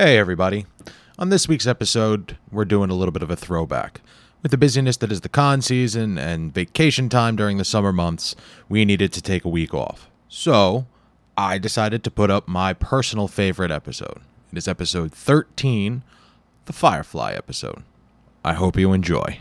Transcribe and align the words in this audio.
Hey, 0.00 0.16
everybody. 0.16 0.64
On 1.18 1.28
this 1.28 1.46
week's 1.46 1.66
episode, 1.66 2.38
we're 2.50 2.64
doing 2.64 2.88
a 2.88 2.94
little 2.94 3.12
bit 3.12 3.22
of 3.22 3.30
a 3.30 3.36
throwback. 3.36 4.00
With 4.42 4.50
the 4.50 4.56
busyness 4.56 4.96
that 4.96 5.12
is 5.12 5.20
the 5.20 5.28
con 5.28 5.60
season 5.60 6.16
and 6.16 6.54
vacation 6.54 7.10
time 7.10 7.36
during 7.36 7.58
the 7.58 7.66
summer 7.66 7.92
months, 7.92 8.34
we 8.66 8.86
needed 8.86 9.12
to 9.12 9.20
take 9.20 9.44
a 9.44 9.50
week 9.50 9.74
off. 9.74 10.08
So, 10.26 10.86
I 11.36 11.58
decided 11.58 12.02
to 12.04 12.10
put 12.10 12.30
up 12.30 12.48
my 12.48 12.72
personal 12.72 13.28
favorite 13.28 13.70
episode. 13.70 14.20
It 14.50 14.56
is 14.56 14.66
episode 14.66 15.12
13, 15.12 16.02
the 16.64 16.72
Firefly 16.72 17.34
episode. 17.34 17.82
I 18.42 18.54
hope 18.54 18.78
you 18.78 18.94
enjoy. 18.94 19.40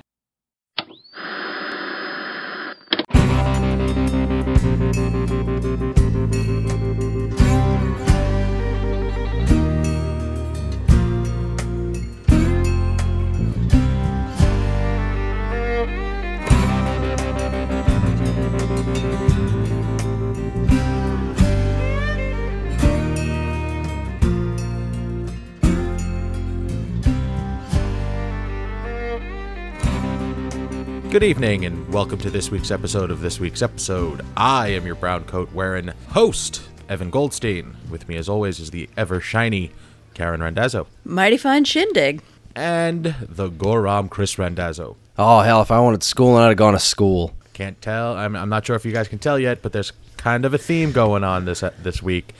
Good 31.09 31.23
evening, 31.23 31.65
and 31.65 31.91
welcome 31.91 32.19
to 32.19 32.30
this 32.30 32.52
week's 32.52 32.69
episode 32.69 33.09
of 33.09 33.19
this 33.22 33.39
week's 33.39 33.63
episode. 33.63 34.23
I 34.38 34.67
am 34.69 34.86
your 34.86 34.94
brown 34.94 35.23
coat 35.23 35.52
wearing 35.52 35.88
host, 36.09 36.61
Evan 36.88 37.09
Goldstein. 37.09 37.75
With 37.89 38.08
me, 38.08 38.16
as 38.16 38.30
always, 38.30 38.59
is 38.59 38.69
the 38.69 38.88
ever 38.95 39.19
shiny 39.19 39.72
Karen 40.14 40.41
Randazzo 40.41 40.86
Mighty 41.03 41.38
fine 41.38 41.64
shindig. 41.64 42.22
and 42.55 43.16
the 43.22 43.50
gorram 43.50 44.08
Chris 44.09 44.38
Randazzo. 44.38 44.97
Oh 45.17 45.39
hell! 45.39 45.61
If 45.64 45.72
I 45.72 45.80
wanted 45.80 46.03
school, 46.03 46.36
I'd 46.36 46.50
have 46.50 46.58
gone 46.58 46.73
to 46.73 46.80
school. 46.80 47.34
Can't 47.53 47.81
tell. 47.81 48.16
I'm, 48.16 48.36
I'm 48.36 48.50
not 48.50 48.66
sure 48.67 48.75
if 48.75 48.86
you 48.86 48.91
guys 48.91 49.08
can 49.08 49.17
tell 49.19 49.39
yet, 49.39 49.64
but 49.64 49.73
there's 49.73 49.91
kind 50.17 50.45
of 50.45 50.53
a 50.53 50.59
theme 50.59 50.91
going 50.91 51.23
on 51.23 51.45
this 51.45 51.64
this 51.81 52.03
week. 52.03 52.34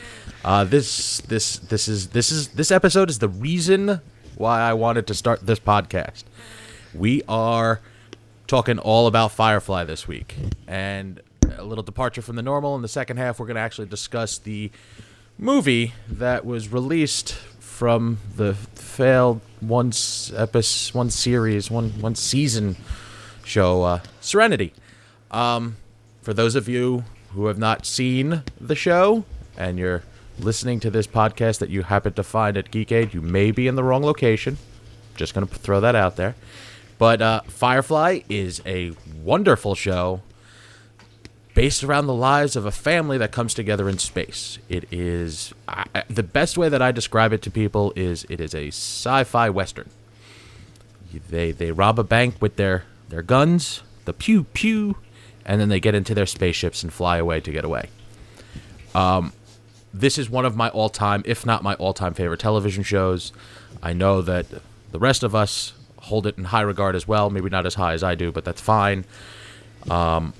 Uh, 0.45 0.63
this 0.63 1.22
this 1.22 1.57
this 1.57 1.88
is 1.88 2.09
this 2.09 2.31
is 2.31 2.49
this 2.49 2.72
episode 2.72 3.09
is 3.09 3.17
the 3.17 3.29
reason 3.29 3.99
why 4.35 4.61
I 4.61 4.73
wanted 4.73 5.07
to 5.07 5.16
start 5.16 5.45
this 5.47 5.59
podcast. 5.59 6.23
We 6.94 7.23
are 7.27 7.81
talking 8.50 8.80
all 8.80 9.05
about 9.05 9.31
Firefly 9.31 9.83
this 9.83 10.08
week, 10.08 10.36
and 10.67 11.22
a 11.55 11.64
little 11.64 11.83
departure 11.83 12.23
from 12.23 12.36
the 12.36 12.42
normal. 12.42 12.75
In 12.75 12.81
the 12.81 12.88
second 12.88 13.17
half, 13.17 13.39
we're 13.39 13.45
going 13.45 13.56
to 13.56 13.61
actually 13.61 13.88
discuss 13.88 14.39
the 14.39 14.72
movie 15.38 15.94
that 16.09 16.45
was 16.45 16.69
released 16.69 17.33
from 17.33 18.17
the 18.36 18.56
failed 18.56 19.39
one 19.59 19.89
episode, 20.36 20.95
one 20.97 21.11
series, 21.11 21.69
one 21.69 21.91
one 22.02 22.16
season 22.16 22.75
show, 23.45 23.83
uh, 23.83 24.00
Serenity. 24.19 24.73
Um, 25.30 25.78
for 26.23 26.34
those 26.34 26.56
of 26.56 26.67
you 26.67 27.06
who 27.34 27.45
have 27.45 27.59
not 27.59 27.86
seen 27.86 28.41
the 28.59 28.75
show 28.75 29.25
and 29.58 29.78
you're 29.78 30.03
listening 30.39 30.80
to 30.80 30.89
this 30.89 31.06
podcast 31.06 31.59
that 31.59 31.69
you 31.69 31.84
happen 31.84 32.13
to 32.13 32.23
find 32.23 32.58
at 32.58 32.72
Geek 32.72 32.91
Aid, 32.91 33.13
you 33.13 33.22
may 33.22 33.52
be 33.52 33.67
in 33.67 33.75
the 33.75 33.84
wrong 33.84 34.02
location. 34.03 34.58
Just 35.16 35.36
going 35.36 35.45
to 35.45 35.53
throw 35.53 35.80
that 35.81 35.94
out 35.94 36.16
there. 36.16 36.34
But 37.00 37.22
uh, 37.22 37.42
Firefly 37.47 38.19
is 38.30 38.61
a 38.66 38.92
wonderful 39.23 39.73
show 39.73 40.22
based 41.56 41.83
around 41.83 42.08
the 42.08 42.14
lives 42.14 42.56
of 42.56 42.66
a 42.66 42.72
family 42.72 43.17
that 43.17 43.31
comes 43.31 43.53
together 43.53 43.89
in 43.89 43.97
space. 43.97 44.59
It 44.67 44.86
is 44.91 45.53
I, 45.67 46.03
the 46.09 46.23
best 46.23 46.58
way 46.58 46.69
that 46.69 46.81
I 46.81 46.91
describe 46.91 47.33
it 47.33 47.41
to 47.44 47.52
people 47.52 47.94
is 47.95 48.25
it 48.30 48.39
is 48.39 48.53
a 48.53 48.67
sci-fi 48.67 49.50
western. 49.50 49.89
They 51.30 51.52
they 51.52 51.72
rob 51.72 51.97
a 51.97 52.03
bank 52.03 52.36
with 52.41 52.58
their 52.58 52.83
their 53.08 53.23
guns, 53.23 53.81
the 54.06 54.13
pew 54.13 54.44
pew, 54.44 54.97
and 55.46 55.59
then 55.59 55.69
they 55.69 55.79
get 55.79 55.96
into 55.96 56.13
their 56.13 56.25
spaceships 56.25 56.84
and 56.84 56.94
fly 56.94 57.18
away 57.18 57.40
to 57.40 57.52
get 57.52 57.63
away. 57.63 57.90
Um, 58.94 59.31
this 59.94 60.18
is 60.18 60.29
one 60.29 60.46
of 60.46 60.56
my 60.56 60.69
all-time, 60.69 61.23
if 61.25 61.46
not 61.46 61.63
my 61.63 61.75
all-time 61.75 62.13
favorite 62.13 62.40
television 62.40 62.84
shows. 62.84 63.31
I 63.81 63.94
know 63.94 64.22
that 64.22 64.46
the 64.91 65.00
rest 65.00 65.23
of 65.23 65.34
us 65.34 65.73
hold 66.09 66.28
it 66.28 66.38
in 66.38 66.46
high 66.46 66.62
regard 66.62 66.96
as 66.96 67.08
well. 67.08 67.30
Maybe 67.30 67.50
not 67.50 67.66
as 67.66 67.75
high 67.75 67.94
as 67.94 68.03
I 68.03 68.16
do, 68.16 68.31
but 68.31 68.44
that's 68.46 68.62
fine 68.62 69.06
um, 69.90 70.34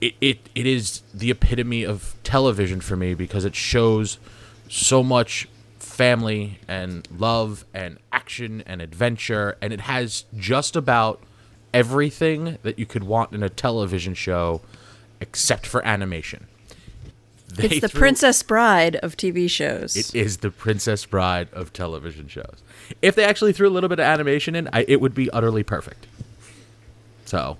it, 0.00 0.14
it 0.20 0.38
it 0.54 0.66
is 0.66 1.02
the 1.14 1.30
epitome 1.30 1.84
of 1.84 2.16
television 2.24 2.80
for 2.80 2.96
me 2.96 3.14
because 3.14 3.44
it 3.44 3.54
shows 3.54 4.18
so 4.68 5.02
much 5.02 5.48
family 5.78 6.58
and 6.66 7.06
love 7.16 7.64
and 7.74 7.98
action 8.12 8.62
and 8.66 8.80
adventure 8.82 9.56
and 9.60 9.72
it 9.72 9.82
has 9.82 10.24
just 10.36 10.74
about 10.74 11.20
everything 11.72 12.58
that 12.62 12.78
you 12.78 12.86
could 12.86 13.04
want 13.04 13.32
in 13.32 13.42
a 13.42 13.48
television 13.48 14.14
show 14.14 14.60
except 15.20 15.66
for 15.66 15.84
animation. 15.86 16.46
They 17.48 17.64
It's 17.66 17.80
the 17.80 17.88
threw- 17.88 18.00
Princess 18.00 18.42
Bride 18.42 18.96
of 18.96 19.16
TV 19.16 19.48
shows. 19.50 19.96
It 19.96 20.14
is 20.14 20.38
the 20.38 20.50
Princess 20.50 21.04
Bride 21.04 21.48
of 21.52 21.72
television 21.72 22.26
shows. 22.28 22.62
If 23.02 23.14
they 23.14 23.24
actually 23.24 23.52
threw 23.52 23.68
a 23.68 23.70
little 23.70 23.88
bit 23.88 23.98
of 24.00 24.04
animation 24.04 24.54
in, 24.54 24.68
I, 24.72 24.84
it 24.86 25.00
would 25.00 25.14
be 25.14 25.30
utterly 25.30 25.62
perfect. 25.62 26.06
So, 27.24 27.58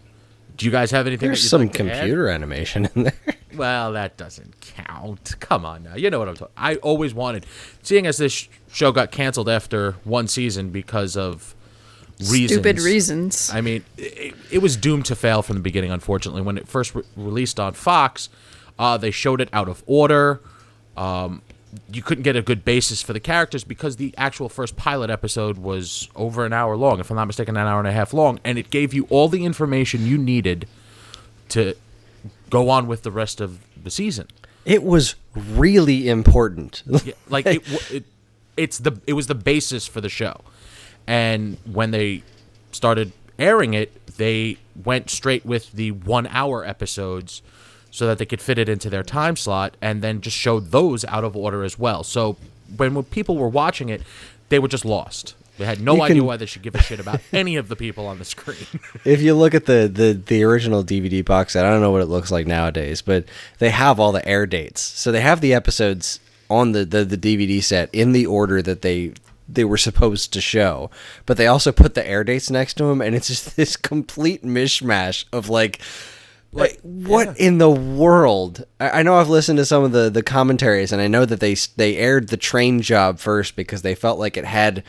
do 0.56 0.66
you 0.66 0.72
guys 0.72 0.90
have 0.90 1.06
anything? 1.06 1.28
There's 1.28 1.40
that 1.40 1.44
you'd 1.44 1.50
some 1.50 1.60
like 1.62 1.72
to 1.74 1.92
add? 1.92 1.98
computer 2.00 2.28
animation 2.28 2.88
in 2.94 3.04
there. 3.04 3.14
Well, 3.52 3.94
that 3.94 4.16
doesn't 4.16 4.60
count. 4.60 5.34
Come 5.40 5.64
on 5.64 5.82
now. 5.82 5.96
You 5.96 6.08
know 6.08 6.20
what 6.20 6.28
I'm 6.28 6.36
talking. 6.36 6.54
I 6.56 6.76
always 6.76 7.12
wanted, 7.12 7.46
seeing 7.82 8.06
as 8.06 8.16
this 8.16 8.32
sh- 8.32 8.48
show 8.72 8.92
got 8.92 9.10
canceled 9.10 9.48
after 9.48 9.96
one 10.04 10.28
season 10.28 10.70
because 10.70 11.16
of 11.16 11.54
reasons. 12.20 12.52
Stupid 12.52 12.78
reasons. 12.78 13.50
I 13.52 13.60
mean, 13.60 13.84
it, 13.98 14.34
it 14.52 14.58
was 14.58 14.76
doomed 14.76 15.06
to 15.06 15.16
fail 15.16 15.42
from 15.42 15.56
the 15.56 15.62
beginning. 15.62 15.90
Unfortunately, 15.90 16.42
when 16.42 16.58
it 16.58 16.68
first 16.68 16.94
re- 16.94 17.02
released 17.16 17.58
on 17.58 17.72
Fox, 17.72 18.28
uh, 18.78 18.96
they 18.96 19.10
showed 19.10 19.40
it 19.40 19.48
out 19.52 19.68
of 19.68 19.82
order. 19.86 20.40
Um, 20.96 21.42
you 21.92 22.02
couldn't 22.02 22.24
get 22.24 22.36
a 22.36 22.42
good 22.42 22.64
basis 22.64 23.02
for 23.02 23.12
the 23.12 23.20
characters 23.20 23.64
because 23.64 23.96
the 23.96 24.14
actual 24.16 24.48
first 24.48 24.76
pilot 24.76 25.10
episode 25.10 25.58
was 25.58 26.08
over 26.16 26.44
an 26.44 26.52
hour 26.52 26.76
long, 26.76 27.00
if 27.00 27.10
I'm 27.10 27.16
not 27.16 27.26
mistaken, 27.26 27.56
an 27.56 27.66
hour 27.66 27.78
and 27.78 27.88
a 27.88 27.92
half 27.92 28.12
long, 28.12 28.40
and 28.44 28.58
it 28.58 28.70
gave 28.70 28.92
you 28.92 29.06
all 29.10 29.28
the 29.28 29.44
information 29.44 30.06
you 30.06 30.18
needed 30.18 30.66
to 31.50 31.74
go 32.48 32.68
on 32.70 32.86
with 32.86 33.02
the 33.02 33.10
rest 33.10 33.40
of 33.40 33.60
the 33.82 33.90
season. 33.90 34.26
It 34.64 34.82
was 34.82 35.14
really 35.34 36.08
important. 36.08 36.82
Yeah, 36.86 37.14
like 37.28 37.46
it, 37.46 37.92
it, 37.92 38.04
it's 38.56 38.78
the 38.78 39.00
it 39.06 39.12
was 39.14 39.26
the 39.26 39.34
basis 39.34 39.86
for 39.86 40.00
the 40.00 40.08
show, 40.08 40.40
and 41.06 41.56
when 41.64 41.92
they 41.92 42.22
started 42.72 43.12
airing 43.38 43.74
it, 43.74 44.16
they 44.16 44.58
went 44.84 45.10
straight 45.10 45.46
with 45.46 45.72
the 45.72 45.92
one 45.92 46.26
hour 46.26 46.64
episodes, 46.64 47.42
so 47.90 48.06
that 48.06 48.18
they 48.18 48.26
could 48.26 48.40
fit 48.40 48.58
it 48.58 48.68
into 48.68 48.88
their 48.90 49.02
time 49.02 49.36
slot, 49.36 49.76
and 49.80 50.02
then 50.02 50.20
just 50.20 50.36
showed 50.36 50.70
those 50.70 51.04
out 51.06 51.24
of 51.24 51.36
order 51.36 51.64
as 51.64 51.78
well. 51.78 52.02
So 52.04 52.36
when, 52.76 52.94
when 52.94 53.04
people 53.04 53.36
were 53.36 53.48
watching 53.48 53.88
it, 53.88 54.02
they 54.48 54.58
were 54.58 54.68
just 54.68 54.84
lost. 54.84 55.34
They 55.58 55.66
had 55.66 55.80
no 55.80 55.96
You 55.96 56.02
idea 56.02 56.16
can- 56.16 56.24
why 56.26 56.36
they 56.38 56.46
should 56.46 56.62
give 56.62 56.74
a 56.74 56.80
shit 56.82 57.00
about 57.00 57.20
any 57.32 57.56
of 57.56 57.68
the 57.68 57.76
people 57.76 58.06
on 58.06 58.18
the 58.18 58.24
screen. 58.24 58.66
if 59.04 59.20
you 59.20 59.34
look 59.34 59.54
at 59.54 59.66
the, 59.66 59.90
the 59.92 60.12
the 60.14 60.42
original 60.42 60.82
DVD 60.82 61.22
box 61.24 61.52
set, 61.52 61.66
I 61.66 61.70
don't 61.70 61.82
know 61.82 61.90
what 61.90 62.00
it 62.00 62.06
looks 62.06 62.30
like 62.30 62.46
nowadays, 62.46 63.02
but 63.02 63.24
they 63.58 63.68
have 63.70 64.00
all 64.00 64.10
the 64.12 64.26
air 64.26 64.46
dates. 64.46 64.80
So 64.80 65.12
they 65.12 65.20
have 65.20 65.40
the 65.42 65.52
episodes 65.52 66.18
on 66.48 66.72
the, 66.72 66.84
the, 66.86 67.04
the 67.04 67.18
DVD 67.18 67.62
set 67.62 67.90
in 67.92 68.12
the 68.12 68.24
order 68.26 68.62
that 68.62 68.80
they 68.82 69.12
they 69.52 69.64
were 69.64 69.76
supposed 69.76 70.32
to 70.32 70.40
show. 70.40 70.90
But 71.26 71.36
they 71.36 71.46
also 71.48 71.72
put 71.72 71.94
the 71.94 72.06
air 72.08 72.22
dates 72.24 72.50
next 72.50 72.74
to 72.74 72.84
them 72.84 73.02
and 73.02 73.14
it's 73.14 73.26
just 73.26 73.56
this 73.56 73.76
complete 73.76 74.42
mishmash 74.44 75.24
of 75.32 75.48
like 75.50 75.80
like 76.52 76.78
what 76.82 77.38
in 77.38 77.58
the 77.58 77.70
world? 77.70 78.64
I, 78.80 79.00
I 79.00 79.02
know 79.02 79.16
I've 79.16 79.28
listened 79.28 79.58
to 79.58 79.64
some 79.64 79.84
of 79.84 79.92
the, 79.92 80.10
the 80.10 80.22
commentaries, 80.22 80.92
and 80.92 81.00
I 81.00 81.06
know 81.08 81.24
that 81.24 81.40
they 81.40 81.54
they 81.76 81.96
aired 81.96 82.28
the 82.28 82.36
train 82.36 82.82
job 82.82 83.18
first 83.18 83.56
because 83.56 83.82
they 83.82 83.94
felt 83.94 84.18
like 84.18 84.36
it 84.36 84.44
had 84.44 84.82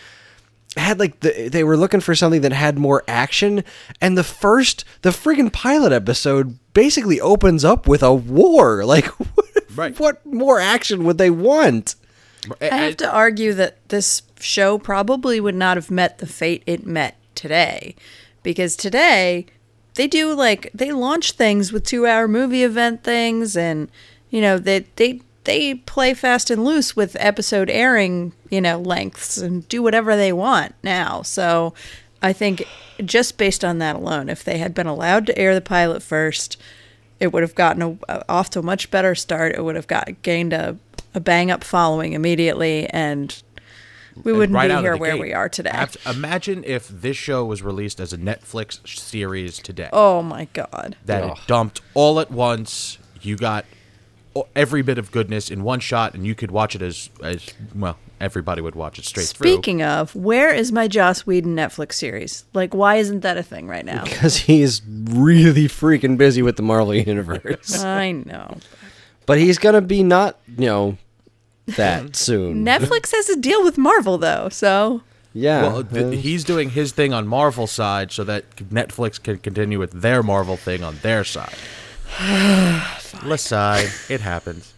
had 0.77 0.99
like 0.99 1.19
the, 1.19 1.49
they 1.49 1.63
were 1.63 1.75
looking 1.77 1.99
for 1.99 2.15
something 2.15 2.41
that 2.41 2.53
had 2.53 2.79
more 2.79 3.03
action 3.07 3.61
and 3.99 4.17
the 4.17 4.23
first 4.23 4.85
the 5.01 5.09
friggin 5.09 5.51
pilot 5.51 5.91
episode 5.91 6.57
basically 6.73 7.19
opens 7.19 7.65
up 7.65 7.89
with 7.89 8.01
a 8.01 8.13
war 8.13 8.85
like 8.85 9.05
what, 9.07 9.45
Right. 9.75 9.99
what 9.99 10.25
more 10.25 10.61
action 10.61 11.03
would 11.03 11.17
they 11.17 11.29
want 11.29 11.95
I 12.61 12.65
have 12.75 12.97
to 12.97 13.11
argue 13.11 13.53
that 13.53 13.87
this 13.89 14.23
show 14.39 14.77
probably 14.77 15.39
would 15.39 15.55
not 15.55 15.75
have 15.77 15.91
met 15.91 16.17
the 16.17 16.25
fate 16.25 16.63
it 16.65 16.85
met 16.85 17.17
today. 17.35 17.95
Because 18.43 18.75
today, 18.75 19.45
they 19.95 20.07
do 20.07 20.33
like, 20.33 20.69
they 20.73 20.91
launch 20.91 21.33
things 21.33 21.73
with 21.73 21.85
two 21.85 22.07
hour 22.07 22.27
movie 22.27 22.63
event 22.63 23.03
things, 23.03 23.57
and, 23.57 23.89
you 24.29 24.41
know, 24.41 24.57
they, 24.57 24.87
they, 24.95 25.21
they 25.43 25.75
play 25.75 26.13
fast 26.13 26.49
and 26.49 26.63
loose 26.63 26.95
with 26.95 27.17
episode 27.19 27.69
airing, 27.69 28.33
you 28.49 28.61
know, 28.61 28.79
lengths 28.79 29.37
and 29.37 29.67
do 29.67 29.81
whatever 29.81 30.15
they 30.15 30.31
want 30.31 30.75
now. 30.83 31.21
So 31.23 31.73
I 32.21 32.31
think 32.33 32.67
just 33.03 33.37
based 33.37 33.65
on 33.65 33.79
that 33.79 33.95
alone, 33.95 34.29
if 34.29 34.43
they 34.43 34.59
had 34.59 34.73
been 34.73 34.87
allowed 34.87 35.25
to 35.25 35.37
air 35.37 35.55
the 35.55 35.61
pilot 35.61 36.03
first, 36.03 36.57
it 37.19 37.33
would 37.33 37.43
have 37.43 37.55
gotten 37.55 37.99
a, 38.07 38.31
off 38.31 38.49
to 38.51 38.59
a 38.59 38.63
much 38.63 38.91
better 38.91 39.15
start. 39.15 39.55
It 39.55 39.63
would 39.63 39.75
have 39.75 39.87
got 39.87 40.21
gained 40.21 40.53
a, 40.53 40.77
a 41.13 41.19
bang 41.19 41.51
up 41.51 41.63
following 41.63 42.13
immediately, 42.13 42.87
and 42.91 43.41
We 44.23 44.33
wouldn't 44.33 44.55
right 44.55 44.67
be 44.67 44.73
out 44.73 44.83
here 44.83 44.95
where 44.97 45.13
gate. 45.13 45.21
we 45.21 45.33
are 45.33 45.49
today. 45.49 45.69
Abs- 45.71 45.97
Imagine 46.05 46.63
if 46.65 46.87
this 46.87 47.17
show 47.17 47.45
was 47.45 47.61
released 47.61 47.99
as 47.99 48.11
a 48.13 48.17
Netflix 48.17 48.85
series 48.97 49.59
today. 49.59 49.89
Oh 49.93 50.21
my 50.21 50.45
god. 50.53 50.97
that 51.05 51.23
Ugh. 51.23 51.37
it 51.37 51.47
dumped 51.47 51.81
all 51.93 52.19
at 52.19 52.29
once. 52.31 52.97
You 53.21 53.35
got 53.37 53.65
every 54.55 54.81
bit 54.81 54.97
of 54.97 55.11
goodness 55.11 55.51
in 55.51 55.63
one 55.63 55.79
shot, 55.79 56.13
and 56.13 56.25
you 56.25 56.33
could 56.35 56.51
watch 56.51 56.75
it 56.75 56.81
as 56.81 57.09
as 57.23 57.47
well. 57.75 57.97
Everybody 58.19 58.61
would 58.61 58.75
watch 58.75 58.99
it 58.99 59.05
straight 59.05 59.25
through. 59.27 59.47
Speaking 59.51 59.81
of, 59.81 60.15
where 60.15 60.53
is 60.53 60.71
my 60.71 60.87
Joss 60.87 61.25
Whedon 61.25 61.55
Netflix 61.55 61.93
series? 61.93 62.45
Like, 62.53 62.73
why 62.73 62.97
isn't 62.97 63.21
that 63.21 63.35
a 63.37 63.41
thing 63.43 63.67
right 63.67 63.83
now? 63.85 64.03
because 64.03 64.35
he's 64.37 64.81
really 64.87 65.67
freaking 65.67 66.17
busy 66.17 66.41
with 66.43 66.55
the 66.55 66.61
Marvel 66.61 66.93
universe. 66.95 67.83
I 67.83 68.11
know. 68.11 68.57
but 69.25 69.39
he's 69.39 69.57
gonna 69.57 69.81
be 69.81 70.03
not, 70.03 70.39
you 70.57 70.65
know, 70.67 70.97
that 71.75 72.15
soon. 72.27 72.65
Netflix 72.65 73.11
has 73.11 73.29
a 73.29 73.35
deal 73.39 73.63
with 73.63 73.77
Marvel 73.77 74.17
though, 74.17 74.49
so 74.49 75.01
yeah, 75.33 75.61
Well, 75.61 75.83
th- 75.83 76.21
he's 76.21 76.43
doing 76.43 76.71
his 76.71 76.91
thing 76.91 77.13
on 77.13 77.25
Marvel 77.27 77.65
side, 77.67 78.11
so 78.11 78.23
that 78.25 78.53
Netflix 78.57 79.21
can 79.21 79.37
continue 79.37 79.79
with 79.79 80.01
their 80.01 80.21
Marvel 80.21 80.57
thing 80.57 80.83
on 80.83 80.97
their 81.01 81.23
side. 81.23 81.55
Let's 83.23 83.43
side. 83.43 83.89
It 84.09 84.21
happens. 84.21 84.73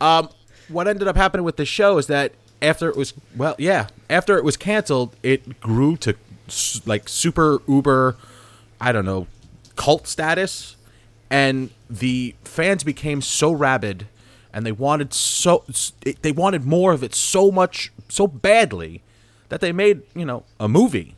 Um, 0.00 0.28
what 0.68 0.86
ended 0.86 1.08
up 1.08 1.16
happening 1.16 1.44
with 1.44 1.56
the 1.56 1.64
show 1.64 1.98
is 1.98 2.06
that 2.08 2.32
after 2.60 2.88
it 2.88 2.96
was 2.96 3.14
well, 3.36 3.54
yeah, 3.58 3.88
after 4.10 4.36
it 4.36 4.44
was 4.44 4.56
canceled, 4.56 5.16
it 5.22 5.60
grew 5.60 5.96
to 5.98 6.14
like 6.86 7.08
super 7.08 7.60
uber, 7.66 8.16
I 8.80 8.92
don't 8.92 9.04
know, 9.04 9.26
cult 9.76 10.06
status, 10.06 10.76
and 11.30 11.70
the 11.88 12.34
fans 12.44 12.84
became 12.84 13.22
so 13.22 13.52
rabid, 13.52 14.06
and 14.52 14.64
they 14.66 14.72
wanted 14.72 15.12
so 15.14 15.64
it- 16.04 16.22
they 16.22 16.32
wanted 16.32 16.64
more 16.64 16.92
of 16.92 17.02
it 17.02 17.14
so 17.14 17.50
much 17.50 17.92
so 18.08 18.26
badly 18.26 19.02
that 19.48 19.60
they 19.60 19.72
made 19.72 20.02
you 20.14 20.24
know 20.24 20.44
a 20.60 20.68
movie. 20.68 21.14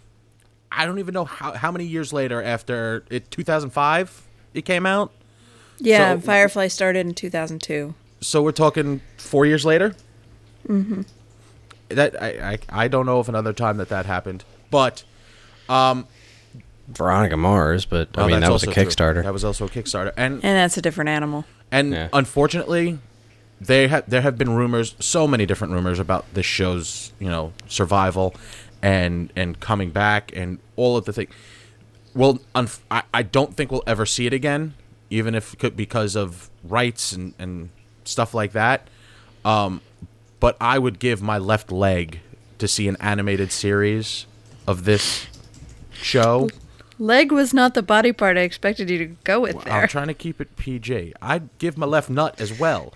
I 0.73 0.87
don't 0.87 0.99
even 0.99 1.15
know 1.15 1.25
how 1.25 1.53
how 1.55 1.71
many 1.73 1.85
years 1.85 2.13
later 2.13 2.43
after 2.43 3.05
it 3.11 3.31
2005 3.31 4.23
it 4.55 4.63
came 4.65 4.87
out. 4.87 5.13
yeah, 5.79 6.15
So- 6.15 6.21
Firefly 6.21 6.69
started 6.69 7.07
in 7.07 7.15
2002. 7.15 7.95
So 8.21 8.43
we're 8.43 8.53
talking 8.53 9.01
four 9.17 9.47
years 9.47 9.65
later. 9.65 9.95
Mm-hmm. 10.69 11.03
That 11.89 12.23
I, 12.23 12.29
I 12.53 12.85
I 12.85 12.89
don't 12.89 13.07
know 13.07 13.19
of 13.19 13.29
another 13.29 13.53
time 13.53 13.79
that 13.79 13.89
that 13.89 14.07
happened, 14.07 14.45
but 14.71 15.03
Veronica 16.89 17.37
Mars, 17.37 17.85
but 17.85 18.09
I 18.17 18.23
Oh, 18.23 18.27
mean 18.27 18.41
that 18.41 18.51
was 18.51 18.65
a 18.65 18.67
also 18.69 18.73
true. 18.73 18.85
Kickstarter. 18.85 19.23
That 19.23 19.33
was 19.33 19.45
also 19.45 19.65
a 19.67 19.69
Kickstarter, 19.69 20.13
and 20.17 20.35
And 20.35 20.43
that's 20.43 20.77
a 20.77 20.83
different 20.83 21.09
animal. 21.11 21.45
and 21.71 21.93
Yeah. 21.93 22.09
unfortunately, 22.13 22.99
they 23.61 23.89
ha- 23.89 24.03
there 24.09 24.23
have 24.23 24.39
been 24.39 24.55
rumors, 24.55 24.95
so 24.99 25.27
many 25.27 25.47
different 25.47 25.73
rumors 25.73 25.99
about 25.99 26.33
this 26.35 26.47
show's 26.47 27.13
you 27.19 27.29
know 27.29 27.53
survival, 27.69 28.35
and 28.83 29.33
and 29.37 29.61
coming 29.61 29.91
back, 29.91 30.33
and 30.35 30.59
all 30.77 30.97
of 30.97 31.05
the 31.05 31.13
things. 31.13 31.31
Well, 32.15 32.41
unf- 32.55 32.81
I 32.91 33.03
I 33.13 33.23
don't 33.23 33.55
think 33.55 33.71
we'll 33.71 33.85
ever 33.87 34.07
see 34.07 34.27
it 34.27 34.33
again, 34.33 34.75
even 35.11 35.35
if 35.35 35.57
could 35.59 35.77
because 35.77 36.17
of 36.17 36.51
rights 36.65 37.13
and 37.13 37.35
and 37.39 37.71
stuff 38.05 38.35
like 38.35 38.53
that. 38.53 38.89
Um, 39.45 39.81
but 40.41 40.57
I 40.61 40.79
would 40.79 40.99
give 40.99 41.23
my 41.23 41.39
left 41.39 41.71
leg 41.71 42.21
to 42.59 42.67
see 42.69 42.89
an 42.89 42.97
animated 43.01 43.53
series 43.53 44.27
of 44.67 44.85
this 44.85 45.27
show. 45.93 46.49
Leg 46.99 47.33
was 47.33 47.55
not 47.55 47.73
the 47.75 47.83
body 47.83 48.13
part 48.13 48.37
I 48.37 48.41
expected 48.41 48.91
you 48.91 48.99
to 48.99 49.07
go 49.25 49.41
with 49.41 49.65
there. 49.65 49.73
I'm 49.73 49.89
trying 49.89 50.09
to 50.09 50.15
keep 50.15 50.41
it 50.41 50.57
PG. 50.57 51.15
I'd 51.23 51.49
give 51.59 51.79
my 51.79 51.87
left 51.87 52.11
nut 52.11 52.39
as 52.41 52.59
well. 52.59 52.93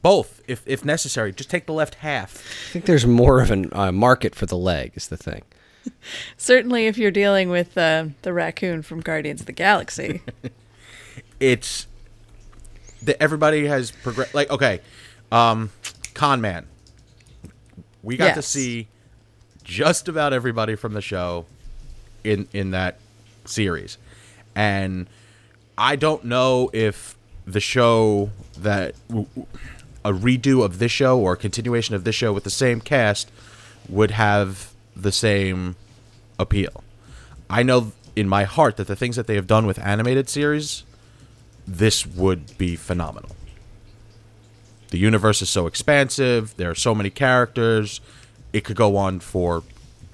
Both, 0.00 0.42
if 0.46 0.62
if 0.66 0.84
necessary. 0.84 1.32
Just 1.32 1.50
take 1.50 1.66
the 1.66 1.72
left 1.72 1.96
half. 1.96 2.36
I 2.36 2.72
think 2.72 2.84
there's 2.86 3.06
more 3.06 3.40
of 3.40 3.50
a 3.50 3.78
uh, 3.78 3.92
market 3.92 4.34
for 4.34 4.46
the 4.46 4.56
leg. 4.56 4.92
Is 4.94 5.08
the 5.08 5.16
thing. 5.16 5.42
Certainly, 6.36 6.86
if 6.86 6.98
you're 6.98 7.10
dealing 7.10 7.50
with 7.50 7.76
uh, 7.76 8.06
the 8.22 8.32
raccoon 8.32 8.82
from 8.82 9.00
Guardians 9.00 9.40
of 9.40 9.46
the 9.46 9.52
Galaxy. 9.52 10.22
It's 11.40 11.86
that 13.02 13.20
everybody 13.20 13.66
has 13.66 13.90
progressed. 13.90 14.34
Like 14.34 14.50
okay, 14.50 14.80
um, 15.30 15.70
Con 16.14 16.40
Man. 16.40 16.66
We 18.02 18.16
got 18.16 18.34
to 18.34 18.42
see 18.42 18.88
just 19.62 20.08
about 20.08 20.32
everybody 20.32 20.74
from 20.74 20.94
the 20.94 21.02
show 21.02 21.46
in 22.22 22.48
in 22.52 22.70
that 22.70 22.98
series, 23.44 23.98
and 24.54 25.06
I 25.76 25.96
don't 25.96 26.24
know 26.24 26.70
if 26.72 27.16
the 27.46 27.60
show 27.60 28.30
that 28.56 28.94
a 30.04 30.12
redo 30.12 30.64
of 30.64 30.78
this 30.78 30.92
show 30.92 31.18
or 31.18 31.32
a 31.32 31.36
continuation 31.36 31.94
of 31.94 32.04
this 32.04 32.14
show 32.14 32.32
with 32.32 32.44
the 32.44 32.50
same 32.50 32.80
cast 32.80 33.30
would 33.88 34.12
have 34.12 34.72
the 34.94 35.12
same 35.12 35.76
appeal. 36.38 36.82
I 37.48 37.62
know 37.62 37.92
in 38.16 38.28
my 38.28 38.44
heart 38.44 38.76
that 38.76 38.86
the 38.86 38.96
things 38.96 39.16
that 39.16 39.26
they 39.26 39.34
have 39.34 39.46
done 39.46 39.66
with 39.66 39.78
animated 39.78 40.28
series, 40.28 40.84
this 41.66 42.06
would 42.06 42.56
be 42.58 42.76
phenomenal. 42.76 43.30
The 44.90 44.98
universe 44.98 45.42
is 45.42 45.50
so 45.50 45.66
expansive, 45.66 46.56
there 46.56 46.70
are 46.70 46.74
so 46.74 46.94
many 46.94 47.10
characters, 47.10 48.00
it 48.52 48.62
could 48.62 48.76
go 48.76 48.96
on 48.96 49.20
for 49.20 49.64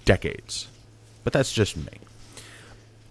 decades. 0.04 0.68
But 1.22 1.32
that's 1.32 1.52
just 1.52 1.76
me. 1.76 1.98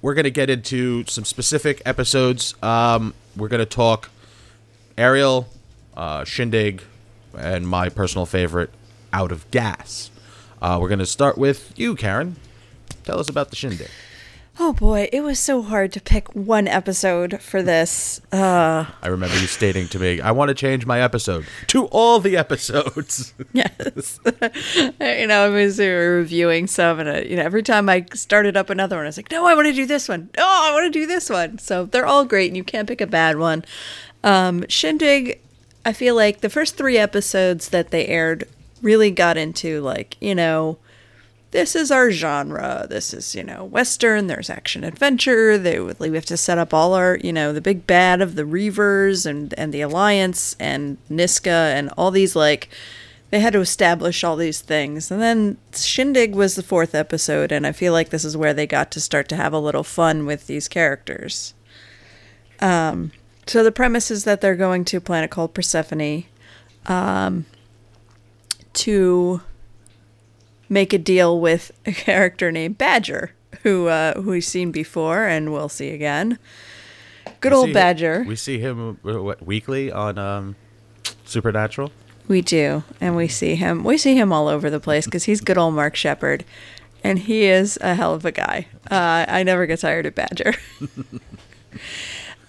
We're 0.01 0.15
going 0.15 0.23
to 0.23 0.31
get 0.31 0.49
into 0.49 1.05
some 1.05 1.25
specific 1.25 1.81
episodes. 1.85 2.55
Um, 2.63 3.13
we're 3.39 3.47
going 3.47 3.59
to 3.59 3.65
talk 3.65 4.09
Ariel, 4.97 5.47
uh, 5.95 6.23
Shindig, 6.25 6.83
and 7.37 7.67
my 7.67 7.89
personal 7.89 8.25
favorite, 8.25 8.69
Out 9.13 9.31
of 9.31 9.49
Gas. 9.51 10.11
Uh, 10.61 10.77
we're 10.81 10.89
going 10.89 10.99
to 10.99 11.05
start 11.05 11.37
with 11.37 11.73
you, 11.77 11.95
Karen. 11.95 12.35
Tell 13.05 13.19
us 13.19 13.29
about 13.29 13.49
the 13.49 13.55
Shindig. 13.55 13.89
Oh 14.59 14.73
boy, 14.73 15.09
it 15.13 15.21
was 15.21 15.39
so 15.39 15.61
hard 15.61 15.93
to 15.93 16.01
pick 16.01 16.27
one 16.35 16.67
episode 16.67 17.41
for 17.41 17.63
this. 17.63 18.19
Uh, 18.31 18.85
I 19.01 19.07
remember 19.07 19.39
you 19.39 19.47
stating 19.47 19.87
to 19.89 19.99
me, 19.99 20.19
I 20.19 20.31
want 20.31 20.49
to 20.49 20.55
change 20.55 20.85
my 20.85 21.01
episode 21.01 21.45
to 21.67 21.85
all 21.85 22.19
the 22.19 22.35
episodes. 22.35 23.33
yes. 23.53 24.19
you 24.25 25.27
know, 25.27 25.45
I 25.45 25.49
was 25.49 25.79
reviewing 25.79 26.67
some, 26.67 26.99
and 26.99 27.09
uh, 27.09 27.21
you 27.21 27.37
know, 27.37 27.43
every 27.43 27.63
time 27.63 27.87
I 27.87 28.05
started 28.13 28.57
up 28.57 28.69
another 28.69 28.97
one, 28.97 29.05
I 29.05 29.07
was 29.07 29.17
like, 29.17 29.31
no, 29.31 29.45
I 29.45 29.55
want 29.55 29.67
to 29.67 29.73
do 29.73 29.85
this 29.85 30.09
one. 30.09 30.29
No, 30.35 30.45
I 30.45 30.71
want 30.73 30.91
to 30.91 30.99
do 30.99 31.07
this 31.07 31.29
one. 31.29 31.57
So 31.57 31.85
they're 31.85 32.05
all 32.05 32.25
great, 32.25 32.47
and 32.47 32.57
you 32.57 32.63
can't 32.63 32.87
pick 32.87 33.01
a 33.01 33.07
bad 33.07 33.37
one. 33.37 33.63
Um, 34.23 34.65
Shindig, 34.67 35.39
I 35.85 35.93
feel 35.93 36.15
like 36.15 36.41
the 36.41 36.49
first 36.49 36.75
three 36.75 36.97
episodes 36.97 37.69
that 37.69 37.91
they 37.91 38.07
aired 38.07 38.47
really 38.81 39.11
got 39.11 39.37
into 39.37 39.81
like, 39.81 40.17
you 40.19 40.35
know, 40.35 40.77
this 41.51 41.75
is 41.75 41.91
our 41.91 42.11
genre. 42.11 42.85
This 42.89 43.13
is, 43.13 43.33
you 43.33 43.43
know, 43.43 43.63
Western. 43.65 44.27
There's 44.27 44.49
action 44.49 44.83
adventure. 44.83 45.57
They 45.57 45.79
would, 45.79 45.99
we 45.99 46.13
have 46.13 46.25
to 46.25 46.37
set 46.37 46.57
up 46.57 46.73
all 46.73 46.93
our, 46.93 47.17
you 47.23 47.33
know, 47.33 47.53
the 47.53 47.61
big 47.61 47.87
bad 47.87 48.21
of 48.21 48.35
the 48.35 48.43
Reavers 48.43 49.25
and, 49.25 49.53
and 49.57 49.73
the 49.73 49.81
Alliance 49.81 50.55
and 50.59 50.97
Niska 51.09 51.73
and 51.73 51.89
all 51.97 52.11
these, 52.11 52.35
like, 52.35 52.69
they 53.31 53.39
had 53.39 53.53
to 53.53 53.59
establish 53.59 54.23
all 54.23 54.35
these 54.35 54.61
things. 54.61 55.11
And 55.11 55.21
then 55.21 55.57
Shindig 55.73 56.33
was 56.33 56.55
the 56.55 56.63
fourth 56.63 56.95
episode, 56.95 57.51
and 57.51 57.65
I 57.65 57.71
feel 57.71 57.93
like 57.93 58.09
this 58.09 58.25
is 58.25 58.35
where 58.35 58.53
they 58.53 58.65
got 58.65 58.91
to 58.91 58.99
start 58.99 59.29
to 59.29 59.35
have 59.35 59.53
a 59.53 59.59
little 59.59 59.83
fun 59.83 60.25
with 60.25 60.47
these 60.47 60.67
characters. 60.67 61.53
Um, 62.59 63.11
so 63.45 63.63
the 63.63 63.71
premise 63.71 64.09
is 64.09 64.23
that 64.23 64.41
they're 64.41 64.55
going 64.55 64.83
to 64.85 64.97
a 64.97 65.01
planet 65.01 65.29
called 65.29 65.53
Persephone 65.53 66.25
um, 66.87 67.45
to 68.73 69.41
make 70.69 70.93
a 70.93 70.97
deal 70.97 71.39
with 71.39 71.71
a 71.85 71.91
character 71.91 72.51
named 72.51 72.77
Badger, 72.77 73.33
who 73.63 73.87
uh, 73.87 74.13
who 74.21 74.31
we've 74.31 74.43
seen 74.43 74.71
before 74.71 75.25
and 75.25 75.51
we'll 75.51 75.69
see 75.69 75.89
again. 75.89 76.37
Good 77.41 77.51
We 77.51 77.57
old 77.57 77.73
Badger. 77.73 78.23
We 78.27 78.35
see 78.35 78.59
him 78.59 78.99
uh, 79.05 79.21
what, 79.21 79.45
weekly 79.45 79.91
on 79.91 80.17
um, 80.17 80.55
Supernatural. 81.25 81.91
We 82.27 82.41
do, 82.41 82.83
and 83.01 83.15
we 83.15 83.27
see 83.27 83.55
him. 83.55 83.83
We 83.83 83.97
see 83.97 84.15
him 84.15 84.31
all 84.31 84.47
over 84.47 84.69
the 84.69 84.79
place 84.79 85.05
because 85.05 85.23
he's 85.23 85.41
good 85.41 85.57
old 85.57 85.73
Mark 85.73 85.95
Sheppard, 85.95 86.45
and 87.03 87.17
he 87.17 87.45
is 87.45 87.77
a 87.81 87.95
hell 87.95 88.13
of 88.13 88.25
a 88.25 88.31
guy. 88.31 88.67
Uh, 88.89 89.25
I 89.27 89.43
never 89.43 89.65
get 89.65 89.79
tired 89.79 90.05
of 90.05 90.15
Badger. 90.15 90.53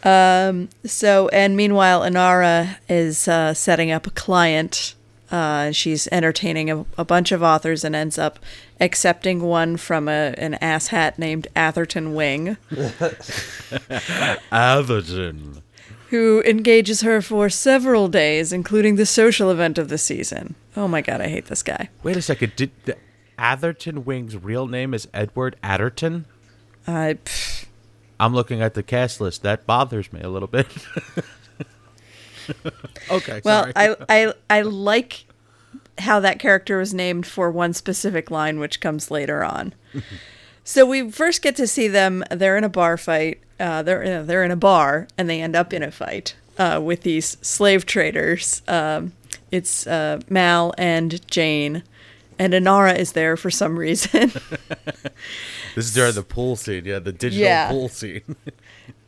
um. 0.05 0.69
So, 0.85 1.29
and 1.29 1.57
meanwhile, 1.57 2.03
Inara 2.03 2.77
is 2.89 3.27
uh, 3.27 3.55
setting 3.55 3.91
up 3.91 4.07
a 4.07 4.11
client. 4.11 4.95
Uh, 5.31 5.71
she's 5.71 6.09
entertaining 6.11 6.71
a, 6.71 6.85
a 6.99 7.05
bunch 7.05 7.31
of 7.31 7.43
authors 7.43 7.85
and 7.85 7.95
ends 7.95 8.19
up 8.19 8.39
accepting 8.81 9.43
one 9.43 9.77
from 9.77 10.09
a, 10.09 10.35
an 10.39 10.59
asshat 10.61 11.19
named 11.19 11.47
Atherton 11.55 12.15
Wing. 12.15 12.57
Atherton. 14.53 15.63
who 16.11 16.43
engages 16.43 17.03
her 17.03 17.23
for 17.23 17.49
several 17.49 18.09
days, 18.09 18.53
including 18.53 18.97
the 18.97 19.07
social 19.07 19.51
event 19.51 19.79
of 19.79 19.89
the 19.89 19.99
season. 19.99 20.55
Oh 20.77 20.89
my 20.89 21.01
god, 21.01 21.21
I 21.21 21.29
hate 21.29 21.47
this 21.47 21.63
guy. 21.63 21.89
Wait 22.03 22.17
a 22.17 22.23
second. 22.23 22.53
Did 22.57 22.71
the 22.85 22.97
Atherton 23.39 24.05
Wing's 24.05 24.37
real 24.37 24.67
name 24.67 24.93
is 24.95 25.07
Edward 25.15 25.57
Atherton? 25.63 26.27
I, 26.87 27.19
I'm 28.19 28.35
looking 28.35 28.61
at 28.61 28.75
the 28.75 28.83
cast 28.83 29.21
list. 29.21 29.43
That 29.43 29.67
bothers 29.67 30.13
me 30.13 30.21
a 30.21 30.29
little 30.29 30.49
bit. 30.49 30.67
okay. 33.11 33.41
well. 33.45 33.71
I, 33.77 33.97
I, 34.09 34.35
I 34.49 34.63
like 34.63 35.25
how 35.99 36.21
that 36.21 36.39
character 36.39 36.79
was 36.79 36.95
named 36.95 37.27
for 37.27 37.51
one 37.51 37.73
specific 37.73 38.31
line, 38.31 38.59
which 38.59 38.81
comes 38.81 39.11
later 39.11 39.45
on. 39.45 39.75
so 40.65 40.87
we 40.87 41.11
first 41.11 41.43
get 41.43 41.57
to 41.57 41.67
see 41.67 41.89
them. 41.89 42.25
They're 42.31 42.57
in 42.57 42.65
a 42.65 42.69
bar 42.69 42.97
fight. 42.97 43.41
Uh, 43.59 43.83
they're 43.83 44.23
they're 44.25 44.45
in 44.45 44.51
a 44.51 44.57
bar, 44.57 45.07
and 45.19 45.29
they 45.29 45.41
end 45.43 45.55
up 45.55 45.73
in 45.75 45.83
a 45.83 45.91
fight 45.91 46.35
uh, 46.59 46.81
with 46.83 47.03
these 47.03 47.37
slave 47.43 47.85
traders. 47.85 48.63
Um, 48.67 49.13
it's 49.51 49.87
uh, 49.87 50.21
Mal 50.31 50.73
and 50.79 51.27
Jayne, 51.31 51.83
and 52.39 52.55
Inara 52.55 52.97
is 52.99 53.13
there 53.13 53.37
for 53.37 53.51
some 53.51 53.79
reason. 53.79 54.33
This 55.77 55.87
is 55.87 55.95
during 55.95 56.15
the 56.15 56.25
pool 56.25 56.57
scene. 56.57 56.85
Yeah, 56.85 56.99
the 56.99 57.13
digital 57.13 57.47
Yeah. 57.47 57.71
pool 57.71 57.89
scene. 57.89 58.23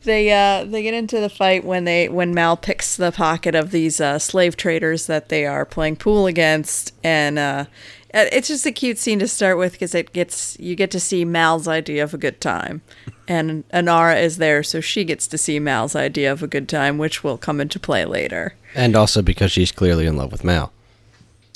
They 0.03 0.31
uh, 0.31 0.65
they 0.65 0.83
get 0.83 0.93
into 0.93 1.19
the 1.19 1.29
fight 1.29 1.63
when 1.63 1.85
they 1.85 2.09
when 2.09 2.33
Mal 2.33 2.57
picks 2.57 2.95
the 2.95 3.11
pocket 3.11 3.55
of 3.55 3.71
these 3.71 4.01
uh, 4.01 4.19
slave 4.19 4.57
traders 4.57 5.07
that 5.07 5.29
they 5.29 5.45
are 5.45 5.65
playing 5.65 5.95
pool 5.95 6.27
against, 6.27 6.93
and 7.03 7.39
uh, 7.39 7.65
it's 8.13 8.49
just 8.49 8.65
a 8.65 8.71
cute 8.71 8.97
scene 8.97 9.19
to 9.19 9.27
start 9.27 9.57
with 9.57 9.73
because 9.73 9.95
it 9.95 10.13
gets 10.13 10.57
you 10.59 10.75
get 10.75 10.91
to 10.91 10.99
see 10.99 11.25
Mal's 11.25 11.67
idea 11.67 12.03
of 12.03 12.13
a 12.13 12.17
good 12.17 12.41
time, 12.41 12.81
and 13.27 13.67
Inara 13.69 14.21
is 14.21 14.37
there, 14.37 14.61
so 14.61 14.81
she 14.81 15.03
gets 15.03 15.27
to 15.27 15.37
see 15.37 15.57
Mal's 15.59 15.95
idea 15.95 16.31
of 16.31 16.43
a 16.43 16.47
good 16.47 16.67
time, 16.67 16.97
which 16.97 17.23
will 17.23 17.37
come 17.37 17.61
into 17.61 17.79
play 17.79 18.05
later. 18.05 18.55
And 18.75 18.95
also 18.95 19.21
because 19.21 19.51
she's 19.51 19.71
clearly 19.71 20.05
in 20.05 20.17
love 20.17 20.31
with 20.31 20.43
Mal. 20.43 20.73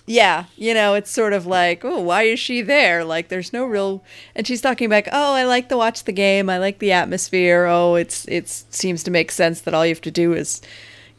Yeah, 0.10 0.46
you 0.56 0.74
know, 0.74 0.94
it's 0.94 1.12
sort 1.12 1.34
of 1.34 1.46
like, 1.46 1.84
oh, 1.84 2.00
why 2.00 2.24
is 2.24 2.40
she 2.40 2.62
there? 2.62 3.04
Like, 3.04 3.28
there's 3.28 3.52
no 3.52 3.66
real. 3.66 4.02
And 4.36 4.48
she's 4.48 4.62
talking 4.62 4.88
back, 4.88 5.10
oh, 5.12 5.34
I 5.34 5.44
like 5.44 5.68
to 5.68 5.76
watch 5.76 6.06
the 6.06 6.14
game. 6.14 6.50
I 6.50 6.60
like 6.60 6.80
the 6.80 6.94
atmosphere. 6.94 7.66
Oh, 7.66 7.96
it's 7.96 8.26
it 8.30 8.48
seems 8.48 9.04
to 9.04 9.12
make 9.12 9.34
sense 9.34 9.60
that 9.62 9.74
all 9.74 9.86
you 9.86 9.92
have 9.92 10.02
to 10.02 10.12
do 10.12 10.32
is 10.32 10.62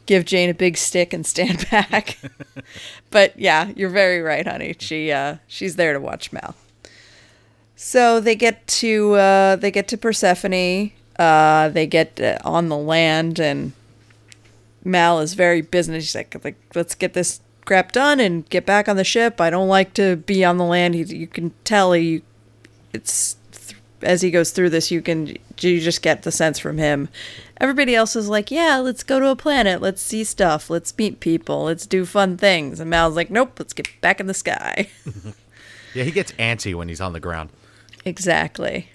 give 0.07 0.25
Jayne 0.25 0.49
a 0.49 0.55
big 0.55 0.75
stick 0.75 1.13
and 1.13 1.23
stand 1.23 1.69
back. 1.71 2.17
but 3.11 3.39
yeah, 3.39 3.71
you're 3.75 3.91
very 3.91 4.21
right, 4.21 4.47
honey. 4.47 4.75
She 4.79 5.11
uh, 5.11 5.35
she's 5.45 5.75
there 5.75 5.93
to 5.93 5.99
watch 5.99 6.33
Mal. 6.33 6.55
So 7.75 8.19
they 8.19 8.35
get 8.35 8.65
to 8.81 9.13
uh, 9.13 9.55
they 9.55 9.69
get 9.69 9.87
to 9.89 9.97
Persephone. 9.97 10.91
Uh, 11.19 11.69
they 11.69 11.85
get 11.85 12.19
uh, 12.19 12.39
on 12.43 12.69
the 12.69 12.77
land, 12.77 13.39
and 13.39 13.73
Mal 14.83 15.19
is 15.19 15.35
very 15.35 15.61
business. 15.61 16.05
She's 16.05 16.15
like, 16.15 16.43
like, 16.43 16.57
let's 16.73 16.95
get 16.95 17.13
this 17.13 17.39
crap 17.69 17.91
done 17.91 18.19
and 18.19 18.49
get 18.49 18.65
back 18.65 18.89
on 18.89 18.95
the 18.95 19.03
ship. 19.03 19.39
I 19.39 19.51
don't 19.51 19.67
like 19.67 19.93
to 19.93 20.15
be 20.15 20.43
on 20.43 20.57
the 20.57 20.65
land. 20.65 20.95
He, 20.95 21.03
you 21.03 21.27
can 21.27 21.53
tell 21.63 21.91
he, 21.91 22.23
it's 22.93 23.37
th- 23.51 23.79
as 24.01 24.23
he 24.23 24.31
goes 24.31 24.49
through 24.49 24.71
this, 24.71 24.89
you 24.89 25.03
can 25.03 25.27
you 25.59 25.79
just 25.79 26.01
get 26.01 26.23
the 26.23 26.31
sense 26.31 26.57
from 26.57 26.79
him. 26.79 27.09
Everybody 27.61 27.93
else 27.93 28.15
is 28.15 28.27
like, 28.27 28.49
yeah, 28.49 28.77
let's 28.77 29.03
go 29.03 29.19
to 29.19 29.27
a 29.27 29.35
planet. 29.35 29.83
Let's 29.83 30.01
see 30.01 30.23
stuff. 30.23 30.71
Let's 30.71 30.97
meet 30.97 31.19
people. 31.19 31.65
Let's 31.65 31.85
do 31.85 32.07
fun 32.07 32.37
things. 32.37 32.79
And 32.79 32.89
Mal's 32.89 33.15
like, 33.15 33.29
nope, 33.29 33.59
let's 33.59 33.73
get 33.73 33.87
back 34.01 34.19
in 34.19 34.25
the 34.25 34.33
sky. 34.33 34.89
yeah, 35.93 36.03
he 36.03 36.09
gets 36.09 36.31
antsy 36.33 36.73
when 36.73 36.87
he's 36.87 37.01
on 37.01 37.13
the 37.13 37.19
ground. 37.19 37.51
Exactly. 38.03 38.89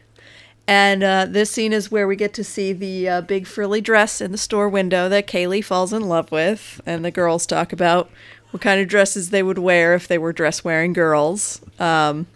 And 0.66 1.04
uh, 1.04 1.26
this 1.28 1.50
scene 1.50 1.72
is 1.72 1.92
where 1.92 2.08
we 2.08 2.16
get 2.16 2.32
to 2.34 2.44
see 2.44 2.72
the 2.72 3.08
uh, 3.08 3.20
big 3.20 3.46
frilly 3.46 3.80
dress 3.82 4.20
in 4.20 4.32
the 4.32 4.38
store 4.38 4.68
window 4.68 5.08
that 5.10 5.28
Kaylee 5.28 5.64
falls 5.64 5.92
in 5.92 6.08
love 6.08 6.32
with. 6.32 6.80
And 6.86 7.04
the 7.04 7.10
girls 7.10 7.46
talk 7.46 7.72
about 7.72 8.10
what 8.54 8.60
kind 8.60 8.80
of 8.80 8.86
dresses 8.86 9.30
they 9.30 9.42
would 9.42 9.58
wear 9.58 9.94
if 9.94 10.06
they 10.06 10.16
were 10.16 10.32
dress 10.32 10.62
wearing 10.62 10.92
girls. 10.92 11.60
Um, 11.80 12.28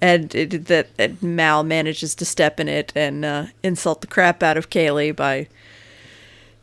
and 0.00 0.34
it, 0.34 0.64
that, 0.66 0.96
that 0.96 1.22
Mal 1.22 1.62
manages 1.62 2.16
to 2.16 2.24
step 2.24 2.58
in 2.58 2.68
it 2.68 2.92
and 2.96 3.24
uh, 3.24 3.46
insult 3.62 4.00
the 4.00 4.08
crap 4.08 4.42
out 4.42 4.56
of 4.56 4.68
Kaylee 4.68 5.14
by, 5.14 5.46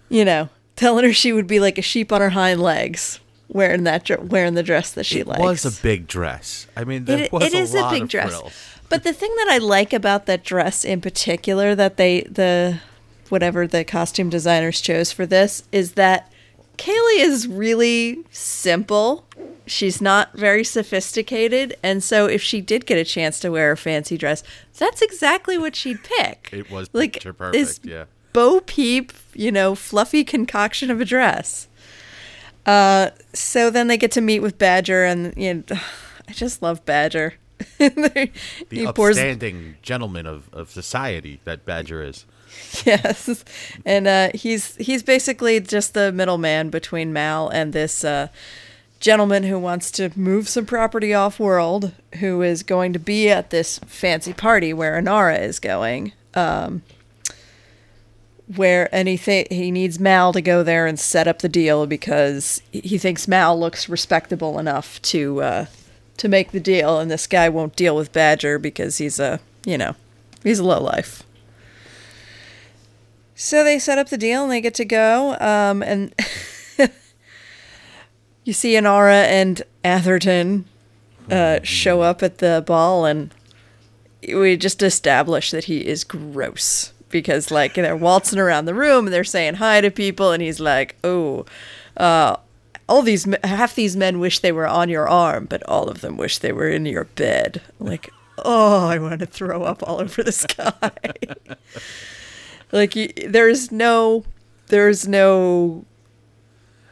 you 0.09 0.25
know, 0.25 0.49
telling 0.75 1.05
her 1.05 1.13
she 1.13 1.31
would 1.31 1.47
be 1.47 1.57
like 1.57 1.77
a 1.77 1.81
sheep 1.81 2.11
on 2.11 2.19
her 2.19 2.31
hind 2.31 2.61
legs 2.61 3.21
wearing 3.47 3.85
that 3.85 4.09
wearing 4.29 4.55
the 4.55 4.61
dress 4.61 4.91
that 4.91 5.05
she 5.05 5.19
it 5.21 5.27
likes. 5.27 5.39
was 5.39 5.65
a 5.65 5.81
big 5.81 6.05
dress. 6.05 6.67
I 6.75 6.83
mean, 6.83 7.05
there 7.05 7.19
It, 7.23 7.31
was 7.31 7.43
it 7.43 7.53
a 7.53 7.59
is 7.59 7.73
a 7.73 7.89
big 7.89 8.09
dress. 8.09 8.27
frills. 8.27 8.53
But 8.89 9.05
the 9.05 9.13
thing 9.13 9.33
that 9.37 9.47
I 9.51 9.57
like 9.59 9.93
about 9.93 10.25
that 10.25 10.43
dress 10.43 10.83
in 10.83 10.99
particular 10.99 11.75
that 11.75 11.95
they 11.95 12.23
the 12.23 12.79
whatever 13.29 13.65
the 13.67 13.85
costume 13.85 14.29
designers 14.29 14.81
chose 14.81 15.13
for 15.13 15.25
this 15.25 15.63
is 15.71 15.93
that 15.93 16.29
Kaylee 16.81 17.19
is 17.19 17.47
really 17.47 18.23
simple. 18.31 19.25
She's 19.67 20.01
not 20.01 20.33
very 20.33 20.63
sophisticated, 20.63 21.75
and 21.83 22.03
so 22.03 22.25
if 22.25 22.41
she 22.41 22.59
did 22.59 22.87
get 22.87 22.97
a 22.97 23.05
chance 23.05 23.39
to 23.41 23.51
wear 23.51 23.71
a 23.71 23.77
fancy 23.77 24.17
dress, 24.17 24.41
that's 24.79 25.01
exactly 25.01 25.59
what 25.59 25.75
she'd 25.75 26.03
pick. 26.03 26.49
It 26.51 26.71
was 26.71 26.89
like 26.91 27.13
picture 27.13 27.35
this 27.51 27.77
perfect. 27.77 27.85
Yeah. 27.85 28.05
Bo 28.33 28.61
Peep, 28.61 29.13
you 29.35 29.51
know, 29.51 29.75
fluffy 29.75 30.23
concoction 30.23 30.89
of 30.89 30.99
a 30.99 31.05
dress. 31.05 31.67
Uh, 32.65 33.11
so 33.31 33.69
then 33.69 33.87
they 33.87 33.97
get 33.97 34.11
to 34.13 34.21
meet 34.21 34.39
with 34.39 34.57
Badger, 34.57 35.03
and 35.05 35.33
you 35.37 35.53
know, 35.53 35.63
I 36.27 36.31
just 36.31 36.63
love 36.63 36.83
Badger. 36.85 37.35
The 37.77 38.29
he 38.71 38.87
pours 38.87 39.17
upstanding 39.17 39.75
gentleman 39.83 40.25
of, 40.25 40.51
of 40.51 40.71
society 40.71 41.41
that 41.43 41.63
Badger 41.63 42.01
is. 42.01 42.25
yes, 42.85 43.43
and 43.85 44.07
uh, 44.07 44.29
he's 44.33 44.75
he's 44.77 45.03
basically 45.03 45.59
just 45.59 45.93
the 45.93 46.11
middleman 46.11 46.69
between 46.69 47.13
Mal 47.13 47.49
and 47.49 47.73
this 47.73 48.03
uh, 48.03 48.27
gentleman 48.99 49.43
who 49.43 49.57
wants 49.59 49.91
to 49.91 50.11
move 50.17 50.47
some 50.47 50.65
property 50.65 51.13
off 51.13 51.39
world, 51.39 51.91
who 52.19 52.41
is 52.41 52.63
going 52.63 52.93
to 52.93 52.99
be 52.99 53.29
at 53.29 53.49
this 53.49 53.79
fancy 53.79 54.33
party 54.33 54.73
where 54.73 55.01
Inara 55.01 55.41
is 55.41 55.59
going. 55.59 56.13
Um, 56.33 56.81
where 58.55 58.93
and 58.93 59.07
he 59.07 59.71
needs 59.71 59.99
Mal 59.99 60.33
to 60.33 60.41
go 60.41 60.63
there 60.63 60.85
and 60.85 60.99
set 60.99 61.27
up 61.27 61.39
the 61.39 61.49
deal 61.49 61.85
because 61.87 62.61
he- 62.71 62.81
he 62.81 62.97
thinks 62.97 63.27
Mal 63.27 63.57
looks 63.57 63.87
respectable 63.87 64.59
enough 64.59 65.01
to 65.03 65.41
uh, 65.41 65.65
to 66.17 66.27
make 66.27 66.51
the 66.51 66.59
deal, 66.59 66.99
and 66.99 67.09
this 67.09 67.27
guy 67.27 67.49
won't 67.49 67.75
deal 67.75 67.95
with 67.95 68.11
Badger 68.11 68.59
because 68.59 68.97
he's 68.97 69.19
a 69.19 69.39
you 69.65 69.77
know 69.77 69.95
he's 70.43 70.59
a 70.59 70.63
low 70.63 70.81
life. 70.81 71.23
So 73.43 73.63
they 73.63 73.79
set 73.79 73.97
up 73.97 74.09
the 74.09 74.19
deal 74.19 74.43
and 74.43 74.51
they 74.51 74.61
get 74.61 74.75
to 74.75 74.85
go. 74.85 75.35
Um, 75.39 75.81
and 75.81 76.13
you 78.45 78.53
see 78.53 78.73
Inara 78.73 79.23
and 79.23 79.63
Atherton 79.83 80.65
uh, 81.29 81.59
show 81.63 82.01
up 82.01 82.21
at 82.21 82.37
the 82.37 82.63
ball, 82.63 83.03
and 83.03 83.33
we 84.27 84.57
just 84.57 84.83
establish 84.83 85.49
that 85.49 85.63
he 85.63 85.87
is 85.87 86.03
gross 86.03 86.93
because, 87.09 87.49
like, 87.49 87.73
they're 87.73 87.95
waltzing 87.95 88.37
around 88.37 88.65
the 88.65 88.75
room 88.75 89.07
and 89.07 89.13
they're 89.13 89.23
saying 89.23 89.55
hi 89.55 89.81
to 89.81 89.89
people, 89.89 90.31
and 90.31 90.43
he's 90.43 90.59
like, 90.59 90.95
"Oh, 91.03 91.47
uh, 91.97 92.35
all 92.87 93.01
these 93.01 93.25
half 93.43 93.73
these 93.73 93.97
men 93.97 94.19
wish 94.19 94.37
they 94.37 94.51
were 94.51 94.67
on 94.67 94.87
your 94.87 95.09
arm, 95.09 95.47
but 95.49 95.63
all 95.63 95.89
of 95.89 96.01
them 96.01 96.15
wish 96.15 96.37
they 96.37 96.51
were 96.51 96.69
in 96.69 96.85
your 96.85 97.05
bed." 97.05 97.63
Like, 97.79 98.11
oh, 98.37 98.87
I 98.87 98.99
want 98.99 99.19
to 99.21 99.25
throw 99.25 99.63
up 99.63 99.81
all 99.81 99.99
over 99.99 100.21
the 100.21 100.31
sky. 100.31 100.91
Like 102.71 102.93
there's 103.27 103.71
no 103.71 104.23
there's 104.67 105.07
no 105.07 105.85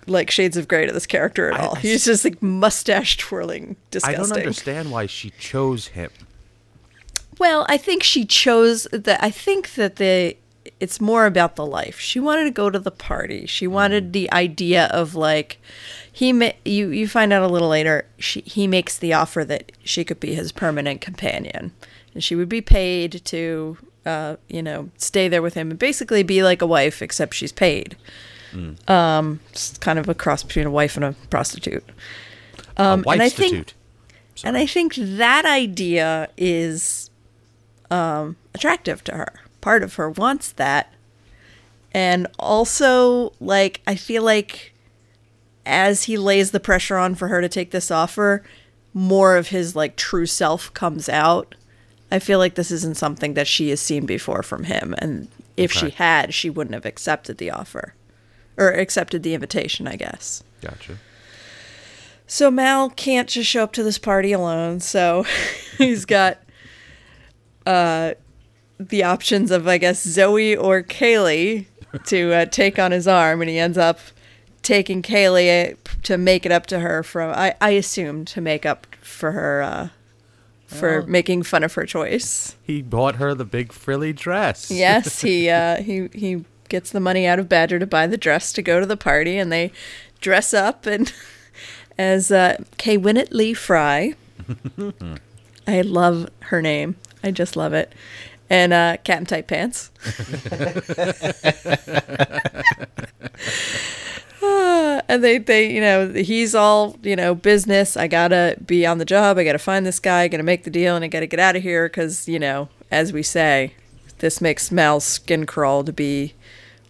like 0.07 0.31
shades 0.31 0.57
of 0.57 0.67
gray 0.67 0.85
to 0.85 0.91
this 0.91 1.05
character 1.05 1.51
at 1.51 1.59
I- 1.59 1.65
all. 1.65 1.75
I 1.75 1.79
he's 1.79 2.05
just 2.05 2.23
like 2.23 2.41
mustache 2.41 3.17
twirling 3.17 3.75
I 4.03 4.13
don't 4.13 4.31
understand 4.31 4.91
why 4.91 5.05
she 5.05 5.31
chose 5.31 5.87
him. 5.87 6.11
well 7.37 7.65
i 7.69 7.77
think 7.77 8.03
she 8.03 8.25
chose 8.25 8.87
that 8.91 9.23
i 9.23 9.29
think 9.29 9.75
that 9.75 9.97
the 9.97 10.35
it's 10.79 11.01
more 11.01 11.25
about 11.25 11.55
the 11.55 11.65
life. 11.65 11.99
She 11.99 12.19
wanted 12.19 12.45
to 12.45 12.51
go 12.51 12.69
to 12.69 12.79
the 12.79 12.91
party. 12.91 13.45
She 13.45 13.65
hmm. 13.65 13.73
wanted 13.73 14.13
the 14.13 14.31
idea 14.31 14.85
of 14.87 15.15
like 15.15 15.59
he 16.11 16.33
ma- 16.33 16.51
you 16.65 16.89
you 16.89 17.07
find 17.07 17.31
out 17.33 17.43
a 17.43 17.47
little 17.47 17.69
later 17.69 18.05
she 18.17 18.41
he 18.41 18.67
makes 18.67 18.97
the 18.97 19.13
offer 19.13 19.43
that 19.45 19.71
she 19.83 20.03
could 20.03 20.19
be 20.19 20.35
his 20.35 20.51
permanent 20.51 21.01
companion. 21.01 21.73
And 22.13 22.23
she 22.23 22.35
would 22.35 22.49
be 22.49 22.61
paid 22.61 23.23
to 23.25 23.77
uh, 24.05 24.35
you 24.47 24.61
know 24.61 24.89
stay 24.97 25.27
there 25.27 25.41
with 25.41 25.53
him 25.53 25.69
and 25.69 25.79
basically 25.79 26.23
be 26.23 26.43
like 26.43 26.61
a 26.61 26.67
wife 26.67 27.01
except 27.01 27.33
she's 27.33 27.51
paid 27.51 27.95
um 28.87 29.39
it's 29.51 29.77
kind 29.77 29.99
of 29.99 30.09
a 30.09 30.15
cross 30.15 30.41
between 30.41 30.65
a 30.65 30.71
wife 30.71 30.95
and 30.95 31.05
a 31.05 31.13
prostitute 31.29 31.83
um 32.77 33.03
a 33.05 33.11
and 33.11 33.21
i 33.21 33.29
think 33.29 33.73
and 34.43 34.57
I 34.57 34.65
think 34.65 34.95
that 34.95 35.45
idea 35.45 36.29
is 36.37 37.09
um, 37.91 38.37
attractive 38.53 39.03
to 39.05 39.13
her. 39.13 39.33
Part 39.61 39.83
of 39.83 39.95
her 39.95 40.09
wants 40.09 40.51
that. 40.53 40.93
And 41.91 42.27
also, 42.37 43.33
like, 43.39 43.81
I 43.85 43.95
feel 43.95 44.23
like 44.23 44.73
as 45.65 46.03
he 46.03 46.17
lays 46.17 46.51
the 46.51 46.59
pressure 46.59 46.97
on 46.97 47.15
for 47.15 47.27
her 47.27 47.41
to 47.41 47.49
take 47.49 47.71
this 47.71 47.91
offer, 47.91 48.43
more 48.93 49.35
of 49.35 49.49
his, 49.49 49.75
like, 49.75 49.95
true 49.95 50.25
self 50.25 50.73
comes 50.73 51.09
out. 51.09 51.55
I 52.11 52.19
feel 52.19 52.39
like 52.39 52.55
this 52.55 52.71
isn't 52.71 52.97
something 52.97 53.35
that 53.35 53.47
she 53.47 53.69
has 53.69 53.79
seen 53.79 54.05
before 54.05 54.43
from 54.43 54.63
him. 54.63 54.95
And 54.97 55.27
if 55.55 55.71
she 55.71 55.91
had, 55.91 56.33
she 56.33 56.49
wouldn't 56.49 56.73
have 56.73 56.85
accepted 56.85 57.37
the 57.37 57.51
offer 57.51 57.93
or 58.57 58.71
accepted 58.71 59.23
the 59.23 59.33
invitation, 59.33 59.87
I 59.87 59.95
guess. 59.95 60.43
Gotcha. 60.61 60.97
So 62.25 62.51
Mal 62.51 62.89
can't 62.91 63.27
just 63.27 63.49
show 63.49 63.63
up 63.63 63.73
to 63.73 63.83
this 63.83 63.97
party 63.97 64.31
alone, 64.31 64.79
so 64.79 65.25
he's 65.77 66.05
got 66.05 66.39
uh, 67.65 68.13
the 68.79 69.03
options 69.03 69.51
of, 69.51 69.67
I 69.67 69.77
guess, 69.77 70.03
Zoe 70.03 70.55
or 70.55 70.83
Kaylee 70.83 71.65
to 72.05 72.33
uh, 72.33 72.45
take 72.45 72.77
on 72.77 72.91
his 72.91 73.07
arm, 73.07 73.41
and 73.41 73.49
he 73.49 73.57
ends 73.57 73.77
up 73.77 73.99
taking 74.61 75.01
Kaylee 75.01 75.75
to 76.03 76.17
make 76.17 76.45
it 76.45 76.51
up 76.51 76.67
to 76.67 76.79
her 76.79 77.01
from 77.01 77.31
I, 77.31 77.55
I 77.61 77.71
assume 77.71 78.25
to 78.25 78.41
make 78.41 78.65
up 78.65 78.85
for 79.01 79.31
her 79.31 79.61
uh, 79.61 79.89
for 80.69 81.01
making 81.03 81.43
fun 81.43 81.63
of 81.63 81.73
her 81.73 81.85
choice. 81.85 82.55
He 82.63 82.81
bought 82.81 83.15
her 83.15 83.33
the 83.33 83.45
big 83.45 83.71
frilly 83.73 84.13
dress. 84.13 84.69
Yes, 84.69 85.21
he 85.23 85.49
uh, 85.49 85.81
he 85.81 86.09
he 86.13 86.45
gets 86.69 86.91
the 86.91 86.99
money 86.99 87.25
out 87.25 87.39
of 87.39 87.49
Badger 87.49 87.79
to 87.79 87.87
buy 87.87 88.07
the 88.07 88.17
dress 88.17 88.53
to 88.53 88.61
go 88.61 88.79
to 88.79 88.85
the 88.85 88.97
party, 88.97 89.37
and 89.37 89.51
they 89.51 89.71
dress 90.21 90.53
up 90.53 90.85
and 90.85 91.11
as 91.97 92.31
uh, 92.31 92.57
Kaywinnet 92.77 93.31
Lee 93.31 93.53
Frye. 93.53 94.15
I 95.67 95.81
love 95.81 96.29
her 96.41 96.61
name. 96.61 96.95
I 97.23 97.31
just 97.31 97.55
love 97.55 97.73
it. 97.73 97.93
And 98.49 98.73
uh, 98.73 98.97
cat 99.03 99.19
in 99.19 99.25
tight 99.25 99.47
pants. 99.47 99.91
And 105.09 105.23
they, 105.23 105.39
they, 105.39 105.73
you 105.73 105.81
know, 105.81 106.09
he's 106.09 106.53
all, 106.53 106.95
you 107.01 107.15
know, 107.15 107.33
business. 107.33 107.97
I 107.97 108.07
gotta 108.07 108.57
be 108.63 108.85
on 108.85 108.99
the 108.99 109.05
job. 109.05 109.39
I 109.39 109.43
gotta 109.43 109.57
find 109.57 109.83
this 109.85 109.99
guy. 109.99 110.21
I 110.21 110.27
gotta 110.27 110.43
make 110.43 110.65
the 110.65 110.69
deal, 110.69 110.95
and 110.95 111.03
I 111.03 111.07
gotta 111.07 111.25
get 111.25 111.39
out 111.39 111.55
of 111.55 111.63
here 111.63 111.87
because, 111.87 112.27
you 112.27 112.37
know, 112.37 112.69
as 112.91 113.11
we 113.11 113.23
say, 113.23 113.73
this 114.19 114.39
makes 114.39 114.71
Mal's 114.71 115.05
skin 115.05 115.47
crawl 115.47 115.83
to 115.83 115.93
be 115.93 116.35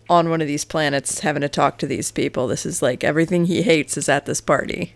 on 0.10 0.30
one 0.30 0.42
of 0.42 0.48
these 0.48 0.66
planets 0.66 1.20
having 1.20 1.42
to 1.42 1.50
talk 1.50 1.78
to 1.78 1.88
these 1.88 2.12
people. 2.12 2.48
This 2.48 2.66
is 2.66 2.82
like 2.82 3.04
everything 3.04 3.46
he 3.46 3.62
hates 3.62 3.96
is 3.96 4.10
at 4.10 4.26
this 4.26 4.42
party. 4.42 4.96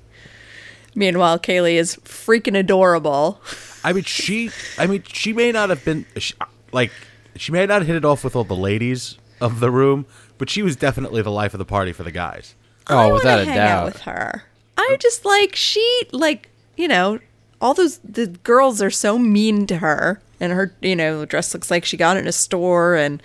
Meanwhile, 0.96 1.40
Kaylee 1.40 1.76
is 1.76 1.96
freaking 1.98 2.58
adorable. 2.58 3.40
I 3.84 3.94
mean, 3.94 4.04
she. 4.04 4.52
I 4.78 4.88
mean, 4.88 5.04
she 5.08 5.34
may 5.34 5.52
not 5.52 5.70
have 5.70 5.86
been 5.86 6.06
she, 6.18 6.34
like 6.72 6.92
she 7.36 7.52
may 7.52 7.66
not 7.66 7.84
hit 7.84 7.96
it 7.96 8.06
off 8.06 8.24
with 8.24 8.36
all 8.36 8.44
the 8.44 8.56
ladies 8.56 9.18
of 9.42 9.60
the 9.60 9.72
room, 9.72 10.06
but 10.38 10.50
she 10.50 10.62
was 10.62 10.76
definitely 10.76 11.22
the 11.22 11.32
life 11.32 11.54
of 11.54 11.58
the 11.58 11.66
party 11.66 11.92
for 11.94 12.04
the 12.04 12.12
guys. 12.12 12.56
Oh, 12.88 12.98
I 12.98 13.12
without 13.12 13.30
wanna 13.38 13.42
a 13.42 13.46
hang 13.46 13.56
doubt. 13.56 13.80
Out 13.80 13.86
with 13.86 14.02
her, 14.02 14.44
I 14.78 14.98
just 15.00 15.26
like 15.26 15.56
she 15.56 16.02
like 16.12 16.50
you 16.76 16.88
know 16.88 17.20
all 17.62 17.74
those 17.74 18.00
the 18.00 18.28
girls 18.28 18.82
are 18.82 18.92
so 18.92 19.18
mean 19.18 19.66
to 19.68 19.78
her, 19.78 20.22
and 20.40 20.52
her 20.54 20.76
you 20.82 20.96
know 20.96 21.20
the 21.22 21.26
dress 21.26 21.54
looks 21.54 21.72
like 21.72 21.86
she 21.86 21.96
got 21.98 22.18
it 22.18 22.22
in 22.22 22.28
a 22.28 22.32
store, 22.34 22.96
and 22.96 23.22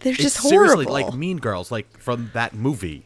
they're 0.00 0.12
It's 0.14 0.22
just 0.22 0.38
horrible. 0.38 0.68
seriously 0.76 1.02
like 1.02 1.14
Mean 1.14 1.38
Girls, 1.38 1.70
like 1.70 1.98
from 1.98 2.30
that 2.34 2.54
movie. 2.54 3.04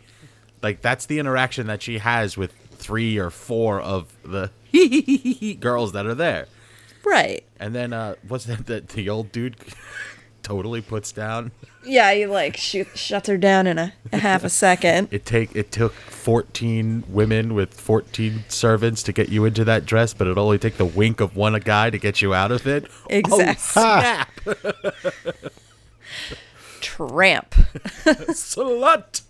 Like 0.63 0.83
that's 0.83 1.07
the 1.07 1.19
interaction 1.19 1.67
that 1.67 1.83
she 1.83 1.99
has 1.99 2.37
with 2.37 2.53
three 2.77 3.19
or 3.19 3.31
four 3.31 3.81
of 3.81 4.13
the 4.23 4.51
girls 5.61 5.93
that 5.93 6.07
are 6.07 6.15
there. 6.15 6.47
right? 7.05 7.43
And 7.59 7.75
then 7.75 7.93
uh 7.93 8.15
what's 8.29 8.45
that 8.45 8.67
that 8.67 8.91
the 8.91 9.09
old 9.09 9.33
dude 9.33 9.57
totally 10.43 10.81
puts 10.81 11.13
down? 11.13 11.53
Yeah, 11.85 12.13
he 12.13 12.27
like 12.27 12.57
shoot, 12.57 12.87
shuts 12.97 13.29
her 13.29 13.37
down 13.37 13.67
in 13.67 13.79
a, 13.79 13.93
a 14.13 14.19
half 14.19 14.45
a 14.45 14.49
second. 14.49 15.09
It 15.11 15.25
take 15.27 15.55
it 15.57 15.73
took 15.73 15.93
14 15.95 17.05
women 17.09 17.55
with 17.55 17.75
14 17.75 18.45
servants 18.49 19.03
to 19.05 19.13
get 19.13 19.29
you 19.29 19.45
into 19.45 19.65
that 19.65 19.85
dress, 19.85 20.15
but 20.15 20.27
it 20.27 20.39
only 20.39 20.59
take 20.59 20.77
the 20.77 20.85
wink 20.85 21.21
of 21.21 21.35
one 21.37 21.59
guy 21.61 21.91
to 21.91 21.99
get 21.99 22.23
you 22.23 22.35
out 22.35 22.53
of 22.53 22.67
it. 22.67 22.91
Exactly. 23.11 23.45
Oh, 23.47 23.55
snap. 23.57 24.31
Tramp. 26.81 27.51
Slut. 28.31 29.23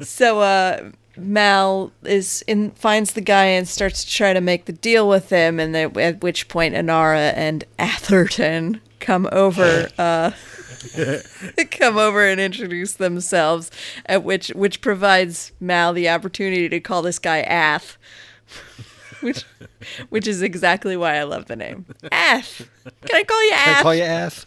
So 0.00 0.40
uh 0.40 0.90
Mal 1.16 1.92
is 2.04 2.42
in 2.46 2.72
finds 2.72 3.12
the 3.14 3.20
guy 3.20 3.46
and 3.46 3.66
starts 3.66 4.04
to 4.04 4.10
try 4.10 4.32
to 4.32 4.40
make 4.40 4.66
the 4.66 4.72
deal 4.72 5.08
with 5.08 5.30
him 5.30 5.58
and 5.58 5.74
then 5.74 5.98
at 5.98 6.22
which 6.22 6.48
point 6.48 6.74
Inara 6.74 7.32
and 7.34 7.64
Atherton 7.78 8.80
come 9.00 9.28
over 9.32 9.88
uh 9.98 10.30
come 11.70 11.96
over 11.96 12.26
and 12.26 12.40
introduce 12.40 12.94
themselves 12.94 13.70
at 14.06 14.22
which 14.22 14.48
which 14.48 14.80
provides 14.80 15.52
Mal 15.60 15.92
the 15.92 16.08
opportunity 16.08 16.68
to 16.68 16.80
call 16.80 17.02
this 17.02 17.18
guy 17.18 17.40
Ath 17.40 17.96
which 19.20 19.44
which 20.08 20.26
is 20.26 20.42
exactly 20.42 20.96
why 20.96 21.16
I 21.16 21.24
love 21.24 21.46
the 21.46 21.56
name. 21.56 21.86
Ath. 22.12 22.68
Can 23.04 23.16
I 23.16 23.24
call 23.24 23.44
you 23.44 23.52
Ath 23.52 23.64
Can 23.64 23.74
I 23.74 23.82
call 23.82 23.94
you 23.94 24.04
F? 24.04 24.46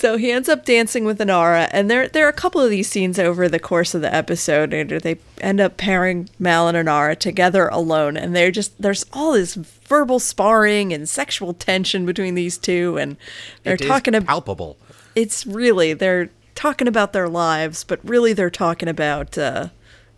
So 0.00 0.16
he 0.16 0.32
ends 0.32 0.48
up 0.48 0.64
dancing 0.64 1.04
with 1.04 1.18
Inara, 1.18 1.68
and 1.72 1.90
there 1.90 2.08
there 2.08 2.24
are 2.24 2.30
a 2.30 2.32
couple 2.32 2.62
of 2.62 2.70
these 2.70 2.88
scenes 2.88 3.18
over 3.18 3.50
the 3.50 3.58
course 3.58 3.94
of 3.94 4.00
the 4.00 4.12
episode, 4.14 4.72
and 4.72 4.88
they 5.02 5.18
end 5.42 5.60
up 5.60 5.76
pairing 5.76 6.30
Mal 6.38 6.68
and 6.68 6.76
Inara 6.88 7.18
together 7.18 7.68
alone, 7.68 8.16
and 8.16 8.34
they're 8.34 8.50
just 8.50 8.80
there's 8.80 9.04
all 9.12 9.32
this 9.32 9.56
verbal 9.56 10.18
sparring 10.18 10.94
and 10.94 11.06
sexual 11.06 11.52
tension 11.52 12.06
between 12.06 12.34
these 12.34 12.56
two, 12.56 12.96
and 12.98 13.18
they're 13.62 13.74
It 13.74 13.82
talking 13.82 14.14
about 14.14 14.26
palpable. 14.28 14.78
it's 15.14 15.44
really 15.46 15.92
they're 15.92 16.30
talking 16.54 16.88
about 16.88 17.12
their 17.12 17.28
lives, 17.28 17.84
but 17.84 18.00
really 18.02 18.32
they're 18.32 18.48
talking 18.48 18.88
about 18.88 19.36
uh, 19.36 19.68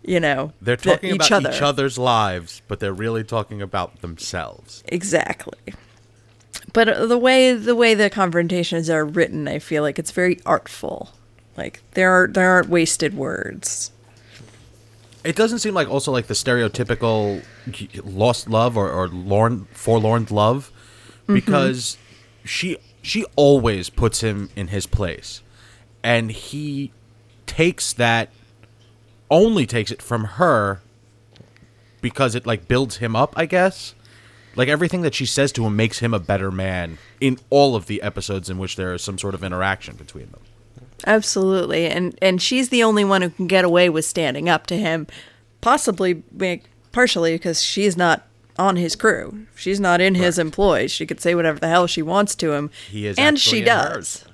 you 0.01 0.21
know 0.21 0.53
They're 0.61 0.77
the- 0.77 0.91
talking 0.91 1.15
about 1.15 1.41
each 1.55 1.61
other's 1.61 1.97
lives, 1.97 2.61
but 2.69 2.79
they're 2.79 2.93
really 2.93 3.25
talking 3.25 3.61
about 3.61 3.99
themselves. 3.99 4.81
Exactly. 4.87 5.59
But 6.73 7.07
the 7.07 7.17
way 7.17 7.53
the 7.53 7.75
way 7.75 7.93
the 7.93 8.09
confrontations 8.09 8.89
are 8.89 9.05
written, 9.05 9.47
I 9.47 9.59
feel 9.59 9.83
like 9.83 9.99
it's 9.99 10.11
very 10.11 10.39
artful. 10.45 11.11
Like 11.55 11.81
there 11.91 12.11
are 12.11 12.27
there 12.27 12.49
aren't 12.49 12.69
wasted 12.69 13.15
words. 13.15 13.91
It 15.23 15.35
doesn't 15.35 15.59
seem 15.59 15.73
like 15.73 15.87
also 15.87 16.11
like 16.11 16.27
the 16.27 16.33
stereotypical 16.33 17.43
lost 18.03 18.49
love 18.49 18.75
or, 18.75 18.89
or 18.91 19.07
lorn, 19.07 19.67
forlorn 19.71 20.27
love, 20.29 20.71
mm-hmm. 21.21 21.35
because 21.35 21.97
she 22.43 22.77
she 23.01 23.23
always 23.35 23.89
puts 23.89 24.21
him 24.21 24.49
in 24.55 24.69
his 24.69 24.85
place, 24.87 25.41
and 26.03 26.31
he 26.31 26.91
takes 27.45 27.93
that 27.93 28.29
only 29.29 29.65
takes 29.65 29.91
it 29.91 30.01
from 30.01 30.25
her 30.25 30.81
because 32.01 32.35
it 32.35 32.45
like 32.45 32.67
builds 32.67 32.97
him 32.97 33.15
up, 33.15 33.33
I 33.37 33.45
guess. 33.45 33.95
Like 34.55 34.67
everything 34.67 35.01
that 35.01 35.15
she 35.15 35.25
says 35.25 35.51
to 35.53 35.65
him 35.65 35.75
makes 35.75 35.99
him 35.99 36.13
a 36.13 36.19
better 36.19 36.51
man 36.51 36.97
in 37.19 37.39
all 37.49 37.75
of 37.75 37.87
the 37.87 38.01
episodes 38.01 38.49
in 38.49 38.57
which 38.57 38.75
there 38.75 38.93
is 38.93 39.01
some 39.01 39.17
sort 39.17 39.33
of 39.33 39.43
interaction 39.43 39.95
between 39.95 40.29
them. 40.31 40.41
Absolutely. 41.05 41.87
And 41.87 42.17
and 42.21 42.41
she's 42.41 42.69
the 42.69 42.83
only 42.83 43.03
one 43.03 43.21
who 43.21 43.29
can 43.29 43.47
get 43.47 43.65
away 43.65 43.89
with 43.89 44.05
standing 44.05 44.47
up 44.49 44.67
to 44.67 44.77
him, 44.77 45.07
possibly 45.61 46.23
partially 46.91 47.33
because 47.33 47.61
she's 47.61 47.97
not 47.97 48.27
on 48.57 48.75
his 48.75 48.95
crew. 48.95 49.45
She's 49.55 49.79
not 49.79 49.99
in 49.99 50.15
his 50.15 50.37
employ. 50.37 50.87
She 50.87 51.05
could 51.05 51.19
say 51.19 51.35
whatever 51.35 51.59
the 51.59 51.67
hell 51.67 51.87
she 51.87 52.01
wants 52.01 52.35
to 52.35 52.51
him. 52.53 52.69
He 52.89 53.07
is 53.07 53.17
and 53.17 53.39
she 53.39 53.61
does. 53.61 53.95
hers. 53.95 54.25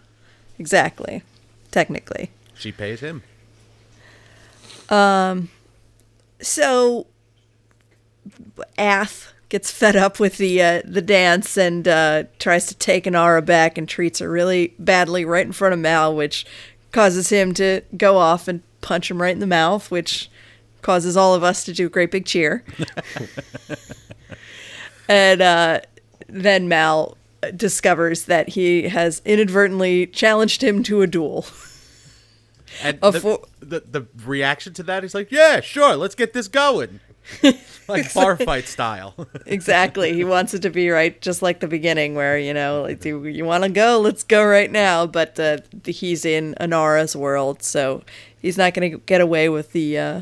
Exactly. 0.60 1.23
Technically. 1.71 2.29
She 2.53 2.71
pays 2.71 2.99
him. 2.99 3.23
Um 4.89 5.49
so 6.41 7.08
Ath 8.77 9.34
gets 9.50 9.72
fed 9.72 9.96
up 9.96 10.20
with 10.20 10.38
the 10.38 10.62
uh, 10.62 10.82
the 10.86 11.02
dance 11.02 11.58
and 11.58 11.88
uh, 11.88 12.24
tries 12.38 12.68
to 12.68 12.76
take 12.76 13.06
Inara 13.06 13.46
back 13.46 13.78
and 13.78 13.90
treats 13.90 14.20
her 14.20 14.30
really 14.30 14.76
badly 14.80 15.26
right 15.26 15.46
in 15.46 15.52
front 15.52 15.74
of 15.74 15.80
Mal, 15.80 16.16
which 16.16 16.46
causes 16.92 17.30
him 17.30 17.54
to 17.56 17.82
go 17.98 18.18
off 18.18 18.48
and 18.48 18.62
punch 18.82 19.12
him 19.12 19.22
right 19.22 19.34
in 19.34 19.40
the 19.40 19.48
mouth, 19.48 19.92
which 19.92 20.30
causes 20.82 21.18
all 21.18 21.36
of 21.36 21.44
us 21.44 21.64
to 21.66 21.74
do 21.74 21.88
a 21.88 21.90
great 21.90 22.12
big 22.12 22.26
cheer. 22.26 22.64
and 25.10 25.42
uh, 25.42 25.82
then 26.28 26.68
Mal 26.68 27.18
discovers 27.56 28.26
that 28.26 28.50
he 28.50 28.90
has 28.90 29.22
inadvertently 29.26 30.08
challenged 30.08 30.64
him 30.64 30.84
to 30.84 31.02
a 31.02 31.08
duel. 31.08 31.46
And 32.84 33.00
the, 33.02 33.20
wh- 33.20 33.60
the 33.60 33.80
the 33.80 34.08
reaction 34.26 34.74
to 34.76 34.84
that 34.84 35.04
is 35.04 35.14
like, 35.14 35.32
yeah, 35.32 35.60
sure, 35.60 35.96
let's 35.96 36.16
get 36.16 36.34
this 36.34 36.48
going, 36.48 37.00
like 37.88 38.13
bar 38.13 38.38
fight 38.38 38.68
style. 38.68 39.15
exactly. 39.46 40.13
He 40.13 40.24
wants 40.24 40.54
it 40.54 40.62
to 40.62 40.70
be 40.70 40.89
right, 40.89 41.20
just 41.22 41.42
like 41.42 41.60
the 41.60 41.68
beginning, 41.68 42.15
where 42.15 42.38
you 42.38 42.54
know, 42.54 42.84
like, 42.84 43.00
do 43.00 43.26
you 43.26 43.46
want 43.46 43.63
to 43.63 43.70
go? 43.70 44.00
Let's 44.00 44.24
go 44.24 44.44
right 44.44 44.72
now. 44.72 45.06
But 45.06 45.39
uh, 45.39 45.58
he's 45.86 46.26
in 46.26 46.56
Inara's 46.60 47.15
world, 47.15 47.63
so 47.63 48.04
he's 48.42 48.58
not 48.58 48.74
going 48.74 48.92
to 48.92 48.98
get 49.00 49.22
away 49.22 49.50
with 49.50 49.72
the 49.72 49.98
uh, 49.98 50.22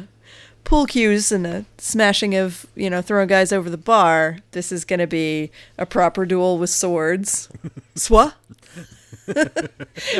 pool 0.63 0.85
cues 0.85 1.31
and 1.31 1.45
the 1.45 1.65
smashing 1.77 2.35
of 2.35 2.65
you 2.75 2.89
know 2.89 3.01
throwing 3.01 3.27
guys 3.27 3.51
over 3.51 3.69
the 3.69 3.77
bar. 3.77 4.39
This 4.51 4.71
is 4.71 4.85
going 4.85 4.99
to 4.99 5.07
be 5.07 5.51
a 5.77 5.85
proper 5.85 6.25
duel 6.25 6.57
with 6.57 6.69
swords. 6.69 7.49
Swa. 7.95 8.33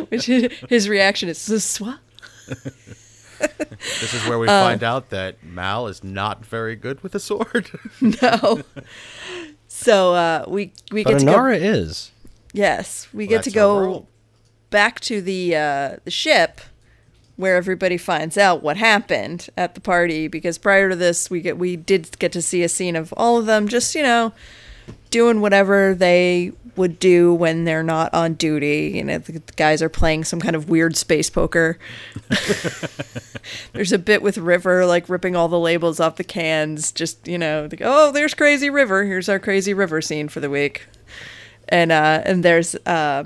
Which 0.09 0.25
his, 0.25 0.51
his 0.67 0.89
reaction 0.89 1.29
is 1.29 1.39
swa. 1.39 1.99
this 4.01 4.13
is 4.13 4.25
where 4.27 4.39
we 4.39 4.47
Uh, 4.47 4.61
find 4.61 4.83
out 4.83 5.09
that 5.09 5.43
Mal 5.43 5.87
is 5.87 6.03
not 6.03 6.45
very 6.45 6.75
good 6.75 7.01
with 7.03 7.15
a 7.15 7.19
sword. 7.19 7.69
No. 8.01 8.61
So 9.67 10.13
uh, 10.15 10.45
we 10.47 10.71
we 10.91 11.03
But 11.03 11.11
get 11.11 11.19
to 11.19 11.25
go. 11.25 11.45
Is. 11.47 12.11
Yes, 12.53 13.07
we 13.13 13.25
Well, 13.27 13.37
get 13.37 13.43
to 13.43 13.51
go 13.51 14.07
back 14.69 14.99
to 15.01 15.21
the 15.21 15.55
uh, 15.55 15.97
the 16.03 16.11
ship 16.11 16.61
where 17.35 17.55
everybody 17.55 17.97
finds 17.97 18.37
out 18.37 18.63
what 18.63 18.77
happened 18.77 19.49
at 19.55 19.75
the 19.75 19.81
party 19.81 20.27
because 20.27 20.57
prior 20.57 20.89
to 20.89 20.95
this 20.95 21.29
we 21.29 21.39
get 21.41 21.57
we 21.57 21.75
did 21.75 22.17
get 22.17 22.31
to 22.31 22.41
see 22.41 22.63
a 22.63 22.69
scene 22.69 22.95
of 22.95 23.13
all 23.15 23.37
of 23.37 23.45
them 23.45 23.67
just 23.67 23.93
you 23.93 24.01
know 24.01 24.33
doing 25.09 25.41
whatever 25.41 25.93
they 25.93 26.51
would 26.77 26.99
do 26.99 27.33
when 27.33 27.65
they're 27.65 27.83
not 27.83 28.13
on 28.13 28.35
duty. 28.35 28.91
You 28.95 29.03
know, 29.03 29.17
the, 29.17 29.41
guys 29.55 29.81
are 29.81 29.89
playing 29.89 30.23
some 30.23 30.39
kind 30.39 30.55
of 30.55 30.69
weird 30.69 30.95
space 30.95 31.29
poker. 31.29 31.79
there's 33.73 33.91
a 33.91 33.97
bit 33.97 34.21
with 34.21 34.37
River 34.37 34.85
like 34.85 35.09
ripping 35.09 35.35
all 35.35 35.47
the 35.47 35.59
labels 35.59 35.99
off 35.99 36.15
the 36.15 36.23
cans. 36.23 36.91
Just 36.91 37.27
you 37.27 37.37
know, 37.37 37.67
oh, 37.81 38.11
there's 38.11 38.33
Crazy 38.33 38.69
River. 38.69 39.03
Here's 39.05 39.27
our 39.27 39.39
Crazy 39.39 39.73
River 39.73 40.01
scene 40.01 40.29
for 40.29 40.39
the 40.39 40.49
week. 40.49 40.85
And 41.69 41.91
uh, 41.91 42.21
and 42.25 42.43
there's 42.43 42.75
uh, 42.85 43.25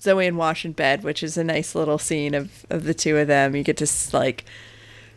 Zoe 0.00 0.26
and 0.26 0.38
Wash 0.38 0.64
in 0.64 0.72
bed, 0.72 1.02
which 1.02 1.22
is 1.22 1.36
a 1.36 1.44
nice 1.44 1.74
little 1.74 1.98
scene 1.98 2.34
of 2.34 2.64
of 2.70 2.84
the 2.84 2.94
two 2.94 3.18
of 3.18 3.26
them. 3.26 3.54
You 3.56 3.62
get 3.64 3.76
to 3.78 4.16
like 4.16 4.44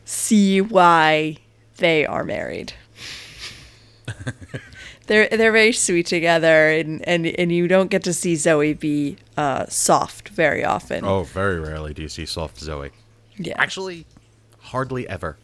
see 0.03 0.59
why 0.59 1.37
they 1.77 2.05
are 2.05 2.23
married. 2.23 2.73
they're 5.07 5.27
they're 5.29 5.51
very 5.51 5.71
sweet 5.71 6.05
together, 6.05 6.69
and, 6.71 7.07
and 7.07 7.25
and 7.27 7.51
you 7.51 7.67
don't 7.67 7.89
get 7.89 8.03
to 8.03 8.13
see 8.13 8.35
Zoe 8.35 8.73
be 8.73 9.17
uh, 9.37 9.65
soft 9.67 10.29
very 10.29 10.63
often. 10.63 11.05
Oh, 11.05 11.23
very 11.23 11.59
rarely 11.59 11.93
do 11.93 12.01
you 12.01 12.09
see 12.09 12.25
soft 12.25 12.59
Zoe. 12.59 12.91
yeah, 13.37 13.53
Actually, 13.57 14.05
hardly 14.59 15.07
ever. 15.09 15.37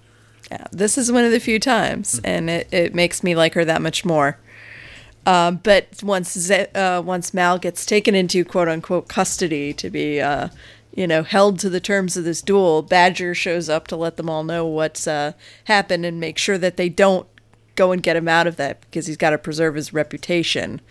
yeah. 0.51 0.65
This 0.71 0.97
is 0.97 1.11
one 1.11 1.23
of 1.25 1.31
the 1.31 1.39
few 1.39 1.59
times, 1.59 2.19
and 2.23 2.49
it, 2.49 2.67
it 2.71 2.95
makes 2.95 3.23
me 3.23 3.35
like 3.35 3.53
her 3.53 3.65
that 3.65 3.81
much 3.81 4.03
more. 4.05 4.37
Um, 5.25 5.59
but 5.63 6.01
once 6.03 6.35
Z- 6.37 6.67
uh, 6.73 7.01
once 7.05 7.33
Mal 7.33 7.59
gets 7.59 7.85
taken 7.85 8.15
into 8.15 8.43
quote 8.43 8.67
unquote 8.67 9.07
custody 9.07 9.71
to 9.73 9.89
be, 9.91 10.19
uh, 10.19 10.49
you 10.95 11.05
know, 11.05 11.21
held 11.21 11.59
to 11.59 11.69
the 11.69 11.79
terms 11.79 12.17
of 12.17 12.23
this 12.23 12.41
duel, 12.41 12.81
Badger 12.81 13.35
shows 13.35 13.69
up 13.69 13.87
to 13.89 13.95
let 13.95 14.17
them 14.17 14.29
all 14.31 14.43
know 14.43 14.65
what's 14.65 15.05
uh, 15.07 15.33
happened 15.65 16.05
and 16.07 16.19
make 16.19 16.39
sure 16.39 16.57
that 16.57 16.75
they 16.77 16.89
don't 16.89 17.27
go 17.75 17.91
and 17.91 18.01
get 18.03 18.15
him 18.15 18.27
out 18.27 18.47
of 18.47 18.55
that 18.57 18.81
because 18.81 19.07
he's 19.07 19.17
got 19.17 19.31
to 19.31 19.37
preserve 19.37 19.75
his 19.75 19.93
reputation. 19.93 20.81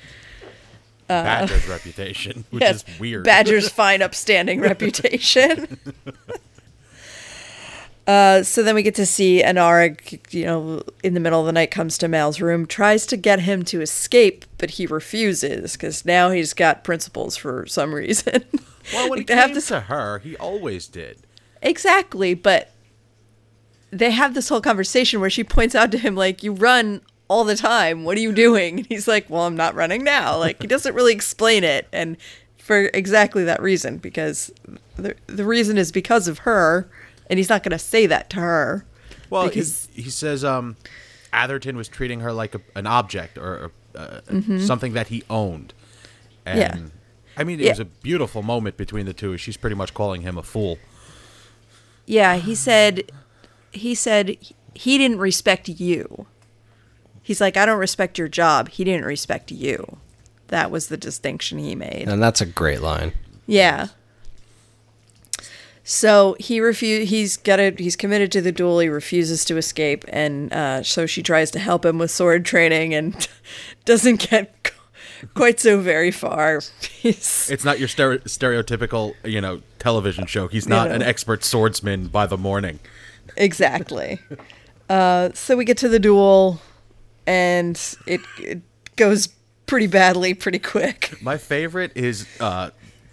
Badger's 1.08 1.66
reputation, 1.68 2.44
which 2.50 2.62
Yes, 2.62 2.84
is 2.88 3.00
weird. 3.00 3.24
Badger's 3.24 3.68
fine, 3.72 4.00
upstanding 4.02 4.60
reputation. 4.62 5.78
Uh, 8.06 8.42
so 8.42 8.62
then 8.62 8.74
we 8.74 8.82
get 8.82 8.94
to 8.96 9.06
see 9.06 9.42
Inara, 9.42 10.32
you 10.32 10.44
know, 10.44 10.82
in 11.04 11.14
the 11.14 11.20
middle 11.20 11.38
of 11.40 11.46
the 11.46 11.52
night 11.52 11.70
comes 11.70 11.96
to 11.98 12.08
Mal's 12.08 12.40
room, 12.40 12.66
tries 12.66 13.06
to 13.06 13.16
get 13.16 13.40
him 13.40 13.62
to 13.64 13.80
escape, 13.80 14.44
but 14.58 14.70
he 14.72 14.86
refuses 14.86 15.72
because 15.72 16.04
now 16.04 16.30
he's 16.30 16.52
got 16.54 16.82
principles 16.82 17.36
for 17.36 17.66
some 17.66 17.94
reason. 17.94 18.44
well, 18.92 19.08
when 19.10 19.20
Like, 19.20 19.30
it 19.30 19.52
came 19.52 19.60
to 19.60 19.80
her, 19.82 20.18
he 20.20 20.36
always 20.38 20.88
did. 20.88 21.18
Exactly, 21.62 22.34
but 22.34 22.72
they 23.90 24.10
have 24.10 24.34
this 24.34 24.48
whole 24.48 24.60
conversation 24.60 25.20
where 25.20 25.30
she 25.30 25.44
points 25.44 25.74
out 25.74 25.90
to 25.92 25.98
him 25.98 26.14
like, 26.14 26.42
"You 26.42 26.52
run 26.52 27.00
all 27.28 27.44
the 27.44 27.56
time. 27.56 28.04
What 28.04 28.16
are 28.16 28.20
you 28.20 28.32
doing?" 28.32 28.78
And 28.78 28.86
he's 28.86 29.08
like, 29.08 29.28
"Well, 29.30 29.42
I'm 29.42 29.56
not 29.56 29.74
running 29.74 30.04
now." 30.04 30.36
Like 30.38 30.60
he 30.60 30.66
doesn't 30.68 30.94
really 30.94 31.12
explain 31.12 31.64
it, 31.64 31.86
and 31.92 32.16
for 32.58 32.90
exactly 32.94 33.44
that 33.44 33.60
reason, 33.62 33.98
because 33.98 34.52
the 34.96 35.14
the 35.26 35.44
reason 35.44 35.76
is 35.78 35.90
because 35.92 36.28
of 36.28 36.38
her, 36.40 36.88
and 37.28 37.38
he's 37.38 37.48
not 37.48 37.62
going 37.62 37.72
to 37.72 37.78
say 37.78 38.06
that 38.06 38.30
to 38.30 38.36
her. 38.40 38.84
Well, 39.28 39.48
because 39.48 39.88
he, 39.92 40.02
he 40.02 40.10
says 40.10 40.44
um, 40.44 40.76
Atherton 41.32 41.76
was 41.76 41.88
treating 41.88 42.20
her 42.20 42.32
like 42.32 42.54
a, 42.54 42.60
an 42.74 42.86
object 42.86 43.38
or 43.38 43.70
uh, 43.94 44.20
something 44.58 44.92
that 44.94 45.08
he 45.08 45.22
owned. 45.30 45.72
And, 46.46 46.58
Mm-hmm. 46.58 46.58
Yeah. 46.84 46.90
I 47.36 47.44
mean, 47.44 47.60
it 47.60 47.64
Yeah. 47.64 47.70
was 47.72 47.78
a 47.80 47.84
beautiful 47.84 48.42
moment 48.42 48.76
between 48.76 49.06
the 49.06 49.12
two. 49.14 49.36
She's 49.36 49.56
pretty 49.56 49.76
much 49.76 49.94
calling 49.94 50.22
him 50.22 50.36
a 50.36 50.42
fool. 50.42 50.78
yeah, 52.06 52.36
he 52.36 52.54
said, 52.54 53.10
he 53.72 53.94
said 53.94 54.36
he 54.74 54.98
didn't 54.98 55.18
respect 55.18 55.68
you. 55.68 56.26
He's 57.22 57.40
like, 57.40 57.56
I 57.56 57.66
don't 57.66 57.78
respect 57.78 58.18
your 58.18 58.28
job. 58.28 58.70
He 58.70 58.84
didn't 58.84 59.04
respect 59.04 59.50
you. 59.52 59.98
That 60.48 60.70
was 60.70 60.88
the 60.88 60.96
distinction 60.96 61.58
he 61.58 61.74
made. 61.76 62.08
And 62.08 62.20
that's 62.22 62.40
a 62.40 62.46
great 62.46 62.80
line. 62.80 63.12
Yeah. 63.46 63.88
So 65.84 66.36
he 66.38 66.58
refu- 66.60 67.04
He's 67.04 67.36
got 67.36 67.58
a. 67.58 67.74
He's 67.76 67.96
committed 67.96 68.30
to 68.32 68.40
the 68.40 68.52
duel. 68.52 68.78
He 68.80 68.88
refuses 68.88 69.44
to 69.46 69.56
escape, 69.56 70.04
and 70.08 70.52
uh, 70.52 70.82
so 70.82 71.06
she 71.06 71.22
tries 71.22 71.50
to 71.52 71.58
help 71.58 71.84
him 71.84 71.98
with 71.98 72.10
sword 72.10 72.44
training, 72.44 72.94
and 72.94 73.28
doesn't 73.86 74.28
get 74.30 74.72
quite 75.34 75.58
so 75.58 75.80
very 75.80 76.10
far. 76.10 76.60
He's, 76.92 77.50
It's 77.50 77.64
not 77.64 77.78
your 77.78 77.88
stere- 77.88 78.22
stereotypical, 78.22 79.14
you 79.24 79.40
know, 79.40 79.62
television 79.78 80.26
show. 80.26 80.48
He's 80.48 80.68
not 80.68 80.88
know. 80.88 80.94
an 80.96 81.02
expert 81.02 81.44
swordsman 81.44 82.08
by 82.08 82.26
the 82.26 82.38
morning. 82.38 82.78
Exactly. 83.36 84.18
Uh, 84.88 85.30
so 85.34 85.56
we 85.56 85.64
get 85.64 85.76
to 85.78 85.88
the 85.88 85.98
duel, 85.98 86.60
and 87.26 87.76
it, 88.06 88.20
it 88.38 88.60
goes 88.96 89.28
pretty 89.66 89.86
badly, 89.86 90.34
pretty 90.34 90.58
quick. 90.58 91.14
My 91.22 91.38
favorite 91.38 91.92
is 91.94 92.26
uh, 92.40 92.70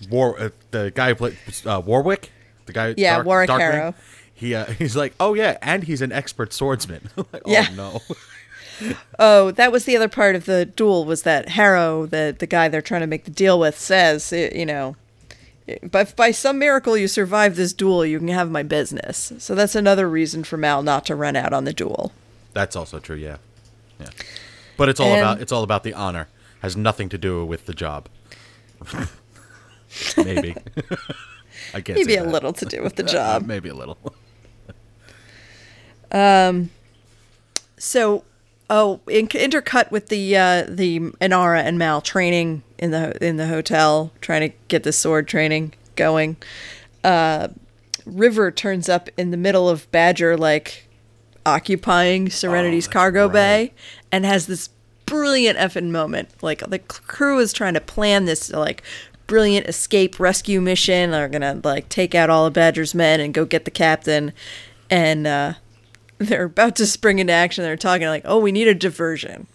War. 0.09 0.39
Uh, 0.39 0.49
the 0.71 0.91
guy 0.93 1.09
who 1.09 1.15
played 1.15 1.37
uh, 1.65 1.81
Warrick. 1.85 2.31
The 2.65 2.73
guy. 2.73 2.95
Yeah, 2.97 3.21
Warrick 3.21 3.49
Darkwing. 3.49 3.59
Harrow. 3.59 3.95
He 4.33 4.53
uh, 4.55 4.65
he's 4.77 4.95
like, 4.95 5.13
oh 5.19 5.33
yeah, 5.33 5.57
and 5.61 5.83
he's 5.83 6.01
an 6.01 6.11
expert 6.11 6.53
swordsman. 6.53 7.09
like, 7.15 7.43
Yeah. 7.45 7.67
Oh 7.71 7.75
no. 7.75 8.01
Oh, 9.17 9.51
that 9.51 9.71
was 9.71 9.85
the 9.85 9.95
other 9.95 10.07
part 10.07 10.35
of 10.35 10.45
the 10.45 10.65
duel 10.65 11.03
was 11.05 11.23
that 11.23 11.49
Harrow, 11.49 12.05
the 12.05 12.35
the 12.37 12.45
guy 12.45 12.67
they're 12.67 12.81
trying 12.81 13.01
to 13.01 13.07
make 13.07 13.25
the 13.25 13.31
deal 13.31 13.59
with, 13.59 13.77
says, 13.77 14.31
you 14.31 14.65
know, 14.65 14.95
but 15.91 16.15
by 16.15 16.31
some 16.31 16.59
miracle 16.59 16.95
you 16.97 17.07
survive 17.07 17.55
this 17.55 17.73
duel, 17.73 18.05
you 18.05 18.19
can 18.19 18.27
have 18.29 18.49
my 18.49 18.63
business. 18.63 19.33
So 19.39 19.53
that's 19.55 19.75
another 19.75 20.09
reason 20.09 20.43
for 20.43 20.57
Mal 20.57 20.81
not 20.83 21.05
to 21.07 21.15
run 21.15 21.35
out 21.35 21.53
on 21.53 21.63
the 21.65 21.73
duel. 21.73 22.11
That's 22.53 22.75
also 22.75 22.99
true. 22.99 23.15
Yeah. 23.17 23.37
Yeah. 23.99 24.09
But 24.77 24.89
it's 24.89 24.99
all 24.99 25.11
And- 25.11 25.19
about 25.21 25.41
it's 25.41 25.51
all 25.51 25.63
about 25.63 25.83
the 25.83 25.93
honor. 25.93 26.27
Has 26.61 26.75
nothing 26.75 27.09
to 27.09 27.17
do 27.17 27.45
with 27.45 27.65
the 27.65 27.73
job. 27.73 28.09
Maybe. 30.17 30.55
I 31.73 31.81
can't 31.81 31.97
Maybe 31.99 32.15
a 32.15 32.23
that. 32.23 32.31
little 32.31 32.53
to 32.53 32.65
do 32.65 32.81
with 32.83 32.95
the 32.95 33.03
job. 33.03 33.45
Maybe 33.45 33.69
a 33.69 33.73
little. 33.75 33.97
um 36.11 36.69
So, 37.77 38.23
oh, 38.69 38.99
in, 39.07 39.27
intercut 39.27 39.91
with 39.91 40.07
the 40.07 40.35
uh, 40.37 40.65
the 40.67 40.99
Inara 40.99 41.61
and 41.61 41.77
Mal 41.77 42.01
training 42.01 42.63
in 42.77 42.91
the 42.91 43.23
in 43.25 43.37
the 43.37 43.47
hotel, 43.47 44.11
trying 44.21 44.49
to 44.49 44.55
get 44.67 44.83
the 44.83 44.91
sword 44.93 45.27
training 45.27 45.73
going. 45.95 46.37
Uh, 47.03 47.49
River 48.05 48.51
turns 48.51 48.87
up 48.89 49.09
in 49.17 49.31
the 49.31 49.37
middle 49.37 49.67
of 49.67 49.89
Badger, 49.91 50.37
like 50.37 50.87
occupying 51.45 52.29
Serenity's 52.29 52.87
Oh, 52.87 52.91
cargo 52.91 53.25
right. 53.25 53.33
bay, 53.33 53.73
and 54.11 54.25
has 54.25 54.47
this 54.47 54.69
brilliant 55.05 55.57
effing 55.57 55.89
moment. 55.89 56.29
Like 56.41 56.59
the 56.67 56.79
crew 56.79 57.39
is 57.39 57.53
trying 57.53 57.73
to 57.75 57.81
plan 57.81 58.25
this 58.25 58.51
like 58.51 58.83
brilliant 59.27 59.67
escape 59.67 60.19
rescue 60.19 60.61
mission. 60.61 61.11
They're 61.11 61.29
gonna 61.29 61.59
like 61.63 61.89
take 61.89 62.15
out 62.15 62.29
all 62.29 62.45
of 62.45 62.53
Badger's 62.53 62.93
men 62.95 63.19
and 63.19 63.33
go 63.33 63.45
get 63.45 63.65
the 63.65 63.71
captain, 63.71 64.33
and 64.89 65.25
uh, 65.27 65.53
they're 66.17 66.45
about 66.45 66.75
to 66.77 66.87
spring 66.87 67.19
into 67.19 67.33
action. 67.33 67.63
They're 67.63 67.77
talking 67.77 68.07
like, 68.07 68.23
"Oh, 68.25 68.39
we 68.39 68.51
need 68.51 68.67
a 68.67 68.73
diversion," 68.73 69.47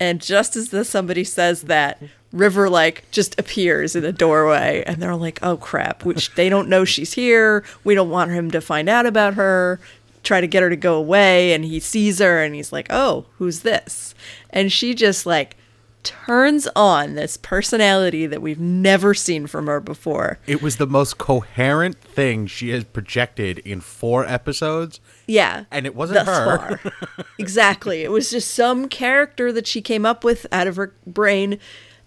and 0.00 0.20
just 0.20 0.56
as 0.56 0.70
the, 0.70 0.84
somebody 0.84 1.24
says 1.24 1.62
that, 1.62 2.02
River 2.32 2.68
like 2.68 3.08
just 3.10 3.38
appears 3.38 3.94
in 3.94 4.02
the 4.02 4.12
doorway, 4.12 4.82
and 4.86 5.00
they're 5.00 5.16
like, 5.16 5.38
"Oh 5.42 5.56
crap!" 5.56 6.04
Which 6.04 6.34
they 6.34 6.48
don't 6.48 6.68
know 6.68 6.84
she's 6.84 7.12
here. 7.14 7.64
We 7.84 7.94
don't 7.94 8.10
want 8.10 8.32
him 8.32 8.50
to 8.50 8.60
find 8.60 8.88
out 8.88 9.06
about 9.06 9.34
her. 9.34 9.80
Try 10.22 10.40
to 10.40 10.46
get 10.46 10.62
her 10.62 10.70
to 10.70 10.76
go 10.76 10.94
away, 10.96 11.52
and 11.52 11.64
he 11.64 11.80
sees 11.80 12.18
her, 12.18 12.42
and 12.42 12.54
he's 12.54 12.72
like, 12.72 12.86
"Oh, 12.90 13.26
who's 13.38 13.60
this?" 13.60 14.14
And 14.50 14.72
she 14.72 14.94
just 14.94 15.26
like 15.26 15.56
turns 16.04 16.68
on 16.76 17.14
this 17.14 17.36
personality 17.36 18.26
that 18.26 18.40
we've 18.40 18.60
never 18.60 19.14
seen 19.14 19.46
from 19.46 19.66
her 19.66 19.80
before. 19.80 20.38
It 20.46 20.62
was 20.62 20.76
the 20.76 20.86
most 20.86 21.18
coherent 21.18 22.00
thing 22.00 22.46
she 22.46 22.70
has 22.70 22.84
projected 22.84 23.58
in 23.60 23.80
four 23.80 24.24
episodes. 24.26 25.00
Yeah. 25.26 25.64
And 25.70 25.86
it 25.86 25.96
wasn't 25.96 26.26
her. 26.26 26.78
exactly. 27.38 28.02
It 28.02 28.10
was 28.10 28.30
just 28.30 28.54
some 28.54 28.88
character 28.88 29.50
that 29.52 29.66
she 29.66 29.80
came 29.80 30.06
up 30.06 30.22
with 30.22 30.46
out 30.52 30.66
of 30.66 30.76
her 30.76 30.94
brain. 31.06 31.58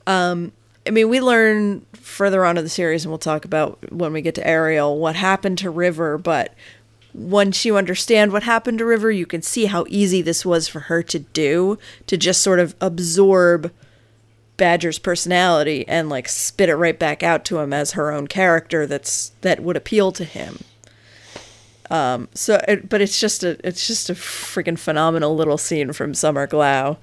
Um, 0.06 0.54
I 0.86 0.92
mean, 0.92 1.10
we 1.10 1.20
learn 1.20 1.86
further 1.94 2.46
on 2.46 2.58
in 2.58 2.64
the 2.64 2.70
series, 2.70 3.04
and 3.04 3.12
we'll 3.12 3.20
talk 3.20 3.44
about 3.44 3.92
when 3.92 4.14
we 4.14 4.22
get 4.22 4.36
to 4.36 4.48
Ariel 4.48 4.98
what 4.98 5.16
happened 5.18 5.58
to 5.60 5.70
River. 5.70 6.18
But 6.18 6.54
once 7.14 7.66
you 7.66 7.76
understand 7.76 8.32
what 8.32 8.44
happened 8.44 8.78
to 8.78 8.86
River, 8.86 9.12
you 9.12 9.26
can 9.26 9.42
see 9.42 9.66
how 9.66 9.86
easy 9.90 10.22
this 10.22 10.46
was 10.46 10.68
for 10.68 10.82
her 10.82 11.04
to 11.04 11.20
do 11.20 11.78
to 12.06 12.16
just 12.16 12.42
sort 12.42 12.60
of 12.60 12.76
absorb 12.80 13.72
Badger's 14.58 15.00
personality 15.00 15.88
and 15.88 16.10
like 16.10 16.28
spit 16.28 16.70
it 16.70 16.76
right 16.76 16.98
back 16.98 17.24
out 17.24 17.46
to 17.46 17.60
him 17.60 17.72
as 17.72 17.92
her 17.92 18.12
own 18.12 18.28
character 18.28 18.86
that's 18.88 19.30
that 19.42 19.62
would 19.62 19.78
appeal 19.78 20.12
to 20.14 20.24
him. 20.24 20.60
Um, 21.90 22.28
so, 22.34 22.62
it, 22.68 22.90
but 22.90 23.00
it's 23.00 23.20
just 23.20 23.44
a 23.44 23.58
it's 23.66 23.88
just 23.88 24.10
a 24.10 24.14
freaking 24.14 24.78
phenomenal 24.78 25.36
little 25.36 25.58
scene 25.58 25.94
from 25.94 26.14
Summer 26.14 26.48
Glau. 26.48 26.98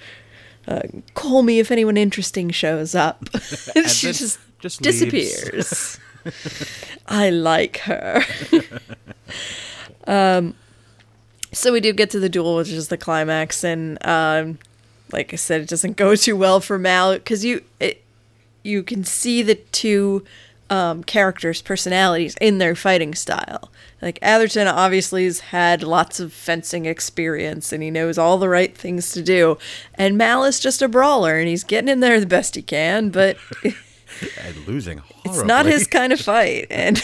Uh, 0.67 0.81
call 1.15 1.43
me 1.43 1.59
if 1.59 1.71
anyone 1.71 1.97
interesting 1.97 2.51
shows 2.51 2.95
up. 2.95 3.23
and 3.77 3.89
she 3.89 4.09
just 4.09 4.39
just 4.59 4.83
disappears. 4.83 5.99
I 7.07 7.31
like 7.31 7.79
her. 7.79 8.25
um, 10.07 10.55
so 11.53 11.73
we 11.73 11.81
do 11.81 11.93
get 11.93 12.11
to 12.11 12.21
the 12.21 12.29
duel, 12.29 12.57
which 12.57 12.71
is 12.71 12.89
the 12.89 12.97
climax, 12.97 13.63
and 13.63 14.05
um, 14.07 14.59
like 15.13 15.33
I 15.33 15.37
said, 15.37 15.61
it 15.61 15.69
doesn't 15.69 15.97
go 15.97 16.15
too 16.17 16.37
well 16.37 16.61
for 16.61 16.79
Mal 16.79 17.15
because 17.15 17.45
you 17.45 17.63
it, 17.81 18.03
you 18.63 18.83
can 18.83 19.05
see 19.05 19.43
the 19.43 19.57
two 19.57 20.25
um, 20.71 21.05
characters' 21.05 21.63
personalities 21.63 22.35
in 22.41 22.59
their 22.59 22.75
fighting 22.75 23.15
style. 23.15 23.71
Like 24.01 24.19
Atherton 24.23 24.67
obviously 24.67 25.25
has 25.25 25.41
had 25.41 25.83
lots 25.83 26.21
of 26.21 26.33
fencing 26.33 26.87
experience 26.87 27.73
and 27.73 27.83
he 27.83 27.91
knows 27.91 28.19
all 28.19 28.39
the 28.39 28.49
right 28.49 28.77
things 28.77 29.13
to 29.13 29.23
do, 29.23 29.59
and 29.95 30.19
Mal 30.19 30.45
is 30.45 30.61
just 30.61 30.83
a 30.83 30.89
brawler 30.89 31.39
and 31.39 31.49
he's 31.49 31.65
getting 31.65 31.89
in 31.89 32.01
there 32.01 32.21
the 32.21 32.27
best 32.27 32.55
he 32.55 32.63
can, 32.63 33.11
but 33.11 33.37
and 33.65 34.67
losing 34.67 34.99
horribly. 34.99 35.31
it's 35.31 35.43
not 35.45 35.67
his 35.67 35.87
kind 35.87 36.13
of 36.13 36.21
fight. 36.21 36.67
And, 36.71 37.03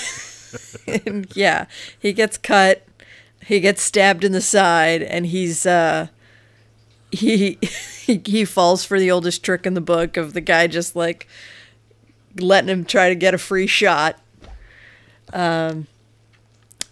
and 1.06 1.26
yeah, 1.34 1.66
he 1.98 2.12
gets 2.12 2.38
cut, 2.38 2.86
he 3.44 3.60
gets 3.60 3.82
stabbed 3.82 4.24
in 4.24 4.32
the 4.32 4.40
side, 4.40 5.02
and 5.02 5.26
he's 5.26 5.66
uh 5.66 6.08
he 7.12 7.58
he, 8.06 8.44
falls 8.44 8.84
for 8.84 8.98
the 8.98 9.10
oldest 9.10 9.42
trick 9.42 9.66
in 9.66 9.74
the 9.74 9.80
book 9.80 10.16
of 10.16 10.32
the 10.32 10.40
guy 10.40 10.66
just 10.66 10.96
like 10.96 11.26
letting 12.38 12.68
him 12.68 12.84
try 12.84 13.08
to 13.08 13.14
get 13.14 13.34
a 13.34 13.38
free 13.38 13.66
shot. 13.66 14.18
Um, 15.32 15.86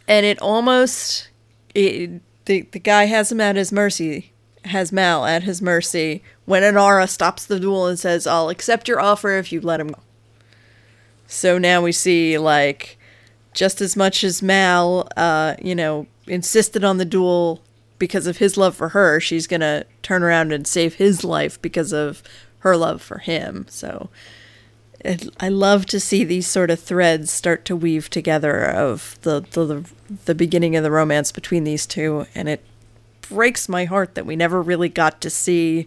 and 0.06 0.24
it 0.24 0.40
almost 0.40 1.28
it, 1.74 2.20
the 2.46 2.62
the 2.62 2.78
guy 2.78 3.04
has 3.04 3.30
him 3.30 3.40
at 3.40 3.56
his 3.56 3.72
mercy, 3.72 4.32
has 4.64 4.92
Mal 4.92 5.24
at 5.24 5.42
his 5.44 5.62
mercy 5.62 6.22
when 6.44 6.62
Inara 6.62 7.08
stops 7.08 7.44
the 7.44 7.60
duel 7.60 7.86
and 7.86 7.98
says, 7.98 8.26
"I'll 8.26 8.48
accept 8.48 8.88
your 8.88 9.00
offer 9.00 9.32
if 9.36 9.52
you 9.52 9.60
let 9.60 9.80
him 9.80 9.88
go." 9.88 10.00
So 11.26 11.58
now 11.58 11.82
we 11.82 11.92
see 11.92 12.38
like 12.38 12.98
just 13.52 13.80
as 13.80 13.96
much 13.96 14.24
as 14.24 14.42
Mal, 14.42 15.08
uh, 15.16 15.54
you 15.60 15.74
know, 15.74 16.06
insisted 16.26 16.84
on 16.84 16.98
the 16.98 17.04
duel 17.04 17.60
because 17.98 18.26
of 18.26 18.38
his 18.38 18.56
love 18.56 18.76
for 18.76 18.90
her, 18.90 19.20
she's 19.20 19.46
gonna 19.46 19.84
turn 20.08 20.22
around 20.22 20.52
and 20.52 20.66
save 20.66 20.94
his 20.94 21.22
life 21.22 21.60
because 21.60 21.92
of 21.92 22.22
her 22.60 22.76
love 22.76 23.02
for 23.02 23.18
him. 23.18 23.66
So 23.68 24.08
it, 25.00 25.28
I 25.38 25.50
love 25.50 25.84
to 25.86 26.00
see 26.00 26.24
these 26.24 26.46
sort 26.46 26.70
of 26.70 26.80
threads 26.80 27.30
start 27.30 27.66
to 27.66 27.76
weave 27.76 28.08
together 28.08 28.64
of 28.64 29.18
the, 29.20 29.40
the 29.52 29.84
the 30.24 30.34
beginning 30.34 30.76
of 30.76 30.82
the 30.82 30.90
romance 30.90 31.30
between 31.30 31.64
these 31.64 31.86
two, 31.86 32.26
and 32.34 32.48
it 32.48 32.64
breaks 33.20 33.68
my 33.68 33.84
heart 33.84 34.14
that 34.14 34.24
we 34.24 34.34
never 34.34 34.62
really 34.62 34.88
got 34.88 35.20
to 35.20 35.28
see 35.28 35.86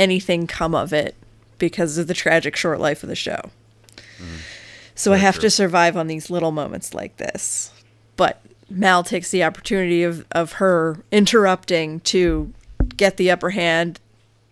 anything 0.00 0.48
come 0.48 0.74
of 0.74 0.92
it 0.92 1.14
because 1.58 1.96
of 1.96 2.08
the 2.08 2.14
tragic 2.14 2.56
short 2.56 2.80
life 2.80 3.04
of 3.04 3.08
the 3.08 3.14
show. 3.14 3.50
Mm. 4.18 4.40
So 4.96 5.12
I 5.12 5.18
have 5.18 5.34
true. 5.36 5.42
to 5.42 5.50
survive 5.50 5.96
on 5.96 6.08
these 6.08 6.28
little 6.28 6.50
moments 6.50 6.92
like 6.92 7.16
this. 7.18 7.72
But 8.16 8.42
Mal 8.68 9.04
takes 9.04 9.30
the 9.30 9.44
opportunity 9.44 10.02
of, 10.02 10.26
of 10.32 10.54
her 10.54 10.98
interrupting 11.12 12.00
to 12.00 12.52
get 12.96 13.16
the 13.16 13.30
upper 13.30 13.50
hand, 13.50 14.00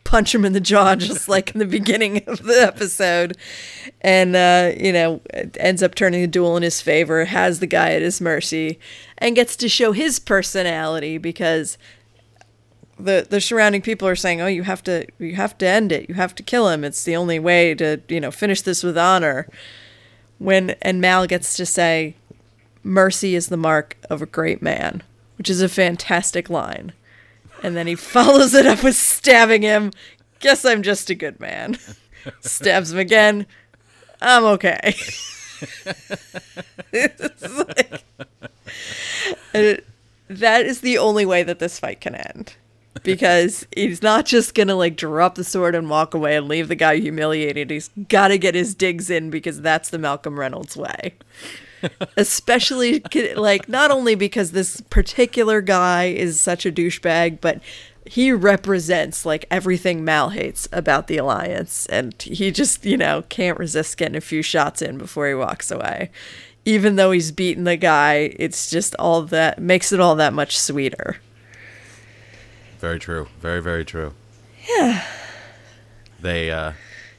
punch 0.05 0.35
him 0.35 0.45
in 0.45 0.53
the 0.53 0.61
jaw, 0.61 0.95
just 0.97 1.29
like 1.29 1.53
in 1.53 1.59
the 1.59 1.67
beginning 1.67 2.23
of 2.27 2.43
the 2.43 2.63
episode. 2.63 3.37
And, 4.01 4.37
uh, 4.37 4.73
you 4.77 4.93
know, 4.93 5.21
ends 5.57 5.83
up 5.83 5.95
turning 5.95 6.23
the 6.23 6.27
duel 6.27 6.57
in 6.57 6.63
his 6.63 6.81
favor, 6.81 7.25
has 7.27 7.61
the 7.61 7.67
guy 7.67 7.93
at 7.93 8.03
his 8.03 8.21
mercy, 8.21 8.79
and 9.19 9.37
gets 9.37 9.57
to 9.57 9.69
show 9.69 9.93
his 9.93 10.19
personality 10.19 11.19
because 11.19 11.79
the 12.99 13.27
the 13.29 13.41
surrounding 13.41 13.83
people 13.83 14.07
are 14.07 14.17
saying, 14.17 14.41
"Oh, 14.41 14.47
you 14.47 14.63
have 14.63 14.83
to 14.85 15.07
you 15.19 15.35
have 15.35 15.57
to 15.59 15.67
end 15.67 15.93
it. 15.93 16.09
You 16.09 16.15
have 16.15 16.35
to 16.37 16.43
kill 16.43 16.69
him. 16.69 16.85
It's 16.85 17.05
the 17.05 17.17
only 17.17 17.39
way 17.39 17.75
to, 17.75 18.01
you 18.09 18.21
know, 18.21 18.31
finish 18.31 18.63
this 18.63 18.83
with 18.83 18.97
honor." 18.97 19.49
When 20.39 20.71
and 20.83 21.01
Mal 21.01 21.27
gets 21.27 21.57
to 21.57 21.67
say, 21.67 22.17
"Mercy 22.83 23.35
is 23.35 23.49
the 23.49 23.57
mark 23.57 23.97
of 24.11 24.23
a 24.23 24.27
great 24.27 24.63
man," 24.63 25.03
which 25.39 25.51
is 25.51 25.63
a 25.63 25.69
fantastic 25.69 26.51
line. 26.51 26.93
And 27.63 27.77
then 27.77 27.87
he 27.87 27.95
follows 27.95 28.55
it 28.55 28.67
up 28.67 28.83
with 28.83 28.97
stabbing 28.97 29.63
him. 29.63 29.93
Guess 30.41 30.65
I'm 30.65 30.83
just 30.83 31.11
a 31.11 31.15
good 31.15 31.39
man. 31.41 31.79
Stabs 32.41 32.93
him 32.93 32.99
again. 32.99 33.47
I'm 34.21 34.45
okay. 34.45 34.95
Like- 36.93 38.05
and 39.55 39.65
it- 39.67 39.87
that 40.29 40.65
is 40.65 40.81
the 40.81 40.97
only 40.99 41.27
way 41.27 41.43
that 41.43 41.59
this 41.59 41.79
fight 41.79 42.01
can 42.01 42.15
end. 42.15 42.55
Because 43.03 43.67
he's 43.75 44.03
not 44.03 44.25
just 44.27 44.55
gonna 44.55 44.75
like 44.77 44.97
drop 44.97 45.35
the 45.35 45.45
sword 45.45 45.75
and 45.75 45.91
walk 45.91 46.15
away 46.15 46.37
and 46.37 46.49
leave 46.49 46.69
the 46.69 46.75
guy 46.75 46.97
humiliated. 46.99 47.71
He's 47.71 47.91
gotta 48.09 48.39
get 48.39 48.55
his 48.55 48.75
digs 48.75 49.11
in 49.11 49.29
because 49.31 49.61
that's 49.61 49.91
the 49.91 49.99
Malcolm 49.99 50.39
Reynolds 50.39 50.77
way. 50.77 51.15
Especially 52.17 53.03
like 53.35 53.69
not 53.69 53.91
only 53.91 54.15
because 54.15 54.53
this 54.53 54.81
particular 54.83 55.61
guy 55.61 56.05
is 56.05 56.41
such 56.41 56.67
a 56.67 56.73
douchebag, 56.73 57.41
but 57.41 57.61
he 58.07 58.33
represents 58.33 59.25
like 59.25 59.45
everything 59.51 60.05
Mal 60.05 60.31
hates 60.31 60.69
about 60.73 61.07
the 61.07 61.17
alliance, 61.19 61.87
and 61.87 62.21
he 62.23 62.51
just 62.51 62.85
you 62.85 62.97
know 62.97 63.23
can't 63.29 63.59
resist 63.59 63.97
getting 63.97 64.17
a 64.17 64.21
few 64.21 64.43
shots 64.43 64.83
in 64.83 64.99
before 64.99 65.29
he 65.29 65.35
walks 65.35 65.71
away. 65.71 66.11
Even 66.65 66.97
though 66.97 67.11
he's 67.11 67.33
beaten 67.33 67.65
the 67.65 67.77
guy, 67.77 68.35
it's 68.39 68.71
just 68.71 68.95
all 68.97 69.23
that 69.23 69.61
makes 69.61 69.93
it 69.93 70.01
all 70.01 70.15
that 70.17 70.33
much 70.33 70.59
sweeter. 70.59 71.17
Very 72.79 72.99
true. 72.99 73.29
Very 73.41 73.63
very 73.63 73.85
true. 73.85 74.15
Yeah. 74.69 75.05
They 76.21 76.51
uh 76.51 76.73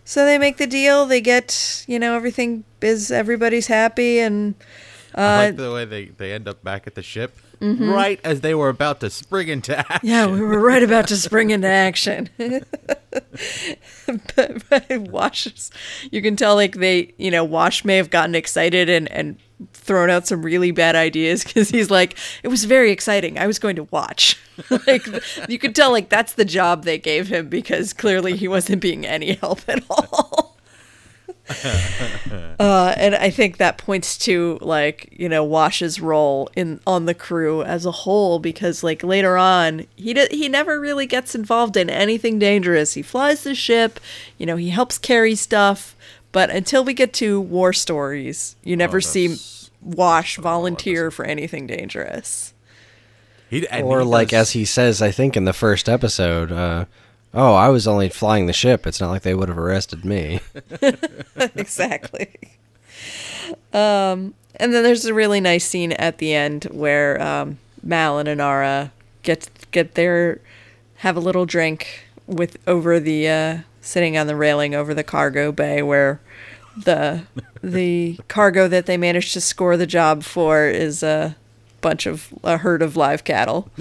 So 0.06 0.26
they 0.26 0.38
make 0.38 0.58
the 0.58 0.68
deal. 0.68 1.06
They 1.06 1.22
get 1.22 1.86
you 1.88 2.00
know 2.00 2.16
everything 2.16 2.64
is 2.82 3.12
everybody's 3.12 3.68
happy, 3.68 4.20
and 4.20 4.56
I 5.16 5.24
uh, 5.24 5.38
like 5.38 5.56
the 5.56 5.72
way 5.72 5.86
they 5.86 6.06
they 6.06 6.34
end 6.34 6.48
up 6.48 6.64
back 6.64 6.88
at 6.88 6.96
the 6.96 7.04
ship 7.04 7.38
right 7.64 8.20
as 8.24 8.42
they 8.42 8.54
were 8.54 8.70
about 8.70 9.00
to 9.02 9.10
spring 9.10 9.48
into 9.48 9.78
action. 9.78 9.96
Mm-hmm. 9.96 10.08
Yeah, 10.08 10.28
we 10.28 10.42
were 10.42 10.60
right 10.60 10.84
about 10.84 11.08
to 11.08 11.18
spring 11.18 11.50
into 11.50 11.68
action. 11.68 12.30
but, 12.38 12.68
but 14.70 14.86
Wash, 14.90 15.48
you 16.12 16.22
can 16.22 16.36
tell 16.36 16.56
like 16.56 16.76
they, 16.76 17.14
you 17.18 17.32
know, 17.32 17.44
Wash 17.44 17.86
may 17.86 17.98
have 17.98 18.10
gotten 18.10 18.36
excited 18.36 18.90
and 18.90 19.12
and 19.12 19.38
thrown 19.74 20.10
out 20.10 20.28
some 20.28 20.42
really 20.44 20.72
bad 20.72 20.96
ideas 20.96 21.44
because 21.46 21.70
he's 21.70 21.90
like, 21.92 22.18
it 22.44 22.48
was 22.50 22.66
very 22.66 22.92
exciting. 22.92 23.38
I 23.40 23.48
was 23.48 23.60
going 23.60 23.76
to 23.78 23.84
watch. 23.86 24.38
like 24.88 25.06
you 25.50 25.58
could 25.58 25.76
tell 25.76 25.92
like 25.92 26.10
that's 26.10 26.34
the 26.34 26.46
job 26.46 26.84
they 26.84 26.98
gave 26.98 27.28
him 27.28 27.50
because 27.50 27.94
clearly 27.94 28.36
he 28.38 28.48
wasn't 28.48 28.82
being 28.82 29.06
any 29.06 29.34
help 29.34 29.62
at 29.68 29.84
all. 29.90 30.56
Uh, 32.60 32.94
and 32.96 33.16
I 33.16 33.30
think 33.30 33.58
that 33.58 33.78
points 33.78 34.18
to 34.20 34.58
like 34.62 35.10
you 35.12 35.28
know 35.28 35.44
Wash's 35.44 36.00
role 36.00 36.50
in 36.56 36.80
on 36.88 37.06
the 37.06 37.14
crew 37.14 37.64
as 37.64 37.86
a 37.86 37.92
whole 37.92 38.40
because 38.40 38.84
like 38.84 39.04
later 39.04 39.38
on 39.38 39.86
he 39.96 40.14
d- 40.14 40.28
he 40.32 40.48
never 40.48 40.80
really 40.80 41.06
gets 41.06 41.36
involved 41.36 41.76
in 41.76 41.90
anything 41.90 42.40
dangerous. 42.40 42.94
He 42.94 43.02
flies 43.02 43.44
the 43.44 43.56
ship, 43.56 44.00
you 44.38 44.46
know, 44.46 44.56
he 44.56 44.70
helps 44.70 44.98
carry 44.98 45.36
stuff, 45.36 45.96
but 46.32 46.50
until 46.50 46.86
we 46.86 46.94
get 46.94 47.12
to 47.16 47.42
war 47.42 47.74
stories, 47.74 48.56
you 48.64 48.78
never 48.78 49.02
see 49.02 49.28
that's- 49.28 49.53
Wash 49.84 50.38
volunteer 50.38 51.12
for 51.12 51.26
anything 51.26 51.68
dangerous. 51.68 52.54
He, 53.50 53.68
and 53.68 53.86
or 53.86 54.00
he 54.00 54.06
like 54.06 54.30
does- 54.30 54.50
as 54.50 54.52
he 54.52 54.66
says, 54.66 55.02
I 55.02 55.12
think 55.12 55.38
in 55.38 55.46
the 55.46 55.54
first 55.54 55.88
episode, 55.88 56.52
uh, 56.52 56.86
"Oh, 57.34 57.54
I 57.54 57.70
was 57.70 57.88
only 57.88 58.10
flying 58.10 58.46
the 58.48 58.54
ship. 58.54 58.88
It's 58.88 59.00
not 59.00 59.10
like 59.10 59.22
they 59.22 59.36
would 59.36 59.50
have 59.50 59.60
arrested 59.60 60.04
me." 60.06 60.40
exactly. 61.56 62.30
Um, 63.74 64.34
and 64.56 64.74
then 64.74 64.84
there's 64.84 65.06
a 65.06 65.14
really 65.14 65.42
nice 65.42 65.66
scene 65.66 65.92
at 65.94 66.18
the 66.20 66.34
end 66.34 66.66
where 66.66 67.22
um, 67.22 67.58
Mal 67.82 68.18
and 68.20 68.30
Inara 68.30 68.92
get 69.24 69.50
get 69.72 69.96
their 69.96 70.40
have 70.98 71.18
a 71.18 71.20
little 71.20 71.46
drink 71.46 72.06
with 72.28 72.58
over 72.68 73.00
the 73.00 73.28
uh, 73.28 73.58
sitting 73.82 74.18
on 74.18 74.28
the 74.28 74.36
railing 74.36 74.74
over 74.74 74.94
the 74.94 75.04
cargo 75.04 75.52
bay 75.52 75.82
where 75.82 76.22
the 76.78 77.24
the 77.62 78.20
cargo 78.28 78.68
that 78.68 78.86
they 78.86 78.98
managed 78.98 79.34
to 79.34 79.42
score 79.42 79.78
the 79.78 79.88
job 79.88 80.24
for 80.24 80.68
is 80.68 81.04
a 81.04 81.36
bunch 81.82 82.06
of 82.06 82.34
a 82.44 82.58
herd 82.58 82.82
of 82.82 82.96
live 82.96 83.24
cattle. 83.24 83.70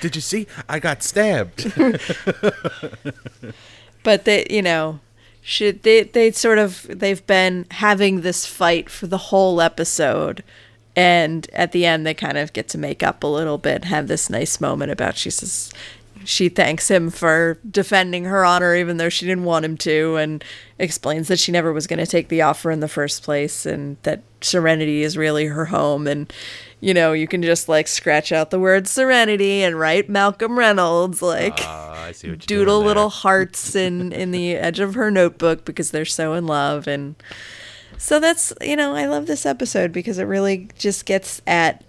Did 0.00 0.14
you 0.14 0.22
see? 0.22 0.46
I 0.68 0.78
got 0.78 1.02
stabbed. 1.02 1.72
but 4.02 4.24
they 4.24 4.46
you 4.48 4.62
know 4.62 5.00
should 5.42 5.82
they 5.82 6.04
they 6.04 6.30
sort 6.30 6.58
of 6.58 6.86
they've 6.88 7.26
been 7.26 7.66
having 7.72 8.22
this 8.22 8.46
fight 8.46 8.88
for 8.88 9.06
the 9.06 9.18
whole 9.18 9.60
episode 9.60 10.42
and 10.94 11.48
at 11.52 11.72
the 11.72 11.84
end 11.84 12.06
they 12.06 12.14
kind 12.14 12.38
of 12.38 12.52
get 12.52 12.68
to 12.68 12.78
make 12.78 13.02
up 13.02 13.22
a 13.22 13.26
little 13.26 13.58
bit 13.58 13.84
have 13.84 14.08
this 14.08 14.30
nice 14.30 14.60
moment 14.60 14.90
about 14.90 15.16
she 15.16 15.30
says 15.30 15.72
she 16.26 16.48
thanks 16.48 16.90
him 16.90 17.08
for 17.08 17.58
defending 17.70 18.24
her 18.24 18.44
honor 18.44 18.74
even 18.74 18.96
though 18.96 19.08
she 19.08 19.24
didn't 19.26 19.44
want 19.44 19.64
him 19.64 19.76
to 19.76 20.16
and 20.16 20.44
explains 20.78 21.28
that 21.28 21.38
she 21.38 21.52
never 21.52 21.72
was 21.72 21.86
going 21.86 21.98
to 21.98 22.06
take 22.06 22.28
the 22.28 22.42
offer 22.42 22.70
in 22.70 22.80
the 22.80 22.88
first 22.88 23.22
place 23.22 23.64
and 23.64 23.96
that 24.02 24.22
serenity 24.40 25.02
is 25.02 25.16
really 25.16 25.46
her 25.46 25.66
home 25.66 26.06
and 26.06 26.32
you 26.80 26.92
know 26.92 27.12
you 27.12 27.26
can 27.26 27.42
just 27.42 27.68
like 27.68 27.86
scratch 27.88 28.32
out 28.32 28.50
the 28.50 28.58
word 28.58 28.86
serenity 28.86 29.62
and 29.62 29.78
write 29.78 30.08
malcolm 30.08 30.58
reynolds 30.58 31.22
like 31.22 31.58
Uh, 31.60 31.94
I 32.08 32.12
see 32.12 32.30
what 32.30 32.40
doodle 32.46 32.82
little 32.82 33.08
hearts 33.24 33.74
in 33.74 34.12
in 34.12 34.32
the 34.32 34.56
edge 34.56 34.80
of 34.80 34.94
her 34.94 35.10
notebook 35.10 35.64
because 35.64 35.90
they're 35.92 36.04
so 36.04 36.34
in 36.34 36.46
love 36.46 36.86
and 36.86 37.14
so 37.98 38.20
that's 38.20 38.52
you 38.60 38.76
know 38.76 38.94
I 38.94 39.06
love 39.06 39.26
this 39.26 39.46
episode 39.46 39.90
because 39.92 40.18
it 40.18 40.24
really 40.24 40.68
just 40.76 41.06
gets 41.06 41.40
at 41.46 41.82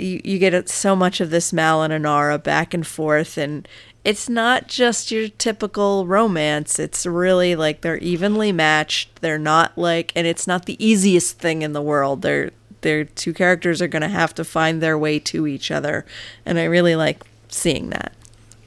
you, 0.00 0.20
you 0.24 0.38
get 0.38 0.68
so 0.68 0.96
much 0.96 1.20
of 1.20 1.30
this 1.30 1.52
Mal 1.52 1.82
and 1.82 1.92
Inara 1.92 2.42
back 2.42 2.74
and 2.74 2.86
forth, 2.86 3.38
and 3.38 3.66
it's 4.04 4.28
not 4.28 4.68
just 4.68 5.10
your 5.10 5.28
typical 5.28 6.06
romance. 6.06 6.78
It's 6.78 7.04
really 7.04 7.54
like 7.56 7.80
they're 7.80 7.98
evenly 7.98 8.52
matched. 8.52 9.20
They're 9.20 9.38
not 9.38 9.76
like, 9.76 10.12
and 10.14 10.26
it's 10.26 10.46
not 10.46 10.66
the 10.66 10.82
easiest 10.84 11.38
thing 11.38 11.62
in 11.62 11.72
the 11.72 11.82
world. 11.82 12.22
They're 12.22 12.50
their 12.80 13.04
two 13.04 13.34
characters 13.34 13.82
are 13.82 13.88
going 13.88 14.02
to 14.02 14.08
have 14.08 14.34
to 14.34 14.44
find 14.44 14.80
their 14.80 14.96
way 14.96 15.18
to 15.18 15.46
each 15.46 15.70
other, 15.70 16.06
and 16.46 16.58
I 16.58 16.64
really 16.64 16.96
like 16.96 17.22
seeing 17.48 17.90
that. 17.90 18.12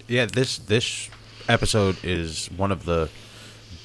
Yeah, 0.08 0.26
this 0.26 0.58
this 0.58 1.10
episode 1.48 1.98
is 2.04 2.48
one 2.48 2.72
of 2.72 2.86
the 2.86 3.10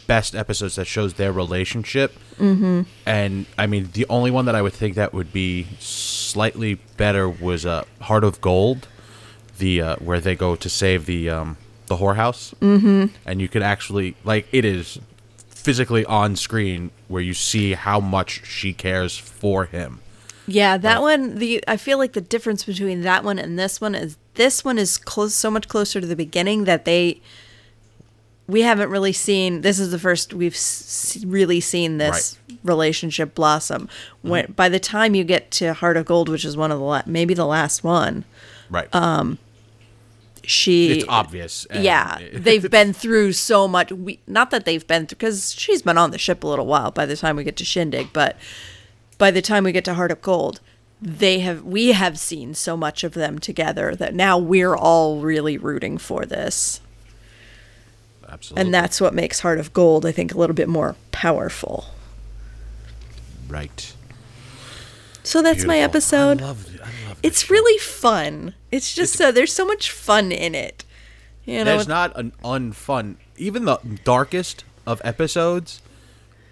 best 0.06 0.34
episodes 0.34 0.76
that 0.76 0.86
shows 0.86 1.14
their 1.14 1.32
relationship. 1.32 2.16
Mm-hmm. 2.38 2.82
And 3.06 3.46
I 3.56 3.66
mean, 3.66 3.90
the 3.92 4.06
only 4.08 4.30
one 4.30 4.44
that 4.46 4.54
I 4.54 4.62
would 4.62 4.72
think 4.72 4.96
that 4.96 5.12
would 5.12 5.32
be 5.32 5.66
slightly 5.78 6.74
better 6.96 7.28
was 7.28 7.64
uh, 7.64 7.84
Heart 8.02 8.24
of 8.24 8.40
Gold, 8.40 8.88
the 9.58 9.80
uh, 9.80 9.96
where 9.96 10.20
they 10.20 10.34
go 10.34 10.56
to 10.56 10.68
save 10.68 11.06
the 11.06 11.30
um, 11.30 11.56
the 11.86 11.96
whorehouse, 11.96 12.54
mm-hmm. 12.56 13.06
and 13.24 13.40
you 13.40 13.48
can 13.48 13.62
actually 13.62 14.16
like 14.24 14.46
it 14.52 14.64
is 14.64 14.98
physically 15.48 16.04
on 16.04 16.36
screen 16.36 16.90
where 17.08 17.22
you 17.22 17.34
see 17.34 17.72
how 17.72 17.98
much 18.00 18.46
she 18.46 18.72
cares 18.72 19.16
for 19.16 19.64
him. 19.64 20.00
Yeah, 20.46 20.76
that 20.78 21.02
one. 21.02 21.38
The 21.38 21.62
I 21.66 21.76
feel 21.76 21.98
like 21.98 22.12
the 22.12 22.20
difference 22.20 22.64
between 22.64 23.00
that 23.00 23.24
one 23.24 23.38
and 23.38 23.58
this 23.58 23.80
one 23.80 23.94
is 23.94 24.16
this 24.34 24.64
one 24.64 24.78
is 24.78 24.96
close, 24.96 25.34
so 25.34 25.50
much 25.50 25.68
closer 25.68 26.00
to 26.00 26.06
the 26.06 26.16
beginning 26.16 26.64
that 26.64 26.84
they. 26.84 27.20
We 28.48 28.62
haven't 28.62 28.90
really 28.90 29.12
seen. 29.12 29.62
This 29.62 29.78
is 29.80 29.90
the 29.90 29.98
first 29.98 30.32
we've 30.32 30.54
s- 30.54 31.18
really 31.26 31.60
seen 31.60 31.98
this 31.98 32.38
relationship 32.62 33.34
blossom. 33.34 33.88
When 34.22 34.52
by 34.52 34.68
the 34.68 34.78
time 34.78 35.14
you 35.16 35.24
get 35.24 35.50
to 35.52 35.74
Heart 35.74 35.96
of 35.96 36.06
Gold, 36.06 36.28
which 36.28 36.44
is 36.44 36.56
one 36.56 36.70
of 36.70 36.78
the 36.78 36.84
la- 36.84 37.02
maybe 37.06 37.34
the 37.34 37.46
last 37.46 37.82
one, 37.82 38.24
Right. 38.70 38.92
um 38.94 39.38
she 40.44 40.92
it's 40.98 41.04
obvious. 41.08 41.66
yeah 41.72 42.18
they've 42.32 42.70
been 42.70 42.92
through 42.92 43.32
so 43.32 43.66
much 43.66 43.90
we 43.90 44.20
not 44.28 44.50
that 44.52 44.64
they've 44.64 44.86
been 44.86 45.04
through 45.06 45.16
because 45.16 45.52
she's 45.52 45.82
been 45.82 45.98
on 45.98 46.12
the 46.12 46.18
ship 46.18 46.44
a 46.44 46.46
little 46.46 46.66
while 46.66 46.92
by 46.92 47.04
the 47.04 47.16
time 47.16 47.34
we 47.34 47.42
get 47.42 47.56
to 47.56 47.64
shindig 47.64 48.12
but 48.12 48.36
by 49.18 49.32
the 49.32 49.42
time 49.42 49.64
we 49.64 49.72
get 49.72 49.84
to 49.84 49.94
heart 49.94 50.12
of 50.12 50.22
gold 50.22 50.60
they 51.02 51.40
have 51.40 51.64
we 51.64 51.90
have 51.92 52.16
seen 52.16 52.54
so 52.54 52.76
much 52.76 53.02
of 53.02 53.14
them 53.14 53.40
together 53.40 53.96
that 53.96 54.14
now 54.14 54.38
we're 54.38 54.76
all 54.76 55.18
really 55.20 55.58
rooting 55.58 55.98
for 55.98 56.24
this 56.24 56.80
absolutely. 58.36 58.62
and 58.62 58.74
that's 58.74 59.00
what 59.00 59.14
makes 59.14 59.40
heart 59.40 59.58
of 59.58 59.72
gold 59.72 60.06
i 60.06 60.12
think 60.12 60.34
a 60.34 60.38
little 60.38 60.54
bit 60.54 60.68
more 60.68 60.94
powerful 61.12 61.86
right. 63.48 63.94
so 65.22 65.42
that's 65.42 65.64
my 65.64 65.78
episode 65.78 66.40
I 66.40 66.46
love, 66.46 66.66
I 66.82 67.08
love 67.08 67.18
it. 67.22 67.26
it's 67.26 67.42
show. 67.42 67.54
really 67.54 67.78
fun 67.78 68.54
it's 68.70 68.94
just 68.94 69.14
so 69.14 69.32
there's 69.32 69.52
so 69.52 69.64
much 69.64 69.90
fun 69.90 70.32
in 70.32 70.54
it 70.54 70.84
you 71.46 71.58
know 71.58 71.64
There's 71.64 71.88
not 71.88 72.18
an 72.18 72.32
unfun. 72.44 73.16
Even 73.36 73.64
the 73.64 73.78
darkest 74.04 74.64
of 74.84 75.00
episodes 75.04 75.80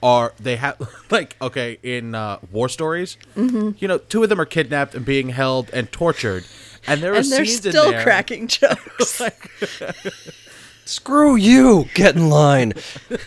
are 0.02 0.32
they 0.38 0.56
have 0.56 0.76
like 1.10 1.36
okay 1.42 1.78
in 1.82 2.14
uh, 2.14 2.38
war 2.52 2.68
stories. 2.68 3.18
Mm-hmm. 3.36 3.70
You 3.78 3.88
know, 3.88 3.98
two 3.98 4.22
of 4.22 4.28
them 4.28 4.40
are 4.40 4.46
kidnapped 4.46 4.94
and 4.94 5.04
being 5.04 5.30
held 5.30 5.68
and 5.72 5.90
tortured, 5.90 6.44
and 6.86 7.02
there 7.02 7.12
are 7.12 7.16
and 7.16 7.26
they're 7.26 7.44
still 7.44 7.92
cracking 8.02 8.46
jokes 8.46 9.20
Screw 10.84 11.36
you! 11.36 11.88
Get 11.94 12.16
in 12.16 12.28
line. 12.28 12.72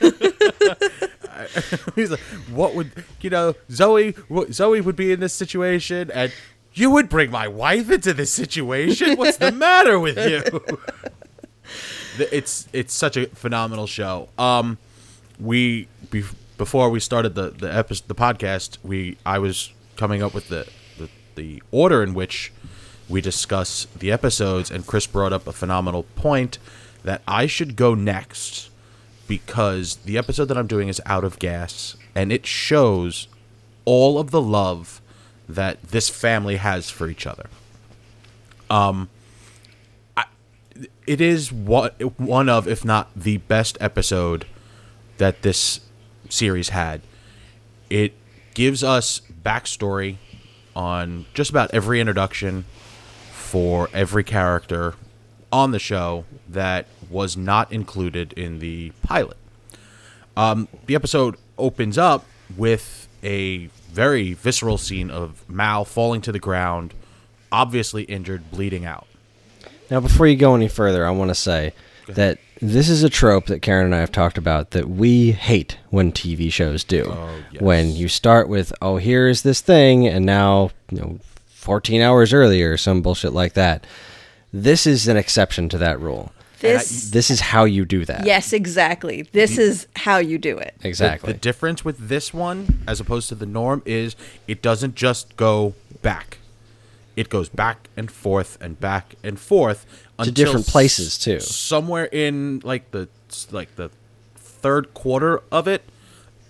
He's 1.95 2.11
like, 2.11 2.19
what 2.49 2.75
would 2.75 2.91
you 3.21 3.29
know? 3.29 3.55
Zoe, 3.71 4.15
Zoe 4.51 4.81
would 4.81 4.95
be 4.95 5.11
in 5.11 5.19
this 5.19 5.33
situation, 5.33 6.11
and 6.11 6.31
you 6.73 6.91
would 6.91 7.09
bring 7.09 7.31
my 7.31 7.47
wife 7.47 7.89
into 7.89 8.13
this 8.13 8.31
situation. 8.31 9.17
What's 9.17 9.37
the 9.37 9.51
matter 9.51 9.99
with 9.99 10.17
you? 10.17 10.43
It's 12.19 12.67
it's 12.73 12.93
such 12.93 13.17
a 13.17 13.27
phenomenal 13.27 13.87
show. 13.87 14.29
Um, 14.37 14.77
we 15.39 15.87
be, 16.09 16.23
before 16.57 16.89
we 16.89 16.99
started 16.99 17.35
the 17.35 17.51
the 17.51 17.73
episode, 17.73 18.07
the 18.07 18.15
podcast, 18.15 18.77
we 18.83 19.17
I 19.25 19.39
was 19.39 19.71
coming 19.95 20.23
up 20.23 20.33
with 20.33 20.49
the, 20.49 20.67
the 20.97 21.09
the 21.35 21.63
order 21.71 22.03
in 22.03 22.13
which 22.13 22.51
we 23.09 23.21
discuss 23.21 23.87
the 23.97 24.11
episodes, 24.11 24.71
and 24.71 24.85
Chris 24.85 25.07
brought 25.07 25.33
up 25.33 25.47
a 25.47 25.53
phenomenal 25.53 26.03
point 26.15 26.57
that 27.07 27.21
I 27.25 27.45
should 27.45 27.77
go 27.77 27.95
next 27.95 28.69
because 29.29 29.95
the 30.03 30.17
episode 30.17 30.45
that 30.49 30.57
I'm 30.57 30.67
doing 30.67 30.89
is 30.89 31.01
out 31.05 31.23
of 31.23 31.39
gas, 31.39 31.95
and 32.13 32.33
it 32.33 32.45
shows 32.45 33.29
all 33.85 34.19
of 34.19 34.31
the 34.31 34.41
love 34.41 35.01
that 35.47 35.81
this 35.83 36.09
family 36.09 36.57
has 36.57 36.89
for 36.89 37.07
each 37.07 37.25
other. 37.25 37.45
Um, 38.69 39.07
I, 40.17 40.25
it 41.05 41.21
is 41.21 41.49
what 41.49 42.19
one 42.19 42.49
of, 42.49 42.67
if 42.67 42.83
not 42.83 43.09
the 43.15 43.37
best 43.37 43.77
episode 43.79 44.45
that 45.17 45.43
this 45.43 45.79
series 46.27 46.69
had. 46.69 46.99
It 47.89 48.15
gives 48.53 48.83
us 48.83 49.21
backstory 49.45 50.17
on 50.75 51.25
just 51.33 51.49
about 51.51 51.73
every 51.73 52.01
introduction 52.01 52.65
for 53.31 53.89
every 53.93 54.25
character 54.25 54.95
on 55.51 55.71
the 55.71 55.79
show 55.79 56.25
that 56.47 56.85
was 57.09 57.37
not 57.37 57.71
included 57.71 58.33
in 58.33 58.59
the 58.59 58.91
pilot. 59.03 59.37
Um, 60.35 60.67
the 60.85 60.95
episode 60.95 61.35
opens 61.57 61.97
up 61.97 62.25
with 62.55 63.07
a 63.23 63.67
very 63.91 64.33
visceral 64.33 64.77
scene 64.77 65.09
of 65.09 65.47
Mal 65.49 65.83
falling 65.85 66.21
to 66.21 66.31
the 66.31 66.39
ground, 66.39 66.93
obviously 67.51 68.03
injured, 68.03 68.51
bleeding 68.51 68.85
out. 68.85 69.07
Now, 69.89 69.99
before 69.99 70.27
you 70.27 70.35
go 70.35 70.53
any 70.53 70.67
further, 70.67 71.05
I 71.05 71.11
want 71.11 71.29
to 71.29 71.35
say 71.35 71.73
that 72.07 72.37
this 72.61 72.89
is 72.89 73.03
a 73.03 73.09
trope 73.09 73.47
that 73.47 73.61
Karen 73.61 73.85
and 73.85 73.95
I 73.95 73.99
have 73.99 74.11
talked 74.11 74.37
about 74.37 74.71
that 74.71 74.89
we 74.89 75.31
hate 75.31 75.77
when 75.89 76.11
TV 76.11 76.51
shows 76.51 76.83
do. 76.83 77.05
Oh, 77.07 77.43
yes. 77.51 77.61
When 77.61 77.95
you 77.95 78.07
start 78.07 78.49
with, 78.49 78.73
oh, 78.81 78.97
here's 78.97 79.41
this 79.41 79.61
thing, 79.61 80.07
and 80.07 80.25
now, 80.25 80.71
you 80.91 80.99
know, 80.99 81.19
14 81.45 82.01
hours 82.01 82.33
earlier, 82.33 82.77
some 82.77 83.01
bullshit 83.01 83.33
like 83.33 83.53
that. 83.53 83.85
This 84.53 84.87
is 84.87 85.07
an 85.07 85.17
exception 85.17 85.69
to 85.69 85.77
that 85.77 85.99
rule. 85.99 86.31
This 86.59 87.11
This 87.11 87.29
is 87.29 87.39
how 87.39 87.65
you 87.65 87.85
do 87.85 88.05
that. 88.05 88.25
Yes, 88.25 88.53
exactly. 88.53 89.23
This 89.23 89.57
is 89.57 89.87
how 89.95 90.17
you 90.17 90.37
do 90.37 90.57
it. 90.57 90.75
Exactly. 90.83 91.33
The, 91.33 91.39
difference 91.39 91.85
with 91.85 92.09
this 92.09 92.33
one, 92.33 92.83
as 92.87 92.99
opposed 92.99 93.29
to 93.29 93.35
the 93.35 93.45
norm, 93.45 93.81
is 93.85 94.15
it 94.47 94.61
doesn't 94.61 94.95
just 94.95 95.35
go 95.37 95.73
back. 96.01 96.39
It 97.15 97.29
goes 97.29 97.49
back 97.49 97.89
and 97.95 98.11
forth 98.11 98.57
and 98.61 98.79
back 98.79 99.15
and 99.23 99.39
forth 99.39 99.85
To 99.85 100.29
until 100.29 100.33
different 100.33 100.67
places, 100.67 101.17
too. 101.17 101.39
Somewhere 101.39 102.05
in 102.05 102.61
like 102.63 102.91
the 102.91 103.07
like 103.51 103.75
the 103.75 103.89
third 104.35 104.93
quarter 104.93 105.41
of 105.51 105.67
it, 105.67 105.83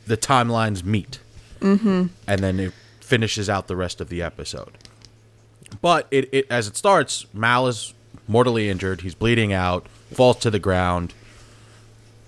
the 0.05 0.17
timelines 0.17 0.83
meet, 0.83 1.19
mm-hmm. 1.59 2.07
and 2.27 2.39
then 2.41 2.59
it 2.59 2.73
finishes 2.99 3.49
out 3.49 3.67
the 3.67 3.75
rest 3.75 4.01
of 4.01 4.09
the 4.09 4.21
episode. 4.21 4.77
But 5.81 6.07
it, 6.11 6.29
it 6.33 6.47
as 6.49 6.67
it 6.67 6.75
starts, 6.75 7.25
Mal 7.33 7.67
is 7.67 7.93
mortally 8.27 8.69
injured. 8.69 9.01
He's 9.01 9.15
bleeding 9.15 9.53
out, 9.53 9.85
falls 10.11 10.37
to 10.37 10.49
the 10.49 10.59
ground, 10.59 11.13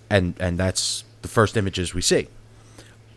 and 0.10 0.36
and 0.40 0.58
that's 0.58 1.04
the 1.22 1.28
first 1.28 1.58
images 1.58 1.94
we 1.94 2.02
see. 2.02 2.28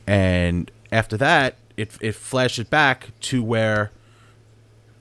And 0.06 0.70
after 0.90 1.16
that, 1.16 1.56
it 1.76 1.96
it 2.00 2.14
flashes 2.14 2.66
back 2.66 3.10
to 3.20 3.42
where 3.42 3.90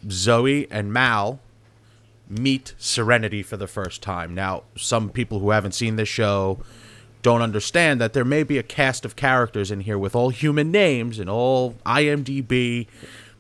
Zoe 0.09 0.69
and 0.71 0.91
Mal 0.91 1.39
meet 2.29 2.73
Serenity 2.77 3.43
for 3.43 3.57
the 3.57 3.67
first 3.67 4.01
time. 4.01 4.33
Now, 4.33 4.63
some 4.77 5.09
people 5.09 5.39
who 5.39 5.49
haven't 5.49 5.73
seen 5.73 5.97
this 5.97 6.07
show 6.07 6.59
don't 7.21 7.41
understand 7.41 8.01
that 8.01 8.13
there 8.13 8.25
may 8.25 8.43
be 8.43 8.57
a 8.57 8.63
cast 8.63 9.05
of 9.05 9.15
characters 9.15 9.69
in 9.69 9.81
here 9.81 9.97
with 9.97 10.15
all 10.15 10.29
human 10.29 10.71
names 10.71 11.19
and 11.19 11.29
all 11.29 11.75
IMDb 11.85 12.87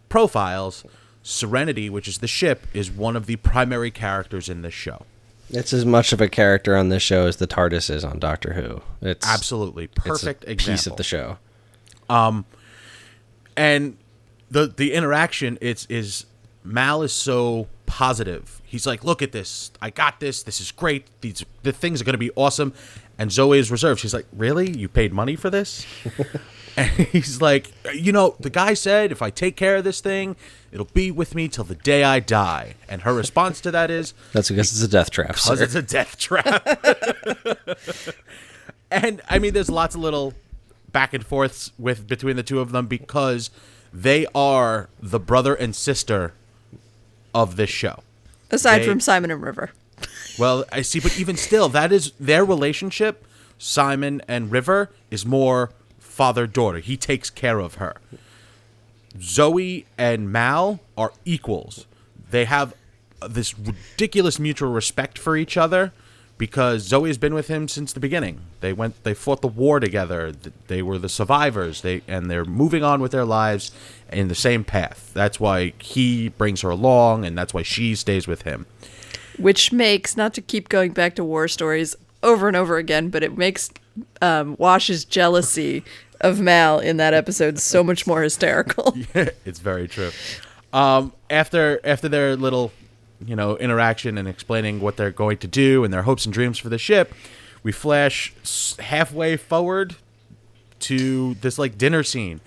profiles. 0.09 0.83
Serenity, 1.23 1.89
which 1.89 2.07
is 2.07 2.17
the 2.17 2.27
ship, 2.27 2.65
is 2.73 2.91
one 2.91 3.15
of 3.15 3.27
the 3.27 3.35
primary 3.37 3.91
characters 3.91 4.49
in 4.49 4.63
this 4.63 4.73
show. 4.73 5.05
It's 5.51 5.73
as 5.73 5.85
much 5.85 6.13
of 6.13 6.21
a 6.21 6.29
character 6.29 6.75
on 6.75 6.89
this 6.89 7.03
show 7.03 7.27
as 7.27 7.37
the 7.37 7.47
TARDIS 7.47 7.89
is 7.89 8.03
on 8.03 8.19
Doctor 8.19 8.53
Who. 8.53 8.81
It's 9.01 9.27
Absolutely 9.27 9.85
it's 9.85 9.97
a 9.97 10.01
perfect 10.01 10.43
example. 10.47 10.73
piece 10.73 10.87
of 10.87 10.95
the 10.97 11.03
show. 11.03 11.37
Um, 12.09 12.45
and 13.57 13.97
the 14.49 14.67
the 14.67 14.93
interaction 14.93 15.57
it's 15.61 15.85
is 15.85 16.25
Mal 16.63 17.01
is 17.03 17.13
so 17.13 17.67
positive. 17.85 18.61
He's 18.63 18.85
like, 18.87 19.03
"Look 19.03 19.21
at 19.21 19.31
this! 19.31 19.71
I 19.81 19.89
got 19.89 20.19
this. 20.19 20.43
This 20.43 20.61
is 20.61 20.71
great. 20.71 21.07
These 21.21 21.43
the 21.63 21.71
things 21.71 22.01
are 22.01 22.05
going 22.05 22.13
to 22.13 22.19
be 22.19 22.31
awesome." 22.35 22.73
And 23.17 23.31
Zoe 23.31 23.59
is 23.59 23.69
reserved. 23.69 23.99
She's 23.99 24.13
like, 24.13 24.27
"Really? 24.31 24.71
You 24.71 24.87
paid 24.87 25.13
money 25.13 25.35
for 25.35 25.49
this?" 25.49 25.85
and 26.77 26.89
he's 26.89 27.41
like, 27.41 27.71
"You 27.93 28.11
know, 28.11 28.35
the 28.39 28.49
guy 28.49 28.73
said 28.73 29.11
if 29.11 29.21
I 29.21 29.29
take 29.29 29.55
care 29.55 29.77
of 29.77 29.83
this 29.83 30.01
thing, 30.01 30.35
it'll 30.71 30.85
be 30.93 31.11
with 31.11 31.35
me 31.35 31.47
till 31.47 31.63
the 31.63 31.75
day 31.75 32.03
I 32.03 32.19
die." 32.19 32.75
And 32.89 33.01
her 33.03 33.13
response 33.13 33.61
to 33.61 33.71
that 33.71 33.89
is, 33.91 34.13
That's 34.33 34.49
because 34.49 34.71
it's 34.71 34.81
a 34.83 34.87
death 34.87 35.11
trap. 35.11 35.29
because 35.29 35.57
sir. 35.59 35.63
it's 35.63 35.75
a 35.75 35.81
death 35.81 36.17
trap. 36.17 36.67
and 38.91 39.21
I 39.29 39.39
mean, 39.39 39.53
there's 39.53 39.69
lots 39.69 39.95
of 39.95 40.01
little 40.01 40.33
back 40.91 41.13
and 41.13 41.25
forths 41.25 41.71
with 41.79 42.07
between 42.07 42.35
the 42.35 42.43
two 42.43 42.59
of 42.59 42.71
them 42.71 42.87
because 42.87 43.49
they 43.93 44.25
are 44.35 44.89
the 45.01 45.19
brother 45.19 45.53
and 45.55 45.75
sister 45.75 46.33
of 47.33 47.55
this 47.55 47.69
show. 47.69 48.03
Aside 48.49 48.79
They- 48.79 48.87
from 48.87 48.99
Simon 48.99 49.31
and 49.31 49.41
River. 49.41 49.71
Well, 50.39 50.65
I 50.71 50.81
see, 50.81 50.99
but 50.99 51.19
even 51.19 51.37
still, 51.37 51.69
that 51.69 51.91
is 51.91 52.13
their 52.19 52.43
relationship. 52.43 53.25
Simon 53.59 54.21
and 54.27 54.51
River 54.51 54.89
is 55.11 55.25
more 55.25 55.71
father 55.99 56.47
daughter. 56.47 56.79
He 56.79 56.97
takes 56.97 57.29
care 57.29 57.59
of 57.59 57.75
her. 57.75 57.97
Zoe 59.19 59.85
and 59.97 60.31
Mal 60.31 60.79
are 60.97 61.11
equals. 61.25 61.87
They 62.29 62.45
have 62.45 62.73
this 63.27 63.57
ridiculous 63.57 64.39
mutual 64.39 64.71
respect 64.71 65.17
for 65.17 65.35
each 65.37 65.57
other 65.57 65.91
because 66.37 66.81
Zoe 66.81 67.07
has 67.09 67.19
been 67.19 67.35
with 67.35 67.49
him 67.49 67.67
since 67.67 67.93
the 67.93 67.99
beginning. 67.99 68.41
They 68.61 68.73
went 68.73 69.03
they 69.03 69.13
fought 69.13 69.41
the 69.41 69.47
war 69.47 69.79
together. 69.79 70.31
They 70.67 70.81
were 70.81 70.97
the 70.97 71.09
survivors. 71.09 71.81
They 71.81 72.01
and 72.07 72.31
they're 72.31 72.45
moving 72.45 72.83
on 72.83 72.99
with 73.01 73.11
their 73.11 73.25
lives 73.25 73.71
in 74.11 74.27
the 74.27 74.35
same 74.35 74.63
path. 74.63 75.11
That's 75.13 75.39
why 75.39 75.73
he 75.79 76.29
brings 76.29 76.61
her 76.61 76.71
along 76.71 77.25
and 77.25 77.37
that's 77.37 77.53
why 77.53 77.61
she 77.63 77.93
stays 77.95 78.27
with 78.27 78.41
him. 78.43 78.65
which 79.37 79.71
makes 79.71 80.17
not 80.17 80.33
to 80.35 80.41
keep 80.41 80.69
going 80.69 80.91
back 80.93 81.15
to 81.15 81.23
war 81.23 81.47
stories 81.47 81.95
over 82.23 82.47
and 82.47 82.55
over 82.57 82.77
again, 82.77 83.09
but 83.09 83.23
it 83.23 83.37
makes 83.37 83.71
um, 84.21 84.55
Wash's 84.59 85.03
jealousy 85.05 85.83
of 86.21 86.39
Mal 86.39 86.79
in 86.79 86.97
that 86.97 87.13
episode 87.13 87.59
so 87.59 87.83
much 87.83 88.07
more 88.07 88.21
hysterical. 88.21 88.95
it's 89.13 89.59
very 89.59 89.87
true. 89.87 90.11
Um, 90.73 91.13
after 91.29 91.79
after 91.83 92.07
their 92.07 92.35
little, 92.35 92.71
you 93.25 93.35
know, 93.35 93.57
interaction 93.57 94.17
and 94.17 94.27
explaining 94.27 94.79
what 94.79 94.97
they're 94.97 95.11
going 95.11 95.37
to 95.39 95.47
do 95.47 95.83
and 95.83 95.93
their 95.93 96.03
hopes 96.03 96.25
and 96.25 96.33
dreams 96.33 96.57
for 96.57 96.69
the 96.69 96.77
ship, 96.77 97.13
we 97.63 97.71
flash 97.71 98.33
halfway 98.79 99.37
forward 99.37 99.95
to 100.79 101.35
this 101.35 101.59
like 101.59 101.77
dinner 101.77 102.03
scene, 102.03 102.41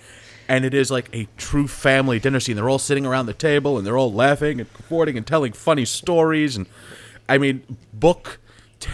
and 0.47 0.65
it 0.65 0.73
is 0.73 0.91
like 0.91 1.09
a 1.13 1.27
true 1.37 1.67
family 1.67 2.19
dinner 2.19 2.39
scene. 2.39 2.55
They're 2.55 2.69
all 2.69 2.79
sitting 2.79 3.05
around 3.05 3.27
the 3.27 3.33
table 3.33 3.77
and 3.77 3.85
they're 3.85 3.97
all 3.97 4.13
laughing 4.13 4.59
and 4.59 4.71
comforting 4.73 5.17
and 5.17 5.25
telling 5.25 5.53
funny 5.53 5.85
stories. 5.85 6.55
And 6.55 6.67
I 7.29 7.37
mean, 7.37 7.77
Book, 7.93 8.39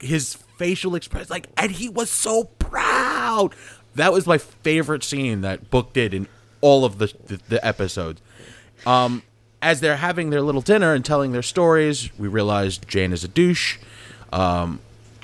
his 0.00 0.38
facial 0.56 0.94
expression, 0.94 1.28
like, 1.30 1.48
and 1.56 1.72
he 1.72 1.88
was 1.88 2.10
so 2.10 2.44
proud. 2.44 3.54
That 3.94 4.12
was 4.12 4.26
my 4.26 4.38
favorite 4.38 5.04
scene 5.04 5.42
that 5.42 5.70
Book 5.70 5.92
did 5.92 6.14
in 6.14 6.28
all 6.60 6.84
of 6.84 6.98
the 6.98 7.12
the, 7.26 7.40
the 7.48 7.66
episodes. 7.66 8.20
Um, 8.86 9.22
as 9.62 9.80
they're 9.80 9.96
having 9.96 10.30
their 10.30 10.42
little 10.42 10.60
dinner 10.60 10.92
and 10.92 11.04
telling 11.04 11.32
their 11.32 11.42
stories, 11.42 12.10
we 12.18 12.28
realize 12.28 12.76
Jayne 12.76 13.12
is 13.12 13.24
a 13.24 13.28
douche. 13.28 13.78
Um, 14.32 14.80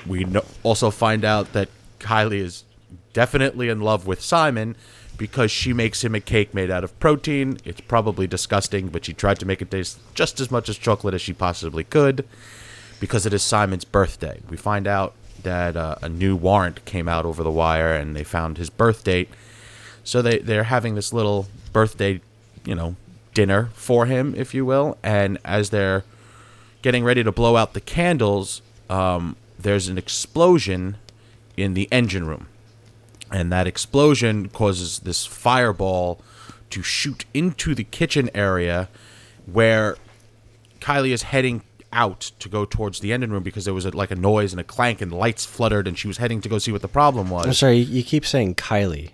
we 0.06 0.24
no- 0.24 0.44
also 0.62 0.90
find 0.90 1.24
out 1.24 1.52
that 1.52 1.68
Kylie 1.98 2.40
is 2.40 2.64
definitely 3.12 3.68
in 3.68 3.80
love 3.80 4.06
with 4.06 4.22
Simon 4.22 4.76
because 5.18 5.50
she 5.50 5.74
makes 5.74 6.02
him 6.02 6.14
a 6.14 6.20
cake 6.20 6.54
made 6.54 6.70
out 6.70 6.84
of 6.84 6.98
protein. 6.98 7.58
It's 7.64 7.82
probably 7.82 8.26
disgusting, 8.26 8.88
but 8.88 9.04
she 9.04 9.12
tried 9.12 9.38
to 9.40 9.46
make 9.46 9.60
it 9.60 9.70
taste 9.70 9.98
just 10.14 10.40
as 10.40 10.50
much 10.50 10.70
as 10.70 10.78
chocolate 10.78 11.12
as 11.12 11.20
she 11.20 11.34
possibly 11.34 11.84
could 11.84 12.26
because 12.98 13.26
it 13.26 13.34
is 13.34 13.42
Simon's 13.42 13.84
birthday. 13.84 14.40
We 14.48 14.56
find 14.56 14.86
out 14.86 15.14
that 15.42 15.76
uh, 15.76 15.96
a 16.02 16.08
new 16.08 16.36
warrant 16.36 16.84
came 16.84 17.08
out 17.08 17.24
over 17.24 17.42
the 17.42 17.50
wire 17.50 17.92
and 17.92 18.14
they 18.14 18.24
found 18.24 18.58
his 18.58 18.70
birth 18.70 19.04
date. 19.04 19.28
So 20.04 20.22
they, 20.22 20.38
they're 20.38 20.64
having 20.64 20.94
this 20.94 21.12
little 21.12 21.46
birthday, 21.72 22.20
you 22.64 22.74
know, 22.74 22.96
dinner 23.34 23.70
for 23.74 24.06
him, 24.06 24.34
if 24.36 24.54
you 24.54 24.64
will. 24.64 24.98
And 25.02 25.38
as 25.44 25.70
they're 25.70 26.04
getting 26.82 27.04
ready 27.04 27.22
to 27.22 27.32
blow 27.32 27.56
out 27.56 27.74
the 27.74 27.80
candles, 27.80 28.62
um, 28.88 29.36
there's 29.58 29.88
an 29.88 29.98
explosion 29.98 30.96
in 31.56 31.74
the 31.74 31.88
engine 31.92 32.26
room. 32.26 32.48
And 33.30 33.52
that 33.52 33.66
explosion 33.66 34.48
causes 34.48 35.00
this 35.00 35.26
fireball 35.26 36.20
to 36.70 36.82
shoot 36.82 37.24
into 37.34 37.74
the 37.74 37.84
kitchen 37.84 38.30
area 38.34 38.88
where 39.46 39.96
Kylie 40.80 41.12
is 41.12 41.24
heading 41.24 41.62
out 41.92 42.30
to 42.38 42.48
go 42.48 42.64
towards 42.64 43.00
the 43.00 43.12
engine 43.12 43.32
room 43.32 43.42
because 43.42 43.64
there 43.64 43.74
was 43.74 43.84
a, 43.84 43.90
like 43.90 44.10
a 44.10 44.16
noise 44.16 44.52
and 44.52 44.60
a 44.60 44.64
clank 44.64 45.00
and 45.00 45.12
lights 45.12 45.44
fluttered 45.44 45.88
and 45.88 45.98
she 45.98 46.06
was 46.08 46.18
heading 46.18 46.40
to 46.40 46.48
go 46.48 46.58
see 46.58 46.70
what 46.72 46.82
the 46.82 46.88
problem 46.88 47.30
was. 47.30 47.44
I'm 47.44 47.48
was. 47.50 47.58
sorry, 47.58 47.78
you, 47.78 47.96
you 47.98 48.02
keep 48.04 48.24
saying 48.24 48.54
Kylie. 48.54 49.10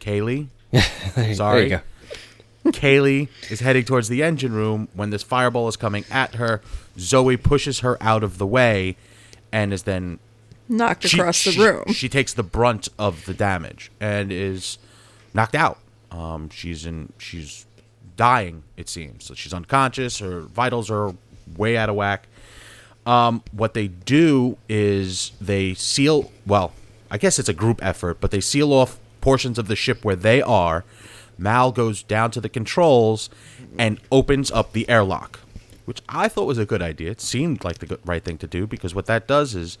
Kaylee? 0.00 0.48
Sorry. 1.36 1.68
There 1.68 1.82
you 1.82 1.82
go. 2.64 2.70
Kaylee 2.70 3.28
is 3.50 3.60
heading 3.60 3.84
towards 3.84 4.08
the 4.08 4.22
engine 4.22 4.52
room 4.52 4.88
when 4.94 5.10
this 5.10 5.22
fireball 5.22 5.68
is 5.68 5.76
coming 5.76 6.04
at 6.10 6.34
her. 6.34 6.60
Zoe 6.98 7.36
pushes 7.36 7.80
her 7.80 7.96
out 8.02 8.22
of 8.22 8.38
the 8.38 8.46
way 8.46 8.96
and 9.52 9.72
is 9.72 9.84
then 9.84 10.18
Knocked 10.68 11.06
she- 11.08 11.18
across 11.18 11.42
the 11.44 11.52
she- 11.52 11.60
room. 11.62 11.84
She 11.92 12.08
takes 12.08 12.34
the 12.34 12.42
brunt 12.42 12.88
of 12.98 13.24
the 13.26 13.32
damage 13.34 13.90
and 14.00 14.30
is 14.30 14.78
knocked 15.32 15.54
out. 15.54 15.78
Um, 16.10 16.50
she's 16.50 16.84
in 16.84 17.12
she's 17.18 17.64
dying, 18.16 18.64
it 18.76 18.88
seems. 18.88 19.24
So 19.24 19.34
she's 19.34 19.54
unconscious, 19.54 20.18
her 20.18 20.40
vitals 20.40 20.90
are 20.90 21.14
way 21.56 21.76
out 21.76 21.88
of 21.88 21.96
whack. 21.96 22.26
Um, 23.06 23.42
what 23.52 23.74
they 23.74 23.88
do 23.88 24.58
is 24.68 25.32
they 25.40 25.74
seal 25.74 26.30
well, 26.46 26.72
I 27.10 27.18
guess 27.18 27.38
it's 27.38 27.48
a 27.48 27.54
group 27.54 27.82
effort, 27.82 28.20
but 28.20 28.30
they 28.30 28.40
seal 28.40 28.72
off 28.72 28.98
portions 29.20 29.58
of 29.58 29.68
the 29.68 29.76
ship 29.76 30.04
where 30.04 30.16
they 30.16 30.42
are. 30.42 30.84
Mal 31.38 31.72
goes 31.72 32.02
down 32.02 32.30
to 32.32 32.40
the 32.40 32.48
controls 32.48 33.30
and 33.78 34.00
opens 34.10 34.50
up 34.50 34.72
the 34.72 34.88
airlock, 34.88 35.40
which 35.84 36.02
I 36.08 36.28
thought 36.28 36.46
was 36.46 36.58
a 36.58 36.66
good 36.66 36.82
idea. 36.82 37.12
It 37.12 37.20
seemed 37.20 37.64
like 37.64 37.78
the 37.78 37.98
right 38.04 38.24
thing 38.24 38.38
to 38.38 38.46
do 38.46 38.66
because 38.66 38.94
what 38.94 39.06
that 39.06 39.28
does 39.28 39.54
is 39.54 39.78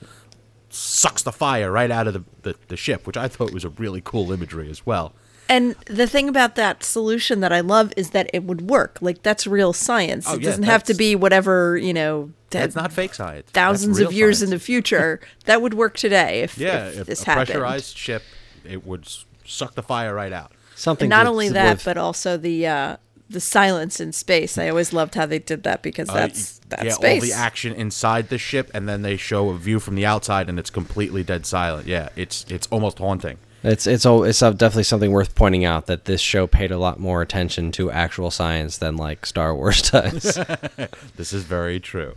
sucks 0.70 1.22
the 1.22 1.32
fire 1.32 1.72
right 1.72 1.90
out 1.90 2.06
of 2.06 2.14
the, 2.14 2.24
the, 2.42 2.54
the 2.68 2.76
ship, 2.76 3.06
which 3.06 3.16
I 3.16 3.28
thought 3.28 3.52
was 3.52 3.64
a 3.64 3.70
really 3.70 4.00
cool 4.02 4.32
imagery 4.32 4.70
as 4.70 4.86
well. 4.86 5.12
And 5.48 5.74
the 5.86 6.06
thing 6.06 6.28
about 6.28 6.56
that 6.56 6.84
solution 6.84 7.40
that 7.40 7.52
I 7.52 7.60
love 7.60 7.92
is 7.96 8.10
that 8.10 8.28
it 8.34 8.44
would 8.44 8.68
work. 8.68 8.98
Like 9.00 9.22
that's 9.22 9.46
real 9.46 9.72
science. 9.72 10.26
Oh, 10.28 10.34
it 10.34 10.40
yeah, 10.42 10.48
doesn't 10.50 10.64
have 10.64 10.84
to 10.84 10.94
be 10.94 11.16
whatever, 11.16 11.76
you 11.78 11.94
know, 11.94 12.30
That's 12.50 12.76
not 12.76 12.92
fake 12.92 13.14
science. 13.14 13.50
Thousands 13.52 13.98
of 13.98 14.12
years 14.12 14.38
science. 14.40 14.52
in 14.52 14.58
the 14.58 14.62
future. 14.62 15.20
that 15.46 15.62
would 15.62 15.74
work 15.74 15.96
today 15.96 16.42
if, 16.42 16.58
Yeah, 16.58 16.88
if 16.88 16.98
if 17.00 17.06
this 17.06 17.22
a 17.22 17.26
happened. 17.26 17.46
pressurized 17.48 17.96
ship, 17.96 18.22
it 18.64 18.86
would 18.86 19.08
suck 19.46 19.74
the 19.74 19.82
fire 19.82 20.14
right 20.14 20.32
out. 20.32 20.52
Something. 20.74 21.06
And 21.06 21.10
not 21.10 21.22
to- 21.24 21.30
only 21.30 21.48
that, 21.48 21.68
live- 21.78 21.84
but 21.84 21.96
also 21.96 22.36
the 22.36 22.66
uh, 22.66 22.96
the 23.30 23.40
silence 23.40 24.00
in 24.00 24.12
space. 24.12 24.56
I 24.58 24.68
always 24.68 24.92
loved 24.92 25.14
how 25.14 25.24
they 25.26 25.38
did 25.38 25.62
that 25.64 25.82
because 25.82 26.08
Uh, 26.10 26.14
that's 26.14 26.60
y- 26.60 26.66
that's 26.68 26.84
yeah, 26.84 26.92
space. 26.92 27.22
all 27.22 27.28
the 27.28 27.32
action 27.34 27.72
inside 27.74 28.28
the 28.28 28.38
ship, 28.38 28.70
and 28.74 28.86
then 28.88 29.00
they 29.02 29.16
show 29.16 29.48
a 29.50 29.56
view 29.56 29.80
from 29.80 29.94
the 29.94 30.04
outside, 30.06 30.48
and 30.50 30.58
it's 30.58 30.70
completely 30.70 31.22
dead 31.22 31.46
silent. 31.46 31.86
Yeah, 31.86 32.10
it's 32.16 32.44
it's 32.50 32.66
almost 32.70 32.98
haunting. 32.98 33.38
It's 33.62 33.86
it's 33.86 34.06
it's 34.06 34.38
definitely 34.38 34.84
something 34.84 35.10
worth 35.10 35.34
pointing 35.34 35.64
out 35.64 35.86
that 35.86 36.04
this 36.04 36.20
show 36.20 36.46
paid 36.46 36.70
a 36.70 36.78
lot 36.78 37.00
more 37.00 37.22
attention 37.22 37.72
to 37.72 37.90
actual 37.90 38.30
science 38.30 38.78
than 38.78 38.96
like 38.96 39.26
Star 39.26 39.54
Wars 39.54 39.82
does. 39.90 40.38
This 41.16 41.32
is 41.32 41.42
very 41.42 41.80
true. 41.80 42.14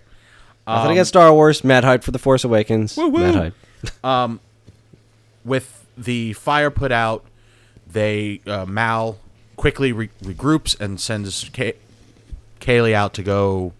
Nothing 0.67 0.85
Um, 0.87 0.91
against 0.91 1.09
Star 1.09 1.33
Wars. 1.33 1.63
Mad 1.63 1.83
hype 1.83 2.03
for 2.03 2.11
the 2.11 2.19
Force 2.19 2.43
Awakens. 2.43 2.95
Mad 2.97 3.53
hype. 4.03 4.39
with 5.43 5.85
the 5.97 6.33
fire 6.33 6.69
put 6.69 6.91
out, 6.91 7.25
they 7.91 8.41
uh, 8.45 8.65
Mal 8.67 9.17
quickly 9.55 9.91
re- 9.91 10.09
regroups 10.23 10.79
and 10.79 10.99
sends 10.99 11.49
Kay- 11.49 11.75
Kaylee 12.59 12.93
out 12.93 13.13
to 13.15 13.23
go 13.23 13.73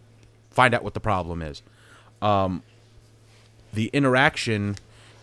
find 0.49 0.74
out 0.74 0.84
what 0.84 0.95
the 0.95 0.99
problem 0.99 1.43
is. 1.43 1.62
Um, 2.22 2.64
the 3.74 3.89
interaction 3.93 4.76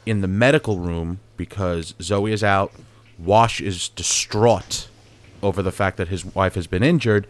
in 0.07 0.21
the 0.21 0.29
medical 0.29 0.79
room 0.79 1.19
because 1.39 1.95
Zoe 2.03 2.33
is 2.33 2.45
out, 2.45 2.73
Wash 3.19 3.63
is 3.63 3.89
distraught 3.89 4.89
over 5.43 5.63
the 5.63 5.73
fact 5.73 5.97
that 5.97 6.09
his 6.09 6.25
wife 6.25 6.55
has 6.55 6.67
been 6.67 6.83
injured. 6.83 7.27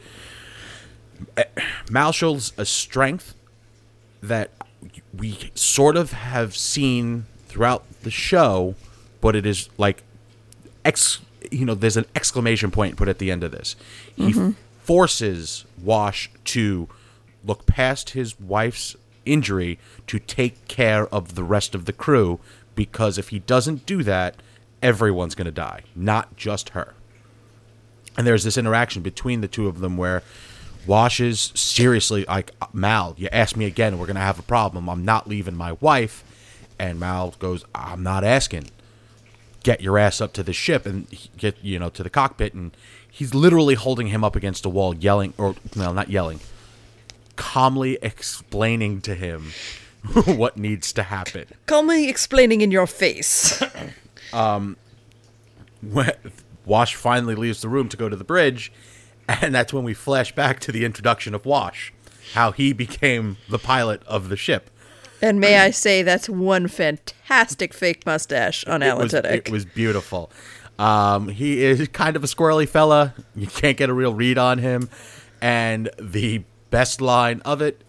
Eh, 1.37 1.45
Mal 1.89 2.11
shows 2.11 2.53
a 2.57 2.65
strength 2.65 3.35
that 4.21 4.51
we 5.17 5.51
sort 5.55 5.97
of 5.97 6.13
have 6.13 6.57
seen 6.57 7.27
throughout 7.47 7.85
the 8.03 8.11
show, 8.11 8.75
but 9.21 9.37
it 9.37 9.47
is 9.47 9.69
like 9.79 10.03
ex 10.85 11.21
you 11.51 11.65
know 11.65 11.75
there's 11.75 11.97
an 11.97 12.07
exclamation 12.15 12.71
point 12.71 12.97
put 12.97 13.09
at 13.09 13.19
the 13.19 13.31
end 13.31 13.45
of 13.45 13.53
this. 13.53 13.77
He 14.17 14.55
forces 14.83 15.65
Wash 15.83 16.31
to 16.47 16.89
look 17.45 17.67
past 17.67 18.11
his 18.11 18.39
wife's 18.41 18.97
injury 19.25 19.79
to 20.07 20.19
take 20.19 20.67
care 20.69 21.07
of 21.09 21.35
the 21.35 21.45
rest 21.45 21.75
of 21.75 21.85
the 21.85 21.93
crew 21.93 22.41
because 22.79 23.19
if 23.19 23.31
he 23.31 23.41
doesn't 23.41 23.87
do 23.87 24.05
that, 24.05 24.37
everyone's 24.81 25.35
going 25.35 25.47
to 25.47 25.51
die, 25.51 25.83
not 25.97 26.37
just 26.37 26.69
her. 26.69 26.95
And 28.17 28.25
there's 28.25 28.45
this 28.45 28.57
interaction 28.57 29.03
between 29.03 29.41
the 29.41 29.49
two 29.49 29.67
of 29.67 29.81
them 29.81 29.97
where 29.97 30.23
Wash 30.87 31.19
is 31.19 31.51
seriously 31.57 32.25
like, 32.29 32.53
Mal, 32.73 33.17
you 33.19 33.29
ask 33.33 33.57
me 33.57 33.65
again, 33.65 33.99
we're 33.99 34.07
going 34.07 34.15
to 34.15 34.21
have 34.21 34.39
a 34.39 34.43
problem. 34.43 34.89
I'm 34.89 35.05
not 35.05 35.27
leaving 35.27 35.57
my 35.57 35.73
wife. 35.73 36.23
And 36.79 37.01
Mal 37.01 37.35
goes, 37.41 37.65
I'm 37.75 38.05
not 38.05 38.23
asking. 38.23 38.71
Get 39.65 39.81
your 39.81 39.99
ass 39.99 40.21
up 40.21 40.33
to 40.35 40.45
the 40.45 40.53
ship 40.53 40.87
and 40.87 41.09
get, 41.37 41.57
you 41.61 41.81
know, 41.81 41.89
to 41.91 42.05
the 42.05 42.11
cockpit. 42.11 42.55
And 42.55 42.77
he's 43.11 43.35
literally 43.35 43.75
holding 43.75 44.07
him 44.07 44.23
up 44.23 44.37
against 44.37 44.65
a 44.65 44.69
wall, 44.69 44.95
yelling, 44.95 45.35
or, 45.37 45.57
no, 45.75 45.93
not 45.93 46.11
yelling, 46.11 46.39
calmly 47.35 47.99
explaining 48.03 49.01
to 49.01 49.17
him 49.17 49.51
what 50.27 50.57
needs 50.57 50.93
to 50.95 51.03
happen. 51.03 51.47
Call 51.67 51.83
me 51.83 52.09
explaining 52.09 52.61
in 52.61 52.71
your 52.71 52.87
face. 52.87 53.63
um, 54.33 54.77
when 55.83 56.13
Wash 56.65 56.95
finally 56.95 57.35
leaves 57.35 57.61
the 57.61 57.69
room 57.69 57.89
to 57.89 57.97
go 57.97 58.09
to 58.09 58.17
the 58.17 58.25
bridge, 58.25 58.73
and 59.29 59.55
that's 59.55 59.73
when 59.73 59.85
we 59.85 59.95
flash 59.95 60.35
back 60.35 60.61
to 60.61 60.73
the 60.73 60.85
introduction 60.85 61.35
of 61.35 61.45
Wash. 61.47 61.93
how 62.35 62.53
he 62.53 62.73
became 62.73 63.37
the 63.49 63.59
pilot 63.59 64.03
of 64.07 64.29
the 64.29 64.37
ship. 64.37 64.71
And 65.21 65.41
may 65.41 65.59
I 65.59 65.71
say, 65.73 66.03
that's 66.03 66.29
one 66.29 66.69
fantastic 66.69 67.73
fake 67.75 68.05
mustache 68.07 68.65
on 68.65 68.83
Alan 68.83 69.09
Tudyk. 69.09 69.25
it 69.33 69.51
was 69.51 69.65
beautiful. 69.65 70.31
Um, 70.79 71.29
he 71.29 71.65
is 71.65 71.89
kind 71.89 72.17
of 72.17 72.23
a 72.23 72.27
squirrely 72.27 72.69
fella. 72.69 73.15
You 73.35 73.49
can't 73.49 73.77
get 73.77 73.91
a 73.91 73.95
real 73.95 74.15
read 74.15 74.39
on 74.39 74.59
him. 74.59 74.89
And 75.41 75.91
the 75.99 76.45
best 76.71 77.01
line 77.01 77.41
of 77.45 77.63
it 77.63 77.83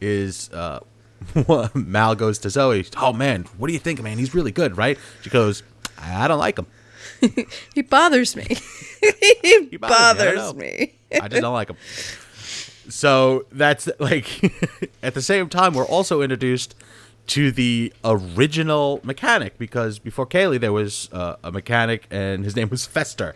is 0.00 0.50
uh, 0.52 0.80
Mal 1.74 2.14
goes 2.14 2.38
to 2.40 2.50
Zoe, 2.50 2.84
Oh 2.96 3.12
man, 3.12 3.44
what 3.58 3.68
do 3.68 3.72
you 3.72 3.78
think, 3.78 4.02
man? 4.02 4.18
He's 4.18 4.34
really 4.34 4.52
good, 4.52 4.76
right? 4.76 4.98
She 5.22 5.30
goes, 5.30 5.62
I 5.98 6.28
don't 6.28 6.38
like 6.38 6.58
him. 6.58 6.66
he 7.74 7.82
bothers 7.82 8.36
me. 8.36 8.44
he, 9.42 9.76
bothers 9.76 10.54
me, 10.54 10.94
I. 11.10 11.20
I 11.24 11.28
just 11.28 11.42
don't 11.42 11.54
like 11.54 11.70
him. 11.70 11.76
So 12.88 13.46
that's 13.50 13.88
like 13.98 14.52
at 15.02 15.14
the 15.14 15.22
same 15.22 15.48
time 15.48 15.74
we're 15.74 15.84
also 15.86 16.22
introduced 16.22 16.74
to 17.28 17.50
the 17.50 17.92
original 18.04 19.00
mechanic 19.02 19.58
because 19.58 19.98
before 19.98 20.26
Kaylee 20.26 20.60
there 20.60 20.72
was 20.72 21.08
uh, 21.12 21.36
a 21.42 21.50
mechanic 21.50 22.06
and 22.10 22.44
his 22.44 22.54
name 22.54 22.68
was 22.68 22.86
Fester. 22.86 23.34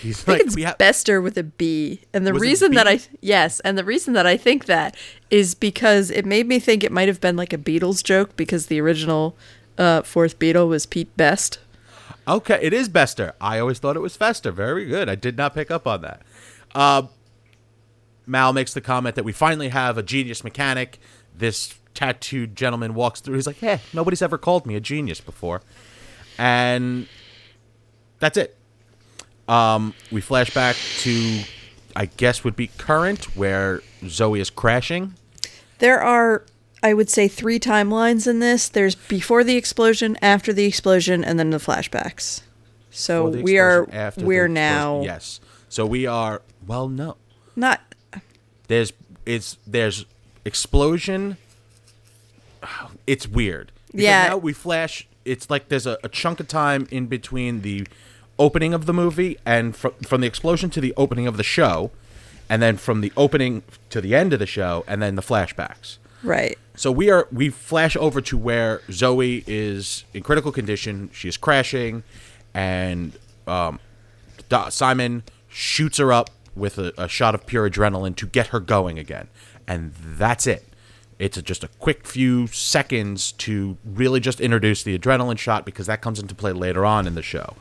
He's 0.00 0.26
I 0.26 0.38
think 0.38 0.56
like 0.56 0.66
it's 0.66 0.76
Bester 0.76 1.20
with 1.20 1.36
a 1.36 1.42
B. 1.42 2.00
And 2.14 2.26
the 2.26 2.32
Was 2.32 2.40
reason 2.40 2.72
that 2.72 2.88
I 2.88 3.00
yes, 3.20 3.60
and 3.60 3.76
the 3.76 3.84
reason 3.84 4.14
that 4.14 4.26
I 4.26 4.36
think 4.36 4.64
that 4.66 4.96
is 5.30 5.54
because 5.54 6.10
it 6.10 6.24
made 6.24 6.46
me 6.46 6.58
think 6.58 6.82
it 6.82 6.90
might 6.92 7.08
have 7.08 7.20
been 7.20 7.36
like 7.36 7.52
a 7.52 7.58
Beatles 7.58 8.02
joke 8.02 8.34
because 8.36 8.66
the 8.66 8.80
original 8.80 9.36
uh, 9.76 10.02
fourth 10.02 10.38
Beatle 10.38 10.68
was 10.68 10.86
Pete 10.86 11.14
Best. 11.16 11.58
Okay, 12.26 12.58
it 12.62 12.72
is 12.72 12.88
Bester. 12.88 13.34
I 13.40 13.58
always 13.58 13.78
thought 13.78 13.96
it 13.96 14.00
was 14.00 14.16
Fester. 14.16 14.52
Very 14.52 14.86
good. 14.86 15.08
I 15.08 15.14
did 15.16 15.36
not 15.36 15.54
pick 15.54 15.70
up 15.70 15.86
on 15.86 16.02
that. 16.02 16.22
Uh, 16.74 17.02
Mal 18.26 18.52
makes 18.52 18.72
the 18.72 18.80
comment 18.80 19.16
that 19.16 19.24
we 19.24 19.32
finally 19.32 19.68
have 19.68 19.98
a 19.98 20.02
genius 20.02 20.44
mechanic. 20.44 20.98
This 21.36 21.74
tattooed 21.94 22.56
gentleman 22.56 22.94
walks 22.94 23.20
through. 23.20 23.34
He's 23.34 23.46
like, 23.46 23.58
"Hey, 23.58 23.80
nobody's 23.92 24.22
ever 24.22 24.38
called 24.38 24.66
me 24.66 24.76
a 24.76 24.80
genius 24.80 25.20
before," 25.20 25.62
and 26.38 27.06
that's 28.18 28.38
it. 28.38 28.56
Um, 29.50 29.94
we 30.12 30.20
flash 30.20 30.54
back 30.54 30.76
to, 30.98 31.40
I 31.96 32.06
guess, 32.06 32.44
would 32.44 32.54
be 32.54 32.68
current, 32.78 33.36
where 33.36 33.82
Zoe 34.06 34.40
is 34.40 34.48
crashing. 34.48 35.14
There 35.78 36.00
are, 36.00 36.44
I 36.84 36.94
would 36.94 37.10
say, 37.10 37.26
three 37.26 37.58
timelines 37.58 38.28
in 38.28 38.38
this. 38.38 38.68
There's 38.68 38.94
before 38.94 39.42
the 39.42 39.56
explosion, 39.56 40.16
after 40.22 40.52
the 40.52 40.66
explosion, 40.66 41.24
and 41.24 41.36
then 41.36 41.50
the 41.50 41.58
flashbacks. 41.58 42.42
So 42.90 43.28
we 43.28 43.58
are 43.58 43.88
after 43.92 44.24
we're 44.24 44.48
now 44.48 45.02
Yes. 45.02 45.40
So 45.68 45.86
we 45.86 46.06
are. 46.06 46.42
Well, 46.66 46.88
no. 46.88 47.16
not 47.56 47.80
There's 48.68 48.92
it's 49.26 49.56
there's 49.66 50.06
explosion. 50.44 51.36
It's 53.06 53.26
weird. 53.26 53.72
Because 53.86 54.04
Yeah. 54.04 54.28
Now 54.28 54.36
we 54.36 54.52
flash. 54.52 55.08
It's 55.24 55.50
like 55.50 55.68
there's 55.68 55.86
a, 55.86 55.98
a 56.04 56.08
chunk 56.08 56.40
of 56.40 56.48
time 56.48 56.86
in 56.90 57.06
between 57.06 57.62
the 57.62 57.86
opening 58.40 58.74
of 58.74 58.86
the 58.86 58.92
movie 58.92 59.38
and 59.46 59.76
from 59.76 59.92
from 60.02 60.20
the 60.20 60.26
explosion 60.26 60.70
to 60.70 60.80
the 60.80 60.92
opening 60.96 61.28
of 61.28 61.36
the 61.36 61.44
show, 61.44 61.92
and 62.48 62.60
then 62.60 62.76
from 62.76 63.02
the 63.02 63.12
opening 63.16 63.62
to 63.90 64.00
the 64.00 64.16
end 64.16 64.32
of 64.32 64.40
the 64.40 64.46
show, 64.46 64.84
and 64.88 65.00
then 65.00 65.14
the 65.14 65.22
flashbacks. 65.22 65.98
right. 66.24 66.58
So 66.74 66.90
we 66.90 67.10
are 67.10 67.28
we 67.30 67.50
flash 67.50 67.94
over 67.96 68.20
to 68.22 68.38
where 68.38 68.80
Zoe 68.90 69.44
is 69.46 70.04
in 70.14 70.22
critical 70.22 70.50
condition. 70.50 71.10
She 71.12 71.28
is 71.28 71.36
crashing, 71.36 72.02
and 72.54 73.12
um, 73.46 73.78
Simon 74.70 75.22
shoots 75.48 75.98
her 75.98 76.12
up 76.12 76.30
with 76.56 76.78
a, 76.78 76.92
a 76.96 77.08
shot 77.08 77.34
of 77.34 77.46
pure 77.46 77.68
adrenaline 77.68 78.16
to 78.16 78.26
get 78.26 78.48
her 78.48 78.60
going 78.60 78.98
again, 78.98 79.28
and 79.68 79.92
that's 79.94 80.46
it. 80.46 80.64
It's 81.18 81.36
a, 81.36 81.42
just 81.42 81.62
a 81.62 81.68
quick 81.68 82.06
few 82.06 82.46
seconds 82.46 83.32
to 83.32 83.76
really 83.84 84.20
just 84.20 84.40
introduce 84.40 84.82
the 84.82 84.98
adrenaline 84.98 85.38
shot 85.38 85.66
because 85.66 85.86
that 85.86 86.00
comes 86.00 86.18
into 86.18 86.34
play 86.34 86.52
later 86.52 86.86
on 86.86 87.06
in 87.06 87.14
the 87.14 87.22
show. 87.22 87.56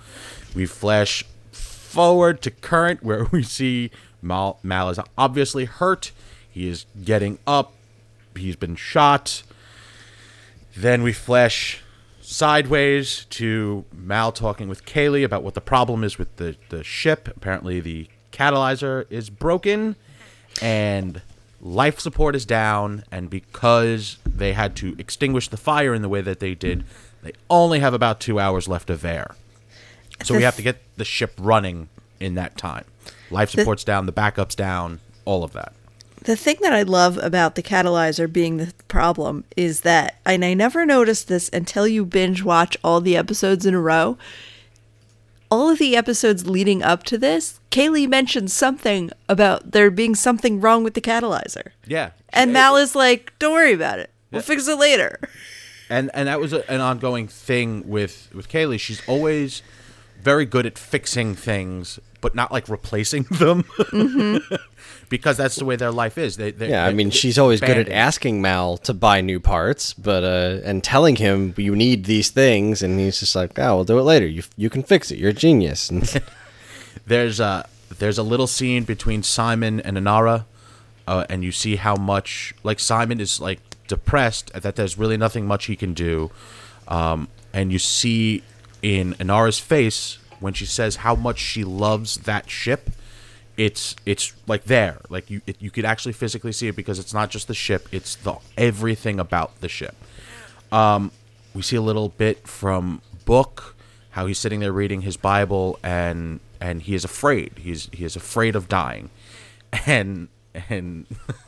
We 0.55 0.65
flash 0.65 1.23
forward 1.51 2.41
to 2.43 2.51
current 2.51 3.03
where 3.03 3.25
we 3.31 3.43
see 3.43 3.91
Mal, 4.21 4.59
Mal 4.63 4.89
is 4.89 4.99
obviously 5.17 5.65
hurt. 5.65 6.11
He 6.49 6.67
is 6.67 6.85
getting 7.03 7.39
up. 7.47 7.73
He's 8.35 8.55
been 8.55 8.75
shot. 8.75 9.43
Then 10.75 11.03
we 11.03 11.13
flash 11.13 11.81
sideways 12.21 13.25
to 13.31 13.85
Mal 13.91 14.31
talking 14.31 14.67
with 14.67 14.85
Kaylee 14.85 15.23
about 15.23 15.43
what 15.43 15.55
the 15.55 15.61
problem 15.61 16.03
is 16.03 16.17
with 16.17 16.35
the, 16.37 16.55
the 16.69 16.83
ship. 16.83 17.27
Apparently, 17.27 17.79
the 17.79 18.07
catalyzer 18.31 19.05
is 19.09 19.29
broken 19.29 19.95
and 20.61 21.21
life 21.61 21.99
support 21.99 22.35
is 22.35 22.45
down. 22.45 23.03
And 23.11 23.29
because 23.29 24.17
they 24.25 24.53
had 24.53 24.75
to 24.77 24.95
extinguish 24.97 25.47
the 25.47 25.57
fire 25.57 25.93
in 25.93 26.01
the 26.01 26.09
way 26.09 26.21
that 26.21 26.39
they 26.39 26.55
did, 26.55 26.83
they 27.23 27.33
only 27.49 27.79
have 27.79 27.93
about 27.93 28.19
two 28.19 28.39
hours 28.39 28.67
left 28.67 28.89
of 28.89 29.03
air. 29.03 29.35
So 30.23 30.35
we 30.35 30.43
have 30.43 30.55
to 30.57 30.61
get 30.61 30.81
the 30.97 31.05
ship 31.05 31.33
running 31.39 31.89
in 32.19 32.35
that 32.35 32.57
time. 32.57 32.85
Life 33.31 33.49
support's 33.51 33.83
down, 33.83 34.05
the 34.05 34.11
backup's 34.11 34.55
down, 34.55 34.99
all 35.25 35.43
of 35.43 35.53
that. 35.53 35.73
The 36.23 36.35
thing 36.35 36.57
that 36.61 36.73
I 36.73 36.81
love 36.83 37.17
about 37.17 37.55
the 37.55 37.63
catalyzer 37.63 38.31
being 38.31 38.57
the 38.57 38.73
problem 38.89 39.45
is 39.55 39.81
that, 39.81 40.19
and 40.25 40.43
I 40.43 40.53
never 40.53 40.85
noticed 40.85 41.27
this 41.29 41.49
until 41.53 41.87
you 41.87 42.03
binge 42.05 42.43
watch 42.43 42.75
all 42.83 42.99
the 42.99 43.15
episodes 43.15 43.65
in 43.65 43.73
a 43.73 43.79
row. 43.79 44.17
All 45.51 45.69
of 45.69 45.79
the 45.79 45.95
episodes 45.95 46.45
leading 46.45 46.83
up 46.83 47.03
to 47.05 47.17
this, 47.17 47.59
Kaylee 47.71 48.07
mentioned 48.07 48.51
something 48.51 49.09
about 49.27 49.71
there 49.71 49.89
being 49.89 50.13
something 50.13 50.59
wrong 50.61 50.83
with 50.83 50.93
the 50.93 51.01
catalyzer. 51.01 51.69
Yeah. 51.87 52.11
And 52.29 52.53
Mal 52.53 52.75
is 52.75 52.95
like, 52.95 53.31
don't 53.39 53.53
worry 53.53 53.73
about 53.73 53.97
it. 53.99 54.11
We'll 54.31 54.41
Yeah. 54.41 54.45
fix 54.45 54.67
it 54.67 54.75
later. 54.77 55.19
and 55.89 56.11
and 56.13 56.27
that 56.27 56.39
was 56.39 56.53
a, 56.53 56.69
an 56.69 56.81
ongoing 56.81 57.27
thing 57.27 57.87
with 57.87 58.29
with 58.33 58.47
Kaylee. 58.49 58.79
She's 58.79 59.01
always 59.07 59.63
very 60.21 60.45
good 60.45 60.65
at 60.65 60.77
fixing 60.77 61.35
things, 61.35 61.99
but 62.21 62.35
not 62.35 62.51
like 62.51 62.67
replacing 62.69 63.23
them, 63.31 63.65
because 65.09 65.37
that's 65.37 65.55
the 65.55 65.65
way 65.65 65.75
their 65.75 65.91
life 65.91 66.17
is. 66.17 66.37
They, 66.37 66.51
they 66.51 66.69
Yeah, 66.69 66.85
I 66.85 66.93
mean, 66.93 67.09
she's 67.09 67.37
always 67.37 67.61
good 67.61 67.77
at 67.77 67.89
asking 67.89 68.41
Mal 68.41 68.77
to 68.77 68.93
buy 68.93 69.21
new 69.21 69.39
parts, 69.39 69.93
but 69.93 70.23
uh, 70.23 70.61
and 70.63 70.83
telling 70.83 71.15
him 71.15 71.53
you 71.57 71.75
need 71.75 72.05
these 72.05 72.29
things, 72.29 72.81
and 72.83 72.99
he's 72.99 73.19
just 73.19 73.35
like, 73.35 73.57
"Oh, 73.57 73.77
we'll 73.77 73.85
do 73.85 73.99
it 73.99 74.03
later. 74.03 74.27
You 74.27 74.43
you 74.57 74.69
can 74.69 74.83
fix 74.83 75.11
it. 75.11 75.17
You're 75.17 75.31
a 75.31 75.33
genius." 75.33 75.89
And 75.89 76.03
There's 77.05 77.39
a 77.39 77.67
there's 77.97 78.17
a 78.17 78.23
little 78.23 78.47
scene 78.47 78.83
between 78.83 79.23
Simon 79.23 79.79
and 79.79 79.97
Inara, 79.97 80.45
uh, 81.07 81.25
and 81.29 81.43
you 81.43 81.51
see 81.51 81.75
how 81.77 81.95
much 81.95 82.53
like 82.63 82.79
Simon 82.79 83.19
is 83.19 83.39
like 83.39 83.59
depressed 83.87 84.53
that 84.53 84.75
there's 84.75 84.97
really 84.97 85.17
nothing 85.17 85.47
much 85.47 85.65
he 85.65 85.75
can 85.75 85.93
do, 85.93 86.29
um, 86.87 87.27
and 87.51 87.71
you 87.71 87.79
see 87.79 88.43
in 88.81 89.13
Inara's 89.15 89.59
face 89.59 90.17
when 90.39 90.53
she 90.53 90.65
says 90.65 90.97
how 90.97 91.15
much 91.15 91.39
she 91.39 91.63
loves 91.63 92.17
that 92.17 92.49
ship. 92.49 92.89
It's 93.57 93.95
it's 94.05 94.33
like 94.47 94.63
there, 94.65 94.99
like 95.09 95.29
you 95.29 95.41
it, 95.45 95.57
you 95.59 95.69
could 95.69 95.83
actually 95.85 96.13
physically 96.13 96.53
see 96.53 96.67
it 96.69 96.75
because 96.75 96.97
it's 96.97 97.13
not 97.13 97.29
just 97.29 97.47
the 97.49 97.53
ship; 97.53 97.89
it's 97.91 98.15
the 98.15 98.35
everything 98.57 99.19
about 99.19 99.59
the 99.59 99.67
ship. 99.67 99.95
Um, 100.71 101.11
we 101.53 101.61
see 101.61 101.75
a 101.75 101.81
little 101.81 102.09
bit 102.09 102.47
from 102.47 103.01
book 103.25 103.75
how 104.11 104.25
he's 104.25 104.39
sitting 104.39 104.59
there 104.59 104.71
reading 104.71 105.01
his 105.01 105.17
bible 105.17 105.77
and 105.83 106.39
and 106.59 106.81
he 106.81 106.95
is 106.95 107.03
afraid 107.03 107.51
he's 107.57 107.87
he 107.93 108.03
is 108.03 108.15
afraid 108.15 108.55
of 108.55 108.67
dying 108.67 109.09
and 109.85 110.27
and 110.69 111.05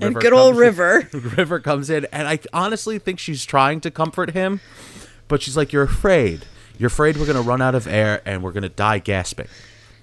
And 0.00 0.14
good 0.14 0.32
old 0.34 0.56
River. 0.56 1.08
river 1.12 1.60
comes 1.60 1.88
in 1.88 2.06
and 2.12 2.28
i 2.28 2.38
honestly 2.52 2.98
think 2.98 3.18
she's 3.18 3.44
trying 3.44 3.80
to 3.80 3.90
comfort 3.90 4.32
him 4.32 4.60
but 5.28 5.40
she's 5.40 5.56
like 5.56 5.72
you're 5.72 5.84
afraid 5.84 6.44
you're 6.78 6.88
afraid 6.88 7.16
we're 7.16 7.26
going 7.26 7.42
to 7.42 7.48
run 7.48 7.62
out 7.62 7.74
of 7.74 7.86
air 7.86 8.20
and 8.24 8.42
we're 8.42 8.52
going 8.52 8.62
to 8.62 8.68
die 8.68 8.98
gasping 8.98 9.46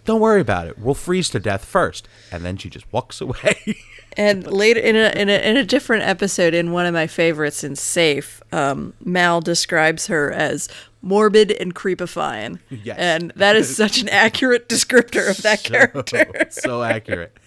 don't 0.05 0.19
worry 0.21 0.41
about 0.41 0.67
it 0.67 0.77
we'll 0.79 0.93
freeze 0.95 1.29
to 1.29 1.39
death 1.39 1.65
first 1.65 2.07
and 2.31 2.43
then 2.43 2.57
she 2.57 2.69
just 2.69 2.91
walks 2.91 3.21
away 3.21 3.57
And 4.17 4.45
later 4.45 4.79
in 4.79 4.95
a, 4.95 5.09
in 5.15 5.29
a 5.29 5.49
in 5.49 5.55
a 5.57 5.63
different 5.63 6.03
episode, 6.03 6.53
in 6.53 6.71
one 6.71 6.85
of 6.85 6.93
my 6.93 7.07
favorites 7.07 7.63
in 7.63 7.77
Safe, 7.77 8.41
um, 8.51 8.93
Mal 9.03 9.39
describes 9.39 10.07
her 10.07 10.31
as 10.31 10.67
morbid 11.01 11.51
and 11.51 11.73
creepifying. 11.73 12.59
Yes. 12.69 12.97
and 12.99 13.31
that 13.37 13.55
is 13.55 13.73
such 13.73 14.01
an 14.01 14.09
accurate 14.09 14.67
descriptor 14.67 15.29
of 15.29 15.41
that 15.43 15.63
character. 15.63 16.47
so 16.49 16.83
accurate. 16.83 17.37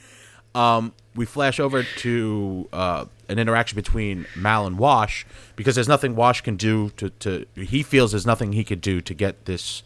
Um, 0.55 0.95
we 1.14 1.27
flash 1.27 1.61
over 1.61 1.83
to 1.83 2.68
uh, 2.72 3.05
an 3.29 3.39
interaction 3.39 3.77
between 3.77 4.27
Mal 4.37 4.66
and 4.66 4.79
Wash 4.79 5.27
because 5.57 5.75
there's 5.75 5.89
nothing 5.89 6.16
Wash 6.16 6.41
can 6.41 6.57
do 6.57 6.91
to, 6.91 7.11
to 7.11 7.47
he 7.55 7.83
feels 7.83 8.12
there's 8.12 8.27
nothing 8.27 8.53
he 8.53 8.64
could 8.64 8.81
do 8.81 9.01
to 9.01 9.14
get 9.14 9.45
this 9.47 9.83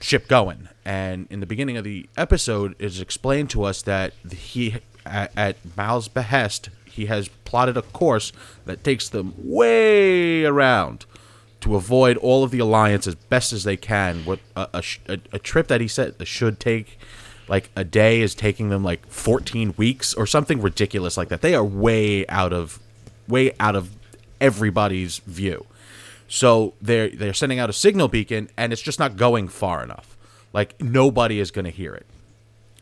ship 0.00 0.28
going. 0.28 0.68
And 0.84 1.26
in 1.30 1.40
the 1.40 1.46
beginning 1.46 1.76
of 1.76 1.84
the 1.84 2.08
episode, 2.16 2.74
it's 2.78 3.00
explained 3.00 3.50
to 3.50 3.64
us 3.64 3.82
that 3.82 4.12
he, 4.30 4.76
at, 5.04 5.32
at 5.36 5.56
Mal's 5.76 6.08
behest, 6.08 6.70
he 6.84 7.06
has 7.06 7.28
plotted 7.44 7.76
a 7.76 7.82
course 7.82 8.32
that 8.64 8.82
takes 8.82 9.08
them 9.08 9.34
way 9.36 10.44
around 10.44 11.06
to 11.60 11.74
avoid 11.74 12.16
all 12.18 12.44
of 12.44 12.50
the 12.50 12.58
alliance 12.58 13.06
as 13.06 13.14
best 13.14 13.52
as 13.52 13.64
they 13.64 13.76
can. 13.76 14.24
What 14.24 14.40
a, 14.56 14.68
a, 14.74 14.82
a, 15.08 15.18
a 15.32 15.38
trip 15.38 15.68
that 15.68 15.80
he 15.80 15.88
said 15.88 16.14
should 16.26 16.60
take 16.60 16.98
like 17.48 17.70
a 17.74 17.84
day 17.84 18.20
is 18.20 18.34
taking 18.34 18.68
them 18.68 18.84
like 18.84 19.06
14 19.06 19.74
weeks 19.76 20.14
or 20.14 20.26
something 20.26 20.60
ridiculous 20.60 21.16
like 21.16 21.28
that. 21.28 21.40
They 21.40 21.54
are 21.54 21.64
way 21.64 22.26
out 22.28 22.52
of 22.52 22.78
way 23.26 23.52
out 23.58 23.76
of 23.76 23.90
everybody's 24.40 25.18
view. 25.18 25.66
So 26.28 26.74
they're 26.80 27.08
they're 27.08 27.34
sending 27.34 27.58
out 27.58 27.70
a 27.70 27.72
signal 27.72 28.08
beacon 28.08 28.50
and 28.56 28.72
it's 28.72 28.82
just 28.82 28.98
not 28.98 29.16
going 29.16 29.48
far 29.48 29.82
enough. 29.82 30.16
Like 30.52 30.80
nobody 30.80 31.40
is 31.40 31.50
going 31.50 31.64
to 31.64 31.70
hear 31.70 31.94
it. 31.94 32.06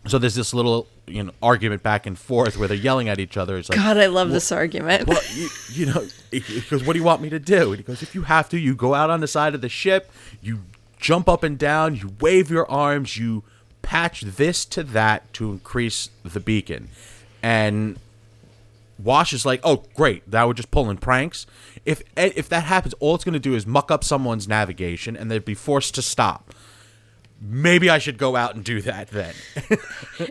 So 0.07 0.19
there's 0.19 0.35
this 0.35 0.55
little 0.55 0.87
you 1.07 1.23
know 1.23 1.33
argument 1.43 1.83
back 1.83 2.07
and 2.07 2.19
forth 2.19 2.57
where 2.57 2.69
they're 2.69 2.77
yelling 2.77 3.09
at 3.09 3.19
each 3.19 3.37
other. 3.37 3.57
It's 3.57 3.69
like, 3.69 3.79
God, 3.79 3.97
I 3.97 4.07
love 4.07 4.31
this 4.31 4.51
argument. 4.51 5.07
well, 5.07 5.21
you, 5.35 5.49
you 5.73 5.87
know, 5.87 6.07
he 6.31 6.41
goes, 6.69 6.85
"What 6.85 6.93
do 6.93 6.99
you 6.99 7.05
want 7.05 7.23
me 7.23 7.31
to 7.31 7.39
do?" 7.39 7.71
And 7.71 7.77
he 7.77 7.83
goes, 7.83 8.03
"If 8.03 8.15
you 8.15 8.23
have 8.23 8.49
to, 8.51 8.59
you 8.59 8.75
go 8.75 8.95
out 8.95 9.11
on 9.11 9.21
the 9.21 9.29
side 9.29 9.55
of 9.55 9.61
the 9.61 9.69
ship, 9.69 10.11
you 10.41 10.61
jump 10.99 11.29
up 11.29 11.43
and 11.43 11.59
down, 11.59 11.95
you 11.97 12.13
wave 12.21 12.51
your 12.51 12.71
arms, 12.71 13.17
you 13.17 13.45
patch 13.83 14.23
this 14.23 14.65
to 14.67 14.83
that 14.83 15.33
to 15.35 15.53
increase 15.53 16.11
the 16.25 16.41
beacon." 16.41 16.89
And 17.43 17.99
Wash 18.99 19.33
is 19.33 19.45
like, 19.45 19.61
"Oh, 19.63 19.85
great! 19.95 20.29
that 20.31 20.45
would 20.45 20.57
just 20.57 20.71
pull 20.71 20.91
in 20.91 20.97
pranks. 20.97 21.47
If 21.85 22.03
eh, 22.17 22.31
if 22.35 22.49
that 22.49 22.65
happens, 22.65 22.95
all 23.01 23.15
it's 23.15 23.25
going 23.25 23.35
to 23.35 23.39
do 23.39 23.55
is 23.55 23.67
muck 23.67 23.91
up 23.91 24.03
someone's 24.03 24.49
navigation, 24.49 25.17
and 25.17 25.31
they'd 25.31 25.45
be 25.45 25.55
forced 25.55 25.95
to 25.97 26.03
stop." 26.03 26.53
Maybe 27.39 27.91
I 27.91 27.99
should 27.99 28.17
go 28.17 28.35
out 28.35 28.55
and 28.55 28.65
do 28.65 28.81
that 28.83 29.09
then. 29.09 29.35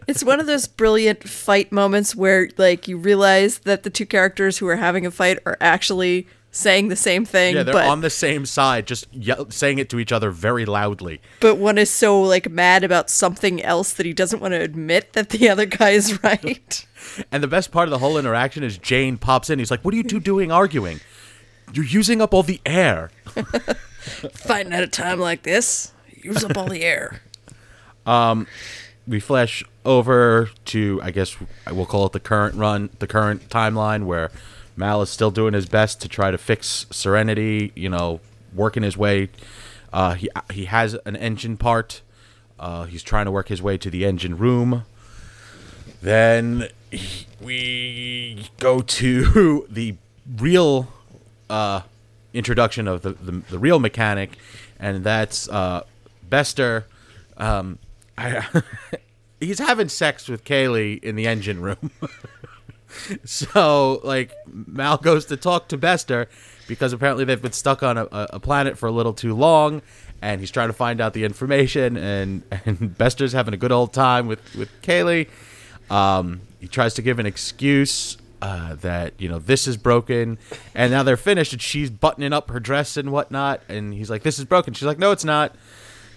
It's 0.08 0.24
one 0.24 0.40
of 0.40 0.48
those 0.48 0.68
brilliant 0.68 1.28
fight 1.30 1.72
moments 1.72 2.16
where 2.16 2.50
like 2.58 2.88
you 2.88 2.98
realize 2.98 3.60
that 3.60 3.84
the 3.84 3.92
two 3.92 4.06
characters 4.06 4.58
who 4.58 4.68
are 4.68 4.76
having 4.76 5.06
a 5.06 5.12
fight 5.12 5.38
are 5.46 5.58
actually 5.62 6.28
saying 6.56 6.88
the 6.88 6.96
same 6.96 7.26
thing, 7.26 7.56
yeah, 7.56 7.64
they're 7.64 7.74
but 7.74 7.86
on 7.86 8.02
the 8.02 8.10
same 8.10 8.46
side, 8.46 8.88
just 8.88 9.08
yell- 9.14 9.50
saying 9.52 9.78
it 9.78 9.90
to 9.90 10.00
each 10.00 10.12
other 10.12 10.32
very 10.32 10.66
loudly. 10.66 11.20
but 11.42 11.56
one 11.56 11.78
is 11.78 11.90
so 11.90 12.22
like 12.22 12.50
mad 12.50 12.84
about 12.84 13.10
something 13.10 13.62
else 13.62 13.92
that 13.94 14.06
he 14.06 14.14
doesn't 14.14 14.40
want 14.40 14.54
to 14.54 14.62
admit 14.62 15.14
that 15.14 15.30
the 15.30 15.50
other 15.50 15.66
guy 15.66 15.90
is 15.90 16.24
right. 16.24 16.86
And 17.32 17.44
the 17.44 17.48
best 17.48 17.72
part 17.72 17.88
of 17.88 17.92
the 17.92 17.98
whole 18.00 18.18
interaction 18.18 18.64
is 18.64 18.78
Jayne 18.78 19.18
pops 19.18 19.50
in. 19.50 19.60
He's 19.60 19.70
like, 19.70 19.84
"What 19.84 19.94
are 19.94 19.98
you 19.98 20.04
two 20.04 20.20
doing 20.20 20.52
arguing? 20.52 21.00
You're 21.74 21.86
using 21.86 22.22
up 22.22 22.34
all 22.34 22.44
the 22.44 22.62
air." 22.66 23.12
Fighting 24.34 24.74
at 24.74 24.84
a 24.84 24.88
time 24.88 25.20
like 25.20 25.44
this, 25.44 25.92
use 26.22 26.44
up 26.44 26.58
all 26.58 26.68
the 26.68 26.84
air. 26.84 27.22
Um, 28.08 28.46
We 29.08 29.20
flash 29.20 29.64
over 29.84 30.50
to, 30.66 31.00
I 31.02 31.10
guess 31.10 31.36
we'll 31.72 31.88
call 31.88 32.06
it 32.06 32.12
the 32.12 32.20
current 32.20 32.54
run, 32.54 32.92
the 33.00 33.08
current 33.08 33.50
timeline 33.50 34.06
where 34.06 34.30
Mal 34.76 35.02
is 35.02 35.10
still 35.10 35.32
doing 35.32 35.54
his 35.54 35.66
best 35.66 36.02
to 36.02 36.08
try 36.10 36.32
to 36.32 36.38
fix 36.38 36.86
Serenity. 36.92 37.72
You 37.76 37.90
know, 37.90 38.20
working 38.54 38.84
his 38.84 38.98
way. 38.98 39.30
Uh, 39.94 40.14
he 40.16 40.30
he 40.52 40.66
has 40.66 40.96
an 41.06 41.16
engine 41.16 41.58
part. 41.58 42.02
Uh, 42.60 42.84
he's 42.86 43.04
trying 43.04 43.26
to 43.26 43.32
work 43.32 43.48
his 43.50 43.62
way 43.62 43.78
to 43.78 43.90
the 43.90 44.06
engine 44.06 44.38
room. 44.38 44.84
Then 46.02 46.70
he- 46.92 47.26
we 47.42 48.50
go 48.60 48.82
to 48.82 49.66
the 49.70 49.96
real 50.38 50.88
uh, 51.50 51.82
introduction 52.34 52.88
of 52.88 53.02
the, 53.02 53.12
the, 53.12 53.32
the 53.50 53.58
real 53.60 53.80
mechanic, 53.80 54.38
and 54.80 55.04
that's 55.04 55.50
uh, 55.50 55.84
Bester. 56.30 56.86
Um, 57.38 57.80
I, 58.18 58.46
he's 59.40 59.60
having 59.60 59.90
sex 59.90 60.28
with 60.28 60.44
Kaylee 60.46 61.04
in 61.04 61.16
the 61.16 61.28
engine 61.28 61.62
room. 61.62 61.92
so, 63.26 64.02
like, 64.04 64.34
Mal 64.48 64.98
goes 64.98 65.26
to 65.28 65.38
talk 65.38 65.68
to 65.70 65.78
Bester 65.78 66.28
because 66.68 66.94
apparently 66.94 67.26
they've 67.26 67.42
been 67.42 67.52
stuck 67.52 67.84
on 67.84 67.98
a, 67.98 68.08
a 68.12 68.40
planet 68.40 68.78
for 68.78 68.88
a 68.88 68.92
little 68.92 69.14
too 69.14 69.34
long, 69.34 69.82
and 70.22 70.40
he's 70.40 70.52
trying 70.52 70.70
to 70.70 70.74
find 70.74 71.02
out 71.02 71.14
the 71.14 71.24
information. 71.24 71.98
And, 71.98 72.44
and 72.66 72.98
Bester's 72.98 73.34
having 73.34 73.54
a 73.54 73.58
good 73.58 73.72
old 73.72 73.94
time 73.94 74.28
with 74.28 74.56
with 74.56 74.70
Kaylee. 74.82 75.28
Um, 75.90 76.42
he 76.60 76.68
tries 76.68 76.96
to 76.96 77.02
give 77.02 77.20
an 77.20 77.26
excuse 77.26 78.18
uh, 78.42 78.76
that 78.76 79.14
you 79.18 79.30
know 79.30 79.40
this 79.40 79.68
is 79.68 79.78
broken, 79.78 80.38
and 80.74 80.92
now 80.92 81.04
they're 81.04 81.18
finished, 81.18 81.54
and 81.54 81.62
she's 81.62 81.90
buttoning 81.90 82.34
up 82.34 82.50
her 82.50 82.60
dress 82.60 82.98
and 82.98 83.12
whatnot, 83.12 83.62
and 83.70 83.94
he's 83.94 84.10
like, 84.10 84.24
"This 84.24 84.40
is 84.40 84.46
broken." 84.46 84.74
She's 84.74 84.86
like, 84.86 85.00
"No, 85.00 85.12
it's 85.12 85.26
not." 85.26 85.56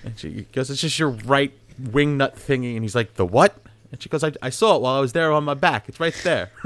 And 0.05 0.19
she 0.19 0.47
goes, 0.53 0.71
"It's 0.71 0.81
just 0.81 0.99
your 0.99 1.11
right 1.11 1.53
wing 1.79 2.16
nut 2.16 2.37
thingy," 2.37 2.75
and 2.75 2.83
he's 2.83 2.95
like, 2.95 3.14
"The 3.14 3.27
what?" 3.27 3.57
And 3.91 4.03
she 4.03 4.09
goes, 4.11 4.22
I, 4.22 4.32
I 4.43 4.51
saw 4.51 4.76
it 4.76 4.82
while 4.82 4.97
I 4.97 5.01
was 5.01 5.12
there 5.12 5.32
on 5.32 5.45
my 5.45 5.55
back. 5.55 5.89
It's 5.89 5.99
right 6.01 6.14
there. 6.24 6.51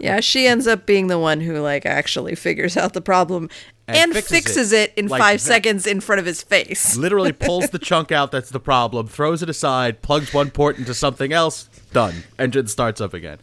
Yeah, 0.00 0.20
she 0.20 0.46
ends 0.46 0.66
up 0.66 0.84
being 0.86 1.06
the 1.06 1.18
one 1.18 1.40
who 1.40 1.60
like 1.60 1.86
actually 1.86 2.34
figures 2.34 2.76
out 2.76 2.92
the 2.92 3.00
problem 3.00 3.48
and, 3.86 3.96
And 3.96 4.12
fixes, 4.14 4.30
fixes 4.30 4.72
it, 4.72 4.90
it 4.90 4.98
in 4.98 5.08
like 5.08 5.20
five 5.20 5.40
that. 5.40 5.46
seconds 5.46 5.86
in 5.86 6.00
front 6.00 6.18
of 6.18 6.26
his 6.26 6.42
face. 6.42 6.96
Literally 6.96 7.32
pulls 7.32 7.70
the 7.70 7.78
chunk 7.78 8.10
out 8.10 8.32
that's 8.32 8.50
the 8.50 8.58
problem, 8.58 9.06
throws 9.06 9.42
it 9.42 9.48
aside, 9.50 10.02
plugs 10.02 10.32
one 10.34 10.50
port 10.50 10.78
into 10.78 10.92
something 10.94 11.32
else, 11.32 11.68
done. 11.92 12.24
Engine 12.38 12.66
starts 12.66 13.00
up 13.00 13.14
again. 13.14 13.38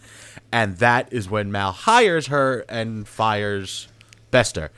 And 0.52 0.78
that 0.78 1.14
is 1.14 1.30
when 1.30 1.52
Mal 1.52 1.72
hires 1.72 2.28
her 2.28 2.66
and 2.68 3.08
fires 3.08 3.88
Bester. 4.32 4.72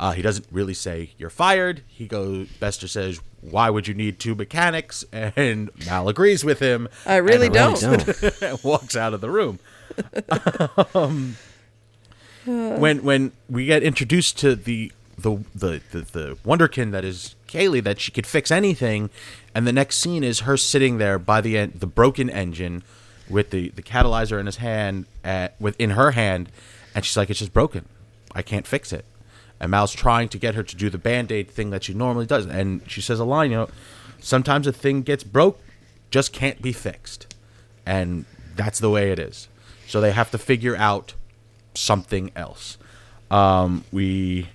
Uh, 0.00 0.12
he 0.12 0.22
doesn't 0.22 0.46
really 0.50 0.74
say 0.74 1.10
you're 1.18 1.30
fired. 1.30 1.82
He 1.86 2.06
goes. 2.06 2.48
Bester 2.58 2.88
says, 2.88 3.20
"Why 3.50 3.70
would 3.70 3.88
you 3.88 3.94
need 3.94 4.18
two 4.18 4.34
mechanics?" 4.34 5.04
And 5.12 5.70
Mal 5.86 6.08
agrees 6.08 6.44
with 6.44 6.60
him. 6.60 6.88
I 7.06 7.16
really 7.16 7.48
don't. 7.48 7.80
Don't. 7.80 8.64
walks 8.64 8.96
out 8.96 9.14
of 9.14 9.20
the 9.20 9.30
room. 9.30 9.58
um, 10.94 11.36
when 12.44 13.02
when 13.02 13.32
we 13.48 13.66
get 13.66 13.82
introduced 13.82 14.38
to 14.38 14.54
the 14.54 14.92
the, 15.18 15.44
the 15.54 15.80
the 15.90 16.00
the 16.00 16.38
wonderkin 16.44 16.92
that 16.92 17.04
is 17.04 17.34
Kaylee, 17.48 17.82
that 17.82 18.00
she 18.00 18.12
could 18.12 18.26
fix 18.26 18.50
anything, 18.50 19.10
and 19.54 19.66
the 19.66 19.72
next 19.72 19.96
scene 19.96 20.22
is 20.22 20.40
her 20.40 20.56
sitting 20.56 20.98
there 20.98 21.18
by 21.18 21.40
the 21.40 21.58
en- 21.58 21.72
the 21.74 21.86
broken 21.86 22.30
engine 22.30 22.82
with 23.28 23.50
the 23.50 23.70
the 23.70 23.82
catalyzer 23.82 24.38
in 24.38 24.46
his 24.46 24.56
hand 24.56 25.06
at, 25.24 25.60
with 25.60 25.78
in 25.80 25.90
her 25.90 26.12
hand, 26.12 26.50
and 26.94 27.04
she's 27.04 27.16
like, 27.16 27.30
"It's 27.30 27.40
just 27.40 27.52
broken. 27.52 27.86
I 28.34 28.42
can't 28.42 28.66
fix 28.66 28.92
it." 28.92 29.04
And 29.60 29.70
Mal's 29.70 29.92
trying 29.92 30.28
to 30.30 30.38
get 30.38 30.54
her 30.54 30.62
to 30.62 30.76
do 30.76 30.88
the 30.88 30.98
band 30.98 31.32
aid 31.32 31.50
thing 31.50 31.70
that 31.70 31.84
she 31.84 31.94
normally 31.94 32.26
does, 32.26 32.46
and 32.46 32.82
she 32.88 33.00
says 33.00 33.18
a 33.18 33.24
line, 33.24 33.50
you 33.50 33.56
know, 33.56 33.68
sometimes 34.20 34.66
a 34.66 34.72
thing 34.72 35.02
gets 35.02 35.24
broke, 35.24 35.60
just 36.10 36.32
can't 36.32 36.62
be 36.62 36.72
fixed 36.72 37.34
and 37.88 38.26
that's 38.54 38.78
the 38.78 38.90
way 38.90 39.10
it 39.10 39.18
is. 39.18 39.48
So 39.86 40.02
they 40.02 40.12
have 40.12 40.30
to 40.32 40.38
figure 40.38 40.76
out 40.76 41.14
something 41.74 42.30
else. 42.36 42.76
Um, 43.30 43.84
we 43.90 44.50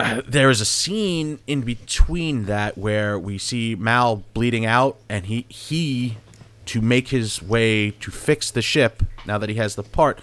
uh, 0.00 0.22
there 0.26 0.48
is 0.48 0.62
a 0.62 0.64
scene 0.64 1.38
in 1.46 1.60
between 1.60 2.46
that 2.46 2.78
where 2.78 3.18
we 3.18 3.36
see 3.36 3.74
Mal 3.74 4.24
bleeding 4.32 4.64
out, 4.64 4.96
and 5.08 5.26
he 5.26 5.44
he 5.50 6.16
to 6.64 6.80
make 6.80 7.08
his 7.08 7.42
way 7.42 7.90
to 7.90 8.10
fix 8.10 8.50
the 8.50 8.62
ship 8.62 9.02
now 9.26 9.36
that 9.36 9.50
he 9.50 9.56
has 9.56 9.76
the 9.76 9.82
part 9.82 10.18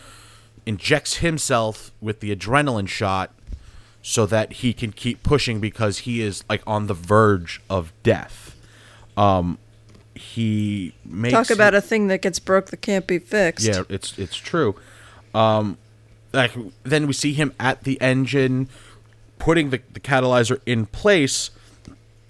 injects 0.66 1.18
himself 1.18 1.91
with 2.01 2.20
the 2.20 2.36
adrenaline 2.36 2.88
shot 2.88 3.32
so 4.01 4.26
that 4.26 4.53
he 4.53 4.74
can 4.74 4.91
keep 4.91 5.24
pushing 5.24 5.59
because 5.59 5.99
he 5.99 6.22
is 6.22 6.43
like 6.49 6.61
on 6.68 6.88
the 6.88 6.93
verge 6.93 7.61
of 7.70 7.93
death. 8.03 8.55
Um, 9.16 9.57
he 10.16 10.93
makes 11.05 11.34
Talk 11.34 11.49
about 11.49 11.74
a 11.74 11.82
thing 11.82 12.07
that 12.07 12.22
gets 12.22 12.39
broke 12.39 12.68
that 12.68 12.78
can't 12.78 13.07
be 13.07 13.20
fixed. 13.20 13.66
yeah, 13.66 13.84
it's 13.89 14.18
it's 14.20 14.36
true. 14.36 14.76
Um, 15.34 15.78
like 16.34 16.51
then 16.84 17.07
we 17.07 17.14
see 17.14 17.34
him 17.34 17.53
at 17.59 17.84
the 17.84 17.99
engine, 18.01 18.68
putting 19.39 19.70
the, 19.70 19.82
the 19.93 19.99
catalyzer 19.99 20.59
in 20.66 20.86
place, 20.88 21.49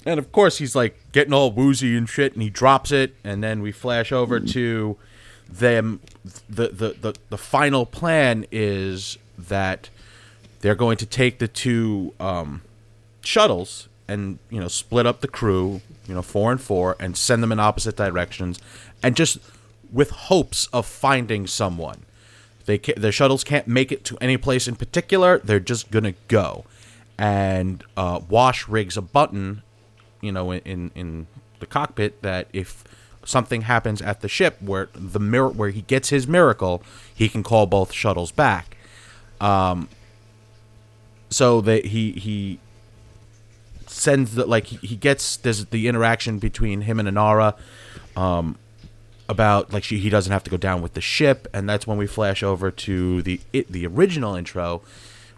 and 0.06 0.20
of 0.20 0.32
course 0.32 0.60
he's 0.60 0.76
like 0.76 1.00
getting 1.12 1.34
all 1.34 1.52
woozy 1.52 1.98
and 1.98 2.08
shit, 2.08 2.34
and 2.34 2.42
he 2.42 2.50
drops 2.50 2.92
it, 2.92 3.16
and 3.24 3.44
then 3.44 3.62
we 3.62 3.72
flash 3.72 4.12
over 4.12 4.40
to 4.40 4.98
them. 5.60 6.00
The, 6.50 6.68
the 6.70 6.90
the 7.00 7.16
the 7.30 7.38
final 7.38 7.86
plan 7.86 8.46
is 8.52 9.18
that 9.38 9.90
they're 10.62 10.76
going 10.76 10.98
to 10.98 11.06
take 11.06 11.40
the 11.40 11.48
two 11.48 12.14
um, 12.20 12.62
shuttles 13.22 13.88
and 14.08 14.40
you 14.50 14.60
know 14.60 14.68
split 14.68 15.06
up 15.06 15.22
the 15.22 15.28
crew 15.28 15.82
you 16.08 16.14
know 16.14 16.22
four 16.22 16.52
and 16.52 16.62
four 16.62 16.96
and 17.00 17.18
send 17.18 17.42
them 17.42 17.52
in 17.52 17.60
opposite 17.60 17.96
directions 17.96 18.60
and 19.02 19.16
just 19.16 19.38
with 19.92 20.10
hopes 20.10 20.68
of 20.74 20.86
finding 20.86 21.48
someone 21.48 22.04
they 22.66 22.78
ca- 22.78 22.94
their 22.98 23.12
shuttles 23.12 23.44
can't 23.44 23.68
make 23.68 23.92
it 23.92 24.04
to 24.04 24.18
any 24.20 24.38
place 24.38 24.68
in 24.68 24.76
particular 24.76 25.38
they're 25.40 25.60
just 25.60 25.90
gonna 25.90 26.14
go 26.28 26.66
and 27.18 27.84
uh, 27.96 28.20
wash 28.28 28.68
rigs 28.68 28.98
a 28.98 29.02
button 29.02 29.62
you 30.22 30.32
know 30.32 30.52
in 30.54 30.92
in 30.96 31.28
the 31.60 31.66
cockpit 31.66 32.22
that 32.22 32.48
if 32.52 32.84
something 33.26 33.62
happens 33.64 34.02
at 34.02 34.22
the 34.22 34.28
ship 34.30 34.62
where 34.62 34.90
the 34.94 35.20
mirror 35.20 35.50
where 35.50 35.70
he 35.70 35.82
gets 35.84 36.10
his 36.10 36.28
miracle 36.28 36.84
he 37.14 37.30
can 37.30 37.44
call 37.44 37.66
both 37.66 37.92
shuttles 37.92 38.32
back. 38.32 38.78
So 41.30 41.62
that 41.62 41.86
he 41.88 42.12
he 42.14 42.60
sends 43.88 44.36
the 44.36 44.46
like 44.46 44.68
he, 44.68 44.96
gets 44.96 45.38
there's 45.38 45.66
the 45.68 45.88
interaction 45.88 46.40
between 46.40 46.82
him 46.82 47.00
and 47.00 47.08
Inara 47.08 47.56
um 48.18 48.58
about 49.30 49.72
like 49.72 49.84
she 49.84 50.00
he 50.00 50.10
doesn't 50.10 50.32
have 50.32 50.44
to 50.44 50.52
go 50.52 50.58
down 50.58 50.82
with 50.82 50.94
the 50.94 51.02
ship 51.02 51.48
and 51.54 51.70
that's 51.70 51.88
when 51.88 51.98
we 51.98 52.08
flash 52.08 52.44
over 52.44 52.72
to 52.72 53.22
the 53.22 53.40
it, 53.54 53.72
the 53.72 53.86
original 53.88 54.36
intro 54.36 54.82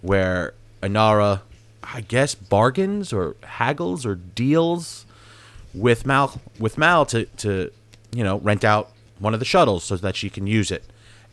where 0.01 0.53
Inara 0.81 1.41
I 1.83 2.01
guess 2.01 2.35
bargains 2.35 3.13
or 3.13 3.35
haggles 3.43 4.05
or 4.05 4.15
deals 4.15 5.04
with 5.75 6.05
Mal 6.05 6.41
with 6.59 6.77
Mal 6.77 7.05
to 7.07 7.25
to 7.25 7.71
you 8.15 8.23
know, 8.23 8.39
rent 8.39 8.63
out 8.63 8.91
one 9.19 9.33
of 9.33 9.39
the 9.39 9.45
shuttles 9.45 9.83
so 9.83 9.97
that 9.97 10.15
she 10.15 10.29
can 10.29 10.47
use 10.47 10.71
it. 10.71 10.85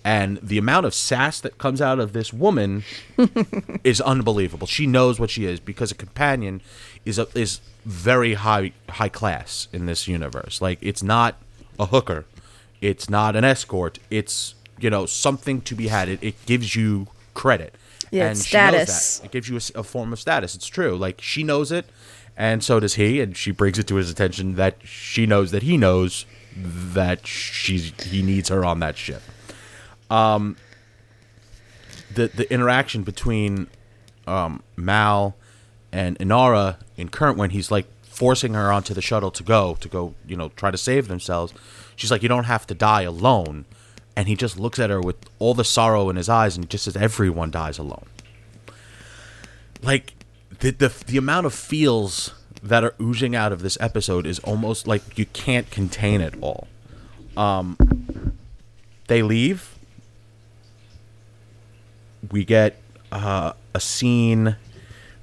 And 0.05 0.39
the 0.43 0.59
amount 0.59 0.85
of 0.85 0.95
sass 0.95 1.41
that 1.41 1.59
comes 1.59 1.81
out 1.81 2.01
of 2.01 2.13
this 2.13 2.33
woman 2.33 2.83
is 3.85 4.01
unbelievable. 4.01 4.67
She 4.67 4.85
knows 4.85 5.21
what 5.21 5.31
she 5.31 5.45
is 5.45 5.61
because 5.61 5.93
a 5.93 5.95
companion 5.95 6.61
is 7.05 7.21
a, 7.21 7.29
is 7.37 7.61
very 7.85 8.35
high 8.35 8.73
high 8.89 9.09
class 9.09 9.69
in 9.73 9.87
this 9.87 10.09
universe. 10.09 10.61
Like 10.61 10.79
it's 10.81 11.05
not 11.05 11.37
a 11.79 11.87
hooker, 11.87 12.27
it's 12.81 13.09
not 13.09 13.37
an 13.37 13.45
escort. 13.45 14.01
It's 14.11 14.57
you 14.81 14.91
know 14.91 15.07
something 15.07 15.61
to 15.63 15.77
be 15.77 15.87
had. 15.87 16.09
It, 16.09 16.21
it 16.21 16.47
gives 16.47 16.75
you 16.75 17.07
credit. 17.33 17.77
Yeah, 18.11 18.25
and 18.25 18.33
it's 18.33 18.45
she 18.45 18.57
knows 18.57 18.71
status. 18.71 19.19
that. 19.19 19.27
It 19.27 19.31
gives 19.31 19.49
you 19.49 19.61
a 19.81 19.85
form 19.85 20.13
of 20.13 20.19
status. 20.19 20.57
It's 20.57 20.67
true. 20.67 20.97
Like 20.97 21.21
she 21.21 21.45
knows 21.45 21.71
it, 21.71 21.87
and 22.37 22.63
so 22.63 22.81
does 22.81 22.95
he. 22.95 23.21
And 23.21 23.37
she 23.37 23.51
brings 23.51 23.79
it 23.79 23.87
to 23.89 23.97
his 23.97 24.11
attention 24.11 24.57
that 24.57 24.77
she 24.85 25.27
knows 25.27 25.51
that 25.51 25.63
he 25.63 25.77
knows 25.77 26.27
that 26.57 27.27
she's 27.27 27.93
he 28.03 28.23
needs 28.23 28.49
her 28.49 28.65
on 28.65 28.81
that 28.81 28.97
ship. 28.97 29.23
Um, 30.11 30.57
the 32.15 32.29
the 32.29 32.53
interaction 32.53 33.03
between 33.03 33.69
um, 34.27 34.63
Mal 34.77 35.37
and 35.93 36.19
Inara 36.19 36.77
in 36.97 37.09
current 37.09 37.39
when 37.39 37.51
he's 37.51 37.71
like 37.71 37.87
forcing 38.03 38.55
her 38.55 38.71
onto 38.71 38.93
the 38.95 39.03
shuttle 39.03 39.31
to 39.31 39.43
go 39.43 39.77
to 39.81 39.89
go 39.89 40.15
you 40.27 40.37
know 40.37 40.51
try 40.51 40.71
to 40.71 40.79
save 40.79 41.09
themselves. 41.09 41.53
She's 41.97 42.11
like, 42.11 42.23
you 42.23 42.29
don't 42.29 42.45
have 42.45 42.67
to 42.69 42.75
die 42.75 43.03
alone, 43.03 43.67
and 44.17 44.29
he 44.29 44.35
just 44.35 44.59
looks 44.59 44.79
at 44.79 44.91
her 44.91 45.01
with 45.01 45.17
all 45.39 45.55
the 45.55 45.65
sorrow 45.65 46.09
in 46.11 46.17
his 46.17 46.29
eyes 46.29 46.57
and 46.57 46.69
just 46.69 46.85
says, 46.85 46.97
everyone 46.97 47.51
dies 47.51 47.79
alone. 47.79 48.07
Like 49.83 50.15
the 50.63 50.71
the 50.71 51.05
the 51.07 51.17
amount 51.19 51.47
of 51.47 51.53
feels 51.53 52.35
that 52.63 52.85
are 52.85 52.95
oozing 53.01 53.35
out 53.35 53.53
of 53.53 53.63
this 53.63 53.77
episode 53.81 54.27
is 54.27 54.39
almost 54.41 54.87
like 54.87 55.19
you 55.19 55.27
can't 55.27 55.71
contain 55.71 56.21
it 56.21 56.35
all. 56.41 56.69
Um, 57.37 57.77
they 59.09 59.23
leave 59.23 59.73
we 62.31 62.45
get 62.45 62.81
uh, 63.11 63.53
a 63.75 63.81
scene 63.81 64.57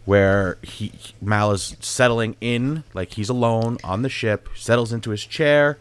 where 0.05 0.57
he 0.61 0.91
Mal 1.21 1.51
is 1.51 1.77
settling 1.79 2.35
in, 2.41 2.83
like 2.93 3.13
he's 3.13 3.29
alone 3.29 3.77
on 3.83 4.01
the 4.01 4.09
ship, 4.09 4.49
settles 4.55 4.91
into 4.91 5.11
his 5.11 5.23
chair, 5.23 5.77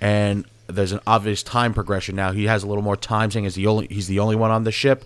and 0.00 0.44
there's 0.66 0.92
an 0.92 1.00
obvious 1.06 1.42
time 1.42 1.72
progression 1.72 2.16
now. 2.16 2.32
He 2.32 2.44
has 2.44 2.62
a 2.62 2.66
little 2.66 2.82
more 2.82 2.96
time, 2.96 3.30
saying 3.30 3.44
he's 3.44 3.54
the 3.54 3.66
only 3.66 3.86
he's 3.86 4.08
the 4.08 4.18
only 4.18 4.36
one 4.36 4.50
on 4.50 4.64
the 4.64 4.72
ship, 4.72 5.04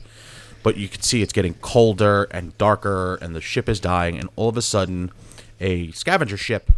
but 0.63 0.77
you 0.77 0.89
can 0.89 1.03
see 1.03 1.23
it's 1.23 1.33
getting 1.33 1.55
colder 1.55 2.25
and 2.31 2.57
darker, 2.59 3.17
and 3.17 3.35
the 3.35 3.41
ship 3.41 3.69
is 3.69 3.81
dying, 3.81 4.19
and 4.19 4.29
all 4.37 4.49
of 4.49 4.57
a 4.57 4.63
sudden, 4.63 5.11
a 5.61 5.91
scavenger 5.93 6.37
ship 6.37 6.71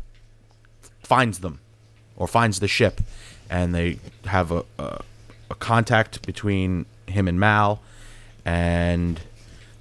finds 1.02 1.40
them, 1.40 1.60
or 2.16 2.26
finds 2.26 2.60
the 2.60 2.68
ship, 2.68 3.00
and 3.48 3.74
they 3.74 3.98
have 4.26 4.50
a, 4.50 4.64
a, 4.78 5.00
a 5.50 5.54
contact 5.54 6.24
between 6.26 6.86
him 7.06 7.26
and 7.26 7.40
Mal, 7.40 7.80
and 8.44 9.20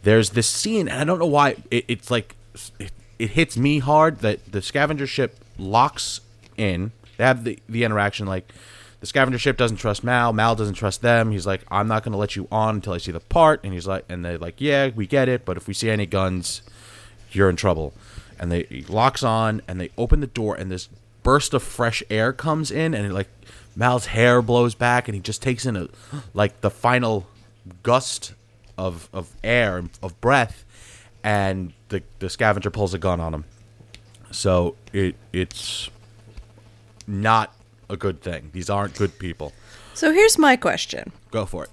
there's 0.04 0.32
this 0.32 0.48
scene, 0.48 0.88
and 0.88 1.02
I 1.02 1.04
don't 1.04 1.20
know 1.20 1.26
why 1.26 1.58
it, 1.70 1.86
it's 1.88 2.10
like 2.10 2.36
it, 2.80 2.92
it 3.18 3.32
hits 3.32 3.58
me 3.58 3.80
hard 3.80 4.20
that 4.20 4.52
the 4.52 4.62
scavenger 4.62 5.08
ship 5.08 5.38
locks 5.58 6.22
in. 6.58 6.92
They 7.18 7.26
have 7.26 7.44
the 7.44 7.60
the 7.68 7.84
interaction 7.84 8.26
like 8.26 8.52
the 9.00 9.06
scavenger 9.06 9.38
ship 9.38 9.58
doesn't 9.58 9.78
trust 9.78 10.04
Mal, 10.04 10.34
Mal 10.34 10.56
doesn't 10.56 10.76
trust 10.76 11.02
them. 11.02 11.32
He's 11.32 11.48
like, 11.48 11.64
I'm 11.72 11.88
not 11.88 12.04
going 12.04 12.12
to 12.12 12.18
let 12.18 12.36
you 12.36 12.48
on 12.52 12.76
until 12.76 12.94
I 12.94 12.98
see 12.98 13.12
the 13.12 13.20
part, 13.20 13.62
and 13.64 13.74
he's 13.74 13.88
like, 13.88 14.06
and 14.10 14.26
they're 14.26 14.38
like, 14.38 14.60
yeah, 14.60 14.90
we 14.94 15.08
get 15.08 15.30
it, 15.30 15.46
but 15.46 15.58
if 15.58 15.68
we 15.68 15.74
see 15.74 15.90
any 15.90 16.06
guns, 16.06 16.62
you're 17.32 17.50
in 17.50 17.56
trouble. 17.56 17.94
And 18.40 18.52
they 18.52 18.64
he 18.64 18.84
locks 18.84 19.24
on, 19.24 19.62
and 19.68 19.80
they 19.80 19.90
open 19.98 20.20
the 20.20 20.28
door, 20.28 20.56
and 20.56 20.72
this 20.72 20.90
burst 21.24 21.54
of 21.54 21.64
fresh 21.64 22.02
air 22.10 22.34
comes 22.34 22.72
in, 22.72 22.94
and 22.94 23.06
it 23.06 23.14
like 23.14 23.30
Mal's 23.76 24.08
hair 24.08 24.42
blows 24.42 24.76
back, 24.76 25.08
and 25.08 25.16
he 25.16 25.22
just 25.22 25.42
takes 25.42 25.66
in 25.66 25.76
a 25.76 25.88
like 26.34 26.62
the 26.62 26.70
final 26.70 27.28
gust 27.84 28.34
of 28.78 29.10
of 29.14 29.36
air 29.44 29.84
of 30.02 30.20
breath, 30.22 30.66
and 31.24 31.74
the 31.90 32.02
the 32.20 32.30
scavenger 32.30 32.70
pulls 32.70 32.94
a 32.94 32.98
gun 32.98 33.20
on 33.20 33.34
him. 33.34 33.46
So 34.32 34.76
it 34.94 35.16
it's 35.34 35.90
not 37.08 37.54
a 37.90 37.98
good 37.98 38.22
thing. 38.22 38.50
These 38.54 38.70
aren't 38.70 38.96
good 38.96 39.18
people. 39.20 39.54
So 39.94 40.14
here's 40.14 40.38
my 40.38 40.56
question. 40.56 41.12
Go 41.32 41.46
for 41.46 41.66
it. 41.66 41.70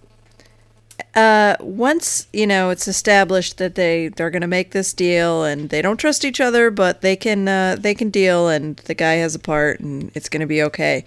once 1.61 2.27
you 2.33 2.47
know 2.47 2.71
it's 2.71 2.89
established 2.89 3.59
that 3.59 3.75
they 3.75 4.09
they're 4.09 4.31
going 4.31 4.43
to 4.43 4.47
make 4.49 4.73
this 4.73 4.93
deal 4.93 5.45
and 5.45 5.69
they 5.71 5.81
don't 5.83 5.99
trust 5.99 6.25
each 6.25 6.41
other 6.41 6.71
but 6.71 7.01
they 7.01 7.17
can 7.17 7.49
uh, 7.49 7.77
they 7.79 7.95
can 7.95 8.11
deal 8.11 8.49
and 8.49 8.77
the 8.79 8.95
guy 8.95 9.15
has 9.15 9.35
a 9.35 9.39
part 9.39 9.81
and 9.81 10.11
it's 10.15 10.29
going 10.29 10.41
to 10.41 10.47
be 10.47 10.63
okay 10.63 11.05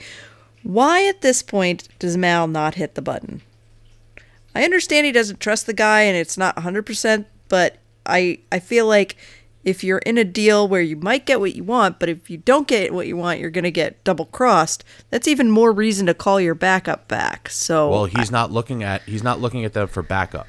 why 0.63 1.07
at 1.07 1.21
this 1.21 1.41
point 1.41 1.87
does 1.99 2.17
mal 2.17 2.47
not 2.47 2.75
hit 2.75 2.95
the 2.95 3.01
button 3.01 3.41
i 4.55 4.63
understand 4.63 5.05
he 5.05 5.11
doesn't 5.11 5.39
trust 5.39 5.65
the 5.65 5.73
guy 5.73 6.01
and 6.01 6.17
it's 6.17 6.37
not 6.37 6.55
100% 6.55 7.25
but 7.47 7.77
i 8.05 8.39
i 8.51 8.59
feel 8.59 8.87
like 8.87 9.15
if 9.63 9.83
you're 9.83 9.99
in 9.99 10.17
a 10.17 10.23
deal 10.23 10.67
where 10.67 10.81
you 10.81 10.95
might 10.95 11.25
get 11.25 11.39
what 11.39 11.55
you 11.55 11.63
want 11.63 11.99
but 11.99 12.07
if 12.09 12.29
you 12.29 12.37
don't 12.37 12.67
get 12.67 12.93
what 12.93 13.07
you 13.07 13.17
want 13.17 13.39
you're 13.39 13.49
going 13.49 13.63
to 13.63 13.71
get 13.71 14.01
double 14.03 14.25
crossed 14.25 14.83
that's 15.09 15.27
even 15.27 15.51
more 15.51 15.71
reason 15.71 16.05
to 16.05 16.13
call 16.13 16.39
your 16.39 16.55
backup 16.55 17.07
back 17.07 17.49
so 17.49 17.89
Well, 17.89 18.05
he's 18.05 18.31
not 18.31 18.51
looking 18.51 18.83
at 18.83 19.01
he's 19.03 19.23
not 19.23 19.39
looking 19.41 19.65
at 19.65 19.73
them 19.73 19.87
for 19.87 20.01
backup. 20.01 20.47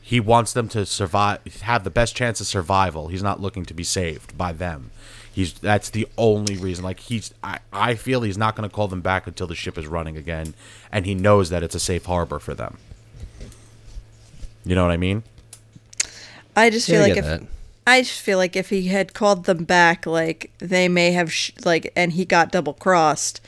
He 0.00 0.20
wants 0.20 0.52
them 0.52 0.68
to 0.68 0.86
survive, 0.86 1.40
have 1.62 1.82
the 1.82 1.90
best 1.90 2.14
chance 2.14 2.40
of 2.40 2.46
survival. 2.46 3.08
He's 3.08 3.24
not 3.24 3.40
looking 3.40 3.64
to 3.64 3.74
be 3.74 3.82
saved 3.82 4.38
by 4.38 4.52
them. 4.52 4.92
He's 5.32 5.52
that's 5.54 5.90
the 5.90 6.06
only 6.16 6.56
reason. 6.56 6.84
Like 6.84 7.00
he's, 7.00 7.34
I, 7.42 7.58
I 7.72 7.94
feel 7.96 8.22
he's 8.22 8.38
not 8.38 8.54
going 8.54 8.68
to 8.68 8.72
call 8.74 8.86
them 8.86 9.00
back 9.00 9.26
until 9.26 9.48
the 9.48 9.56
ship 9.56 9.76
is 9.76 9.88
running 9.88 10.16
again, 10.16 10.54
and 10.92 11.06
he 11.06 11.14
knows 11.16 11.50
that 11.50 11.64
it's 11.64 11.74
a 11.74 11.80
safe 11.80 12.04
harbor 12.06 12.38
for 12.38 12.54
them. 12.54 12.78
You 14.64 14.76
know 14.76 14.84
what 14.84 14.92
I 14.92 14.96
mean? 14.96 15.24
I 16.54 16.70
just 16.70 16.86
feel 16.86 17.00
Yeah, 17.00 17.08
like 17.08 17.16
if 17.16 17.24
that. 17.24 17.42
I 17.86 18.02
just 18.02 18.20
feel 18.20 18.36
like 18.38 18.56
if 18.56 18.70
he 18.70 18.88
had 18.88 19.14
called 19.14 19.44
them 19.44 19.64
back, 19.64 20.06
like 20.06 20.50
they 20.58 20.88
may 20.88 21.12
have 21.12 21.32
sh- 21.32 21.52
like, 21.64 21.92
and 21.94 22.12
he 22.12 22.24
got 22.24 22.50
double 22.52 22.74
crossed, 22.74 23.40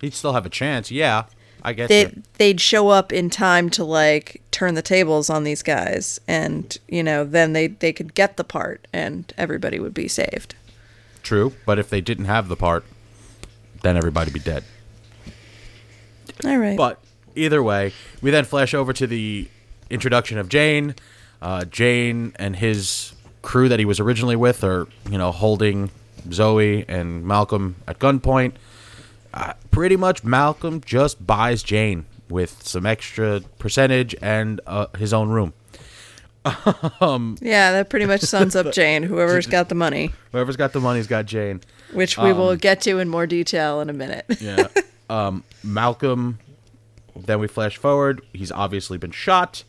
He'd 0.00 0.14
still 0.14 0.32
have 0.34 0.46
a 0.46 0.50
chance. 0.50 0.90
Yeah, 0.90 1.24
I 1.62 1.72
get 1.72 1.88
they 1.88 2.02
you. 2.02 2.22
they'd 2.38 2.60
show 2.60 2.88
up 2.88 3.12
in 3.12 3.30
time 3.30 3.70
to 3.70 3.84
like 3.84 4.42
turn 4.50 4.74
the 4.74 4.82
tables 4.82 5.28
on 5.30 5.44
these 5.44 5.62
guys, 5.62 6.20
and 6.28 6.76
you 6.88 7.02
know 7.02 7.24
then 7.24 7.52
they 7.52 7.66
they 7.68 7.92
could 7.92 8.14
get 8.14 8.36
the 8.36 8.44
part, 8.44 8.86
and 8.92 9.32
everybody 9.38 9.78
would 9.78 9.94
be 9.94 10.08
saved. 10.08 10.54
True, 11.22 11.54
but 11.64 11.78
if 11.78 11.90
they 11.90 12.00
didn't 12.00 12.26
have 12.26 12.48
the 12.48 12.56
part, 12.56 12.84
then 13.82 13.96
everybody'd 13.96 14.32
be 14.34 14.40
dead. 14.40 14.64
All 16.44 16.56
right, 16.58 16.76
But 16.76 17.00
either 17.34 17.62
way, 17.62 17.92
we 18.20 18.30
then 18.30 18.44
flash 18.44 18.74
over 18.74 18.92
to 18.92 19.06
the 19.06 19.48
introduction 19.90 20.38
of 20.38 20.48
Jayne. 20.48 20.94
Uh, 21.40 21.64
Jayne 21.64 22.32
and 22.36 22.56
his 22.56 23.12
crew 23.46 23.68
that 23.68 23.78
he 23.78 23.84
was 23.84 24.00
originally 24.00 24.36
with 24.36 24.64
are, 24.64 24.88
you 25.10 25.16
know, 25.16 25.30
holding 25.30 25.90
Zoe 26.32 26.84
and 26.88 27.24
Malcolm 27.24 27.76
at 27.86 27.98
gunpoint. 27.98 28.52
Uh, 29.32 29.52
pretty 29.70 29.96
much, 29.96 30.24
Malcolm 30.24 30.80
just 30.84 31.24
buys 31.26 31.62
Jayne 31.62 32.06
with 32.28 32.66
some 32.66 32.84
extra 32.86 33.40
percentage 33.58 34.14
and 34.20 34.60
uh, 34.66 34.86
his 34.98 35.12
own 35.12 35.28
room. 35.28 35.52
yeah, 36.44 37.72
that 37.72 37.86
pretty 37.90 38.06
much 38.06 38.20
sums 38.22 38.54
up 38.56 38.72
Jayne. 38.78 39.02
Whoever's 39.02 39.46
got 39.46 39.68
the 39.68 39.74
money, 39.74 40.12
Whoever's 40.32 40.56
got 40.56 40.72
the 40.72 40.80
money's 40.80 41.06
got 41.06 41.26
Jayne. 41.26 41.60
which 41.92 42.16
we 42.18 42.30
Um, 42.30 42.38
will 42.38 42.56
get 42.56 42.80
to 42.82 42.98
in 42.98 43.08
more 43.08 43.26
detail 43.26 43.80
in 43.80 43.90
a 43.90 43.92
minute. 43.92 44.24
Yeah. 44.40 44.68
um, 45.10 45.44
Malcolm. 45.62 46.38
Then 47.16 47.38
we 47.40 47.48
flash 47.48 47.76
forward. 47.78 48.20
He's 48.32 48.52
obviously 48.52 48.98
been 48.98 49.10
shot. 49.10 49.64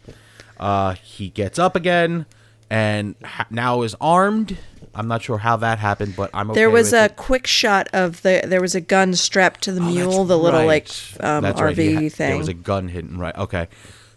Uh, 0.59 0.93
he 0.95 1.29
gets 1.29 1.57
up 1.57 1.75
again, 1.77 2.25
and 2.69 3.15
ha- 3.23 3.47
now 3.49 3.81
is 3.83 3.95
armed. 4.01 4.57
I'm 4.95 5.07
not 5.07 5.21
sure 5.21 5.37
how 5.37 5.57
that 5.57 5.77
happened, 5.79 6.15
but 6.15 6.31
I'm 6.33 6.49
okay 6.51 6.59
There 6.59 6.69
was 6.69 6.91
a 6.91 7.05
it. 7.05 7.15
quick 7.15 7.45
shot 7.47 7.87
of 7.93 8.21
the. 8.23 8.41
There 8.45 8.61
was 8.61 8.73
a 8.75 8.81
gun 8.81 9.13
strapped 9.15 9.61
to 9.63 9.71
the 9.71 9.81
Oh, 9.81 9.85
mule, 9.91 10.25
the 10.25 10.37
little 10.37 10.61
right. 10.61 10.67
like 11.19 11.23
um, 11.23 11.43
RV 11.43 11.59
right. 11.61 11.77
Ha- 11.77 12.09
thing. 12.09 12.29
There 12.29 12.37
was 12.37 12.47
a 12.47 12.53
gun 12.53 12.87
hidden. 12.87 13.17
Right. 13.19 13.35
Okay. 13.37 13.67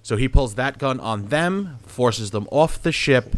So 0.02 0.16
he 0.16 0.28
pulls 0.28 0.54
that 0.54 0.78
gun 0.78 0.98
on 1.00 1.26
them, 1.26 1.78
forces 1.86 2.30
them 2.30 2.48
off 2.50 2.80
the 2.82 2.92
ship. 2.92 3.36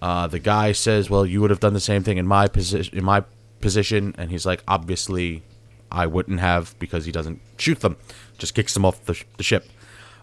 Uh, 0.00 0.26
the 0.26 0.40
guy 0.40 0.72
says, 0.72 1.08
"Well, 1.08 1.24
you 1.24 1.40
would 1.40 1.50
have 1.50 1.60
done 1.60 1.74
the 1.74 1.80
same 1.80 2.02
thing 2.02 2.18
in 2.18 2.26
my 2.26 2.48
position. 2.48 2.98
In 2.98 3.04
my 3.04 3.22
position," 3.60 4.14
and 4.18 4.30
he's 4.32 4.44
like, 4.44 4.64
"Obviously, 4.66 5.44
I 5.92 6.06
wouldn't 6.06 6.40
have 6.40 6.74
because 6.80 7.04
he 7.04 7.12
doesn't 7.12 7.40
shoot 7.56 7.80
them. 7.80 7.96
Just 8.38 8.54
kicks 8.54 8.74
them 8.74 8.84
off 8.84 9.04
the, 9.04 9.14
sh- 9.14 9.24
the 9.36 9.44
ship." 9.44 9.68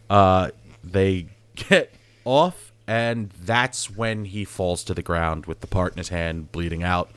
Uh, 0.10 0.50
they 0.84 1.28
get 1.56 1.94
off, 2.26 2.69
and 2.90 3.30
that's 3.40 3.96
when 3.96 4.26
he 4.26 4.44
falls 4.44 4.84
to 4.84 4.96
the 4.96 5.04
ground 5.04 5.46
with 5.46 5.60
the 5.60 5.68
part 5.68 5.94
in 5.94 6.00
his 6.00 6.10
hand, 6.10 6.52
bleeding 6.52 6.82
out. 6.82 7.12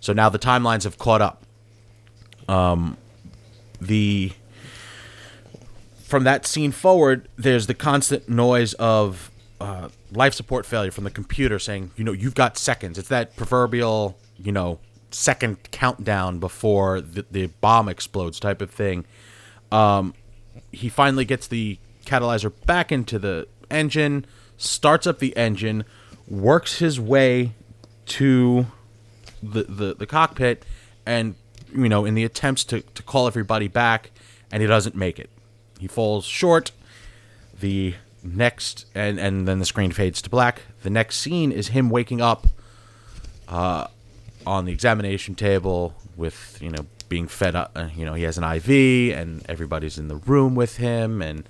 So 0.00 0.12
now 0.12 0.28
the 0.28 0.38
timelines 0.38 0.82
have 0.82 0.98
caught 0.98 1.22
up. 1.22 1.44
Um, 2.48 2.96
the 3.80 4.32
from 6.02 6.24
that 6.24 6.44
scene 6.44 6.72
forward, 6.72 7.28
there's 7.36 7.68
the 7.68 7.74
constant 7.74 8.28
noise 8.28 8.74
of 8.74 9.30
uh, 9.60 9.90
life 10.10 10.34
support 10.34 10.66
failure 10.66 10.90
from 10.90 11.04
the 11.04 11.10
computer 11.10 11.60
saying, 11.60 11.92
you 11.96 12.02
know, 12.02 12.10
you've 12.10 12.34
got 12.34 12.58
seconds. 12.58 12.98
It's 12.98 13.08
that 13.08 13.36
proverbial, 13.36 14.18
you 14.36 14.50
know, 14.50 14.80
second 15.12 15.70
countdown 15.70 16.40
before 16.40 17.00
the, 17.00 17.24
the 17.30 17.46
bomb 17.60 17.88
explodes 17.88 18.40
type 18.40 18.60
of 18.60 18.72
thing. 18.72 19.04
Um, 19.70 20.14
he 20.72 20.88
finally 20.88 21.24
gets 21.24 21.46
the 21.46 21.78
catalyzer 22.04 22.52
back 22.66 22.90
into 22.90 23.20
the 23.20 23.46
engine, 23.70 24.26
starts 24.62 25.06
up 25.06 25.18
the 25.18 25.36
engine, 25.36 25.84
works 26.28 26.78
his 26.78 27.00
way 27.00 27.52
to 28.06 28.66
the, 29.42 29.64
the, 29.64 29.94
the 29.94 30.06
cockpit, 30.06 30.64
and 31.04 31.34
you 31.74 31.88
know, 31.88 32.04
in 32.04 32.14
the 32.14 32.24
attempts 32.24 32.64
to, 32.64 32.80
to 32.80 33.02
call 33.02 33.26
everybody 33.26 33.68
back, 33.68 34.10
and 34.50 34.60
he 34.60 34.66
doesn't 34.66 34.94
make 34.94 35.18
it. 35.18 35.30
He 35.78 35.88
falls 35.88 36.24
short. 36.24 36.70
The 37.58 37.94
next, 38.22 38.86
and 38.94 39.18
and 39.18 39.46
then 39.46 39.58
the 39.58 39.64
screen 39.64 39.92
fades 39.92 40.22
to 40.22 40.30
black. 40.30 40.62
The 40.82 40.90
next 40.90 41.18
scene 41.18 41.52
is 41.52 41.68
him 41.68 41.90
waking 41.90 42.20
up 42.20 42.46
uh, 43.48 43.86
on 44.46 44.64
the 44.64 44.72
examination 44.72 45.34
table 45.34 45.94
with 46.16 46.58
you 46.60 46.70
know 46.70 46.86
being 47.08 47.28
fed 47.28 47.54
up. 47.54 47.72
Uh, 47.74 47.88
you 47.94 48.04
know, 48.04 48.14
he 48.14 48.22
has 48.24 48.38
an 48.38 48.44
IV, 48.44 49.16
and 49.16 49.44
everybody's 49.48 49.98
in 49.98 50.08
the 50.08 50.16
room 50.16 50.54
with 50.54 50.76
him, 50.78 51.20
and 51.22 51.48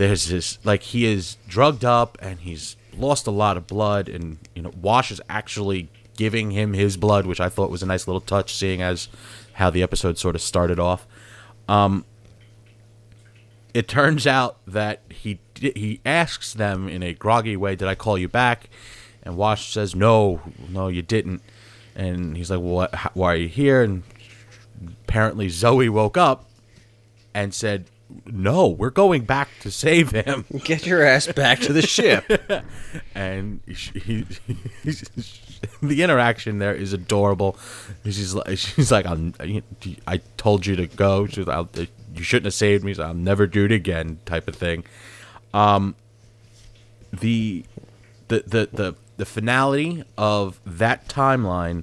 there's 0.00 0.28
this 0.28 0.58
like 0.64 0.82
he 0.82 1.04
is 1.04 1.36
drugged 1.46 1.84
up, 1.84 2.16
and 2.22 2.40
he's 2.40 2.74
lost 2.96 3.26
a 3.26 3.30
lot 3.30 3.58
of 3.58 3.66
blood, 3.66 4.08
and 4.08 4.38
you 4.54 4.62
know, 4.62 4.72
Wash 4.80 5.10
is 5.10 5.20
actually 5.28 5.90
giving 6.16 6.52
him 6.52 6.72
his 6.72 6.96
blood, 6.96 7.26
which 7.26 7.38
I 7.38 7.50
thought 7.50 7.70
was 7.70 7.82
a 7.82 7.86
nice 7.86 8.08
little 8.08 8.22
touch, 8.22 8.54
seeing 8.54 8.80
as 8.80 9.10
how 9.54 9.68
the 9.68 9.82
episode 9.82 10.16
sort 10.16 10.34
of 10.34 10.40
started 10.40 10.78
off. 10.80 11.06
Um, 11.68 12.06
it 13.74 13.88
turns 13.88 14.26
out 14.26 14.56
that 14.66 15.02
he 15.10 15.38
he 15.54 16.00
asks 16.06 16.54
them 16.54 16.88
in 16.88 17.02
a 17.02 17.12
groggy 17.12 17.58
way, 17.58 17.76
"Did 17.76 17.86
I 17.86 17.94
call 17.94 18.16
you 18.16 18.28
back?" 18.28 18.70
And 19.22 19.36
Wash 19.36 19.70
says, 19.70 19.94
"No, 19.94 20.40
no, 20.70 20.88
you 20.88 21.02
didn't." 21.02 21.42
And 21.94 22.38
he's 22.38 22.50
like, 22.50 22.60
"Well, 22.62 22.88
why 23.12 23.34
are 23.34 23.36
you 23.36 23.48
here?" 23.48 23.82
And 23.82 24.04
apparently 25.02 25.50
Zoe 25.50 25.90
woke 25.90 26.16
up 26.16 26.46
and 27.34 27.52
said, 27.52 27.84
"No, 28.26 28.68
we're 28.68 28.90
going 28.90 29.24
back 29.24 29.48
to 29.60 29.70
save 29.70 30.10
him." 30.10 30.44
Get 30.64 30.86
your 30.86 31.02
ass 31.02 31.26
back 31.28 31.60
to 31.60 31.72
the 31.72 31.82
ship. 31.82 32.24
and 33.14 33.60
he, 33.66 34.26
he, 34.82 34.92
the 35.82 36.02
interaction 36.02 36.58
there 36.58 36.74
is 36.74 36.92
adorable. 36.92 37.56
She's 38.04 38.34
like, 38.34 38.58
she's 38.58 38.92
like, 38.92 39.06
I 39.06 40.20
told 40.36 40.66
you 40.66 40.76
to 40.76 40.86
go. 40.86 41.26
She's 41.26 41.46
like, 41.46 41.88
you 42.14 42.22
shouldn't 42.22 42.46
have 42.46 42.54
saved 42.54 42.84
me. 42.84 42.94
So 42.94 43.04
I'll 43.04 43.14
never 43.14 43.46
do 43.46 43.64
it 43.64 43.72
again, 43.72 44.18
type 44.24 44.48
of 44.48 44.56
thing. 44.56 44.84
Um, 45.52 45.94
the, 47.12 47.64
the, 48.28 48.44
the, 48.46 48.68
the, 48.72 48.94
the 49.16 49.26
finality 49.26 50.04
of 50.16 50.60
that 50.64 51.08
timeline 51.08 51.82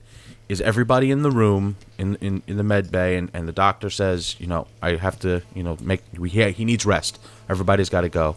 is 0.50 0.62
everybody 0.62 1.12
in 1.12 1.24
the 1.24 1.32
room 1.32 1.76
in 1.98 2.16
in, 2.16 2.42
in 2.48 2.58
the 2.58 2.64
med 2.64 2.92
bay 2.92 3.18
and, 3.18 3.30
and 3.34 3.48
the 3.48 3.54
doctor 3.54 3.90
says 3.90 4.36
you 4.40 4.48
know 4.48 4.68
I 4.82 4.96
have 4.96 5.20
to 5.20 5.42
you 5.54 5.64
know 5.64 5.78
make 5.82 6.02
we 6.18 6.30
he, 6.30 6.52
he 6.52 6.66
needs 6.66 6.86
rest. 6.86 7.20
Everybody's 7.50 7.90
got 7.90 8.02
to 8.02 8.10
go. 8.10 8.36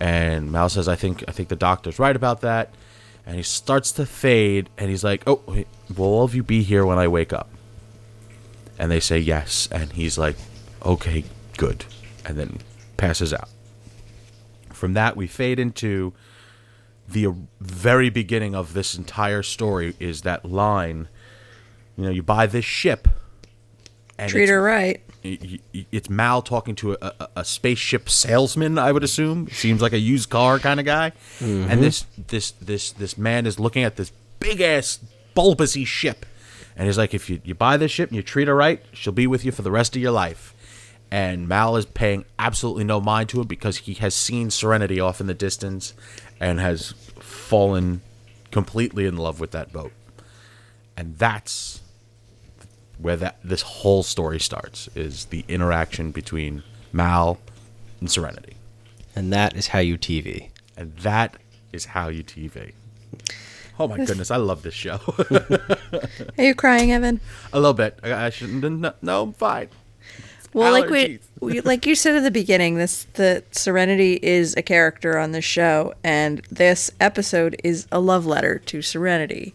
And 0.00 0.50
Mal 0.50 0.68
says 0.68 0.88
I 0.88 0.96
think 0.96 1.24
I 1.28 1.32
think 1.32 1.48
the 1.48 1.56
doctor's 1.56 1.98
right 1.98 2.16
about 2.16 2.40
that. 2.40 2.70
And 3.24 3.36
he 3.36 3.42
starts 3.42 3.92
to 3.92 4.06
fade 4.06 4.68
and 4.78 4.90
he's 4.90 5.04
like 5.04 5.22
oh 5.26 5.40
will 5.94 6.06
all 6.06 6.24
of 6.24 6.34
you 6.34 6.42
be 6.42 6.62
here 6.62 6.86
when 6.86 6.98
I 6.98 7.08
wake 7.08 7.32
up? 7.32 7.50
And 8.78 8.90
they 8.90 9.00
say 9.00 9.18
yes 9.18 9.68
and 9.70 9.92
he's 9.92 10.18
like 10.18 10.36
okay 10.84 11.24
good. 11.56 11.84
And 12.24 12.38
then 12.38 12.58
passes 12.96 13.32
out. 13.34 13.48
From 14.70 14.94
that 14.94 15.16
we 15.16 15.26
fade 15.26 15.58
into 15.58 16.12
the 17.08 17.34
very 17.60 18.08
beginning 18.08 18.54
of 18.54 18.72
this 18.72 18.94
entire 18.94 19.42
story 19.42 19.94
is 20.00 20.22
that 20.22 20.44
line 20.44 21.08
you 21.96 22.04
know 22.04 22.10
you 22.10 22.22
buy 22.22 22.46
this 22.46 22.64
ship 22.64 23.08
and 24.18 24.30
Treat 24.30 24.48
her 24.50 24.62
right. 24.62 25.00
y- 25.24 25.58
y- 25.74 25.86
it's 25.90 26.08
Mal 26.10 26.42
talking 26.42 26.74
to 26.76 26.92
a, 26.92 26.96
a, 27.00 27.28
a 27.36 27.44
spaceship 27.44 28.08
salesman. 28.08 28.78
I 28.78 28.92
would 28.92 29.02
assume 29.02 29.48
seems 29.48 29.80
like 29.82 29.92
a 29.92 29.98
used 29.98 30.30
car 30.30 30.58
kind 30.58 30.78
of 30.78 30.86
guy. 30.86 31.12
Mm-hmm. 31.40 31.70
And 31.70 31.82
this 31.82 32.06
this 32.28 32.52
this 32.52 32.92
this 32.92 33.16
man 33.18 33.46
is 33.46 33.58
looking 33.58 33.82
at 33.82 33.96
this 33.96 34.12
big 34.38 34.60
ass 34.60 35.00
bulbousy 35.34 35.86
ship, 35.86 36.26
and 36.76 36.86
he's 36.86 36.98
like, 36.98 37.14
if 37.14 37.28
you 37.30 37.40
you 37.42 37.54
buy 37.54 37.76
this 37.76 37.90
ship 37.90 38.10
and 38.10 38.16
you 38.16 38.22
treat 38.22 38.48
her 38.48 38.54
right, 38.54 38.82
she'll 38.92 39.12
be 39.12 39.26
with 39.26 39.44
you 39.44 39.50
for 39.52 39.62
the 39.62 39.70
rest 39.72 39.96
of 39.96 40.02
your 40.02 40.12
life. 40.12 40.54
And 41.10 41.46
Mal 41.48 41.76
is 41.76 41.84
paying 41.84 42.24
absolutely 42.38 42.84
no 42.84 43.00
mind 43.00 43.28
to 43.30 43.40
it 43.40 43.48
because 43.48 43.78
he 43.78 43.94
has 43.94 44.14
seen 44.14 44.50
Serenity 44.50 44.98
off 45.00 45.20
in 45.20 45.26
the 45.26 45.34
distance, 45.34 45.94
and 46.38 46.60
has 46.60 46.92
fallen 47.18 48.02
completely 48.50 49.06
in 49.06 49.16
love 49.16 49.40
with 49.40 49.50
that 49.52 49.72
boat. 49.72 49.92
And 50.96 51.16
that's 51.18 51.80
where 52.98 53.16
that 53.16 53.38
this 53.42 53.62
whole 53.62 54.02
story 54.02 54.38
starts 54.38 54.88
is 54.94 55.26
the 55.26 55.44
interaction 55.48 56.10
between 56.12 56.62
Mal 56.92 57.38
and 58.00 58.10
Serenity. 58.10 58.56
and 59.14 59.32
that 59.32 59.56
is 59.56 59.68
how 59.68 59.78
you 59.78 59.98
TV. 59.98 60.48
And 60.76 60.96
that 60.98 61.36
is 61.72 61.86
how 61.86 62.08
you 62.08 62.22
TV. 62.22 62.72
Oh 63.78 63.88
my 63.88 63.96
goodness, 64.04 64.30
I 64.30 64.36
love 64.36 64.62
this 64.62 64.74
show. 64.74 65.00
Are 66.38 66.44
you 66.44 66.54
crying, 66.54 66.92
Evan? 66.92 67.20
a 67.52 67.58
little 67.58 67.74
bit. 67.74 67.98
I, 68.02 68.26
I 68.26 68.30
shouldn't. 68.30 68.80
No, 68.80 68.92
no, 69.02 69.22
I'm 69.22 69.32
fine. 69.32 69.68
Well, 70.52 70.72
like 70.72 70.90
we, 70.90 71.18
we, 71.40 71.60
like 71.62 71.86
you 71.86 71.94
said 71.94 72.14
at 72.14 72.22
the 72.22 72.30
beginning, 72.30 72.76
this 72.76 73.06
the 73.14 73.42
Serenity 73.52 74.18
is 74.22 74.54
a 74.56 74.62
character 74.62 75.18
on 75.18 75.32
the 75.32 75.40
show, 75.40 75.94
and 76.04 76.42
this 76.50 76.90
episode 77.00 77.56
is 77.64 77.86
a 77.90 78.00
love 78.00 78.26
letter 78.26 78.58
to 78.66 78.82
Serenity. 78.82 79.54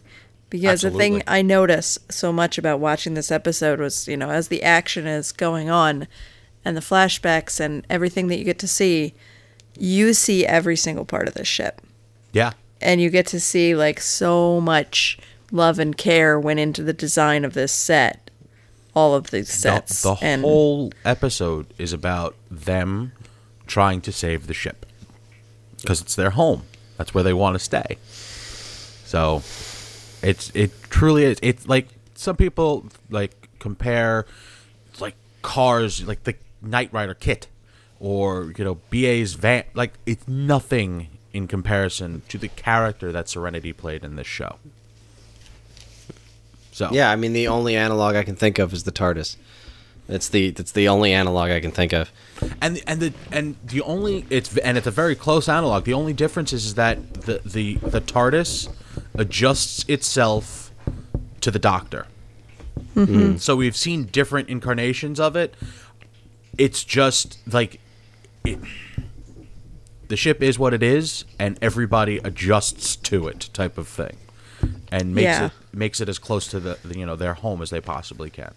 Because 0.50 0.80
the 0.82 0.90
thing 0.90 1.22
I 1.26 1.42
notice 1.42 1.98
so 2.08 2.32
much 2.32 2.56
about 2.58 2.80
watching 2.80 3.14
this 3.14 3.30
episode 3.30 3.80
was, 3.80 4.08
you 4.08 4.16
know, 4.16 4.30
as 4.30 4.48
the 4.48 4.62
action 4.62 5.06
is 5.06 5.30
going 5.32 5.68
on, 5.68 6.08
and 6.64 6.76
the 6.76 6.80
flashbacks 6.80 7.60
and 7.60 7.86
everything 7.90 8.28
that 8.28 8.38
you 8.38 8.44
get 8.44 8.58
to 8.60 8.68
see, 8.68 9.14
you 9.78 10.12
see 10.14 10.44
every 10.46 10.76
single 10.76 11.04
part 11.04 11.28
of 11.28 11.34
this 11.34 11.46
ship, 11.48 11.80
Yeah. 12.32 12.52
and 12.80 13.00
you 13.00 13.10
get 13.10 13.26
to 13.28 13.40
see 13.40 13.74
like 13.74 14.00
so 14.00 14.60
much 14.60 15.18
love 15.52 15.78
and 15.78 15.96
care 15.96 16.38
went 16.38 16.60
into 16.60 16.82
the 16.82 16.92
design 16.92 17.44
of 17.44 17.54
this 17.54 17.72
set, 17.72 18.30
all 18.94 19.14
of 19.14 19.30
these 19.30 19.46
The, 19.48 19.52
sets, 19.52 20.02
the 20.02 20.16
and 20.20 20.42
whole 20.42 20.92
episode 21.04 21.66
is 21.78 21.92
about 21.92 22.34
them 22.50 23.12
trying 23.66 24.00
to 24.02 24.12
save 24.12 24.46
the 24.46 24.54
ship 24.54 24.84
because 25.80 26.00
it's 26.00 26.14
their 26.14 26.30
home. 26.30 26.62
That's 26.96 27.14
where 27.14 27.22
they 27.24 27.32
want 27.34 27.54
to 27.54 27.60
stay. 27.60 27.98
So 29.04 29.42
it's 30.22 30.50
it 30.54 30.70
truly 30.84 31.24
is. 31.24 31.38
It's 31.42 31.68
like 31.68 31.88
some 32.14 32.36
people 32.36 32.86
like 33.10 33.48
compare 33.58 34.26
like 35.00 35.14
cars, 35.42 36.06
like 36.06 36.24
the 36.24 36.34
Knight 36.60 36.92
Rider 36.92 37.14
KITT, 37.14 37.46
or 38.00 38.52
you 38.56 38.64
know 38.64 38.78
BA's 38.90 39.34
van. 39.34 39.64
Like 39.74 39.94
it's 40.06 40.26
nothing 40.26 41.08
in 41.32 41.46
comparison 41.46 42.22
to 42.28 42.38
the 42.38 42.48
character 42.48 43.12
that 43.12 43.28
Serenity 43.28 43.72
played 43.72 44.04
in 44.04 44.16
this 44.16 44.26
show. 44.26 44.56
So 46.72 46.88
Yeah, 46.92 47.10
I 47.10 47.16
mean 47.16 47.32
the 47.32 47.48
only 47.48 47.76
analog 47.76 48.16
I 48.16 48.22
can 48.22 48.36
think 48.36 48.58
of 48.58 48.72
is 48.72 48.84
the 48.84 48.92
TARDIS. 48.92 49.36
It's 50.08 50.28
the 50.28 50.46
it's 50.46 50.72
the 50.72 50.88
only 50.88 51.12
analog 51.12 51.50
I 51.50 51.60
can 51.60 51.70
think 51.70 51.92
of. 51.92 52.10
and 52.62 52.76
the, 52.76 52.82
and 52.86 53.00
the 53.00 53.12
and 53.30 53.56
the 53.64 53.82
only 53.82 54.24
it's 54.30 54.56
and 54.58 54.78
it's 54.78 54.86
a 54.86 54.90
very 54.90 55.14
close 55.14 55.48
analog. 55.48 55.84
The 55.84 55.92
only 55.92 56.14
difference 56.14 56.52
is, 56.52 56.64
is 56.64 56.74
that 56.76 57.14
the 57.14 57.40
the 57.44 57.74
the 57.74 58.00
TARDIS 58.00 58.70
adjusts 59.18 59.84
itself 59.88 60.72
to 61.40 61.50
the 61.50 61.58
Doctor. 61.58 62.06
Mm-hmm. 62.94 63.36
So 63.36 63.56
we've 63.56 63.76
seen 63.76 64.04
different 64.04 64.48
incarnations 64.48 65.20
of 65.20 65.36
it. 65.36 65.54
It's 66.56 66.82
just 66.84 67.38
like 67.52 67.80
it, 68.44 68.58
the 70.08 70.16
ship 70.16 70.42
is 70.42 70.58
what 70.58 70.72
it 70.72 70.82
is, 70.82 71.24
and 71.38 71.58
everybody 71.60 72.18
adjusts 72.18 72.96
to 72.96 73.28
it, 73.28 73.50
type 73.52 73.76
of 73.78 73.86
thing, 73.86 74.16
and 74.90 75.14
makes 75.14 75.24
Yeah. 75.24 75.46
it 75.46 75.52
makes 75.72 76.00
it 76.00 76.08
as 76.08 76.18
close 76.18 76.48
to 76.48 76.58
the 76.60 76.78
you 76.96 77.04
know 77.04 77.14
their 77.16 77.34
home 77.34 77.60
as 77.62 77.70
they 77.70 77.80
possibly 77.80 78.30
can. 78.30 78.54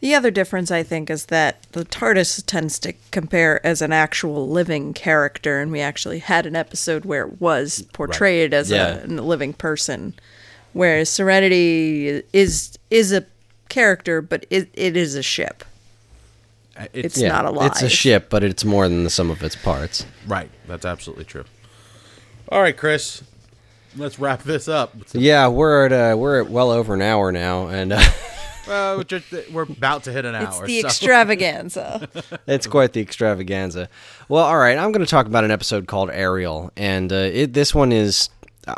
The 0.00 0.14
other 0.14 0.30
difference, 0.30 0.70
I 0.70 0.82
think, 0.82 1.08
is 1.08 1.26
that 1.26 1.62
the 1.72 1.84
TARDIS 1.84 2.44
tends 2.44 2.78
to 2.80 2.92
compare 3.10 3.64
as 3.66 3.80
an 3.80 3.92
actual 3.92 4.48
living 4.48 4.92
character, 4.92 5.60
and 5.60 5.72
we 5.72 5.80
actually 5.80 6.18
had 6.18 6.44
an 6.44 6.54
episode 6.54 7.06
where 7.06 7.26
it 7.26 7.40
was 7.40 7.82
portrayed 7.94 8.52
as 8.52 8.70
Yeah. 8.70 8.98
a, 8.98 9.06
a 9.06 9.22
living 9.22 9.54
person, 9.54 10.12
whereas 10.74 11.08
Serenity 11.08 12.22
is 12.34 12.78
is 12.90 13.12
a 13.12 13.24
character, 13.70 14.20
but 14.20 14.44
it, 14.50 14.68
it 14.74 14.94
is 14.96 15.14
a 15.14 15.22
ship. 15.22 15.64
Uh, 16.76 16.86
It's 16.92 17.16
Yeah, 17.16 17.28
not 17.28 17.46
alive. 17.46 17.70
It's 17.70 17.82
a 17.82 17.88
ship, 17.88 18.28
but 18.28 18.44
it's 18.44 18.64
more 18.64 18.88
than 18.88 19.04
the 19.04 19.10
sum 19.10 19.30
of 19.30 19.42
its 19.42 19.56
parts. 19.56 20.04
Right. 20.26 20.50
That's 20.68 20.84
absolutely 20.84 21.24
true. 21.24 21.44
All 22.50 22.60
right, 22.60 22.76
Chris. 22.76 23.22
Let's 23.96 24.18
wrap 24.18 24.42
this 24.42 24.68
up. 24.68 24.92
Yeah, 25.12 25.48
we're 25.48 25.86
at 25.86 25.92
uh, 25.92 26.16
we're 26.18 26.40
at 26.42 26.50
well 26.50 26.70
over 26.70 26.92
an 26.94 27.00
hour 27.00 27.32
now, 27.32 27.68
and 27.68 27.92
uh, 27.92 28.02
Well, 28.66 28.98
we're, 28.98 29.04
just, 29.04 29.50
we're 29.50 29.62
about 29.62 30.04
to 30.04 30.12
hit 30.12 30.24
an 30.24 30.34
hour. 30.34 30.44
It's 30.44 30.58
hour. 30.58 30.66
the 30.66 30.80
so- 30.80 30.86
extravaganza. 30.88 32.08
it's 32.46 32.66
quite 32.66 32.92
the 32.92 33.00
extravaganza. 33.00 33.88
Well, 34.28 34.44
all 34.44 34.58
right, 34.58 34.78
I'm 34.78 34.92
going 34.92 35.04
to 35.04 35.10
talk 35.10 35.26
about 35.26 35.44
an 35.44 35.50
episode 35.50 35.86
called 35.86 36.10
Ariel, 36.10 36.72
and 36.76 37.12
uh, 37.12 37.16
it, 37.16 37.52
this 37.52 37.74
one 37.74 37.92
is 37.92 38.30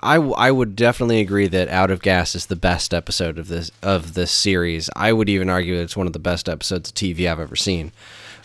I, 0.02 0.16
I 0.16 0.50
would 0.50 0.74
definitely 0.74 1.20
agree 1.20 1.46
that 1.48 1.68
Out 1.68 1.90
of 1.90 2.02
Gas 2.02 2.34
is 2.34 2.46
the 2.46 2.56
best 2.56 2.92
episode 2.92 3.38
of 3.38 3.48
this 3.48 3.70
of 3.82 4.14
this 4.14 4.30
series. 4.30 4.90
I 4.96 5.12
would 5.12 5.28
even 5.28 5.48
argue 5.48 5.76
that 5.76 5.82
it's 5.82 5.96
one 5.96 6.06
of 6.06 6.12
the 6.12 6.18
best 6.18 6.48
episodes 6.48 6.90
of 6.90 6.94
TV 6.94 7.30
I've 7.30 7.40
ever 7.40 7.56
seen. 7.56 7.92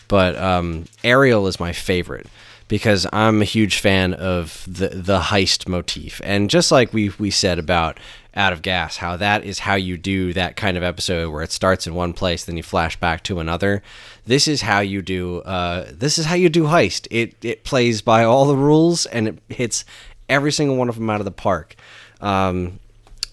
But 0.08 0.36
um, 0.36 0.84
Ariel 1.02 1.46
is 1.46 1.58
my 1.58 1.72
favorite 1.72 2.26
because 2.72 3.06
I'm 3.12 3.42
a 3.42 3.44
huge 3.44 3.80
fan 3.80 4.14
of 4.14 4.64
the 4.66 4.88
the 4.88 5.20
heist 5.20 5.68
motif, 5.68 6.22
and 6.24 6.48
just 6.48 6.72
like 6.72 6.90
we 6.94 7.10
we 7.18 7.30
said 7.30 7.58
about 7.58 8.00
Out 8.34 8.54
of 8.54 8.62
Gas, 8.62 8.96
how 8.96 9.14
that 9.18 9.44
is 9.44 9.58
how 9.58 9.74
you 9.74 9.98
do 9.98 10.32
that 10.32 10.56
kind 10.56 10.78
of 10.78 10.82
episode 10.82 11.30
where 11.30 11.42
it 11.42 11.52
starts 11.52 11.86
in 11.86 11.94
one 11.94 12.14
place, 12.14 12.46
then 12.46 12.56
you 12.56 12.62
flash 12.62 12.96
back 12.96 13.24
to 13.24 13.40
another. 13.40 13.82
This 14.24 14.48
is 14.48 14.62
how 14.62 14.80
you 14.80 15.02
do. 15.02 15.40
Uh, 15.40 15.90
this 15.92 16.16
is 16.16 16.24
how 16.24 16.34
you 16.34 16.48
do 16.48 16.64
heist. 16.64 17.06
It 17.10 17.34
it 17.44 17.62
plays 17.62 18.00
by 18.00 18.24
all 18.24 18.46
the 18.46 18.56
rules 18.56 19.04
and 19.04 19.28
it 19.28 19.38
hits 19.50 19.84
every 20.30 20.50
single 20.50 20.78
one 20.78 20.88
of 20.88 20.94
them 20.94 21.10
out 21.10 21.20
of 21.20 21.26
the 21.26 21.30
park. 21.30 21.74
Um, 22.22 22.80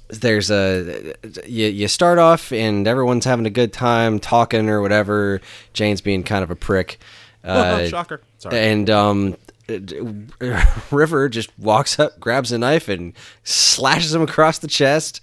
there's 0.09 0.51
a 0.51 1.13
you, 1.45 1.67
you 1.67 1.87
start 1.87 2.19
off 2.19 2.51
and 2.51 2.85
everyone's 2.85 3.23
having 3.23 3.45
a 3.45 3.49
good 3.49 3.71
time 3.71 4.19
talking 4.19 4.67
or 4.67 4.81
whatever. 4.81 5.39
Jayne's 5.73 6.01
being 6.01 6.23
kind 6.23 6.43
of 6.43 6.51
a 6.51 6.57
prick. 6.57 6.99
Uh, 7.41 7.87
Shocker. 7.87 8.21
Sorry. 8.39 8.57
and 8.57 8.89
um, 8.89 9.35
River 10.91 11.29
just 11.29 11.57
walks 11.59 11.99
up, 11.99 12.19
grabs 12.19 12.51
a 12.51 12.57
knife, 12.57 12.89
and 12.89 13.13
slashes 13.43 14.13
him 14.13 14.21
across 14.21 14.59
the 14.59 14.67
chest. 14.67 15.21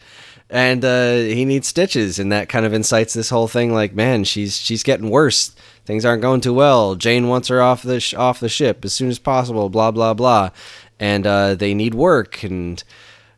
And 0.48 0.84
uh, 0.84 1.14
he 1.16 1.44
needs 1.44 1.66
stitches, 1.66 2.20
and 2.20 2.30
that 2.30 2.48
kind 2.48 2.64
of 2.64 2.72
incites 2.72 3.14
this 3.14 3.30
whole 3.30 3.48
thing. 3.48 3.72
Like, 3.74 3.94
man, 3.94 4.22
she's 4.22 4.56
she's 4.56 4.84
getting 4.84 5.10
worse. 5.10 5.48
Things 5.84 6.04
aren't 6.04 6.22
going 6.22 6.40
too 6.40 6.54
well. 6.54 6.94
Jayne 6.94 7.26
wants 7.26 7.48
her 7.48 7.60
off 7.60 7.82
the 7.82 7.98
sh- 7.98 8.14
off 8.14 8.38
the 8.38 8.48
ship 8.48 8.84
as 8.84 8.92
soon 8.92 9.08
as 9.08 9.18
possible. 9.18 9.68
Blah 9.70 9.90
blah 9.90 10.14
blah, 10.14 10.50
and 11.00 11.26
uh, 11.26 11.56
they 11.56 11.74
need 11.74 11.94
work 11.94 12.44
and 12.44 12.82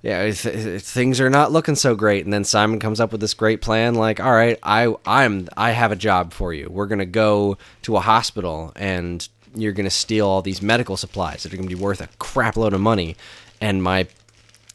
yeah, 0.02 0.30
th- 0.30 0.42
th- 0.42 0.82
things 0.82 1.18
are 1.18 1.30
not 1.30 1.50
looking 1.50 1.74
so 1.74 1.94
great. 1.94 2.24
And 2.24 2.32
then 2.32 2.44
Simon 2.44 2.78
comes 2.78 3.00
up 3.00 3.10
with 3.10 3.20
this 3.20 3.34
great 3.34 3.60
plan, 3.62 3.94
like, 3.94 4.20
all 4.20 4.32
right, 4.32 4.58
I 4.62 4.94
I'm 5.06 5.48
I 5.56 5.70
have 5.70 5.92
a 5.92 5.96
job 5.96 6.34
for 6.34 6.52
you. 6.52 6.68
We're 6.70 6.86
gonna 6.86 7.06
go 7.06 7.56
to 7.82 7.96
a 7.96 8.00
hospital 8.00 8.70
and 8.76 9.26
you're 9.60 9.72
gonna 9.72 9.90
steal 9.90 10.26
all 10.26 10.42
these 10.42 10.62
medical 10.62 10.96
supplies 10.96 11.42
that 11.42 11.52
are 11.52 11.56
gonna 11.56 11.68
be 11.68 11.74
worth 11.74 12.00
a 12.00 12.08
crap 12.18 12.56
load 12.56 12.72
of 12.72 12.80
money. 12.80 13.16
And 13.60 13.82
my 13.82 14.08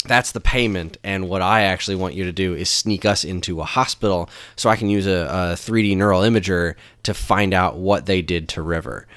that's 0.05 0.31
the 0.31 0.41
payment. 0.41 0.97
And 1.03 1.29
what 1.29 1.41
I 1.41 1.61
actually 1.61 1.95
want 1.95 2.13
you 2.13 2.23
to 2.25 2.31
do 2.31 2.53
is 2.53 2.69
sneak 2.69 3.05
us 3.05 3.23
into 3.23 3.61
a 3.61 3.65
hospital 3.65 4.29
so 4.55 4.69
I 4.69 4.75
can 4.75 4.89
use 4.89 5.07
a, 5.07 5.11
a 5.11 5.55
3D 5.55 5.95
neural 5.95 6.21
imager 6.21 6.75
to 7.03 7.13
find 7.13 7.53
out 7.53 7.77
what 7.77 8.05
they 8.05 8.21
did 8.21 8.49
to 8.49 8.61
River. 8.61 9.07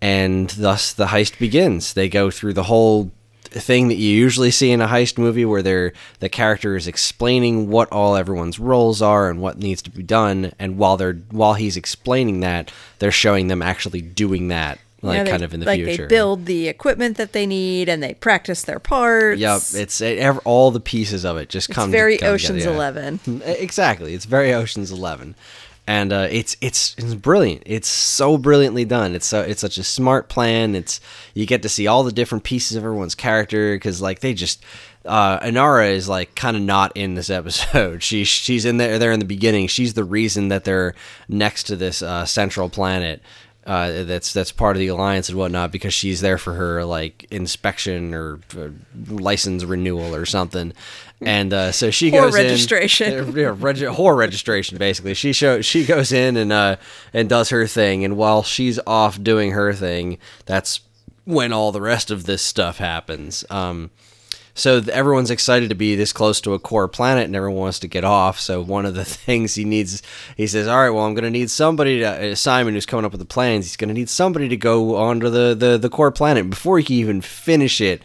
And 0.00 0.48
thus 0.50 0.92
the 0.92 1.06
heist 1.06 1.38
begins. 1.38 1.92
They 1.92 2.08
go 2.08 2.30
through 2.30 2.54
the 2.54 2.64
whole 2.64 3.12
thing 3.50 3.88
that 3.88 3.96
you 3.96 4.08
usually 4.08 4.50
see 4.50 4.70
in 4.70 4.80
a 4.80 4.86
heist 4.86 5.18
movie 5.18 5.44
where 5.44 5.62
they're 5.62 5.92
the 6.20 6.28
character 6.28 6.76
is 6.76 6.86
explaining 6.86 7.68
what 7.68 7.90
all 7.90 8.14
everyone's 8.14 8.60
roles 8.60 9.02
are 9.02 9.28
and 9.28 9.40
what 9.40 9.58
needs 9.58 9.82
to 9.82 9.90
be 9.90 10.04
done 10.04 10.52
and 10.58 10.78
while 10.78 10.96
they're 10.96 11.14
while 11.30 11.54
he's 11.54 11.76
explaining 11.76 12.40
that 12.40 12.70
they're 13.00 13.10
showing 13.10 13.48
them 13.48 13.60
actually 13.60 14.00
doing 14.00 14.48
that 14.48 14.78
like 15.02 15.16
Yeah, 15.18 15.24
they- 15.24 15.30
kind 15.30 15.42
of 15.42 15.54
in 15.54 15.60
the 15.60 15.66
like 15.66 15.82
future 15.84 16.02
they 16.06 16.14
build 16.14 16.46
the 16.46 16.68
equipment 16.68 17.16
that 17.16 17.32
they 17.32 17.46
need 17.46 17.88
and 17.88 18.02
they 18.02 18.14
practice 18.14 18.62
their 18.62 18.78
parts. 18.78 19.40
Yep, 19.40 19.62
it's 19.74 20.00
it, 20.00 20.18
ev- 20.18 20.40
all 20.44 20.70
the 20.70 20.80
pieces 20.80 21.24
of 21.24 21.36
it 21.36 21.48
just 21.48 21.68
It's 21.70 21.76
come. 21.76 21.90
very 21.90 22.18
come 22.18 22.28
Ocean's 22.30 22.64
together, 22.64 22.70
yeah. 22.70 22.76
Eleven. 22.76 23.20
Exactly, 23.46 24.14
it's 24.14 24.24
very 24.26 24.52
Ocean's 24.52 24.90
Eleven, 24.92 25.34
and 25.86 26.12
uh, 26.12 26.28
it's 26.30 26.56
it's 26.60 26.94
it's 26.98 27.14
brilliant. 27.14 27.62
It's 27.66 27.88
so 27.88 28.36
brilliantly 28.38 28.84
done. 28.84 29.14
It's 29.14 29.26
so 29.26 29.40
it's 29.40 29.60
such 29.60 29.78
a 29.78 29.84
smart 29.84 30.28
plan. 30.28 30.74
It's 30.74 31.00
you 31.34 31.46
get 31.46 31.62
to 31.62 31.68
see 31.68 31.86
all 31.86 32.02
the 32.04 32.12
different 32.12 32.44
pieces 32.44 32.76
of 32.76 32.84
everyone's 32.84 33.14
character 33.14 33.74
because 33.76 34.00
like 34.02 34.20
they 34.20 34.34
just. 34.34 34.62
Uh, 35.02 35.40
Inara 35.40 35.90
is 35.92 36.10
like 36.10 36.34
kind 36.34 36.58
of 36.58 36.62
not 36.62 36.92
in 36.94 37.14
this 37.14 37.30
episode. 37.40 38.02
She 38.02 38.24
she's 38.24 38.66
in 38.66 38.76
there 38.76 38.98
there 38.98 39.12
in 39.12 39.18
the 39.18 39.24
beginning. 39.24 39.66
She's 39.68 39.94
the 39.94 40.04
reason 40.04 40.48
that 40.48 40.64
they're 40.64 40.94
next 41.26 41.62
to 41.68 41.76
this 41.76 42.02
uh, 42.02 42.26
central 42.26 42.68
planet 42.68 43.22
uh, 43.66 44.04
that's 44.04 44.32
that's 44.32 44.52
part 44.52 44.76
of 44.76 44.80
the 44.80 44.88
alliance 44.88 45.28
and 45.28 45.36
whatnot 45.38 45.70
because 45.72 45.92
she's 45.94 46.20
there 46.20 46.38
for 46.38 46.54
her 46.54 46.84
like 46.84 47.26
inspection 47.30 48.14
or 48.14 48.40
uh, 48.58 48.68
license 49.08 49.64
renewal 49.64 50.14
or 50.14 50.24
something, 50.26 50.72
and 51.20 51.52
uh, 51.52 51.70
so 51.72 51.90
she 51.90 52.10
Whore 52.10 52.22
goes 52.22 52.34
registration. 52.34 53.12
in, 53.12 53.32
yeah, 53.36 53.54
regi- 53.56 53.84
whore 53.86 54.16
registration 54.16 54.78
basically. 54.78 55.14
She 55.14 55.32
show 55.32 55.60
she 55.60 55.84
goes 55.84 56.10
in 56.12 56.36
and 56.36 56.52
uh 56.52 56.76
and 57.12 57.28
does 57.28 57.50
her 57.50 57.66
thing, 57.66 58.04
and 58.04 58.16
while 58.16 58.42
she's 58.42 58.80
off 58.86 59.22
doing 59.22 59.52
her 59.52 59.72
thing, 59.72 60.18
that's 60.46 60.80
when 61.24 61.52
all 61.52 61.70
the 61.70 61.82
rest 61.82 62.10
of 62.10 62.24
this 62.24 62.42
stuff 62.42 62.78
happens. 62.78 63.44
Um, 63.50 63.90
so 64.54 64.80
th- 64.80 64.94
everyone's 64.94 65.30
excited 65.30 65.68
to 65.68 65.74
be 65.74 65.94
this 65.96 66.12
close 66.12 66.40
to 66.42 66.54
a 66.54 66.58
core 66.58 66.88
planet 66.88 67.24
and 67.24 67.36
everyone 67.36 67.60
wants 67.60 67.78
to 67.80 67.88
get 67.88 68.04
off. 68.04 68.38
So 68.40 68.62
one 68.62 68.86
of 68.86 68.94
the 68.94 69.04
things 69.20 69.54
he 69.54 69.64
needs 69.64 70.02
he 70.36 70.46
says 70.46 70.66
all 70.68 70.78
right 70.78 70.90
well 70.90 71.04
i'm 71.04 71.14
going 71.14 71.24
to 71.24 71.30
need 71.30 71.50
somebody 71.50 72.00
to 72.00 72.32
uh, 72.32 72.34
simon 72.34 72.74
who's 72.74 72.86
coming 72.86 73.04
up 73.04 73.12
with 73.12 73.20
the 73.20 73.24
plans 73.24 73.66
he's 73.66 73.76
going 73.76 73.88
to 73.88 73.94
need 73.94 74.08
somebody 74.08 74.48
to 74.48 74.56
go 74.56 74.96
onto 74.96 75.28
the, 75.28 75.54
the, 75.54 75.78
the 75.78 75.90
core 75.90 76.10
planet. 76.10 76.48
Before 76.50 76.78
he 76.78 76.84
can 76.84 76.96
even 76.96 77.20
finish 77.20 77.80
it 77.80 78.02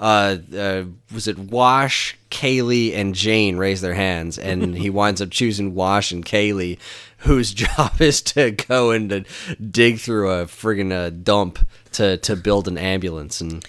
uh, 0.00 0.36
uh, 0.56 0.84
was 1.12 1.26
it 1.26 1.38
wash 1.38 2.16
kaylee 2.30 2.94
and 2.94 3.14
jayne 3.14 3.56
raise 3.56 3.80
their 3.80 3.94
hands 3.94 4.38
and 4.38 4.76
he 4.78 4.90
winds 4.90 5.20
up 5.20 5.30
choosing 5.30 5.74
wash 5.74 6.12
and 6.12 6.24
kaylee 6.24 6.78
whose 7.18 7.52
job 7.54 8.00
is 8.00 8.22
to 8.22 8.52
go 8.52 8.90
and 8.90 9.10
to 9.10 9.24
dig 9.70 9.98
through 9.98 10.30
a 10.30 10.44
friggin' 10.46 10.92
uh, 10.92 11.10
dump 11.10 11.58
to, 11.92 12.16
to 12.18 12.36
build 12.36 12.68
an 12.68 12.78
ambulance 12.78 13.40
and 13.40 13.66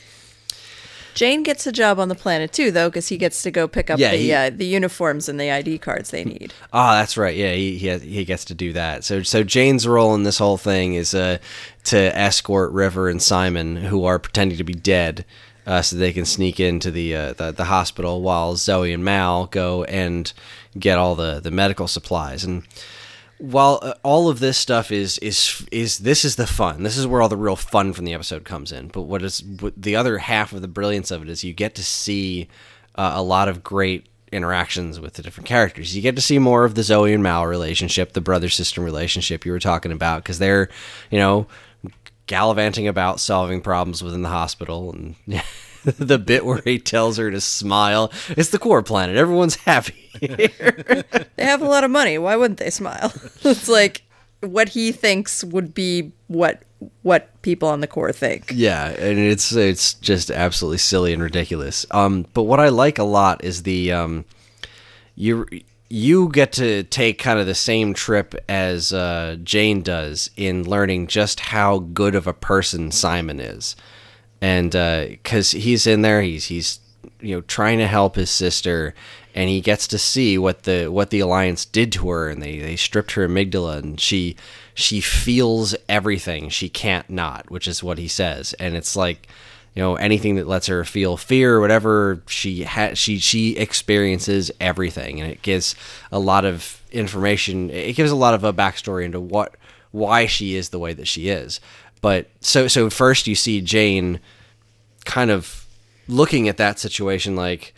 Jayne 1.20 1.44
gets 1.44 1.68
a 1.68 1.74
job 1.74 2.00
on 2.00 2.08
the 2.08 2.16
planet 2.16 2.54
too, 2.54 2.72
though, 2.72 2.88
because 2.88 3.10
he 3.10 3.18
gets 3.18 3.44
to 3.44 3.52
go 3.52 3.68
pick 3.68 3.90
up 3.90 4.00
Yeah, 4.00 4.12
the 4.12 4.18
he- 4.18 4.32
uh, 4.34 4.50
the 4.52 4.66
uniforms 4.66 5.28
and 5.28 5.38
the 5.38 5.52
ID 5.52 5.78
cards 5.80 6.12
they 6.12 6.24
need. 6.24 6.54
Oh, 6.72 6.92
that's 6.92 7.18
right. 7.18 7.36
Yeah, 7.36 7.52
he 7.52 7.78
he, 7.78 7.88
has, 7.88 8.02
he 8.02 8.24
gets 8.24 8.46
to 8.46 8.54
do 8.54 8.72
that. 8.72 9.04
So 9.04 9.22
so 9.24 9.44
Jayne's 9.44 9.86
role 9.86 10.16
in 10.16 10.24
this 10.24 10.38
whole 10.38 10.56
thing 10.56 10.94
is 10.94 11.14
uh, 11.14 11.40
to 11.86 11.98
escort 12.18 12.72
River 12.72 13.10
and 13.10 13.22
Simon, 13.22 13.76
who 13.76 14.06
are 14.06 14.18
pretending 14.18 14.58
to 14.60 14.64
be 14.64 14.74
dead, 14.74 15.26
uh, 15.68 15.82
so 15.82 15.98
they 15.98 16.14
can 16.14 16.24
sneak 16.24 16.58
into 16.58 16.90
the, 16.90 17.14
uh, 17.14 17.34
the 17.34 17.52
the 17.52 17.66
hospital 17.66 18.22
while 18.22 18.56
Zoe 18.56 18.94
and 18.94 19.04
Mal 19.04 19.48
go 19.48 19.84
and 19.84 20.32
get 20.80 20.98
all 20.98 21.16
the 21.16 21.42
the 21.42 21.52
medical 21.52 21.90
supplies 21.90 22.46
and. 22.46 22.64
While 23.40 23.80
uh, 23.82 23.94
all 24.04 24.30
of 24.30 24.40
this 24.40 24.58
stuff 24.58 24.92
is 24.92 25.18
is 25.20 25.66
is 25.72 26.00
this 26.00 26.24
is 26.24 26.36
the 26.36 26.48
fun. 26.48 26.84
This 26.84 26.98
is 26.98 27.08
where 27.08 27.22
all 27.22 27.30
the 27.30 27.38
real 27.38 27.56
fun 27.56 27.94
from 27.94 28.06
the 28.06 28.14
episode 28.14 28.44
comes 28.44 28.72
in. 28.72 28.90
But 28.90 29.04
what 29.04 29.24
is 29.24 29.42
what 29.42 29.82
the 29.82 29.96
other 29.96 30.20
half 30.20 30.54
of 30.54 30.62
the 30.62 30.68
brilliance 30.68 31.10
of 31.10 31.22
it 31.22 31.30
is 31.30 31.44
you 31.44 31.54
get 31.54 31.76
to 31.76 31.84
see 31.84 32.50
uh, 32.96 33.14
a 33.16 33.24
lot 33.24 33.48
of 33.48 33.64
great 33.64 34.08
interactions 34.32 35.00
with 35.00 35.14
the 35.14 35.24
different 35.24 35.48
characters. 35.48 35.96
You 35.96 36.02
get 36.02 36.16
to 36.16 36.22
see 36.22 36.38
more 36.38 36.66
of 36.66 36.76
the 36.76 36.84
Zoe 36.84 37.14
and 37.14 37.24
Mal 37.24 37.48
relationship, 37.48 38.14
the 38.14 38.22
brother 38.22 38.50
sister 38.50 38.82
relationship 38.82 39.46
you 39.46 39.52
were 39.52 39.60
talking 39.60 39.92
about, 39.92 40.24
because 40.24 40.40
they're, 40.40 40.70
you 41.10 41.18
know, 41.18 41.48
gallivanting 42.28 42.88
about 42.88 43.20
solving 43.20 43.62
problems 43.62 44.04
within 44.04 44.22
the 44.22 44.30
hospital 44.30 44.92
and. 44.92 45.16
the 45.98 46.18
bit 46.18 46.46
where 46.46 46.62
he 46.64 46.80
tells 46.80 47.18
her 47.18 47.32
to 47.32 47.42
smile. 47.42 48.12
It's 48.30 48.50
the 48.50 48.60
core 48.60 48.84
planet. 48.84 49.16
Everyone's 49.18 49.56
happy. 49.66 50.10
here. 50.20 51.06
They 51.36 51.46
have 51.46 51.62
a 51.62 51.68
lot 51.68 51.86
of 51.86 51.92
money. 51.92 52.18
Why 52.18 52.36
wouldn't 52.36 52.60
they 52.60 52.70
smile? 52.70 53.14
it's 53.44 53.70
like 53.70 54.04
what 54.42 54.70
he 54.70 54.92
thinks 54.92 55.44
would 55.44 55.74
be 55.74 56.12
what 56.28 56.64
what 57.02 57.42
people 57.42 57.70
on 57.70 57.80
the 57.82 57.88
core 57.88 58.12
think. 58.12 58.52
Yeah, 58.54 58.88
and 58.90 59.18
it's 59.18 59.54
it's 59.54 59.94
just 59.96 60.30
absolutely 60.32 60.78
silly 60.80 61.14
and 61.14 61.24
ridiculous. 61.24 61.86
Um, 61.92 62.26
but 62.34 62.44
what 62.44 62.60
I 62.60 62.70
like 62.70 63.00
a 63.00 63.04
lot 63.04 63.44
is 63.44 63.64
the 63.64 63.92
um, 63.94 64.26
you 65.16 65.46
you 65.90 66.30
get 66.30 66.52
to 66.54 66.84
take 66.84 67.20
kind 67.20 67.40
of 67.40 67.48
the 67.48 67.56
same 67.56 67.94
trip 67.94 68.36
as 68.48 68.94
uh, 68.94 69.38
Jayne 69.44 69.82
does 69.82 70.30
in 70.36 70.70
learning 70.70 71.08
just 71.08 71.40
how 71.40 71.80
good 71.80 72.16
of 72.16 72.28
a 72.28 72.34
person 72.34 72.92
Simon 72.92 73.40
is, 73.40 73.76
and 74.42 74.76
uh, 74.76 75.08
because 75.08 75.52
he's 75.52 75.86
in 75.88 76.02
there, 76.02 76.22
he's 76.22 76.46
he's 76.46 76.80
you 77.20 77.36
know 77.36 77.42
trying 77.42 77.80
to 77.80 77.88
help 77.88 78.16
his 78.16 78.30
sister, 78.30 78.94
and 79.36 79.50
he 79.50 79.62
gets 79.62 79.88
to 79.88 79.98
see 79.98 80.38
what 80.38 80.64
the 80.64 80.88
what 80.88 81.10
the 81.10 81.20
alliance 81.20 81.66
did 81.66 81.92
to 81.94 82.10
her, 82.10 82.30
and 82.30 82.42
they 82.42 82.60
they 82.60 82.76
stripped 82.76 83.12
her 83.14 83.28
amygdala, 83.28 83.80
and 83.80 84.00
she 84.00 84.36
she 84.74 85.02
feels 85.02 85.76
everything. 85.88 86.50
She 86.50 86.70
can't 86.70 87.10
not, 87.10 87.50
which 87.52 87.68
is 87.68 87.84
what 87.84 87.98
he 87.98 88.08
says, 88.08 88.54
and 88.54 88.76
it's 88.76 88.96
like 88.96 89.28
you 89.76 89.82
know 89.82 89.96
anything 89.96 90.36
that 90.36 90.48
lets 90.48 90.68
her 90.68 90.84
feel 90.84 91.18
fear 91.18 91.56
or 91.56 91.62
whatever 91.62 92.22
she 92.28 92.64
ha- 92.64 92.94
she 92.94 93.20
she 93.20 93.58
experiences 93.58 94.52
everything. 94.60 95.20
And 95.20 95.32
it 95.32 95.42
gives 95.42 95.76
a 96.12 96.20
lot 96.20 96.46
of 96.46 96.82
information 96.92 97.70
it 97.70 97.96
gives 97.96 98.12
a 98.12 98.16
lot 98.16 98.34
of 98.34 98.44
a 98.44 98.54
backstory 98.54 99.06
into 99.06 99.20
what 99.20 99.56
why 99.92 100.26
she 100.26 100.56
is 100.56 100.70
the 100.70 100.80
way 100.80 100.94
that 100.94 101.08
she 101.08 101.30
is 101.30 101.60
but 102.02 102.28
so 102.40 102.68
so 102.68 102.90
first 102.90 103.28
you 103.28 103.36
see 103.36 103.62
jayne 103.62 104.20
kind 105.06 105.32
of 105.32 105.66
looking 106.08 106.48
at 106.48 106.58
that 106.58 106.80
situation 106.80 107.36
like 107.36 107.74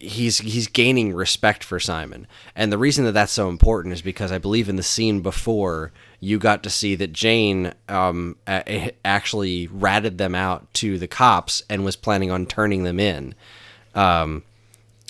he's 0.00 0.38
he's 0.38 0.66
gaining 0.66 1.14
respect 1.14 1.64
for 1.64 1.80
Simon. 1.80 2.26
And 2.54 2.72
the 2.72 2.78
reason 2.78 3.04
that 3.04 3.12
that's 3.12 3.32
so 3.32 3.48
important 3.48 3.94
is 3.94 4.02
because 4.02 4.30
I 4.32 4.38
believe 4.38 4.68
in 4.68 4.76
the 4.76 4.82
scene 4.82 5.20
before 5.20 5.92
you 6.20 6.38
got 6.38 6.62
to 6.62 6.70
see 6.70 6.94
that 6.96 7.12
Jayne 7.12 7.72
um, 7.88 8.36
actually 8.46 9.66
ratted 9.68 10.18
them 10.18 10.34
out 10.34 10.72
to 10.74 10.98
the 10.98 11.08
cops 11.08 11.62
and 11.68 11.84
was 11.84 11.96
planning 11.96 12.30
on 12.30 12.46
turning 12.46 12.84
them 12.84 13.00
in. 13.00 13.34
Um, 13.94 14.44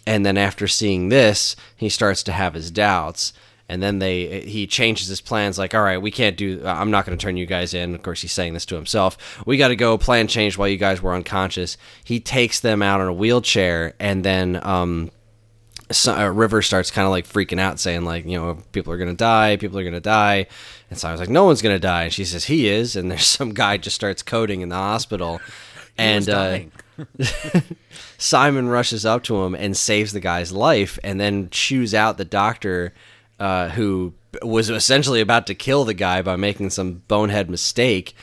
and 0.06 0.24
then 0.24 0.36
after 0.36 0.66
seeing 0.66 1.08
this, 1.08 1.54
he 1.76 1.88
starts 1.88 2.22
to 2.24 2.32
have 2.32 2.54
his 2.54 2.70
doubts. 2.70 3.32
And 3.72 3.82
then 3.82 4.00
they 4.00 4.42
he 4.42 4.66
changes 4.66 5.08
his 5.08 5.22
plans. 5.22 5.58
Like, 5.58 5.74
all 5.74 5.82
right, 5.82 5.96
we 5.96 6.10
can't 6.10 6.36
do. 6.36 6.62
I'm 6.66 6.90
not 6.90 7.06
going 7.06 7.16
to 7.16 7.22
turn 7.22 7.38
you 7.38 7.46
guys 7.46 7.72
in. 7.72 7.94
Of 7.94 8.02
course, 8.02 8.20
he's 8.20 8.32
saying 8.32 8.52
this 8.52 8.66
to 8.66 8.74
himself. 8.74 9.42
We 9.46 9.56
got 9.56 9.68
to 9.68 9.76
go. 9.76 9.96
Plan 9.96 10.28
change 10.28 10.58
while 10.58 10.68
you 10.68 10.76
guys 10.76 11.00
were 11.00 11.14
unconscious. 11.14 11.78
He 12.04 12.20
takes 12.20 12.60
them 12.60 12.82
out 12.82 13.00
on 13.00 13.08
a 13.08 13.14
wheelchair, 13.14 13.94
and 13.98 14.22
then 14.22 14.60
um, 14.62 15.10
so, 15.90 16.14
uh, 16.14 16.28
River 16.28 16.60
starts 16.60 16.90
kind 16.90 17.06
of 17.06 17.10
like 17.10 17.26
freaking 17.26 17.58
out, 17.58 17.80
saying 17.80 18.04
like, 18.04 18.24
you 18.26 18.38
know, 18.38 18.58
people 18.72 18.92
are 18.92 18.98
gonna 18.98 19.14
die, 19.14 19.56
people 19.56 19.78
are 19.78 19.84
gonna 19.84 20.00
die, 20.00 20.46
and 20.90 20.98
so 20.98 21.08
I 21.08 21.12
was 21.12 21.20
like, 21.20 21.30
no 21.30 21.44
one's 21.44 21.62
gonna 21.62 21.78
die, 21.78 22.04
and 22.04 22.12
she 22.12 22.24
says 22.24 22.44
he 22.44 22.68
is, 22.68 22.96
and 22.96 23.10
there's 23.10 23.26
some 23.38 23.54
guy 23.54 23.76
just 23.76 23.96
starts 23.96 24.22
coding 24.22 24.60
in 24.60 24.68
the 24.68 24.76
hospital, 24.76 25.40
and 25.98 26.28
uh, 26.28 26.60
Simon 28.18 28.68
rushes 28.68 29.04
up 29.06 29.22
to 29.24 29.42
him 29.42 29.54
and 29.54 29.76
saves 29.76 30.12
the 30.12 30.20
guy's 30.20 30.52
life, 30.52 30.98
and 31.02 31.20
then 31.20 31.48
chews 31.50 31.94
out 31.94 32.18
the 32.18 32.24
doctor, 32.24 32.92
uh, 33.42 33.70
who 33.70 34.14
was 34.40 34.70
essentially 34.70 35.20
about 35.20 35.48
to 35.48 35.54
kill 35.54 35.84
the 35.84 35.94
guy 35.94 36.22
by 36.22 36.36
making 36.36 36.70
some 36.70 37.02
bonehead 37.08 37.50
mistake, 37.50 38.14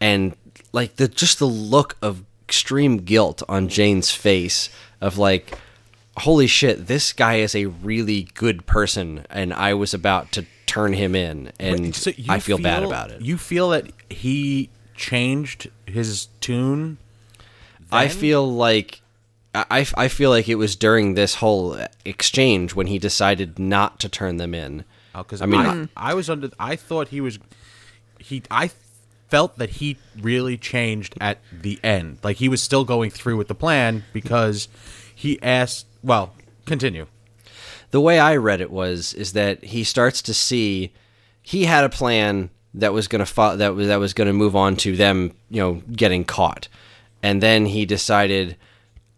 and 0.00 0.36
like 0.72 0.96
the 0.96 1.06
just 1.06 1.38
the 1.38 1.46
look 1.46 1.96
of 2.02 2.24
extreme 2.42 2.96
guilt 2.98 3.44
on 3.48 3.68
Jayne's 3.68 4.10
face 4.10 4.68
of 5.00 5.18
like 5.18 5.56
holy 6.18 6.48
shit, 6.48 6.88
this 6.88 7.12
guy 7.12 7.36
is 7.36 7.54
a 7.54 7.66
really 7.66 8.24
good 8.34 8.66
person, 8.66 9.24
and 9.30 9.54
I 9.54 9.72
was 9.74 9.94
about 9.94 10.32
to 10.32 10.44
turn 10.66 10.94
him 10.94 11.14
in, 11.14 11.52
and 11.60 11.94
so 11.94 12.10
I 12.28 12.40
feel, 12.40 12.58
bad 12.58 12.82
about 12.82 13.12
it. 13.12 13.20
You 13.20 13.38
feel 13.38 13.70
that 13.70 13.86
he 14.10 14.68
changed 14.96 15.70
his 15.86 16.26
tune. 16.40 16.98
I 17.92 18.08
feel 18.08 18.52
like 18.52 19.00
I, 19.70 19.86
I 19.96 20.08
feel 20.08 20.30
like 20.30 20.48
it 20.48 20.56
was 20.56 20.76
during 20.76 21.14
this 21.14 21.36
whole 21.36 21.78
exchange 22.04 22.74
when 22.74 22.86
he 22.88 22.98
decided 22.98 23.58
not 23.58 23.98
to 24.00 24.08
turn 24.08 24.36
them 24.36 24.54
in. 24.54 24.84
Oh, 25.14 25.22
because 25.22 25.40
I 25.40 25.44
I 25.44 25.46
mean, 25.46 25.62
mean, 25.62 25.88
I, 25.96 26.14
was 26.14 26.28
under. 26.28 26.50
I 26.58 26.76
thought 26.76 27.08
he 27.08 27.20
was. 27.20 27.38
He. 28.18 28.42
I 28.50 28.70
felt 29.28 29.56
that 29.58 29.70
he 29.70 29.96
really 30.20 30.56
changed 30.56 31.14
at 31.20 31.38
the 31.52 31.80
end. 31.82 32.18
Like 32.22 32.36
he 32.36 32.48
was 32.48 32.62
still 32.62 32.84
going 32.84 33.10
through 33.10 33.36
with 33.36 33.48
the 33.48 33.54
plan 33.54 34.04
because 34.12 34.68
he 35.14 35.40
asked. 35.42 35.86
Well, 36.02 36.34
continue. 36.66 37.06
the 37.92 38.00
way 38.00 38.18
I 38.18 38.36
read 38.36 38.60
it 38.60 38.70
was 38.70 39.14
is 39.14 39.32
that 39.32 39.64
he 39.64 39.82
starts 39.84 40.20
to 40.22 40.34
see 40.34 40.92
he 41.42 41.64
had 41.64 41.82
a 41.84 41.88
plan 41.88 42.50
that 42.74 42.92
was 42.92 43.08
going 43.08 43.20
to 43.20 43.26
fo- 43.26 43.56
that 43.56 43.74
was 43.74 43.88
that 43.88 43.96
was 43.96 44.12
going 44.12 44.26
to 44.26 44.32
move 44.34 44.54
on 44.54 44.76
to 44.76 44.96
them, 44.96 45.32
you 45.48 45.60
know, 45.62 45.82
getting 45.92 46.24
caught. 46.24 46.68
And 47.22 47.42
then 47.42 47.66
he 47.66 47.86
decided 47.86 48.56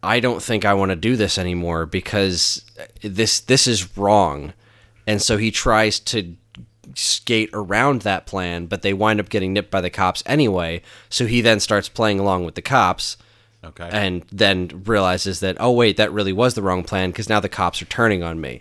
I 0.03 0.21
don't 0.21 0.43
think 0.43 0.65
I 0.65 0.75
want 0.75 0.91
to 0.91 0.97
do 0.97 1.17
this 1.17 1.39
anymore 1.39 1.87
because 1.87 2.65
this 3.03 3.41
this 3.41 3.67
is 3.67 3.97
wrong. 3.97 4.53
And 5.07 5.21
so 5.23 5.37
he 5.39 5.51
tries 5.51 5.99
to 6.01 6.37
skate 6.95 7.51
around 7.53 8.03
that 8.03 8.27
plan, 8.27 8.67
but 8.67 8.83
they 8.83 8.93
wind 8.93 9.21
up 9.21 9.29
getting 9.29 9.53
nipped 9.53 9.71
by 9.71 9.81
the 9.81 9.91
cops 9.91 10.23
anyway. 10.27 10.83
So 11.09 11.27
he 11.27 11.41
then 11.41 11.61
starts 11.61 11.89
playing 11.89 12.21
along 12.21 12.45
with 12.45 12.55
the 12.55 12.63
cops 12.63 13.17
Okay. 13.65 13.89
and 13.93 14.25
then 14.31 14.83
realizes 14.87 15.41
that 15.41 15.57
oh 15.59 15.73
wait 15.73 15.97
that 15.97 16.13
really 16.13 16.33
was 16.33 16.55
the 16.55 16.63
wrong 16.63 16.85
plan 16.85 17.11
because 17.11 17.29
now 17.29 17.41
the 17.41 17.49
cops 17.49 17.83
are 17.83 17.87
turning 17.87 18.23
on 18.23 18.41
me 18.41 18.61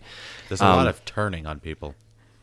There's 0.50 0.60
a 0.60 0.66
lot 0.66 0.80
um, 0.80 0.88
of 0.88 1.06
turning 1.06 1.46
on 1.46 1.60
people. 1.60 1.94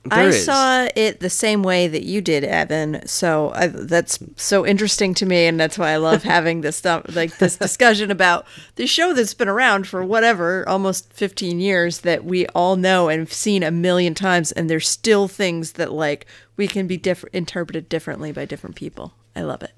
There 0.05 0.19
I 0.19 0.27
is. 0.27 0.45
saw 0.45 0.87
it 0.95 1.21
the 1.21 1.31
same 1.31 1.63
way 1.63 1.89
that 1.89 2.03
you 2.05 2.21
did, 2.21 2.45
Evan. 2.45 3.07
So 3.07 3.53
I, 3.55 3.69
that's 3.69 4.19
so 4.37 4.67
interesting 4.67 5.15
to 5.15 5.27
me, 5.27 5.47
and 5.47 5.59
that's 5.59 5.79
why 5.79 5.91
I 5.93 5.97
love 5.97 6.23
having 6.25 6.61
this 6.61 6.77
stuff, 6.77 7.05
like 7.15 7.39
this 7.39 7.57
discussion 7.57 8.11
about 8.11 8.47
the 8.77 8.87
show 8.87 9.15
that's 9.15 9.35
been 9.35 9.49
around 9.49 9.87
for 9.87 10.05
whatever, 10.05 10.69
almost 10.69 11.13
15 11.13 11.59
years, 11.59 12.01
that 12.01 12.25
we 12.25 12.47
all 12.49 12.77
know 12.77 13.09
and 13.09 13.21
have 13.21 13.33
seen 13.33 13.63
a 13.63 13.71
million 13.71 14.15
times, 14.15 14.53
and 14.53 14.69
there's 14.69 14.89
still 14.89 15.27
things 15.27 15.73
that 15.73 15.93
like 15.93 16.27
we 16.57 16.69
can 16.69 16.87
be 16.87 16.99
different, 16.99 17.35
interpreted 17.35 17.89
differently 17.89 18.31
by 18.31 18.45
different 18.45 18.77
people. 18.77 19.15
I 19.35 19.43
love 19.43 19.63
it. 19.63 19.73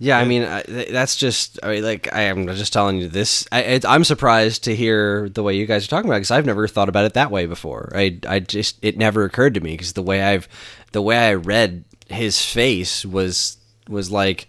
Yeah 0.00 0.18
i 0.18 0.24
mean 0.24 0.44
I, 0.44 0.62
that's 0.62 1.16
just 1.16 1.58
I 1.62 1.74
mean, 1.74 1.82
like 1.82 2.12
i 2.12 2.22
am 2.22 2.46
just 2.46 2.72
telling 2.72 2.98
you 2.98 3.08
this 3.08 3.46
I, 3.50 3.80
i'm 3.86 4.04
surprised 4.04 4.64
to 4.64 4.76
hear 4.76 5.28
the 5.28 5.42
way 5.42 5.56
you 5.56 5.66
guys 5.66 5.84
are 5.84 5.88
talking 5.88 6.08
about 6.08 6.18
because 6.18 6.30
i've 6.30 6.46
never 6.46 6.68
thought 6.68 6.88
about 6.88 7.04
it 7.04 7.14
that 7.14 7.30
way 7.30 7.46
before. 7.46 7.90
I, 7.94 8.18
I 8.28 8.40
just 8.40 8.78
it 8.82 8.96
never 8.96 9.24
occurred 9.24 9.54
to 9.54 9.60
me 9.60 9.72
because 9.72 9.94
the 9.94 10.02
way 10.02 10.22
i've 10.22 10.48
the 10.92 11.02
way 11.02 11.16
i 11.16 11.34
read 11.34 11.84
his 12.08 12.44
face 12.44 13.04
was 13.04 13.56
was 13.88 14.10
like 14.10 14.48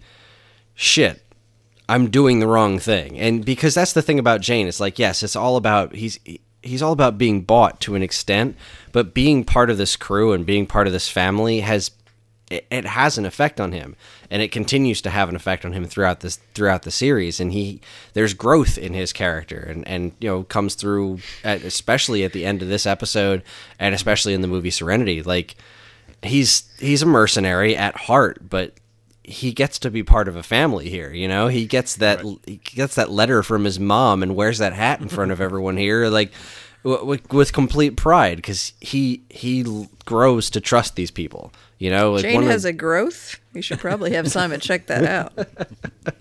shit 0.75 1.23
i'm 1.87 2.09
doing 2.11 2.39
the 2.39 2.47
wrong 2.47 2.77
thing. 2.77 3.19
And 3.19 3.43
because 3.43 3.73
that's 3.73 3.93
the 3.93 4.03
thing 4.03 4.19
about 4.19 4.41
jayne 4.41 4.67
it's 4.67 4.79
like 4.79 4.99
yes 4.99 5.23
it's 5.23 5.35
all 5.35 5.55
about 5.55 5.95
he's 5.95 6.19
he's 6.61 6.81
all 6.81 6.91
about 6.91 7.17
being 7.17 7.41
bought 7.41 7.79
to 7.81 7.95
an 7.95 8.03
extent 8.03 8.55
but 8.91 9.13
being 9.13 9.43
part 9.43 9.69
of 9.69 9.77
this 9.77 9.95
crew 9.95 10.33
and 10.33 10.45
being 10.45 10.67
part 10.67 10.87
of 10.87 10.93
this 10.93 11.09
family 11.09 11.61
has 11.61 11.89
it, 12.49 12.65
it 12.69 12.85
has 12.85 13.17
an 13.17 13.25
effect 13.25 13.59
on 13.59 13.71
him 13.71 13.95
and 14.29 14.41
it 14.41 14.51
continues 14.51 15.01
to 15.01 15.09
have 15.09 15.29
an 15.29 15.35
effect 15.35 15.65
on 15.65 15.73
him 15.73 15.85
throughout 15.85 16.21
this 16.21 16.37
throughout 16.53 16.83
the 16.83 16.91
series 16.91 17.39
and 17.39 17.51
he 17.51 17.79
there's 18.13 18.33
growth 18.33 18.77
in 18.77 18.93
his 18.93 19.13
character 19.13 19.59
and 19.59 19.87
and 19.87 20.11
you 20.19 20.27
know 20.29 20.43
comes 20.43 20.75
through 20.75 21.19
at, 21.43 21.63
especially 21.63 22.23
at 22.23 22.33
the 22.33 22.45
end 22.45 22.61
of 22.61 22.67
this 22.67 22.85
episode 22.85 23.43
and 23.77 23.93
especially 23.93 24.33
in 24.33 24.41
the 24.41 24.47
movie 24.47 24.71
Serenity. 24.71 25.21
Like 25.21 25.55
he's 26.23 26.63
he's 26.79 27.01
a 27.01 27.05
mercenary 27.05 27.75
at 27.75 27.95
heart 27.95 28.49
but 28.49 28.73
he 29.23 29.51
gets 29.51 29.77
to 29.77 29.91
be 29.91 30.01
part 30.01 30.27
of 30.27 30.35
a 30.35 30.43
family 30.43 30.89
here 30.89 31.13
you 31.13 31.27
know? 31.27 31.47
He 31.47 31.65
gets 31.65 31.95
that 31.97 32.21
he 32.45 32.57
gets 32.63 32.95
that 32.95 33.11
letter 33.11 33.43
from 33.43 33.63
his 33.63 33.79
mom 33.79 34.23
and 34.23 34.35
wears 34.35 34.57
that 34.57 34.73
hat 34.73 35.01
in 35.01 35.09
front 35.09 35.31
of 35.31 35.39
everyone 35.41 35.77
here. 35.77 36.07
Like 36.07 36.31
with, 36.83 37.31
with 37.31 37.53
complete 37.53 37.97
pride 37.97 38.37
because 38.37 38.73
he 38.79 39.23
he 39.29 39.87
grows 40.05 40.49
to 40.49 40.61
trust 40.61 40.95
these 40.95 41.11
people 41.11 41.51
you 41.77 41.89
know 41.89 42.13
like 42.13 42.23
Jayne 42.23 42.35
one 42.35 42.43
has 42.45 42.63
the- 42.63 42.69
a 42.69 42.73
growth. 42.73 43.39
We 43.53 43.61
should 43.63 43.79
probably 43.79 44.11
have 44.13 44.29
Simon 44.31 44.59
check 44.59 44.85
that 44.87 45.03
out. 45.05 45.33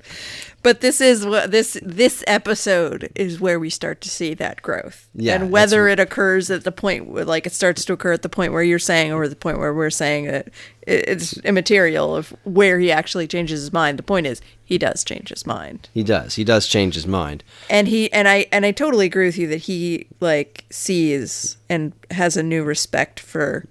But 0.63 0.81
this 0.81 1.01
is 1.01 1.25
what 1.25 1.51
this 1.51 1.79
this 1.83 2.25
episode 2.27 3.11
is 3.15 3.41
where 3.41 3.61
we 3.61 3.71
start 3.71 4.01
to 4.03 4.09
see 4.09 4.35
that 4.35 4.61
growth. 4.61 5.09
Yeah, 5.15 5.37
and 5.37 5.51
whether 5.51 5.87
it 5.89 6.01
occurs 6.01 6.51
at 6.51 6.65
the 6.65 6.73
point 6.73 7.07
where, 7.07 7.25
like 7.25 7.47
it 7.47 7.53
starts 7.53 7.85
to 7.85 7.93
occur 7.93 8.13
at 8.13 8.23
the 8.23 8.29
point 8.29 8.53
where 8.53 8.63
you're 8.63 8.79
saying, 8.79 9.13
or 9.13 9.29
the 9.29 9.37
point 9.37 9.59
where 9.59 9.73
we're 9.73 9.89
saying 9.91 10.27
that 10.27 10.49
it, 10.87 11.09
it's 11.09 11.37
immaterial 11.39 12.17
of 12.17 12.35
where 12.45 12.79
he 12.81 12.91
actually 12.91 13.29
changes 13.29 13.61
his 13.61 13.73
mind. 13.73 13.99
The 13.99 14.03
point 14.03 14.27
is, 14.27 14.41
he 14.65 14.79
does 14.79 15.05
change 15.05 15.29
his 15.29 15.47
mind, 15.47 15.89
He 15.95 16.03
does. 16.03 16.35
He 16.35 16.45
does 16.45 16.67
change 16.67 16.95
his 16.95 17.07
mind. 17.07 17.45
and 17.71 17.87
he 17.89 18.13
and 18.13 18.27
I 18.29 18.47
and 18.51 18.67
I 18.67 18.73
totally 18.73 19.07
agree 19.07 19.27
with 19.27 19.39
you 19.39 19.47
that 19.49 19.59
he 19.63 20.09
like 20.21 20.65
sees 20.71 21.57
and 21.69 21.93
has 22.11 22.37
a 22.37 22.43
new 22.43 22.65
respect 22.65 23.21
for 23.21 23.65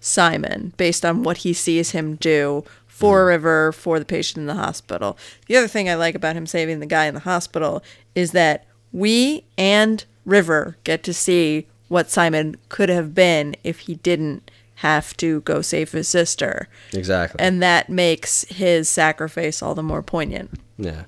Simon 0.00 0.72
based 0.76 1.04
on 1.04 1.24
what 1.24 1.38
he 1.38 1.52
sees 1.52 1.90
him 1.90 2.14
do 2.14 2.64
for 2.98 3.26
River, 3.26 3.70
for 3.70 3.98
the 3.98 4.04
patient 4.04 4.38
in 4.38 4.46
the 4.46 4.54
hospital. 4.54 5.16
The 5.46 5.56
other 5.56 5.68
thing 5.68 5.88
I 5.88 5.94
like 5.94 6.14
about 6.16 6.34
him 6.34 6.46
saving 6.46 6.80
the 6.80 6.86
guy 6.86 7.06
in 7.06 7.14
the 7.14 7.20
hospital 7.20 7.82
is 8.14 8.32
that 8.32 8.66
we 8.92 9.44
and 9.56 10.04
River 10.24 10.76
get 10.82 11.02
to 11.04 11.14
see 11.14 11.68
what 11.86 12.10
Simon 12.10 12.56
could 12.68 12.88
have 12.88 13.14
been 13.14 13.54
if 13.62 13.80
he 13.80 13.94
didn't 13.96 14.50
have 14.76 15.16
to 15.18 15.40
go 15.42 15.62
save 15.62 15.92
his 15.92 16.08
sister. 16.08 16.68
Exactly. 16.92 17.38
And 17.40 17.62
that 17.62 17.88
makes 17.88 18.44
his 18.44 18.88
sacrifice 18.88 19.62
all 19.62 19.74
the 19.74 19.82
more 19.82 20.02
poignant. 20.02 20.50
yeah. 20.76 21.04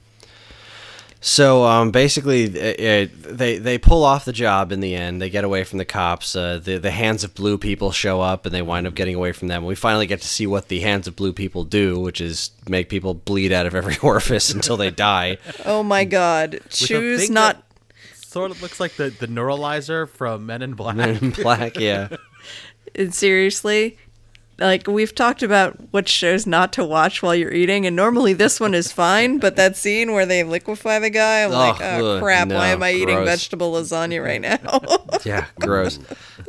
So 1.23 1.65
um, 1.65 1.91
basically, 1.91 2.47
uh, 2.47 3.05
uh, 3.05 3.07
they 3.29 3.59
they 3.59 3.77
pull 3.77 4.05
off 4.05 4.25
the 4.25 4.33
job 4.33 4.73
in 4.73 4.81
the 4.81 4.95
end. 4.95 5.21
They 5.21 5.29
get 5.29 5.45
away 5.45 5.65
from 5.65 5.77
the 5.79 5.85
cops. 5.85 6.35
Uh, 6.35 6.59
the 6.63 6.79
the 6.79 6.91
hands 6.91 7.25
of 7.25 7.35
blue 7.35 7.59
people 7.59 7.93
show 7.93 8.23
up, 8.23 8.47
and 8.47 8.55
they 8.55 8.63
wind 8.63 8.87
up 8.87 8.95
getting 8.95 9.15
away 9.15 9.33
from 9.33 9.49
them. 9.49 9.67
We 9.67 9.75
finally 9.75 10.07
get 10.07 10.23
to 10.23 10.29
see 10.29 10.47
what 10.47 10.69
the 10.69 10.81
hands 10.81 11.07
of 11.07 11.17
blue 11.17 11.35
people 11.35 11.65
do, 11.65 12.01
which 12.01 12.23
is 12.23 12.53
make 12.69 12.89
people 12.89 13.13
bleed 13.13 13.53
out 13.53 13.67
of 13.67 13.75
every 13.75 13.99
orifice 14.03 14.51
until 14.51 14.79
they 14.79 14.91
die. 14.91 15.37
Oh 15.67 15.83
my 15.83 16.05
god. 16.05 16.55
With 16.55 16.67
a 16.67 16.87
Choose 16.87 17.29
not 17.29 17.65
Sort 18.31 18.53
of 18.53 18.63
looks 18.63 18.79
like 18.79 18.95
the 18.95 19.11
the 19.11 19.27
neuralizer 19.27 20.09
from 20.09 20.47
Men 20.47 20.63
in 20.63 20.75
Black. 20.75 20.95
Men 20.95 21.17
in 21.17 21.31
black, 21.31 21.77
yeah. 21.77 22.09
And 22.95 23.15
seriously, 23.15 23.99
like 24.61 24.87
we've 24.87 25.15
talked 25.15 25.43
about 25.43 25.77
what 25.91 26.09
shows 26.09 26.47
not 26.47 26.73
to 26.75 26.85
watch 26.85 27.23
while 27.23 27.35
you're 27.35 27.53
eating, 27.53 27.87
and 27.87 27.97
normally 27.97 28.33
this 28.35 28.61
one 28.61 28.75
is 28.75 28.93
fine, 28.93 29.39
but 29.39 29.57
that 29.57 29.77
scene 29.77 30.13
where 30.13 30.27
they 30.27 30.45
liquefy 30.45 30.99
the 30.99 31.11
guy, 31.11 31.43
I'm 31.45 31.51
like, 31.51 31.81
oh 31.81 32.17
ugh, 32.17 32.23
crap, 32.23 32.49
why 32.49 32.69
am 32.69 32.83
I 32.83 32.93
eating 32.93 33.25
vegetable 33.25 33.73
lasagna 33.73 34.23
right 34.23 34.41
now? 34.41 34.59
Yeah, 35.25 35.47
gross. 35.59 35.99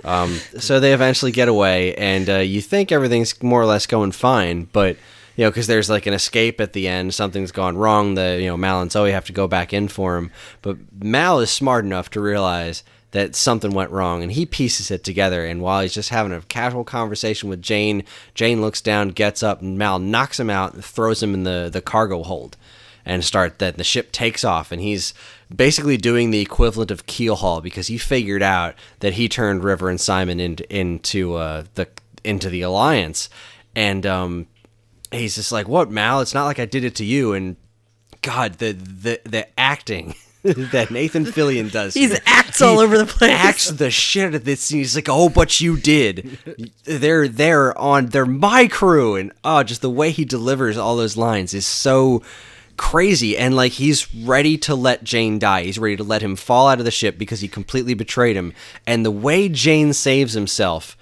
Um, 0.06 0.36
so 0.58 0.80
they 0.80 0.94
eventually 0.94 1.32
get 1.32 1.48
away, 1.50 1.94
and 1.96 2.30
uh, 2.30 2.38
you 2.38 2.62
think 2.62 2.92
everything's 2.92 3.42
more 3.44 3.62
or 3.62 3.66
less 3.66 3.86
going 3.86 4.12
fine, 4.12 4.70
but 4.72 4.96
you 5.36 5.46
know, 5.46 5.50
because 5.50 5.68
there's 5.68 5.90
like 5.90 6.06
an 6.06 6.14
escape 6.14 6.62
at 6.62 6.74
the 6.74 6.88
end, 6.88 7.14
something's 7.14 7.52
gone 7.52 7.78
wrong. 7.78 8.16
The 8.16 8.38
you 8.40 8.48
know 8.48 8.58
Mal 8.58 8.82
and 8.82 8.92
Zoe 8.92 9.12
have 9.12 9.26
to 9.26 9.34
go 9.34 9.48
back 9.48 9.74
in 9.74 9.88
for 9.88 10.18
him, 10.18 10.32
but 10.62 10.78
Mal 11.04 11.40
is 11.40 11.50
smart 11.50 11.84
enough 11.86 12.10
to 12.12 12.22
realize 12.22 12.84
that 13.12 13.36
something 13.36 13.72
went 13.72 13.92
wrong, 13.92 14.24
and 14.24 14.32
he 14.32 14.46
pieces 14.46 14.90
it 14.90 15.04
together. 15.04 15.46
And 15.46 15.62
while 15.62 15.82
he's 15.82 15.94
just 15.94 16.10
having 16.10 16.32
a 16.32 16.42
casual 16.42 16.84
conversation 16.84 17.50
with 17.50 17.62
Jayne, 17.62 18.04
Jayne 18.34 18.62
looks 18.62 18.82
down, 18.82 19.10
gets 19.10 19.44
up, 19.44 19.62
and 19.62 19.78
Mal 19.78 20.00
knocks 20.00 20.40
him 20.40 20.50
out 20.50 20.74
and 20.74 20.84
throws 20.84 21.22
him 21.22 21.34
in 21.34 21.44
the 21.44 21.70
the 21.72 21.82
cargo 21.82 22.24
hold. 22.24 22.58
and 23.06 23.26
start 23.26 23.60
that 23.60 23.78
the 23.78 23.84
ship 23.84 24.12
takes 24.12 24.44
off 24.44 24.72
and 24.72 24.80
he's 24.80 25.14
basically 25.54 25.98
doing 25.98 26.30
the 26.30 26.40
equivalent 26.40 26.92
of 26.92 27.08
keel 27.08 27.36
haul 27.36 27.60
because 27.62 27.88
he 27.88 27.98
figured 27.98 28.44
out 28.44 28.76
that 29.00 29.14
he 29.14 29.28
turned 29.28 29.64
River 29.64 29.90
and 29.90 30.00
Simon 30.00 30.40
into 30.40 30.64
into 30.72 31.34
uh, 31.36 31.64
the 31.74 31.88
into 32.24 32.50
the 32.50 32.62
alliance 32.62 33.28
and 33.76 34.06
um, 34.06 34.48
he's 35.12 35.36
just 35.36 35.52
like 35.52 35.68
what 35.68 35.90
Mal 35.90 36.22
it's 36.22 36.34
not 36.34 36.46
like 36.46 36.60
I 36.60 36.66
did 36.66 36.84
it 36.84 36.96
to 36.96 37.06
you 37.06 37.34
and 37.34 37.56
God 38.22 38.60
the 38.60 38.74
the 38.74 39.20
the 39.24 39.48
acting 39.60 40.14
that 40.72 40.90
Nathan 40.90 41.26
Fillion 41.26 41.72
does 41.72 41.94
He's 41.94 42.20
acts 42.26 42.62
all 42.62 42.80
over 42.80 42.98
the 42.98 43.06
place. 43.06 43.32
acts 43.32 43.70
the 43.70 43.92
shit 43.92 44.30
out 44.30 44.36
of 44.36 44.44
this 44.44 44.62
scene. 44.62 44.80
He's 44.80 44.96
like, 44.96 45.08
"Oh, 45.10 45.30
but 45.30 45.62
you 45.62 45.78
did. 45.78 46.40
They're 46.84 47.28
they're 47.28 47.78
on. 47.78 48.08
They're 48.08 48.26
my 48.26 48.68
crew." 48.68 49.16
And 49.16 49.32
oh, 49.44 49.62
just 49.64 49.82
the 49.82 49.90
way 49.90 50.10
he 50.10 50.26
delivers 50.26 50.78
all 50.78 50.96
those 50.96 51.16
lines 51.16 51.54
is 51.54 51.68
so 51.68 52.24
crazy. 52.78 53.38
And 53.38 53.56
like 53.56 53.74
he's 53.74 54.14
ready 54.16 54.58
to 54.60 54.74
let 54.74 55.04
Jayne 55.04 55.38
die. 55.38 55.64
He's 55.64 55.78
ready 55.78 55.98
to 55.98 56.04
let 56.04 56.24
him 56.24 56.36
fall 56.36 56.68
out 56.68 56.80
of 56.80 56.86
the 56.86 56.92
ship 56.92 57.20
because 57.20 57.42
he 57.42 57.48
completely 57.48 57.94
betrayed 57.94 58.36
him. 58.36 58.54
And 58.88 59.06
the 59.06 59.12
way 59.12 59.48
Jayne 59.48 59.94
saves 59.94 60.34
himself 60.34 60.98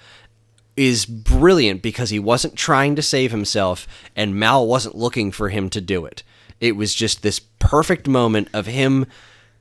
is 0.76 1.06
brilliant 1.06 1.82
because 1.82 2.10
he 2.10 2.18
wasn't 2.18 2.56
trying 2.56 2.96
to 2.96 3.02
save 3.02 3.30
himself 3.30 3.86
and 4.14 4.38
Mal 4.38 4.66
wasn't 4.66 4.94
looking 4.94 5.32
for 5.32 5.48
him 5.48 5.70
to 5.70 5.80
do 5.80 6.04
it. 6.04 6.22
It 6.60 6.76
was 6.76 6.94
just 6.94 7.22
this 7.22 7.40
perfect 7.58 8.06
moment 8.06 8.48
of 8.52 8.66
him 8.66 9.06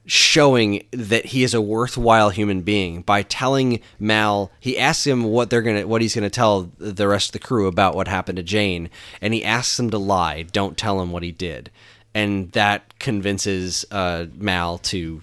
showing 0.06 0.84
that 0.92 1.28
he 1.28 1.44
is 1.44 1.54
a 1.54 1.62
worthwhile 1.62 2.32
human 2.32 2.62
being 2.62 3.02
by 3.02 3.22
telling 3.22 3.80
Mal 4.00 4.52
he 4.60 4.78
asks 4.78 5.06
him 5.06 5.24
what 5.24 5.50
they're 5.50 5.62
to 5.62 5.86
what 5.86 6.02
he's 6.02 6.14
to 6.14 6.30
tell 6.30 6.72
the 6.78 7.08
rest 7.08 7.30
of 7.30 7.34
the 7.34 7.40
crew 7.40 7.68
about 7.68 7.96
what 7.96 8.08
happened 8.08 8.38
to 8.38 8.44
Jayne 8.44 8.90
and 9.22 9.34
he 9.34 9.44
asks 9.44 9.80
him 9.80 9.90
to 9.92 9.98
lie 9.98 10.44
don't 10.44 10.78
tell 10.78 11.02
him 11.02 11.12
what 11.12 11.24
he 11.24 11.32
did. 11.32 11.70
And 12.16 12.52
that 12.54 12.98
convinces 12.98 13.86
uh, 13.92 14.26
Mal 14.36 14.80
to 14.80 15.22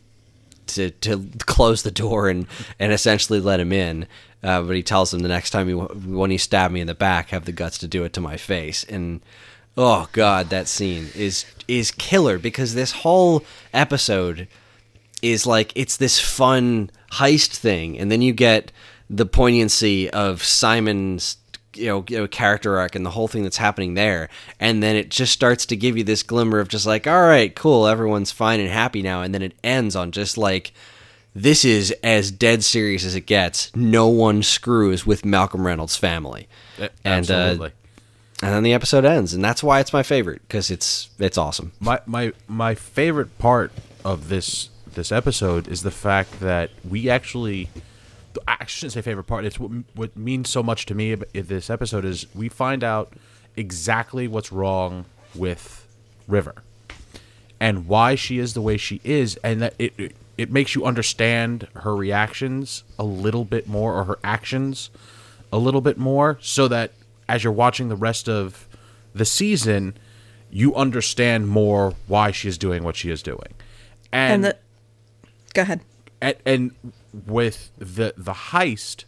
to 0.68 0.90
to 0.90 1.28
close 1.46 1.82
the 1.82 1.90
door 1.90 2.28
and 2.28 2.46
and 2.78 2.92
essentially 2.92 3.40
let 3.40 3.60
him 3.60 3.72
in 3.72 4.06
uh, 4.42 4.62
but 4.62 4.76
he 4.76 4.82
tells 4.82 5.12
him 5.12 5.20
the 5.20 5.28
next 5.28 5.50
time 5.50 5.68
you 5.68 5.80
when 5.80 6.30
he 6.30 6.38
stabbed 6.38 6.72
me 6.72 6.80
in 6.80 6.86
the 6.86 6.94
back 6.94 7.30
have 7.30 7.44
the 7.44 7.52
guts 7.52 7.78
to 7.78 7.88
do 7.88 8.04
it 8.04 8.12
to 8.12 8.20
my 8.20 8.36
face. 8.36 8.84
And 8.84 9.20
oh 9.76 10.08
god 10.12 10.50
that 10.50 10.68
scene 10.68 11.08
is 11.14 11.44
is 11.66 11.90
killer 11.90 12.38
because 12.38 12.74
this 12.74 12.92
whole 12.92 13.42
episode 13.74 14.46
is 15.32 15.46
like 15.46 15.72
it's 15.74 15.96
this 15.96 16.18
fun 16.20 16.90
heist 17.12 17.56
thing 17.56 17.98
and 17.98 18.10
then 18.10 18.22
you 18.22 18.32
get 18.32 18.72
the 19.08 19.26
poignancy 19.26 20.10
of 20.10 20.42
Simon's 20.42 21.38
you 21.74 21.86
know, 21.86 22.04
you 22.08 22.18
know 22.18 22.26
character 22.26 22.78
arc 22.78 22.94
and 22.94 23.04
the 23.04 23.10
whole 23.10 23.28
thing 23.28 23.42
that's 23.42 23.58
happening 23.58 23.94
there 23.94 24.28
and 24.58 24.82
then 24.82 24.96
it 24.96 25.10
just 25.10 25.32
starts 25.32 25.66
to 25.66 25.76
give 25.76 25.96
you 25.96 26.04
this 26.04 26.22
glimmer 26.22 26.58
of 26.58 26.68
just 26.68 26.86
like 26.86 27.06
all 27.06 27.22
right 27.22 27.54
cool 27.54 27.86
everyone's 27.86 28.32
fine 28.32 28.60
and 28.60 28.70
happy 28.70 29.02
now 29.02 29.22
and 29.22 29.34
then 29.34 29.42
it 29.42 29.52
ends 29.62 29.94
on 29.94 30.10
just 30.10 30.38
like 30.38 30.72
this 31.36 31.66
is 31.66 31.90
as 32.02 32.30
dead 32.30 32.64
serious 32.64 33.04
as 33.04 33.14
it 33.14 33.26
gets. 33.26 33.70
No 33.76 34.08
one 34.08 34.42
screws 34.42 35.04
with 35.04 35.22
Malcolm 35.22 35.66
Reynolds 35.66 35.94
family. 35.94 36.48
And 37.04 37.30
uh, 37.30 37.68
and 38.42 38.54
then 38.54 38.62
the 38.62 38.72
episode 38.72 39.04
ends 39.04 39.34
and 39.34 39.44
that's 39.44 39.62
why 39.62 39.80
it's 39.80 39.92
my 39.92 40.02
favorite 40.02 40.42
because 40.42 40.70
it's 40.70 41.10
it's 41.18 41.36
awesome. 41.36 41.72
My 41.78 42.00
my 42.06 42.32
my 42.48 42.74
favorite 42.74 43.38
part 43.38 43.70
of 44.04 44.28
this 44.30 44.70
this 44.96 45.12
episode 45.12 45.68
is 45.68 45.82
the 45.82 45.90
fact 45.90 46.40
that 46.40 46.70
we 46.88 47.08
actually 47.08 47.68
I 48.48 48.66
shouldn't 48.66 48.92
say 48.92 49.02
favorite 49.02 49.24
part. 49.24 49.44
It's 49.44 49.58
what, 49.58 49.70
what 49.94 50.16
means 50.16 50.50
so 50.50 50.62
much 50.62 50.86
to 50.86 50.94
me 50.94 51.12
in 51.12 51.46
this 51.46 51.70
episode 51.70 52.04
is 52.04 52.26
we 52.34 52.48
find 52.48 52.84
out 52.84 53.12
exactly 53.56 54.28
what's 54.28 54.52
wrong 54.52 55.06
with 55.34 55.86
River 56.26 56.54
and 57.58 57.86
why 57.86 58.14
she 58.14 58.38
is 58.38 58.54
the 58.54 58.60
way 58.60 58.76
she 58.76 59.00
is, 59.04 59.36
and 59.36 59.62
that 59.62 59.74
it 59.78 59.94
it, 59.96 60.16
it 60.36 60.50
makes 60.50 60.74
you 60.74 60.84
understand 60.84 61.68
her 61.76 61.96
reactions 61.96 62.84
a 62.98 63.04
little 63.04 63.44
bit 63.44 63.66
more 63.66 63.94
or 63.94 64.04
her 64.04 64.18
actions 64.22 64.90
a 65.52 65.58
little 65.58 65.80
bit 65.80 65.96
more, 65.96 66.38
so 66.42 66.68
that 66.68 66.92
as 67.28 67.44
you're 67.44 67.52
watching 67.52 67.88
the 67.88 67.96
rest 67.96 68.28
of 68.28 68.66
the 69.14 69.24
season, 69.24 69.96
you 70.50 70.74
understand 70.74 71.48
more 71.48 71.94
why 72.06 72.30
she 72.30 72.48
is 72.48 72.58
doing 72.58 72.82
what 72.82 72.96
she 72.96 73.10
is 73.10 73.22
doing, 73.22 73.54
and 74.12 74.44
the 74.44 74.56
go 75.56 75.62
ahead. 75.62 75.80
and, 76.20 76.36
and 76.44 76.72
with 77.26 77.72
the 77.78 78.14
the 78.16 78.32
heist, 78.32 79.04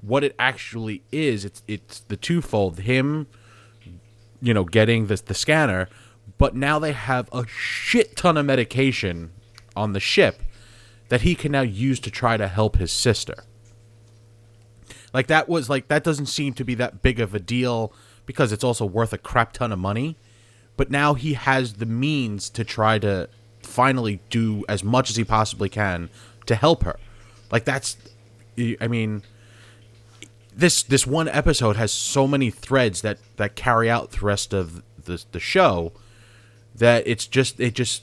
what 0.00 0.24
it 0.24 0.34
actually 0.38 1.02
is, 1.12 1.44
it's 1.44 1.62
it's 1.68 2.00
the 2.00 2.16
twofold. 2.16 2.80
Him, 2.80 3.26
you 4.40 4.54
know, 4.54 4.64
getting 4.64 5.06
the 5.06 5.16
the 5.16 5.34
scanner, 5.34 5.88
but 6.38 6.56
now 6.56 6.78
they 6.78 6.92
have 6.92 7.28
a 7.32 7.46
shit 7.46 8.16
ton 8.16 8.36
of 8.36 8.46
medication 8.46 9.30
on 9.76 9.92
the 9.92 10.00
ship 10.00 10.42
that 11.10 11.20
he 11.20 11.34
can 11.34 11.52
now 11.52 11.60
use 11.60 12.00
to 12.00 12.10
try 12.10 12.36
to 12.36 12.48
help 12.48 12.76
his 12.76 12.92
sister. 12.92 13.44
Like 15.12 15.26
that 15.26 15.48
was 15.48 15.68
like 15.68 15.88
that 15.88 16.04
doesn't 16.04 16.26
seem 16.26 16.54
to 16.54 16.64
be 16.64 16.74
that 16.76 17.02
big 17.02 17.20
of 17.20 17.34
a 17.34 17.40
deal 17.40 17.92
because 18.26 18.52
it's 18.52 18.64
also 18.64 18.86
worth 18.86 19.12
a 19.12 19.18
crap 19.18 19.52
ton 19.52 19.72
of 19.72 19.78
money. 19.78 20.16
But 20.76 20.90
now 20.90 21.14
he 21.14 21.34
has 21.34 21.74
the 21.74 21.86
means 21.86 22.48
to 22.50 22.64
try 22.64 22.98
to 23.00 23.28
finally 23.70 24.20
do 24.30 24.64
as 24.68 24.84
much 24.84 25.10
as 25.10 25.16
he 25.16 25.24
possibly 25.24 25.68
can 25.68 26.10
to 26.46 26.54
help 26.54 26.82
her. 26.84 26.98
Like 27.50 27.64
that's 27.64 27.96
I 28.80 28.88
mean 28.88 29.22
this 30.54 30.82
this 30.82 31.06
one 31.06 31.28
episode 31.28 31.76
has 31.76 31.92
so 31.92 32.26
many 32.26 32.50
threads 32.50 33.02
that 33.02 33.18
that 33.36 33.56
carry 33.56 33.88
out 33.88 34.10
the 34.12 34.26
rest 34.26 34.52
of 34.52 34.82
the 35.04 35.24
the 35.32 35.40
show 35.40 35.92
that 36.74 37.06
it's 37.06 37.26
just 37.26 37.58
it 37.60 37.74
just 37.74 38.02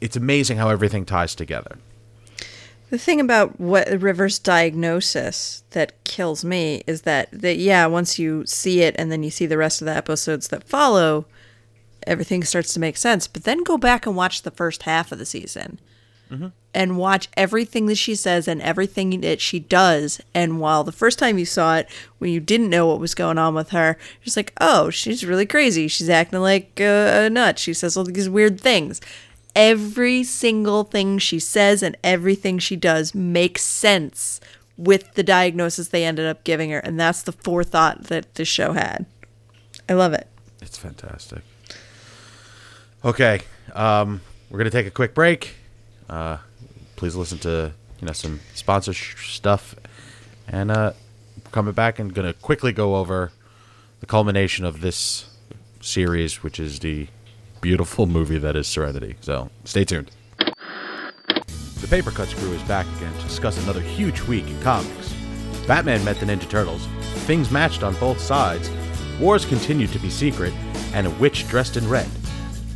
it's 0.00 0.16
amazing 0.16 0.56
how 0.56 0.68
everything 0.70 1.04
ties 1.04 1.34
together. 1.34 1.78
The 2.90 2.98
thing 2.98 3.20
about 3.20 3.60
what 3.60 3.88
River's 4.00 4.40
diagnosis 4.40 5.62
that 5.70 6.02
kills 6.02 6.44
me 6.44 6.82
is 6.88 7.02
that 7.02 7.28
that 7.32 7.58
yeah, 7.58 7.86
once 7.86 8.18
you 8.18 8.44
see 8.46 8.82
it 8.82 8.96
and 8.98 9.12
then 9.12 9.22
you 9.22 9.30
see 9.30 9.46
the 9.46 9.58
rest 9.58 9.80
of 9.80 9.86
the 9.86 9.94
episodes 9.94 10.48
that 10.48 10.64
follow, 10.64 11.26
everything 12.06 12.44
starts 12.44 12.72
to 12.74 12.80
make 12.80 12.96
sense. 12.96 13.26
But 13.26 13.44
then 13.44 13.62
go 13.64 13.76
back 13.78 14.06
and 14.06 14.16
watch 14.16 14.42
the 14.42 14.50
first 14.50 14.82
half 14.84 15.12
of 15.12 15.18
the 15.18 15.26
season. 15.26 15.78
And 16.72 16.96
watch 16.96 17.26
everything 17.36 17.86
that 17.86 17.96
she 17.96 18.14
says 18.14 18.46
and 18.46 18.62
everything 18.62 19.20
that 19.22 19.40
she 19.40 19.58
does. 19.58 20.20
And 20.32 20.60
while 20.60 20.84
the 20.84 20.92
first 20.92 21.18
time 21.18 21.38
you 21.38 21.44
saw 21.44 21.78
it, 21.78 21.88
when 22.18 22.30
you 22.30 22.38
didn't 22.38 22.70
know 22.70 22.86
what 22.86 23.00
was 23.00 23.16
going 23.16 23.36
on 23.36 23.52
with 23.56 23.70
her, 23.70 23.96
you're 23.98 24.24
just 24.26 24.36
like, 24.36 24.52
oh, 24.60 24.90
she's 24.90 25.26
really 25.26 25.44
crazy. 25.46 25.88
She's 25.88 26.08
acting 26.08 26.38
like 26.38 26.80
uh, 26.80 27.24
a 27.26 27.30
nut. 27.30 27.58
She 27.58 27.74
says 27.74 27.96
all 27.96 28.04
these 28.04 28.28
weird 28.30 28.60
things 28.60 29.00
every 29.56 30.22
single 30.22 30.84
thing 30.84 31.18
she 31.18 31.40
says 31.40 31.82
and 31.82 31.96
everything 32.04 32.56
she 32.60 32.76
does 32.76 33.16
makes 33.16 33.62
sense 33.64 34.40
with 34.76 35.12
the 35.14 35.24
diagnosis 35.24 35.88
they 35.88 36.04
ended 36.04 36.24
up 36.24 36.44
giving 36.44 36.70
her 36.70 36.78
and 36.78 37.00
that's 37.00 37.22
the 37.24 37.32
forethought 37.32 38.04
that 38.04 38.32
the 38.36 38.44
show 38.44 38.74
had 38.74 39.04
i 39.88 39.92
love 39.92 40.12
it 40.12 40.28
It's 40.62 40.78
fantastic. 40.78 41.40
Okay, 43.02 43.40
um, 43.74 44.20
we're 44.50 44.58
gonna 44.58 44.68
take 44.70 44.86
a 44.86 44.90
quick 44.90 45.14
break. 45.14 45.54
Uh, 46.08 46.36
please 46.96 47.16
listen 47.16 47.38
to 47.38 47.72
you 47.98 48.06
know 48.06 48.12
some 48.12 48.40
sponsor 48.54 48.92
sh- 48.92 49.32
stuff, 49.34 49.74
and 50.46 50.70
uh, 50.70 50.92
coming 51.50 51.72
back 51.72 51.98
and 51.98 52.12
gonna 52.12 52.34
quickly 52.34 52.72
go 52.72 52.96
over 52.96 53.32
the 54.00 54.06
culmination 54.06 54.66
of 54.66 54.82
this 54.82 55.30
series, 55.80 56.42
which 56.42 56.60
is 56.60 56.80
the 56.80 57.08
beautiful 57.62 58.06
movie 58.06 58.36
that 58.38 58.54
is 58.54 58.66
Serenity. 58.66 59.16
So 59.22 59.48
stay 59.64 59.84
tuned. 59.84 60.10
The 60.38 61.86
Paper 61.88 62.10
Cuts 62.10 62.34
crew 62.34 62.52
is 62.52 62.62
back 62.64 62.86
again 62.98 63.14
to 63.14 63.22
discuss 63.22 63.56
another 63.62 63.80
huge 63.80 64.20
week 64.22 64.46
in 64.46 64.60
comics. 64.60 65.14
Batman 65.66 66.04
met 66.04 66.16
the 66.16 66.26
Ninja 66.26 66.48
Turtles, 66.50 66.84
things 67.24 67.50
matched 67.50 67.82
on 67.82 67.94
both 67.94 68.20
sides, 68.20 68.70
wars 69.18 69.46
continued 69.46 69.90
to 69.92 69.98
be 69.98 70.10
secret, 70.10 70.52
and 70.92 71.06
a 71.06 71.10
witch 71.10 71.48
dressed 71.48 71.78
in 71.78 71.88
red. 71.88 72.06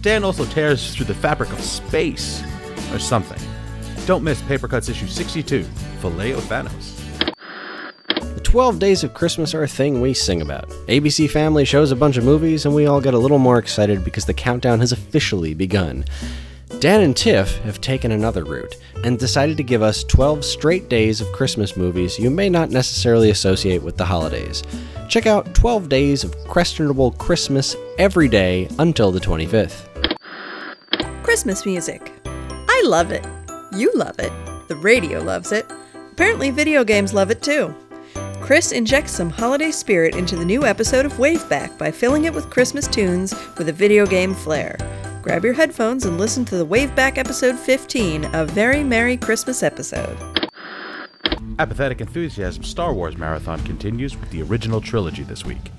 Dan 0.05 0.23
also 0.23 0.45
tears 0.45 0.95
through 0.95 1.07
the 1.07 1.15
fabric 1.15 1.51
of 1.51 1.61
space, 1.63 2.45
or 2.93 2.99
something. 2.99 3.41
Don't 4.05 4.23
miss 4.23 4.43
Paper 4.43 4.69
Cuts 4.69 4.91
issue 4.91 5.07
62, 5.07 5.63
Filet 6.03 6.33
of 6.33 6.43
Thanos. 6.43 7.01
The 8.19 8.41
12 8.43 8.79
days 8.79 9.03
of 9.03 9.15
Christmas 9.15 9.55
are 9.55 9.63
a 9.63 9.67
thing 9.67 10.03
we 10.03 10.13
sing 10.13 10.43
about. 10.43 10.69
ABC 10.89 11.31
Family 11.31 11.65
shows 11.65 11.91
a 11.91 11.97
bunch 11.97 12.19
of 12.19 12.25
movies, 12.25 12.67
and 12.67 12.75
we 12.75 12.85
all 12.85 13.01
get 13.01 13.15
a 13.15 13.19
little 13.19 13.39
more 13.39 13.57
excited 13.57 14.05
because 14.05 14.27
the 14.27 14.35
countdown 14.35 14.81
has 14.81 14.93
officially 14.93 15.55
begun. 15.55 16.05
Dan 16.81 17.01
and 17.01 17.17
Tiff 17.17 17.57
have 17.59 17.81
taken 17.81 18.13
another 18.13 18.45
route 18.45 18.77
and 19.05 19.19
decided 19.19 19.57
to 19.57 19.63
give 19.63 19.83
us 19.83 20.05
12 20.05 20.45
straight 20.45 20.89
days 20.89 21.21
of 21.21 21.33
Christmas 21.33 21.77
movies 21.77 22.19
you 22.19 22.31
may 22.31 22.51
not 22.51 22.71
necessarily 22.71 23.31
associate 23.31 23.83
with 23.83 23.97
the 23.97 24.05
holidays. 24.05 24.63
Check 25.09 25.27
out 25.27 25.55
12 25.55 25.89
days 25.89 26.25
of 26.25 26.37
questionable 26.49 27.13
Christmas 27.13 27.75
every 27.99 28.29
day 28.29 28.69
until 28.79 29.11
the 29.13 29.21
25th. 29.21 29.89
christmas 31.23 31.65
music 31.65 32.13
i 32.27 32.83
love 32.85 33.11
it 33.11 33.25
you 33.73 33.91
love 33.95 34.19
it 34.19 34.31
the 34.69 34.77
radio 34.77 35.21
loves 35.23 35.53
it 35.53 35.65
apparently 36.13 36.51
video 36.51 36.85
games 36.85 37.15
love 37.15 37.31
it 37.31 37.43
too 37.43 37.75
Chris 38.41 38.73
injects 38.73 39.11
some 39.13 39.31
holiday 39.31 39.71
spirit 39.71 40.15
into 40.17 40.37
the 40.37 40.45
new 40.45 40.67
episode 40.67 41.07
of 41.07 41.15
Waveback 41.15 41.79
by 41.79 41.91
filling 41.91 42.27
it 42.27 42.35
with 42.35 42.51
Christmas 42.51 42.87
tunes 42.87 43.35
with 43.57 43.71
a 43.71 43.73
video 43.73 44.05
game 44.05 44.35
flair. 44.35 44.77
Grab 45.25 45.43
your 45.43 45.55
headphones 45.55 46.05
and 46.05 46.19
listen 46.19 46.45
to 46.45 46.55
the 46.55 46.67
Waveback 46.67 47.17
episode 47.17 47.59
15, 47.59 48.29
a 48.35 48.45
very 48.45 48.85
Merry 48.85 49.17
Christmas 49.17 49.63
episode. 49.63 50.19
Apathetic 51.59 52.03
Enthusiasm 52.03 52.63
Star 52.63 52.93
Wars 52.93 53.17
Marathon 53.17 53.59
continues 53.65 54.15
with 54.19 54.29
the 54.29 54.43
original 54.43 54.83
trilogy 54.83 55.23
this 55.23 55.43
week. 55.43 55.73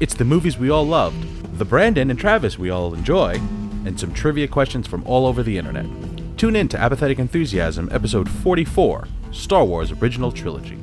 It's 0.00 0.14
the 0.14 0.24
movies 0.24 0.56
we 0.56 0.70
all 0.70 0.86
loved, 0.86 1.58
the 1.58 1.64
Brandon 1.66 2.08
and 2.08 2.18
Travis 2.18 2.58
we 2.58 2.70
all 2.70 2.94
enjoy, 2.94 3.34
and 3.84 4.00
some 4.00 4.14
trivia 4.14 4.48
questions 4.48 4.86
from 4.86 5.04
all 5.04 5.26
over 5.26 5.42
the 5.42 5.58
internet. 5.58 5.84
Tune 6.38 6.56
in 6.56 6.66
to 6.68 6.80
Apathetic 6.80 7.18
Enthusiasm, 7.18 7.90
episode 7.92 8.30
44 8.30 9.08
Star 9.30 9.66
Wars 9.66 9.92
Original 9.92 10.32
Trilogy. 10.32 10.78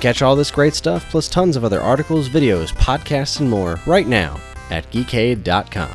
Can 0.00 0.14
catch 0.14 0.22
all 0.22 0.34
this 0.34 0.50
great 0.50 0.74
stuff, 0.74 1.10
plus 1.10 1.28
tons 1.28 1.56
of 1.56 1.64
other 1.64 1.80
articles, 1.80 2.28
videos, 2.28 2.72
podcasts, 2.72 3.38
and 3.38 3.50
more 3.50 3.78
right 3.86 4.06
now 4.06 4.40
at 4.70 4.90
geekade.com. 4.90 5.94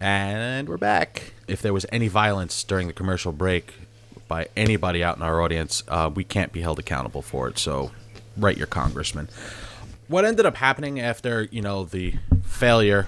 And 0.00 0.68
we're 0.68 0.78
back. 0.78 1.34
If 1.48 1.60
there 1.60 1.74
was 1.74 1.84
any 1.92 2.08
violence 2.08 2.64
during 2.64 2.86
the 2.86 2.92
commercial 2.92 3.32
break 3.32 3.74
by 4.26 4.48
anybody 4.56 5.04
out 5.04 5.16
in 5.16 5.22
our 5.22 5.42
audience, 5.42 5.82
uh, 5.88 6.10
we 6.12 6.24
can't 6.24 6.50
be 6.52 6.62
held 6.62 6.78
accountable 6.78 7.20
for 7.20 7.46
it. 7.48 7.58
So, 7.58 7.90
write 8.36 8.56
your 8.56 8.66
congressman. 8.66 9.28
What 10.08 10.24
ended 10.24 10.46
up 10.46 10.56
happening 10.56 10.98
after 10.98 11.44
you 11.50 11.60
know 11.60 11.84
the 11.84 12.14
failure 12.42 13.06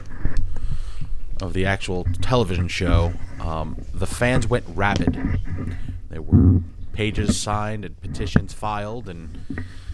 of 1.41 1.55
the 1.55 1.65
actual 1.65 2.07
television 2.21 2.69
show, 2.69 3.15
um, 3.41 3.83
the 3.95 4.07
fans 4.07 4.47
went 4.47 4.65
rabid. 4.69 5.41
There 6.11 6.23
were 6.23 6.61
pages 6.99 7.39
signed 7.39 7.85
and 7.85 8.01
petitions 8.01 8.53
filed, 8.53 9.09
and 9.09 9.39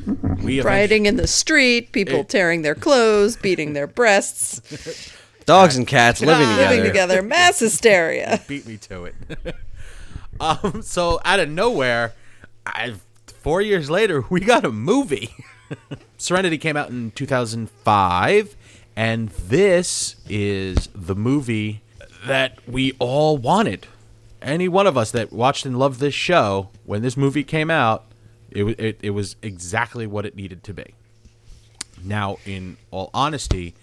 we 0.06 0.59
eventually- 0.59 0.60
Rioting 0.62 1.05
in 1.05 1.16
the 1.16 1.26
street, 1.26 1.93
people 1.93 2.20
It- 2.20 2.31
tearing 2.31 2.62
their 2.62 2.74
clothes, 2.74 3.36
beating 3.36 3.74
their 3.74 3.86
breasts, 3.86 5.12
Dogs 5.44 5.76
and 5.76 5.86
cats 5.86 6.22
living 6.22 6.48
together. 6.48 6.70
living 6.70 6.85
together, 6.86 7.20
mass 7.20 7.59
hysteria. 7.59 8.40
beat 8.48 8.66
me 8.66 8.78
to 8.78 9.05
it. 9.05 9.14
um, 10.40 10.81
so 10.81 11.20
out 11.26 11.40
of 11.40 11.51
nowhere, 11.51 12.14
I 12.64 12.94
four 13.26 13.60
years 13.60 13.90
later, 13.90 14.24
we 14.31 14.40
got 14.40 14.64
a 14.64 14.72
movie. 14.72 15.28
Serenity 16.16 16.56
came 16.56 16.78
out 16.78 16.89
in 16.89 17.10
2005, 17.10 18.56
and 18.97 19.28
this 19.28 20.16
is 20.26 20.89
the 20.94 21.14
movie 21.14 21.82
that 22.24 22.66
we 22.66 22.93
all 22.98 23.36
wanted. 23.36 23.86
Any 24.44 24.68
one 24.68 24.86
of 24.86 24.98
us 24.98 25.10
that 25.12 25.32
watched 25.32 25.64
and 25.64 25.78
loved 25.78 26.00
this 26.00 26.12
show, 26.12 26.68
when 26.84 27.00
this 27.00 27.16
movie 27.16 27.44
came 27.44 27.70
out, 27.70 28.04
it, 28.50 28.64
it, 28.78 29.00
it 29.02 29.10
was 29.10 29.36
exactly 29.42 30.06
what 30.06 30.26
it 30.26 30.36
needed 30.36 30.62
to 30.64 30.74
be. 30.74 30.94
Now, 32.04 32.36
in 32.44 32.76
all 32.90 33.08
honesty, 33.14 33.74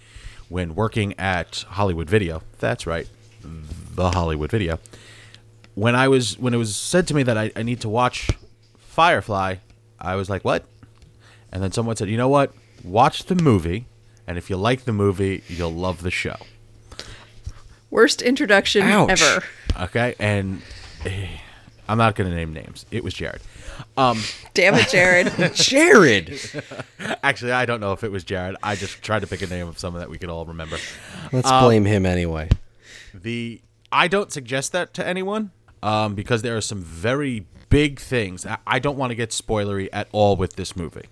when 0.49 0.75
working 0.75 1.17
at 1.19 1.65
Hollywood 1.69 2.07
Video, 2.07 2.43
that's 2.59 2.85
right, 2.85 3.07
the 3.43 4.11
Hollywood 4.11 4.51
Video, 4.51 4.79
when 5.73 5.95
I 5.95 6.07
was 6.07 6.37
when 6.37 6.53
it 6.53 6.57
was 6.57 6.75
said 6.75 7.07
to 7.07 7.15
me 7.15 7.23
that 7.23 7.37
I, 7.37 7.51
I 7.55 7.63
need 7.63 7.81
to 7.81 7.89
watch 7.89 8.29
Firefly, 8.77 9.55
I 9.99 10.15
was 10.15 10.29
like, 10.29 10.45
what? 10.45 10.65
And 11.51 11.63
then 11.63 11.71
someone 11.71 11.95
said, 11.95 12.09
you 12.09 12.17
know 12.17 12.29
what? 12.29 12.53
Watch 12.83 13.23
the 13.23 13.35
movie, 13.35 13.87
and 14.27 14.37
if 14.37 14.49
you 14.49 14.57
like 14.57 14.85
the 14.85 14.93
movie, 14.93 15.43
you'll 15.47 15.73
love 15.73 16.03
the 16.03 16.11
show. 16.11 16.35
Worst 17.91 18.21
introduction 18.21 18.83
Ouch. 18.83 19.21
ever. 19.21 19.43
Okay, 19.81 20.15
and 20.17 20.61
eh, 21.05 21.27
I'm 21.89 21.97
not 21.97 22.15
going 22.15 22.29
to 22.29 22.35
name 22.35 22.53
names. 22.53 22.85
It 22.89 23.03
was 23.03 23.13
Jared. 23.13 23.41
Um, 23.97 24.23
Damn 24.53 24.75
it, 24.75 24.87
Jared. 24.87 25.53
Jared! 25.55 26.39
actually, 27.21 27.51
I 27.51 27.65
don't 27.65 27.81
know 27.81 27.91
if 27.91 28.03
it 28.05 28.11
was 28.11 28.23
Jared. 28.23 28.55
I 28.63 28.75
just 28.75 29.01
tried 29.01 29.19
to 29.19 29.27
pick 29.27 29.41
a 29.41 29.47
name 29.47 29.67
of 29.67 29.77
someone 29.77 29.99
that 29.99 30.09
we 30.09 30.17
could 30.17 30.29
all 30.29 30.45
remember. 30.45 30.77
Let's 31.33 31.51
blame 31.51 31.83
him 31.83 32.05
anyway. 32.05 32.49
The 33.13 33.61
I 33.91 34.07
don't 34.07 34.31
suggest 34.31 34.71
that 34.71 34.93
to 34.95 35.05
anyone 35.05 35.51
um, 35.83 36.15
because 36.15 36.43
there 36.43 36.55
are 36.55 36.61
some 36.61 36.81
very 36.81 37.45
big 37.69 37.99
things. 37.99 38.45
I, 38.45 38.57
I 38.65 38.79
don't 38.79 38.97
want 38.97 39.11
to 39.11 39.15
get 39.15 39.31
spoilery 39.31 39.89
at 39.91 40.07
all 40.13 40.37
with 40.37 40.55
this 40.55 40.77
movie. 40.77 41.07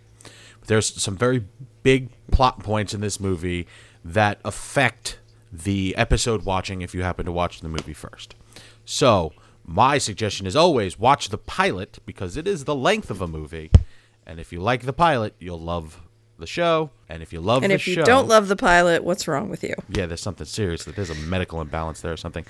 There's 0.67 1.01
some 1.01 1.17
very 1.17 1.45
big 1.83 2.09
plot 2.31 2.59
points 2.59 2.93
in 2.93 3.01
this 3.01 3.19
movie 3.19 3.67
that 4.05 4.39
affect 4.45 5.19
the 5.51 5.95
episode 5.95 6.45
watching 6.45 6.81
if 6.81 6.93
you 6.93 7.03
happen 7.03 7.25
to 7.25 7.31
watch 7.31 7.61
the 7.61 7.69
movie 7.69 7.93
first. 7.93 8.35
So, 8.85 9.33
my 9.65 9.97
suggestion 9.97 10.47
is 10.47 10.55
always 10.55 10.97
watch 10.97 11.29
the 11.29 11.37
pilot 11.37 11.99
because 12.05 12.37
it 12.37 12.47
is 12.47 12.65
the 12.65 12.75
length 12.75 13.11
of 13.11 13.21
a 13.21 13.27
movie. 13.27 13.71
And 14.25 14.39
if 14.39 14.51
you 14.51 14.61
like 14.61 14.83
the 14.83 14.93
pilot, 14.93 15.35
you'll 15.39 15.59
love 15.59 16.01
the 16.37 16.47
show. 16.47 16.91
And 17.07 17.21
if 17.21 17.33
you 17.33 17.41
love 17.41 17.61
the 17.61 17.67
show. 17.67 17.71
and 17.71 17.73
if 17.73 17.87
you 17.87 17.93
show, 17.95 18.03
don't 18.03 18.27
love 18.27 18.47
the 18.47 18.55
pilot, 18.55 19.03
what's 19.03 19.27
wrong 19.27 19.49
with 19.49 19.63
you? 19.63 19.75
yeah, 19.89 20.05
there's 20.05 20.21
something 20.21 20.45
serious. 20.45 20.85
That 20.85 20.95
there's 20.95 21.09
a 21.09 21.15
medical 21.15 21.61
imbalance 21.61 22.01
there 22.01 22.13
or 22.13 22.17
something. 22.17 22.45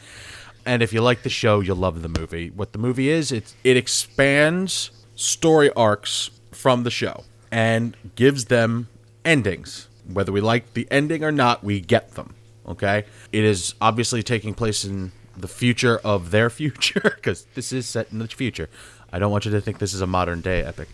And 0.65 0.83
if 0.83 0.93
you 0.93 1.01
like 1.01 1.23
the 1.23 1.29
show, 1.29 1.61
you'll 1.61 1.77
love 1.77 2.01
the 2.01 2.09
movie. 2.09 2.49
What 2.49 2.73
the 2.73 2.79
movie 2.79 3.09
is, 3.09 3.31
it 3.31 3.53
it 3.63 3.77
expands 3.77 4.91
story 5.15 5.71
arcs 5.71 6.31
from 6.51 6.83
the 6.83 6.91
show 6.91 7.23
and 7.51 7.95
gives 8.15 8.45
them 8.45 8.87
endings. 9.25 9.87
Whether 10.05 10.31
we 10.31 10.41
like 10.41 10.73
the 10.73 10.87
ending 10.91 11.23
or 11.23 11.31
not, 11.31 11.63
we 11.63 11.79
get 11.81 12.11
them. 12.15 12.35
Okay? 12.69 13.05
It 13.31 13.43
is 13.43 13.73
obviously 13.81 14.23
taking 14.23 14.53
place 14.53 14.85
in 14.85 15.11
the 15.35 15.47
future 15.47 15.99
of 16.03 16.31
their 16.31 16.49
future 16.61 17.01
because 17.15 17.45
this 17.55 17.73
is 17.73 17.87
set 17.87 18.11
in 18.11 18.19
the 18.19 18.27
future. 18.27 18.69
I 19.11 19.19
don't 19.19 19.31
want 19.31 19.45
you 19.45 19.51
to 19.51 19.61
think 19.61 19.79
this 19.79 19.93
is 19.93 20.01
a 20.01 20.07
modern 20.07 20.41
day 20.41 20.63
epic 20.63 20.87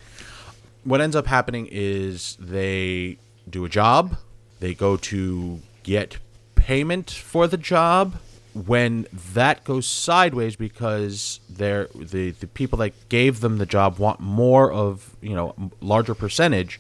what 0.86 1.02
ends 1.02 1.16
up 1.16 1.26
happening 1.28 1.68
is 1.70 2.38
they 2.40 3.18
do 3.50 3.66
a 3.66 3.70
job 3.70 4.16
they 4.60 4.74
go 4.74 4.96
to 4.96 5.60
get 5.84 6.18
payment 6.56 7.12
for 7.12 7.48
the 7.48 7.58
job 7.58 8.16
when 8.54 9.06
that 9.34 9.64
goes 9.66 9.86
sideways 9.86 10.56
because 10.56 11.42
they're 11.50 11.88
the, 11.94 12.32
the 12.32 12.48
people 12.48 12.78
that 12.78 12.94
gave 13.10 13.42
them 13.42 13.58
the 13.58 13.66
job 13.66 13.98
want 13.98 14.20
more 14.20 14.72
of 14.72 15.16
you 15.22 15.36
know 15.36 15.54
larger 15.82 16.16
percentage 16.16 16.80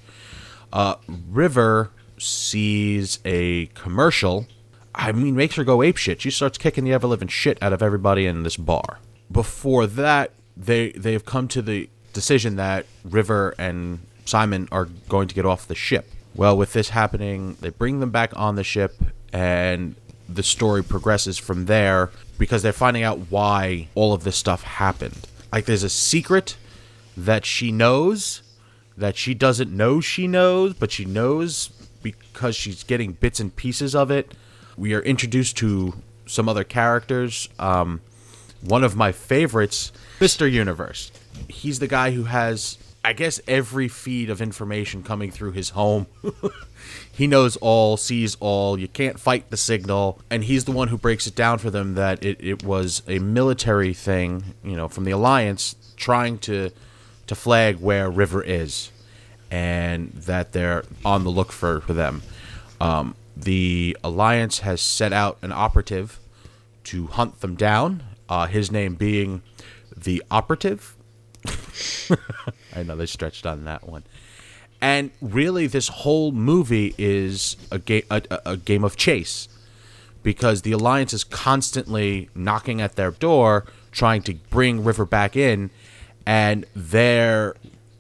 uh, 0.72 0.96
river 1.30 1.92
sees 2.18 3.20
a 3.26 3.66
commercial 3.68 4.46
i 4.96 5.12
mean 5.12 5.36
makes 5.36 5.56
her 5.56 5.64
go 5.64 5.84
ape 5.84 5.98
shit. 5.98 6.22
She 6.22 6.32
starts 6.32 6.58
kicking 6.58 6.84
the 6.84 6.94
ever 6.94 7.08
living 7.08 7.28
shit 7.28 7.62
out 7.62 7.74
of 7.74 7.82
everybody 7.82 8.26
in 8.26 8.44
this 8.44 8.58
bar. 8.58 9.00
Before 9.32 9.88
that 9.88 10.32
they 10.56 10.92
they 10.92 11.14
have 11.14 11.26
come 11.26 11.48
to 11.50 11.62
the 11.62 11.90
decision 12.14 12.56
that 12.56 12.86
river 13.04 13.54
and 13.58 14.00
simon 14.26 14.68
are 14.72 14.86
going 15.10 15.28
to 15.28 15.36
get 15.36 15.46
off 15.46 15.68
the 15.68 15.76
ship. 15.76 16.10
Well 16.36 16.58
with 16.58 16.74
this 16.74 16.90
happening 16.90 17.58
they 17.62 17.70
bring 17.70 18.00
them 18.00 18.12
back 18.12 18.32
on 18.36 18.56
the 18.56 18.64
ship 18.64 18.94
and 19.34 19.96
the 20.28 20.44
story 20.44 20.84
progresses 20.84 21.38
from 21.38 21.66
there 21.66 22.10
because 22.38 22.64
they're 22.64 22.74
finding 22.74 23.04
out 23.04 23.20
why 23.30 23.88
all 23.96 24.14
of 24.14 24.24
this 24.24 24.36
stuff 24.36 24.64
happened. 24.64 25.28
Like 25.52 25.66
there's 25.66 25.84
a 25.84 25.90
secret 25.90 26.58
that 27.16 27.46
she 27.46 27.72
knows 27.72 28.42
that 28.98 29.18
she 29.18 29.34
doesn't 29.34 29.76
know 29.76 30.00
she 30.00 30.28
knows, 30.28 30.74
but 30.74 30.92
she 30.92 31.06
knows 31.06 31.70
because 32.02 32.56
she's 32.56 32.84
getting 32.84 33.14
bits 33.14 33.40
and 33.40 33.56
pieces 33.56 33.96
of 33.96 34.12
it. 34.12 34.34
We 34.77 34.93
are 34.93 35.02
introduced 35.02 35.57
to 35.57 35.93
some 36.26 36.49
other 36.49 36.64
characters. 36.64 37.49
Um, 37.60 38.02
one 38.61 38.84
of 38.84 38.95
my 38.95 39.11
favorites, 39.11 39.91
Mr. 40.19 40.52
Universe. 40.52 41.11
He's 41.47 41.80
the 41.80 41.88
guy 41.88 42.11
who 42.11 42.23
has, 42.23 42.77
I 43.03 43.14
guess, 43.14 43.39
every 43.47 43.88
feed 43.88 44.30
of 44.30 44.41
information 44.41 45.03
coming 45.03 45.31
through 45.31 45.52
his 45.52 45.69
home. 45.69 46.07
he 47.11 47.27
knows 47.27 47.57
all, 47.57 47.97
sees 47.97 48.35
all. 48.39 48.80
You 48.80 48.88
can't 48.88 49.19
fight 49.19 49.49
the 49.49 49.57
signal. 49.57 50.19
And 50.30 50.43
he's 50.43 50.65
the 50.65 50.72
one 50.72 50.88
who 50.88 50.97
breaks 50.97 51.27
it 51.27 51.35
down 51.35 51.60
for 51.60 51.69
them 51.69 51.95
that 51.95 52.23
it, 52.23 52.38
it 52.39 52.64
was 52.64 53.03
a 53.07 53.19
military 53.19 53.93
thing, 53.93 54.56
you 54.64 54.76
know, 54.76 54.88
from 54.88 55.03
the 55.03 55.11
Alliance 55.11 55.76
trying 55.95 56.38
to 56.39 56.72
to 57.27 57.34
flag 57.34 57.80
where 57.80 58.07
River 58.10 58.43
is, 58.43 58.91
and 59.49 60.11
that 60.11 60.52
they're 60.52 60.84
on 61.03 61.23
the 61.23 61.31
look 61.31 61.52
for, 61.52 61.81
for 61.81 61.93
them. 61.93 62.22
Um, 62.80 63.15
the 63.36 63.98
Alliance 64.03 64.60
has 64.60 64.82
set 64.82 65.12
out 65.14 65.38
an 65.41 65.52
operative 65.52 66.20
to 66.86 67.07
hunt 67.07 67.41
them 67.41 67.56
down. 67.56 68.03
Uh, 68.30 68.48
his 68.48 68.72
name 68.72 68.95
being 68.95 69.41
the 69.95 70.24
Operative. 70.32 70.95
I 72.76 72.84
know 72.84 72.95
they 72.95 73.06
stretched 73.06 73.45
on 73.45 73.66
that 73.66 73.88
one. 73.88 74.03
And 74.82 75.12
really, 75.22 75.68
this 75.68 75.88
whole 75.88 76.32
movie 76.32 76.94
is 76.98 77.56
a 77.72 77.80
game 77.80 78.03
a, 78.10 78.22
a- 78.30 78.41
a 78.52 78.57
game 78.57 78.84
of 78.84 78.95
chase. 78.95 79.48
because 80.24 80.64
the 80.64 80.72
Alliance 80.72 81.14
is 81.14 81.24
constantly 81.24 82.30
knocking 82.36 82.82
at 82.82 82.95
their 82.95 83.12
door, 83.12 83.66
trying 83.91 84.22
to 84.24 84.34
bring 84.49 84.84
River 84.84 85.06
back 85.06 85.36
in, 85.36 85.70
and 86.26 86.66
they're 86.76 87.56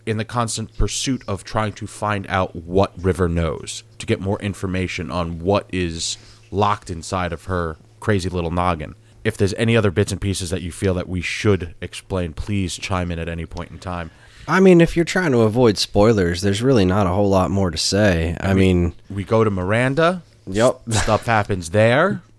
in 0.05 0.17
the 0.17 0.25
constant 0.25 0.77
pursuit 0.77 1.23
of 1.27 1.43
trying 1.43 1.73
to 1.73 1.87
find 1.87 2.25
out 2.27 2.55
what 2.55 2.93
River 3.01 3.27
knows 3.27 3.83
to 3.97 4.05
get 4.05 4.19
more 4.19 4.39
information 4.39 5.11
on 5.11 5.39
what 5.39 5.67
is 5.71 6.17
locked 6.51 6.89
inside 6.89 7.33
of 7.33 7.45
her 7.45 7.77
crazy 7.99 8.29
little 8.29 8.51
noggin. 8.51 8.95
If 9.23 9.37
there's 9.37 9.55
any 9.55 9.75
other 9.75 9.89
bits 9.89 10.11
and 10.11 10.21
pieces 10.21 10.51
that 10.51 10.61
you 10.61 10.71
feel 10.71 10.93
that 10.93 11.09
we 11.09 11.21
should 11.21 11.73
explain, 11.81 12.33
please 12.33 12.75
chime 12.77 13.11
in 13.11 13.17
at 13.17 13.27
any 13.27 13.47
point 13.47 13.71
in 13.71 13.79
time. 13.79 14.11
I 14.47 14.59
mean, 14.59 14.79
if 14.79 14.95
you're 14.95 15.05
trying 15.05 15.31
to 15.31 15.41
avoid 15.41 15.79
spoilers, 15.79 16.41
there's 16.41 16.61
really 16.61 16.85
not 16.85 17.07
a 17.07 17.09
whole 17.09 17.29
lot 17.29 17.49
more 17.49 17.71
to 17.71 17.77
say. 17.77 18.37
I, 18.39 18.53
mean, 18.53 18.93
We 19.09 19.23
go 19.23 19.43
to 19.43 19.49
Miranda. 19.49 20.21
Yep. 20.45 20.81
Stuff 20.91 21.25
happens 21.25 21.71
there. 21.71 22.21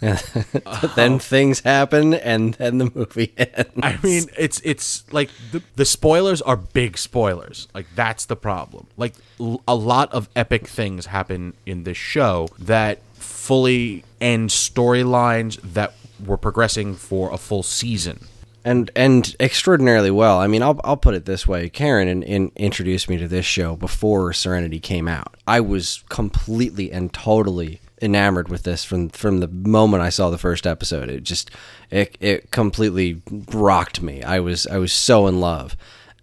then 0.00 1.14
oh. 1.14 1.18
things 1.18 1.60
happen, 1.60 2.14
and 2.14 2.54
then 2.54 2.78
the 2.78 2.90
movie 2.94 3.32
ends. 3.38 3.70
I 3.82 3.98
mean, 4.02 4.24
it's 4.38 4.60
it's 4.64 5.10
like 5.12 5.30
the, 5.50 5.62
the 5.76 5.84
spoilers 5.84 6.40
are 6.42 6.56
big 6.56 6.96
spoilers. 6.96 7.66
Like 7.74 7.86
that's 7.94 8.26
the 8.26 8.36
problem. 8.36 8.86
Like 8.96 9.14
l- 9.40 9.62
a 9.66 9.74
lot 9.74 10.12
of 10.12 10.28
epic 10.36 10.68
things 10.68 11.06
happen 11.06 11.54
in 11.66 11.84
this 11.84 11.96
show 11.96 12.48
that 12.58 13.00
fully 13.14 14.04
end 14.20 14.50
storylines 14.50 15.60
that 15.62 15.94
were 16.24 16.36
progressing 16.36 16.94
for 16.94 17.32
a 17.32 17.38
full 17.38 17.62
season. 17.62 18.26
and 18.64 18.90
and 18.94 19.34
extraordinarily 19.40 20.10
well. 20.10 20.38
I 20.38 20.46
mean, 20.46 20.62
I'll 20.62 20.80
I'll 20.84 20.96
put 20.96 21.14
it 21.14 21.24
this 21.24 21.46
way: 21.48 21.68
Karen 21.68 22.06
in, 22.06 22.22
in, 22.22 22.52
introduced 22.54 23.08
me 23.08 23.16
to 23.16 23.26
this 23.26 23.46
show 23.46 23.74
before 23.76 24.32
Serenity 24.32 24.78
came 24.78 25.08
out. 25.08 25.36
I 25.46 25.60
was 25.60 26.04
completely 26.08 26.92
and 26.92 27.12
totally 27.12 27.80
enamored 28.02 28.48
with 28.48 28.62
this 28.62 28.84
from 28.84 29.08
from 29.10 29.40
the 29.40 29.48
moment 29.48 30.02
I 30.02 30.10
saw 30.10 30.30
the 30.30 30.38
first 30.38 30.66
episode. 30.66 31.08
It 31.08 31.22
just 31.22 31.50
it 31.90 32.16
it 32.20 32.50
completely 32.50 33.22
rocked 33.52 34.02
me. 34.02 34.22
I 34.22 34.40
was 34.40 34.66
I 34.66 34.78
was 34.78 34.92
so 34.92 35.26
in 35.26 35.40
love, 35.40 35.76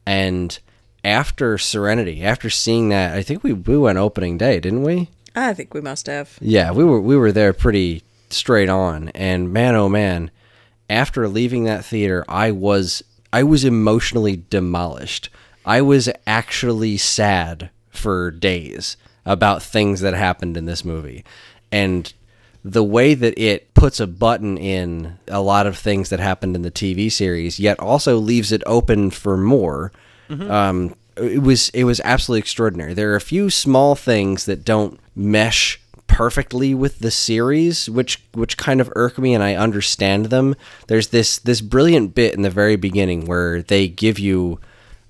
and 0.06 0.58
after 1.04 1.58
Serenity, 1.58 2.24
after 2.24 2.50
seeing 2.50 2.90
that, 2.90 3.16
I 3.16 3.22
think 3.22 3.44
we 3.44 3.54
we 3.54 3.78
went 3.78 3.98
opening 3.98 4.38
day, 4.38 4.60
didn't 4.60 4.84
we? 4.84 5.10
I 5.36 5.54
think 5.54 5.74
we 5.74 5.82
must 5.82 6.08
have. 6.08 6.38
Yeah, 6.42 6.72
we 6.72 6.84
were 6.84 7.02
we 7.02 7.16
were 7.16 7.32
there 7.32 7.54
pretty 7.54 8.04
straight 8.30 8.70
on, 8.70 9.10
and 9.10 9.52
man, 9.52 9.76
oh 9.76 9.90
man, 9.90 10.32
after 10.90 11.28
leaving 11.28 11.66
that 11.66 11.86
theater, 11.86 12.26
I 12.28 12.52
was 12.52 13.04
I 13.32 13.44
was 13.44 13.64
emotionally 13.64 14.44
demolished. 14.50 15.30
I 15.66 15.82
was 15.82 16.10
actually 16.28 16.98
sad 16.98 17.70
for 17.90 18.32
days 18.32 18.98
about 19.26 19.64
things 19.64 20.02
that 20.02 20.14
happened 20.14 20.56
in 20.56 20.66
this 20.66 20.86
movie, 20.86 21.26
and 21.72 22.14
the 22.64 22.84
way 22.84 23.14
that 23.14 23.40
it 23.40 23.74
puts 23.76 24.00
a 24.00 24.08
button 24.08 24.58
in 24.58 25.20
a 25.28 25.40
lot 25.42 25.68
of 25.68 25.78
things 25.78 26.10
that 26.10 26.20
happened 26.20 26.56
in 26.56 26.64
the 26.64 26.72
TV 26.72 27.12
series, 27.12 27.60
yet 27.60 27.80
also 27.80 28.18
leaves 28.18 28.52
it 28.52 28.64
open 28.66 29.12
for 29.12 29.38
more. 29.38 29.92
Um, 30.52 30.96
it 31.18 31.44
was 31.44 31.70
it 31.70 31.84
was 31.84 32.02
absolutely 32.04 32.40
extraordinary. 32.40 32.94
There 32.94 33.12
are 33.12 33.16
a 33.16 33.22
few 33.22 33.50
small 33.50 33.96
things 33.96 34.46
that 34.46 34.66
don't 34.66 35.00
mesh 35.16 35.80
perfectly 36.08 36.74
with 36.74 37.00
the 37.00 37.12
series, 37.12 37.90
which 37.90 38.24
which 38.34 38.58
kind 38.58 38.82
of 38.82 38.92
irk 38.96 39.18
me, 39.18 39.34
and 39.34 39.44
I 39.44 39.56
understand 39.56 40.26
them. 40.28 40.56
There's 40.88 41.10
this 41.10 41.38
this 41.38 41.62
brilliant 41.62 42.16
bit 42.16 42.34
in 42.34 42.42
the 42.42 42.50
very 42.50 42.76
beginning 42.76 43.26
where 43.26 43.62
they 43.62 43.88
give 43.88 44.18
you 44.20 44.60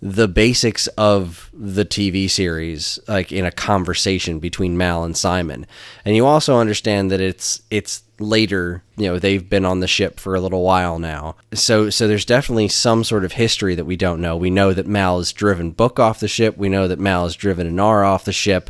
the 0.08 0.28
basics 0.28 0.86
of 1.00 1.50
the 1.52 1.84
TV 1.84 2.30
series, 2.30 3.00
like 3.08 3.32
in 3.32 3.44
a 3.44 3.52
conversation 3.52 4.38
between 4.38 4.78
Mal 4.78 5.04
and 5.04 5.18
Simon, 5.18 5.66
and 6.06 6.16
you 6.16 6.28
also 6.28 6.60
understand 6.60 7.10
that 7.10 7.20
it's 7.20 7.64
it's 7.72 8.04
later. 8.20 8.84
You 8.98 9.08
know, 9.08 9.18
they've 9.18 9.50
been 9.50 9.66
on 9.66 9.80
the 9.80 9.88
ship 9.88 10.20
for 10.20 10.36
a 10.36 10.40
little 10.40 10.62
while 10.62 11.00
now, 11.00 11.38
so 11.56 11.90
so 11.90 12.08
there's 12.08 12.24
definitely 12.24 12.68
some 12.68 13.04
sort 13.04 13.26
of 13.26 13.32
history 13.32 13.74
that 13.74 13.86
we 13.86 13.96
don't 13.96 14.22
know. 14.22 14.38
We 14.38 14.52
know 14.52 14.74
that 14.74 14.86
Mal 14.86 15.18
has 15.18 15.34
driven 15.34 15.72
Book 15.72 16.00
off 16.00 16.20
the 16.20 16.28
ship. 16.28 16.56
We 16.56 16.70
know 16.70 16.88
that 16.88 17.00
Mal 17.00 17.24
has 17.24 17.36
driven 17.36 17.68
Inara 17.68 18.06
off 18.06 18.26
the 18.26 18.32
ship 18.32 18.70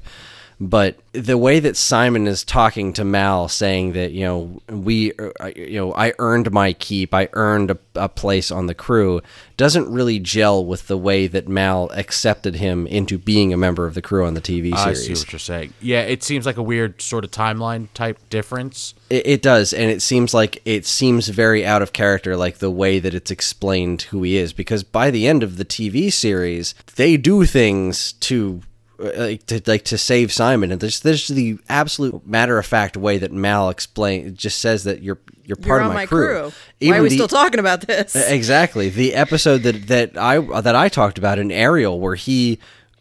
but 0.59 0.97
the 1.11 1.37
way 1.37 1.59
that 1.59 1.75
Simon 1.75 2.27
is 2.27 2.43
talking 2.43 2.93
to 2.93 3.03
Mal, 3.03 3.47
saying 3.47 3.93
that 3.93 4.11
you 4.11 4.21
know 4.21 4.61
we, 4.69 5.11
uh, 5.13 5.51
you 5.55 5.79
know, 5.79 5.93
I 5.93 6.13
earned 6.19 6.51
my 6.51 6.73
keep, 6.73 7.13
I 7.13 7.29
earned 7.33 7.71
a, 7.71 7.77
a 7.95 8.09
place 8.09 8.51
on 8.51 8.67
the 8.67 8.73
crew, 8.73 9.21
doesn't 9.57 9.89
really 9.91 10.19
gel 10.19 10.65
with 10.65 10.87
the 10.87 10.97
way 10.97 11.27
that 11.27 11.47
Mal 11.47 11.89
accepted 11.93 12.55
him 12.55 12.87
into 12.87 13.17
being 13.17 13.53
a 13.53 13.57
member 13.57 13.85
of 13.85 13.93
the 13.93 14.01
crew 14.01 14.25
on 14.25 14.33
the 14.33 14.41
TV 14.41 14.75
series. 14.77 14.83
I 14.83 14.93
see 14.93 15.13
what 15.13 15.31
you're 15.31 15.39
saying. 15.39 15.73
Yeah, 15.81 16.01
it 16.01 16.23
seems 16.23 16.45
like 16.45 16.57
a 16.57 16.63
weird 16.63 17.01
sort 17.01 17.23
of 17.23 17.31
timeline 17.31 17.87
type 17.93 18.17
difference. 18.29 18.93
It, 19.09 19.27
it 19.27 19.41
does, 19.41 19.73
and 19.73 19.89
it 19.89 20.01
seems 20.01 20.33
like 20.33 20.61
it 20.65 20.85
seems 20.85 21.27
very 21.27 21.65
out 21.65 21.81
of 21.81 21.93
character, 21.93 22.35
like 22.35 22.57
the 22.57 22.71
way 22.71 22.99
that 22.99 23.13
it's 23.13 23.31
explained 23.31 24.03
who 24.03 24.23
he 24.23 24.37
is. 24.37 24.53
Because 24.53 24.83
by 24.83 25.11
the 25.11 25.27
end 25.27 25.43
of 25.43 25.57
the 25.57 25.65
TV 25.65 26.11
series, 26.11 26.75
they 26.95 27.17
do 27.17 27.45
things 27.45 28.13
to. 28.13 28.61
Uh, 28.99 29.11
Like 29.17 29.45
to 29.47 29.61
like 29.67 29.83
to 29.85 29.97
save 29.97 30.31
Simon, 30.31 30.71
and 30.71 30.79
there's 30.81 30.99
there's 31.01 31.27
the 31.27 31.57
absolute 31.69 32.25
matter 32.25 32.57
of 32.57 32.65
fact 32.65 32.95
way 32.97 33.17
that 33.17 33.31
Mal 33.31 33.69
explain 33.69 34.35
just 34.35 34.59
says 34.59 34.83
that 34.85 35.01
you're 35.01 35.19
you're 35.43 35.55
part 35.57 35.67
You're 35.67 35.81
of 35.81 35.87
on 35.87 35.93
my, 35.93 36.01
my 36.03 36.05
crew. 36.05 36.43
Why 36.43 36.51
Even 36.79 36.99
are 36.99 37.03
we 37.03 37.09
the- 37.09 37.15
still 37.15 37.27
talking 37.27 37.59
about 37.59 37.81
this? 37.81 38.15
Exactly. 38.29 38.89
The 38.89 39.13
episode 39.13 39.63
that 39.63 39.87
that 39.87 40.17
I 40.17 40.39
that 40.61 40.75
I 40.75 40.89
talked 40.89 41.17
about 41.17 41.39
in 41.39 41.51
Ariel 41.51 41.99
where 41.99 42.15
he 42.15 42.59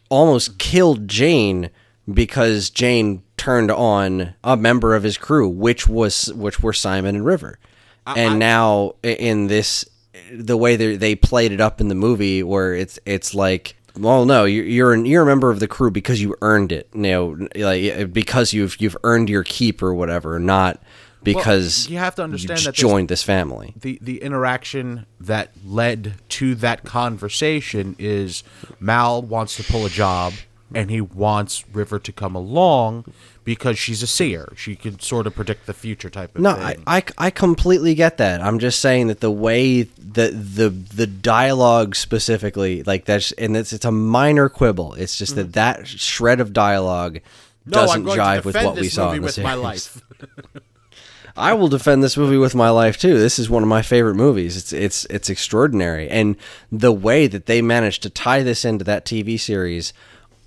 almost 0.09 0.57
killed 0.59 1.07
Jayne 1.07 1.69
because 2.13 2.69
Jayne 2.69 3.23
turned 3.37 3.71
on 3.71 4.33
a 4.43 4.55
member 4.55 4.95
of 4.95 5.03
his 5.03 5.17
crew, 5.17 5.47
which 5.49 5.87
was 5.87 6.31
which 6.33 6.59
were 6.61 6.73
Simon 6.73 7.15
and 7.15 7.25
River. 7.25 7.57
and 8.05 8.37
now 8.37 8.93
in 9.01 9.47
this 9.47 9.85
the 10.31 10.57
way 10.57 10.75
they 10.75 10.95
they 10.95 11.15
played 11.15 11.51
it 11.51 11.59
up 11.61 11.81
in 11.81 11.87
the 11.87 11.95
movie 11.95 12.43
where 12.43 12.73
it's 12.75 12.99
it's 13.05 13.33
like 13.33 13.75
well 13.97 14.25
no 14.25 14.45
you're 14.45 14.65
you're, 14.65 14.93
an, 14.93 15.05
you're 15.05 15.23
a 15.23 15.25
member 15.25 15.49
of 15.49 15.59
the 15.59 15.67
crew 15.67 15.91
because 15.91 16.21
you 16.21 16.35
earned 16.41 16.71
it 16.71 16.89
you 16.93 17.01
know 17.01 17.47
like 17.55 18.11
because 18.13 18.53
you've 18.53 18.79
you've 18.81 18.97
earned 19.03 19.29
your 19.29 19.43
keep 19.43 19.81
or 19.81 19.93
whatever 19.93 20.39
not 20.39 20.81
because 21.25 21.89
you 21.89 21.97
have 21.97 22.15
to 22.15 22.23
understand 22.23 22.59
that 22.61 22.75
joined 22.75 23.09
this 23.09 23.23
family. 23.23 23.73
The 23.75 23.99
the 24.01 24.21
interaction 24.21 25.05
that 25.19 25.51
led 25.65 26.13
to 26.29 26.55
that 26.55 26.83
conversation 26.83 27.95
is 27.99 28.43
Mal 28.79 29.21
wants 29.21 29.57
to 29.57 29.63
pull 29.63 29.85
a 29.85 29.89
job 29.89 30.33
and 30.73 30.89
he 30.89 31.01
wants 31.01 31.65
River 31.73 31.99
to 31.99 32.11
come 32.11 32.35
along 32.35 33.05
because 33.45 33.79
she's 33.79 34.03
a 34.03 34.07
seer. 34.07 34.51
She 34.57 34.75
can 34.75 34.99
sort 34.99 35.25
of 35.27 35.35
predict 35.35 35.65
the 35.67 35.73
future 35.73 36.09
type 36.09 36.35
of 36.35 36.41
No, 36.41 36.55
thing. 36.55 36.83
I, 36.85 36.97
I, 36.97 37.03
I 37.17 37.29
completely 37.29 37.95
get 37.95 38.17
that. 38.17 38.41
I'm 38.41 38.59
just 38.59 38.79
saying 38.81 39.07
that 39.07 39.21
the 39.21 39.31
way 39.31 39.83
that 39.83 40.31
the 40.33 40.69
the 40.69 41.07
dialogue 41.07 41.95
specifically, 41.95 42.83
like 42.83 43.05
that's 43.05 43.31
and 43.33 43.55
it's 43.55 43.71
it's 43.71 43.85
a 43.85 43.91
minor 43.91 44.49
quibble. 44.49 44.95
It's 44.95 45.17
just 45.17 45.35
that 45.35 45.53
that 45.53 45.87
shred 45.87 46.41
of 46.41 46.51
dialogue 46.51 47.19
Mm. 47.67 47.71
no, 47.71 47.77
doesn't 47.79 48.05
jive 48.05 48.45
with 48.45 48.53
what 48.55 48.75
we 48.75 48.87
saw 48.89 49.09
in 49.11 49.21
the 49.21 49.25
with 49.25 49.39
my 49.39 49.53
series. 49.53 49.63
life. 49.63 50.01
I 51.37 51.53
will 51.53 51.67
defend 51.67 52.03
this 52.03 52.15
movie 52.15 52.37
with 52.37 52.53
my 52.55 52.69
life 52.69 52.97
too. 52.97 53.17
This 53.17 53.39
is 53.39 53.49
one 53.49 53.63
of 53.63 53.67
my 53.69 53.81
favorite 53.81 54.15
movies. 54.15 54.55
It's 54.55 54.71
it's 54.71 55.05
it's 55.05 55.29
extraordinary, 55.29 56.07
and 56.09 56.35
the 56.71 56.91
way 56.93 57.25
that 57.27 57.45
they 57.47 57.61
managed 57.61 58.03
to 58.03 58.09
tie 58.09 58.43
this 58.43 58.63
into 58.65 58.85
that 58.85 59.05
TV 59.05 59.39
series 59.39 59.93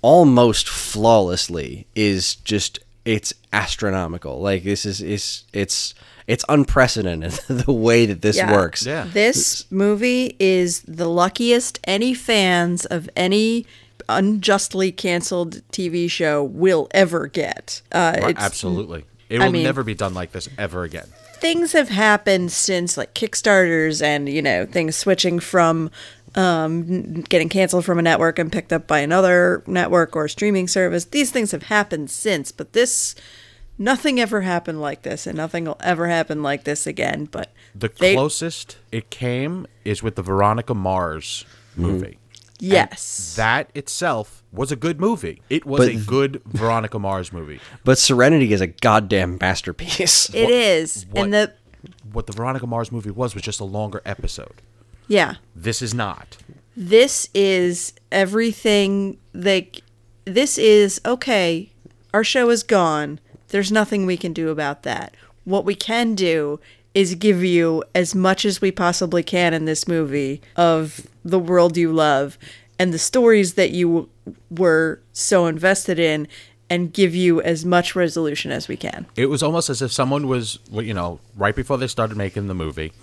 almost 0.01 0.67
flawlessly 0.69 1.85
is 1.95 2.35
just 2.35 2.79
it's 3.05 3.33
astronomical. 3.53 4.39
Like 4.41 4.63
this 4.63 4.85
is 4.85 5.01
is 5.01 5.43
it's 5.53 5.93
it's 6.27 6.45
unprecedented 6.49 7.31
the 7.47 7.71
way 7.71 8.05
that 8.05 8.21
this 8.21 8.37
Yeah. 8.37 8.51
works. 8.51 8.85
Yeah. 8.85 9.07
This 9.11 9.65
movie 9.71 10.35
is 10.39 10.81
the 10.83 11.07
luckiest 11.09 11.79
any 11.85 12.13
fans 12.13 12.85
of 12.85 13.09
any 13.15 13.65
unjustly 14.07 14.91
canceled 14.91 15.61
TV 15.71 16.09
show 16.09 16.43
will 16.43 16.87
ever 16.91 17.27
get. 17.27 17.81
Uh, 17.91 18.13
it's, 18.17 18.39
Absolutely. 18.39 19.05
It 19.29 19.39
I 19.41 19.45
will 19.45 19.51
mean- 19.53 19.63
never 19.63 19.83
be 19.83 19.93
done 19.93 20.13
like 20.13 20.31
this 20.31 20.49
ever 20.57 20.83
again. 20.83 21.07
Things 21.39 21.71
have 21.71 21.87
happened 21.87 22.51
since 22.51 22.97
like 22.97 23.13
Kickstarters 23.13 24.01
and 24.03 24.27
you 24.27 24.41
know 24.41 24.65
things 24.65 24.97
switching 24.97 25.39
from 25.39 25.89
um, 26.35 27.21
getting 27.21 27.49
canceled 27.49 27.85
from 27.85 27.99
a 27.99 28.01
network 28.01 28.39
and 28.39 28.51
picked 28.51 28.71
up 28.73 28.87
by 28.87 28.99
another 28.99 29.63
network 29.67 30.15
or 30.15 30.27
streaming 30.27 30.67
service. 30.67 31.05
These 31.05 31.31
things 31.31 31.51
have 31.51 31.63
happened 31.63 32.09
since, 32.11 32.51
but 32.51 32.73
this 32.73 33.15
nothing 33.77 34.19
ever 34.19 34.41
happened 34.41 34.81
like 34.81 35.01
this, 35.03 35.25
and 35.25 35.37
nothing 35.37 35.65
will 35.65 35.77
ever 35.81 36.07
happen 36.07 36.43
like 36.43 36.63
this 36.65 36.85
again. 36.85 37.25
But 37.25 37.51
The 37.73 37.89
they- 37.97 38.13
closest 38.15 38.77
it 38.91 39.09
came 39.09 39.65
is 39.85 40.03
with 40.03 40.15
the 40.15 40.21
Veronica 40.21 40.73
Mars 40.73 41.45
movie. 41.75 42.17
yes, 42.59 43.35
That 43.35 43.69
itself 43.73 44.43
was 44.51 44.71
a 44.71 44.75
good 44.75 44.99
movie. 44.99 45.41
It 45.49 45.65
was 45.65 45.79
But 45.79 45.89
a 45.89 45.95
good 45.97 46.41
Veronica 46.45 46.99
Mars 46.99 47.31
movie. 47.31 47.59
But 47.83 47.97
Serenity 47.97 48.51
is 48.51 48.61
a 48.61 48.67
goddamn 48.67 49.37
masterpiece. 49.39 50.29
it 50.33 50.49
is, 50.49 51.05
what- 51.11 51.23
and 51.23 51.33
the 51.33 51.53
What 52.11 52.27
the 52.27 52.33
Veronica 52.33 52.67
Mars 52.67 52.91
movie 52.91 53.11
was 53.11 53.33
was 53.33 53.43
just 53.43 53.59
a 53.61 53.63
longer 53.65 54.01
episode. 54.05 54.61
Yeah. 55.09 55.35
This 55.55 55.81
is 55.81 55.93
not. 55.93 56.37
this 56.77 57.27
is 57.33 57.93
everything 58.11 59.17
like 59.33 59.81
this 60.23 60.57
is 60.57 61.01
okay 61.05 61.69
our 62.13 62.23
show 62.23 62.49
is 62.49 62.63
gone 62.63 63.19
there's 63.49 63.69
nothing 63.71 64.05
we 64.05 64.15
can 64.15 64.31
do 64.31 64.47
about 64.49 64.83
that 64.83 65.13
what 65.43 65.65
we 65.65 65.75
can 65.75 66.15
do 66.15 66.57
is 66.93 67.15
give 67.15 67.43
you 67.43 67.83
as 67.93 68.15
much 68.15 68.45
as 68.45 68.61
we 68.61 68.71
possibly 68.71 69.21
can 69.21 69.53
in 69.53 69.65
this 69.65 69.87
movie 69.89 70.41
of 70.55 71.05
the 71.25 71.37
world 71.39 71.75
you 71.75 71.91
love 71.91 72.37
and 72.79 72.93
the 72.93 72.99
stories 72.99 73.55
that 73.55 73.71
you 73.71 74.09
were 74.49 75.01
so 75.11 75.45
invested 75.47 75.99
in 75.99 76.27
and 76.69 76.93
give 76.93 77.13
you 77.13 77.41
as 77.41 77.65
much 77.65 77.95
resolution 77.95 78.51
as 78.51 78.67
we 78.67 78.77
can. 78.77 79.05
It 79.15 79.25
was 79.25 79.43
almost 79.43 79.69
as 79.69 79.81
if 79.81 79.91
someone 79.91 80.27
was, 80.27 80.59
you 80.71 80.93
know, 80.93 81.19
right 81.35 81.55
before 81.55 81.77
they 81.77 81.87
started 81.87 82.15
making 82.15 82.47
the 82.47 82.53
movie, 82.55 82.93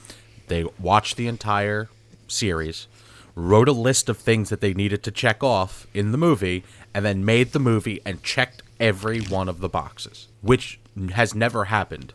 they 0.49 0.65
watched 0.81 1.16
the 1.16 1.27
entire 1.27 1.89
series, 2.28 2.86
wrote 3.35 3.69
a 3.69 3.73
list 3.73 4.09
of 4.09 4.16
things 4.16 4.48
that 4.48 4.61
they 4.61 4.74
needed 4.74 5.03
to 5.03 5.11
check 5.11 5.43
off 5.43 5.86
in 5.93 6.12
the 6.12 6.19
movie, 6.19 6.65
and 6.94 7.05
then 7.05 7.24
made 7.24 7.53
the 7.53 7.59
movie 7.59 8.01
and 8.05 8.23
checked 8.23 8.62
every 8.81 9.20
one 9.20 9.48
of 9.48 9.61
the 9.61 9.69
boxes, 9.69 10.28
which 10.40 10.81
has 11.12 11.35
never 11.35 11.66
happened. 11.66 12.12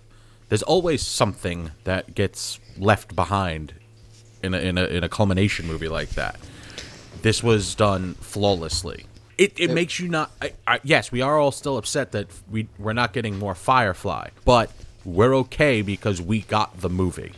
There's 0.50 0.64
always 0.64 1.02
something 1.02 1.72
that 1.84 2.16
gets 2.16 2.60
left 2.78 3.16
behind 3.16 3.74
in 4.44 4.54
a, 4.54 4.58
in 4.60 4.78
a, 4.78 4.86
in 4.86 5.04
a 5.04 5.10
culmination 5.10 5.68
movie 5.68 5.88
like 5.88 6.10
that. 6.12 6.40
This 7.22 7.44
was 7.44 7.76
done 7.76 8.16
flawlessly. 8.16 9.06
It, 9.38 9.60
it 9.60 9.72
makes 9.72 10.00
you 10.00 10.08
not. 10.08 10.32
I, 10.42 10.54
I, 10.68 10.80
yes, 10.84 11.12
we 11.12 11.22
are 11.22 11.40
all 11.40 11.52
still 11.52 11.78
upset 11.78 12.12
that 12.12 12.28
we 12.50 12.68
we're 12.78 12.94
not 12.94 13.14
getting 13.14 13.40
more 13.40 13.56
Firefly, 13.56 14.30
but 14.46 14.72
we're 15.04 15.36
okay 15.38 15.82
because 15.82 16.22
we 16.22 16.42
got 16.42 16.82
the 16.82 16.90
movie. 16.90 17.32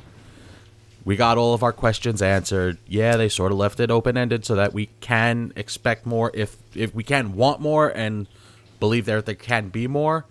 We 1.06 1.16
got 1.16 1.38
all 1.38 1.54
of 1.54 1.64
our 1.64 1.74
questions 1.74 2.22
answered. 2.22 2.78
Yeah, 2.88 3.18
they 3.18 3.30
sort 3.30 3.52
of 3.52 3.58
left 3.58 3.80
it 3.80 3.92
open 3.92 4.18
ended 4.18 4.46
so 4.46 4.56
that 4.56 4.74
we 4.74 4.90
can 5.02 5.52
expect 5.56 6.06
more 6.06 6.32
if 6.34 6.58
if 6.74 6.96
we 6.96 7.04
can 7.04 7.36
want 7.36 7.60
more 7.60 7.90
and 7.90 8.28
believe 8.80 9.06
that 9.06 9.26
there 9.26 9.36
can 9.36 9.70
be 9.70 9.88
more. 9.88 10.26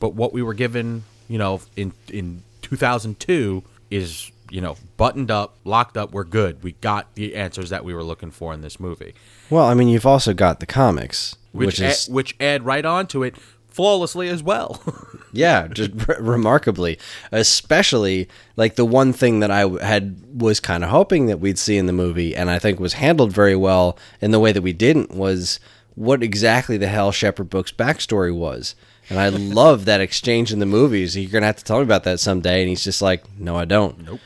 But 0.00 0.14
what 0.14 0.32
we 0.32 0.42
were 0.42 0.54
given, 0.54 1.04
you 1.28 1.38
know, 1.38 1.60
in 1.76 1.92
in 2.08 2.42
2002 2.62 3.62
is 3.90 4.30
you 4.50 4.60
know 4.60 4.76
buttoned 4.96 5.30
up, 5.30 5.56
locked 5.64 5.96
up. 5.96 6.12
We're 6.12 6.24
good. 6.24 6.62
We 6.62 6.72
got 6.72 7.14
the 7.14 7.34
answers 7.34 7.70
that 7.70 7.84
we 7.84 7.94
were 7.94 8.04
looking 8.04 8.30
for 8.30 8.52
in 8.52 8.60
this 8.60 8.78
movie, 8.78 9.14
Well, 9.50 9.64
I 9.64 9.74
mean, 9.74 9.88
you've 9.88 10.06
also 10.06 10.34
got 10.34 10.60
the 10.60 10.66
comics, 10.66 11.36
which 11.52 11.66
which, 11.66 11.80
is 11.80 12.08
add, 12.08 12.14
which 12.14 12.36
add 12.40 12.64
right 12.64 12.84
onto 12.84 13.22
it 13.22 13.34
flawlessly 13.78 14.28
as 14.28 14.42
well. 14.42 14.82
yeah, 15.32 15.68
just 15.68 15.92
re- 16.08 16.16
remarkably. 16.18 16.98
Especially 17.30 18.28
like 18.56 18.74
the 18.74 18.84
one 18.84 19.12
thing 19.12 19.38
that 19.38 19.52
I 19.52 19.68
had 19.84 20.20
was 20.42 20.58
kind 20.58 20.82
of 20.82 20.90
hoping 20.90 21.26
that 21.26 21.38
we'd 21.38 21.60
see 21.60 21.78
in 21.78 21.86
the 21.86 21.92
movie, 21.92 22.34
and 22.34 22.50
I 22.50 22.58
think 22.58 22.80
was 22.80 22.94
handled 22.94 23.32
very 23.32 23.54
well 23.54 23.96
in 24.20 24.32
the 24.32 24.40
way 24.40 24.50
that 24.50 24.62
we 24.62 24.72
didn't 24.72 25.12
was 25.12 25.60
what 25.94 26.24
exactly 26.24 26.76
the 26.76 26.88
hell 26.88 27.12
Shepherd 27.12 27.50
Book's 27.50 27.70
backstory 27.70 28.34
was. 28.34 28.74
And 29.08 29.20
I 29.20 29.28
love 29.60 29.84
that 29.84 30.00
exchange 30.00 30.52
in 30.52 30.58
the 30.58 30.66
movies. 30.66 31.16
You're 31.16 31.30
gonna 31.30 31.46
have 31.46 31.58
to 31.58 31.64
tell 31.64 31.76
me 31.76 31.84
about 31.84 32.02
that 32.02 32.18
someday. 32.18 32.62
And 32.62 32.68
he's 32.68 32.82
just 32.82 33.00
like, 33.00 33.22
"No, 33.38 33.54
I 33.54 33.64
don't." 33.64 34.04
Nope. 34.04 34.20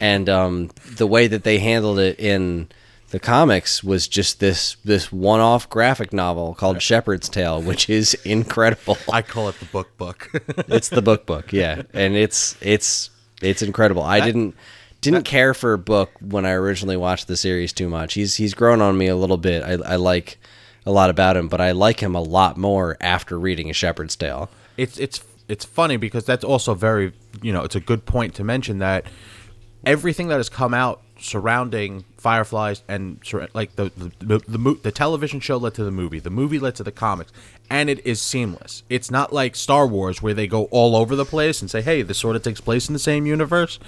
And 0.00 0.28
um, 0.28 0.70
the 0.96 1.06
way 1.06 1.28
that 1.28 1.44
they 1.44 1.60
handled 1.60 2.00
it 2.00 2.18
in 2.18 2.70
the 3.16 3.20
comics 3.20 3.82
was 3.82 4.06
just 4.06 4.40
this 4.40 4.76
this 4.84 5.10
one 5.10 5.40
off 5.40 5.70
graphic 5.70 6.12
novel 6.12 6.52
called 6.52 6.82
Shepherd's 6.82 7.30
Tale, 7.30 7.62
which 7.62 7.88
is 7.88 8.12
incredible. 8.26 8.98
I 9.10 9.22
call 9.22 9.48
it 9.48 9.58
the 9.58 9.64
book 9.64 9.96
book. 9.96 10.30
it's 10.68 10.90
the 10.90 11.00
book 11.00 11.24
book, 11.24 11.50
yeah, 11.50 11.84
and 11.94 12.14
it's 12.14 12.58
it's 12.60 13.08
it's 13.40 13.62
incredible. 13.62 14.02
I 14.02 14.20
didn't 14.20 14.54
didn't 15.00 15.22
care 15.22 15.54
for 15.54 15.74
book 15.78 16.10
when 16.20 16.44
I 16.44 16.50
originally 16.50 16.98
watched 16.98 17.26
the 17.26 17.38
series 17.38 17.72
too 17.72 17.88
much. 17.88 18.12
He's 18.12 18.34
he's 18.34 18.52
grown 18.52 18.82
on 18.82 18.98
me 18.98 19.06
a 19.06 19.16
little 19.16 19.38
bit. 19.38 19.62
I, 19.62 19.92
I 19.92 19.96
like 19.96 20.36
a 20.84 20.92
lot 20.92 21.08
about 21.08 21.38
him, 21.38 21.48
but 21.48 21.58
I 21.58 21.72
like 21.72 22.00
him 22.00 22.14
a 22.14 22.20
lot 22.20 22.58
more 22.58 22.98
after 23.00 23.38
reading 23.38 23.70
A 23.70 23.72
Shepherd's 23.72 24.14
Tale. 24.14 24.50
it's 24.76 24.98
it's 24.98 25.24
it's 25.48 25.64
funny 25.64 25.96
because 25.96 26.26
that's 26.26 26.44
also 26.44 26.74
very 26.74 27.14
you 27.40 27.54
know 27.54 27.62
it's 27.62 27.76
a 27.76 27.80
good 27.80 28.04
point 28.04 28.34
to 28.34 28.44
mention 28.44 28.76
that 28.80 29.06
everything 29.86 30.28
that 30.28 30.36
has 30.36 30.50
come 30.50 30.74
out 30.74 31.00
surrounding 31.26 32.04
Fireflies 32.16 32.82
and 32.88 33.20
like 33.54 33.76
the 33.76 33.90
the 33.96 34.10
the, 34.18 34.38
the, 34.46 34.78
the 34.82 34.92
television 34.92 35.40
show 35.40 35.56
led 35.56 35.74
to 35.74 35.84
the 35.84 35.90
movie, 35.90 36.18
the 36.18 36.30
movie 36.30 36.58
led 36.58 36.74
to 36.76 36.82
the 36.82 36.92
comics, 36.92 37.32
and 37.68 37.90
it 37.90 38.04
is 38.06 38.20
seamless. 38.20 38.82
It's 38.88 39.10
not 39.10 39.32
like 39.32 39.56
Star 39.56 39.86
Wars 39.86 40.22
where 40.22 40.34
they 40.34 40.46
go 40.46 40.64
all 40.66 40.96
over 40.96 41.14
the 41.16 41.24
place 41.24 41.60
and 41.60 41.70
say, 41.70 41.82
"Hey, 41.82 42.02
this 42.02 42.18
sort 42.18 42.36
of 42.36 42.42
takes 42.42 42.60
place 42.60 42.88
in 42.88 42.92
the 42.92 42.98
same 42.98 43.26
universe." 43.26 43.78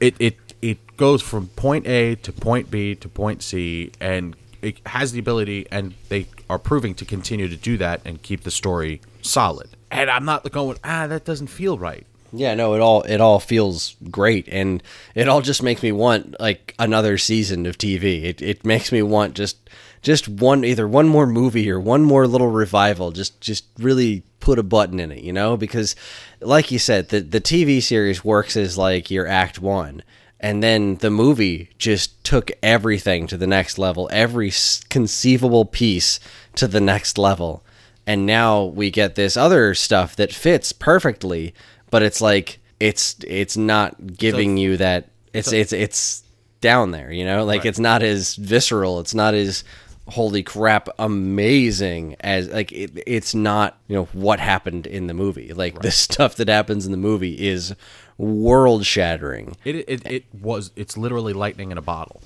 It 0.00 0.14
it 0.18 0.36
it 0.62 0.96
goes 0.96 1.22
from 1.22 1.48
point 1.48 1.86
A 1.86 2.16
to 2.16 2.32
point 2.32 2.70
B 2.70 2.94
to 2.96 3.08
point 3.08 3.42
C, 3.42 3.92
and 4.00 4.36
it 4.62 4.80
has 4.86 5.12
the 5.12 5.18
ability, 5.18 5.66
and 5.70 5.94
they 6.08 6.26
are 6.48 6.58
proving 6.58 6.94
to 6.94 7.04
continue 7.04 7.48
to 7.48 7.56
do 7.56 7.76
that 7.78 8.00
and 8.04 8.22
keep 8.22 8.42
the 8.42 8.50
story 8.50 9.00
solid. 9.22 9.68
And 9.90 10.10
I'm 10.10 10.24
not 10.24 10.50
going, 10.50 10.78
ah, 10.82 11.06
that 11.06 11.24
doesn't 11.24 11.48
feel 11.48 11.78
right. 11.78 12.06
Yeah, 12.32 12.54
no, 12.54 12.74
it 12.74 12.80
all 12.80 13.02
it 13.02 13.20
all 13.20 13.38
feels 13.40 13.96
great, 14.10 14.48
and 14.48 14.82
it 15.14 15.28
all 15.28 15.40
just 15.40 15.62
makes 15.62 15.82
me 15.82 15.92
want 15.92 16.38
like 16.40 16.74
another 16.78 17.18
season 17.18 17.66
of 17.66 17.78
TV. 17.78 18.24
It 18.24 18.42
it 18.42 18.64
makes 18.64 18.92
me 18.92 19.02
want 19.02 19.34
just 19.34 19.70
just 20.02 20.28
one 20.28 20.64
either 20.64 20.86
one 20.86 21.08
more 21.08 21.26
movie 21.26 21.70
or 21.70 21.80
one 21.80 22.02
more 22.02 22.26
little 22.26 22.50
revival. 22.50 23.10
Just 23.12 23.40
just 23.40 23.64
really 23.78 24.22
put 24.40 24.58
a 24.58 24.62
button 24.62 25.00
in 25.00 25.10
it, 25.10 25.22
you 25.22 25.32
know? 25.32 25.56
Because 25.56 25.96
like 26.40 26.70
you 26.70 26.78
said, 26.78 27.08
the 27.08 27.20
the 27.20 27.40
TV 27.40 27.82
series 27.82 28.24
works 28.24 28.56
as 28.56 28.76
like 28.78 29.10
your 29.10 29.26
act 29.26 29.58
one. 29.60 30.02
And 30.38 30.62
then 30.62 30.96
the 30.96 31.10
movie 31.10 31.70
just 31.78 32.22
took 32.22 32.50
everything 32.62 33.26
to 33.28 33.38
the 33.38 33.46
next 33.46 33.78
level, 33.78 34.06
every 34.12 34.52
conceivable 34.90 35.64
piece 35.64 36.20
to 36.56 36.68
the 36.68 36.80
next 36.80 37.16
level 37.16 37.64
and 38.06 38.24
now 38.24 38.62
we 38.64 38.90
get 38.90 39.16
this 39.16 39.36
other 39.36 39.74
stuff 39.74 40.14
that 40.16 40.32
fits 40.32 40.72
perfectly 40.72 41.52
but 41.96 42.02
it's 42.02 42.20
like 42.20 42.58
it's 42.78 43.16
it's 43.26 43.56
not 43.56 43.90
giving 44.18 44.56
So- 44.56 44.60
you 44.60 44.76
that 44.76 45.08
it's 45.32 45.50
it's 45.52 45.72
it's 45.72 46.22
down 46.60 46.90
there 46.90 47.10
you 47.10 47.24
know? 47.24 47.44
Like 47.46 47.60
Right. 47.60 47.68
it's 47.70 47.78
not 47.78 48.02
as 48.02 48.34
visceral. 48.36 49.00
It's 49.00 49.14
not 49.14 49.32
as 49.34 49.64
holy 50.08 50.42
crap 50.42 50.88
amazing 50.98 52.16
as 52.20 52.48
like 52.48 52.70
it, 52.72 52.90
it's 53.06 53.34
not 53.34 53.78
you 53.88 53.96
know 53.96 54.04
what 54.12 54.40
happened 54.40 54.86
in 54.86 55.06
the 55.06 55.14
movie. 55.14 55.52
Like 55.54 55.80
the 55.80 55.90
stuff 56.06 56.36
that 56.36 56.48
happens 56.48 56.84
in 56.86 56.92
the 56.92 56.98
movie 56.98 57.34
is 57.48 57.74
world 58.18 58.84
shattering 58.84 59.56
It, 59.64 59.76
it 59.88 60.06
it 60.06 60.24
was 60.32 60.70
it's 60.76 60.96
literally 60.98 61.32
lightning 61.32 61.70
in 61.70 61.78
a 61.78 61.82
bottle. 61.82 62.20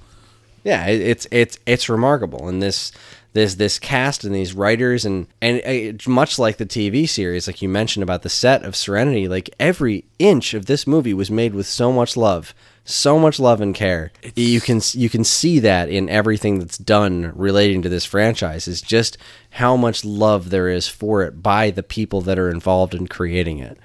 yeah, 0.64 0.86
it, 0.86 1.00
it's 1.00 1.26
it's 1.30 1.58
it's 1.66 1.88
remarkable, 1.88 2.48
and 2.48 2.60
this 2.62 2.92
this 3.32 3.54
this 3.54 3.78
cast 3.78 4.24
and 4.24 4.34
these 4.34 4.54
writers 4.54 5.04
and 5.04 5.26
and 5.40 5.58
it's 5.58 6.08
much 6.08 6.38
like 6.38 6.56
the 6.56 6.66
TV 6.66 7.08
series, 7.08 7.46
like 7.46 7.62
you 7.62 7.68
mentioned 7.68 8.02
about 8.02 8.22
the 8.22 8.28
set 8.28 8.64
of 8.64 8.74
Serenity, 8.74 9.28
like 9.28 9.50
every 9.60 10.04
inch 10.18 10.54
of 10.54 10.66
this 10.66 10.86
movie 10.86 11.14
was 11.14 11.30
made 11.30 11.54
with 11.54 11.66
so 11.66 11.92
much 11.92 12.16
love, 12.16 12.54
so 12.84 13.18
much 13.18 13.38
love 13.38 13.60
and 13.60 13.74
care. 13.74 14.10
you 14.34 14.60
can 14.60 14.80
you 14.92 15.08
can 15.08 15.22
see 15.22 15.60
that 15.60 15.88
in 15.88 16.08
everything 16.08 16.58
that's 16.58 16.78
done 16.78 17.32
relating 17.36 17.82
to 17.82 17.88
this 17.88 18.04
franchise. 18.04 18.66
Is 18.66 18.82
just 18.82 19.16
how 19.50 19.76
much 19.76 20.04
love 20.04 20.50
there 20.50 20.68
is 20.68 20.88
for 20.88 21.22
it 21.22 21.42
by 21.42 21.70
the 21.70 21.84
people 21.84 22.20
that 22.22 22.38
are 22.38 22.50
involved 22.50 22.94
in 22.94 23.06
creating 23.06 23.58
it. 23.58 23.78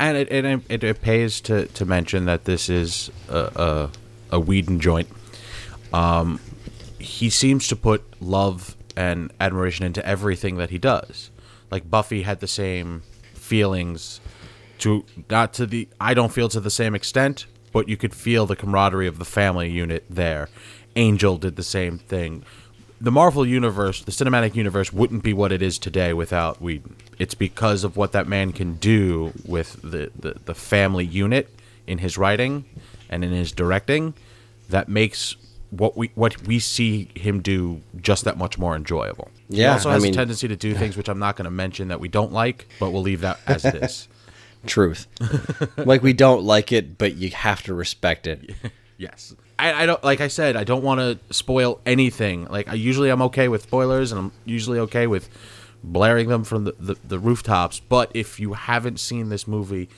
And 0.00 0.16
it 0.16 0.32
it, 0.32 0.62
it, 0.68 0.84
it 0.84 1.00
pays 1.00 1.40
to, 1.42 1.66
to 1.66 1.84
mention 1.84 2.24
that 2.24 2.44
this 2.44 2.68
is 2.68 3.10
a, 3.28 3.38
a 3.38 3.90
a 4.32 4.40
Whedon 4.40 4.80
joint. 4.80 5.08
Um, 5.92 6.40
he 7.04 7.30
seems 7.30 7.68
to 7.68 7.76
put 7.76 8.02
love 8.20 8.76
and 8.96 9.32
admiration 9.40 9.84
into 9.84 10.04
everything 10.06 10.56
that 10.56 10.70
he 10.70 10.78
does. 10.78 11.30
Like 11.70 11.90
Buffy 11.90 12.22
had 12.22 12.40
the 12.40 12.48
same 12.48 13.02
feelings 13.34 14.20
to 14.78 15.04
not 15.30 15.52
to 15.54 15.66
the 15.66 15.88
I 16.00 16.14
don't 16.14 16.32
feel 16.32 16.48
to 16.50 16.60
the 16.60 16.70
same 16.70 16.94
extent, 16.94 17.46
but 17.72 17.88
you 17.88 17.96
could 17.96 18.14
feel 18.14 18.46
the 18.46 18.56
camaraderie 18.56 19.06
of 19.06 19.18
the 19.18 19.24
family 19.24 19.70
unit 19.70 20.04
there. 20.08 20.48
Angel 20.96 21.36
did 21.36 21.56
the 21.56 21.62
same 21.62 21.98
thing. 21.98 22.44
The 23.00 23.10
Marvel 23.10 23.44
universe, 23.44 24.02
the 24.02 24.12
cinematic 24.12 24.54
universe 24.54 24.92
wouldn't 24.92 25.22
be 25.22 25.32
what 25.32 25.52
it 25.52 25.60
is 25.60 25.78
today 25.78 26.12
without 26.12 26.62
Whedon. 26.62 26.96
It's 27.18 27.34
because 27.34 27.84
of 27.84 27.96
what 27.96 28.12
that 28.12 28.28
man 28.28 28.52
can 28.52 28.74
do 28.74 29.32
with 29.44 29.80
the, 29.82 30.10
the, 30.18 30.36
the 30.44 30.54
family 30.54 31.04
unit 31.04 31.50
in 31.86 31.98
his 31.98 32.16
writing 32.16 32.64
and 33.10 33.24
in 33.24 33.30
his 33.30 33.52
directing 33.52 34.14
that 34.70 34.88
makes 34.88 35.36
what 35.76 35.96
we 35.96 36.10
what 36.14 36.40
we 36.46 36.58
see 36.58 37.08
him 37.14 37.40
do 37.40 37.80
just 38.00 38.24
that 38.24 38.36
much 38.38 38.58
more 38.58 38.74
enjoyable. 38.76 39.30
he 39.50 39.58
Yeah, 39.60 39.72
also 39.72 39.90
I 39.90 39.94
has 39.94 40.02
mean- 40.02 40.12
a 40.12 40.16
tendency 40.16 40.48
to 40.48 40.56
do 40.56 40.74
things 40.74 40.96
which 40.96 41.08
I'm 41.08 41.18
not 41.18 41.36
going 41.36 41.44
to 41.46 41.50
mention 41.50 41.88
that 41.88 42.00
we 42.00 42.08
don't 42.08 42.32
like, 42.32 42.66
but 42.80 42.90
we'll 42.90 43.02
leave 43.02 43.20
that 43.22 43.38
as 43.46 43.64
it 43.64 43.74
is. 43.76 44.08
Truth, 44.66 45.08
like 45.76 46.02
we 46.02 46.14
don't 46.14 46.42
like 46.42 46.72
it, 46.72 46.96
but 46.96 47.16
you 47.16 47.28
have 47.30 47.62
to 47.64 47.74
respect 47.74 48.26
it. 48.26 48.54
Yes. 48.96 49.34
I, 49.58 49.82
I 49.82 49.86
don't 49.86 50.02
like 50.04 50.20
I 50.20 50.28
said 50.28 50.54
I 50.54 50.62
don't 50.62 50.84
want 50.84 51.00
to 51.00 51.34
spoil 51.34 51.80
anything. 51.84 52.46
Like 52.46 52.68
I 52.68 52.74
usually 52.74 53.10
I'm 53.10 53.22
okay 53.22 53.48
with 53.48 53.62
spoilers 53.64 54.12
and 54.12 54.18
I'm 54.20 54.32
usually 54.44 54.78
okay 54.78 55.08
with 55.08 55.28
blaring 55.82 56.28
them 56.28 56.44
from 56.44 56.62
the, 56.64 56.74
the, 56.78 56.96
the 57.06 57.18
rooftops. 57.18 57.80
But 57.80 58.12
if 58.14 58.38
you 58.38 58.52
haven't 58.52 59.00
seen 59.00 59.30
this 59.30 59.48
movie 59.48 59.88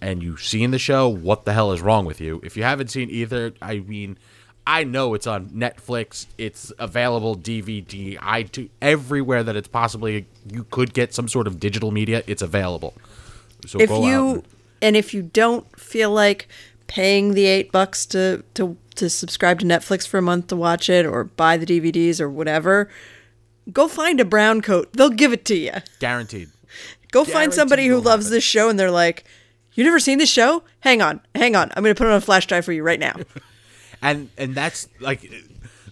and 0.00 0.24
you've 0.24 0.42
seen 0.42 0.72
the 0.72 0.78
show, 0.80 1.08
what 1.08 1.44
the 1.44 1.52
hell 1.52 1.70
is 1.70 1.80
wrong 1.80 2.04
with 2.04 2.20
you? 2.20 2.40
If 2.42 2.56
you 2.56 2.64
haven't 2.64 2.88
seen 2.88 3.10
either, 3.10 3.54
I 3.62 3.78
mean, 3.78 4.18
I 4.66 4.84
know 4.84 5.14
it's 5.14 5.26
on 5.26 5.46
Netflix. 5.50 6.26
It's 6.38 6.72
available 6.78 7.36
DVD, 7.36 8.16
iTunes, 8.18 8.70
everywhere 8.80 9.42
that 9.42 9.56
it's 9.56 9.68
possibly 9.68 10.26
you 10.50 10.64
could 10.70 10.94
get 10.94 11.12
some 11.12 11.26
sort 11.28 11.46
of 11.46 11.58
digital 11.58 11.90
media. 11.90 12.22
It's 12.26 12.42
available. 12.42 12.94
So 13.66 13.80
If 13.80 13.88
go 13.88 14.06
you 14.06 14.14
out. 14.28 14.34
and- 14.36 14.44
and 14.82 14.96
if 14.96 15.14
you 15.14 15.22
don't 15.22 15.78
feel 15.78 16.10
like 16.10 16.48
paying 16.88 17.34
the 17.34 17.46
eight 17.46 17.70
bucks 17.72 18.04
to 18.06 18.42
to 18.54 18.76
to 18.96 19.08
subscribe 19.08 19.58
to 19.60 19.64
Netflix 19.66 20.06
for 20.06 20.18
a 20.18 20.22
month 20.22 20.48
to 20.48 20.56
watch 20.56 20.90
it 20.90 21.06
or 21.06 21.24
buy 21.24 21.56
the 21.56 21.64
DVDs 21.64 22.20
or 22.20 22.28
whatever, 22.28 22.90
go 23.72 23.88
find 23.88 24.20
a 24.20 24.24
brown 24.24 24.60
coat. 24.60 24.92
They'll 24.92 25.08
give 25.08 25.32
it 25.32 25.44
to 25.46 25.56
you. 25.56 25.72
Guaranteed. 26.00 26.50
Go 27.10 27.24
find 27.24 27.54
somebody 27.54 27.86
who 27.86 27.98
loves 28.00 28.28
this 28.30 28.42
show 28.44 28.68
and 28.68 28.78
they're 28.78 28.90
like, 28.90 29.24
"You 29.74 29.84
never 29.84 30.00
seen 30.00 30.18
this 30.18 30.30
show? 30.30 30.62
Hang 30.80 31.00
on, 31.00 31.20
hang 31.34 31.54
on. 31.56 31.70
I'm 31.76 31.82
going 31.82 31.94
to 31.94 31.98
put 31.98 32.06
it 32.06 32.10
on 32.10 32.16
a 32.16 32.20
flash 32.20 32.46
drive 32.46 32.64
for 32.64 32.72
you 32.72 32.82
right 32.82 33.00
now." 33.00 33.14
And 34.02 34.28
and 34.36 34.54
that's 34.54 34.88
like 35.00 35.30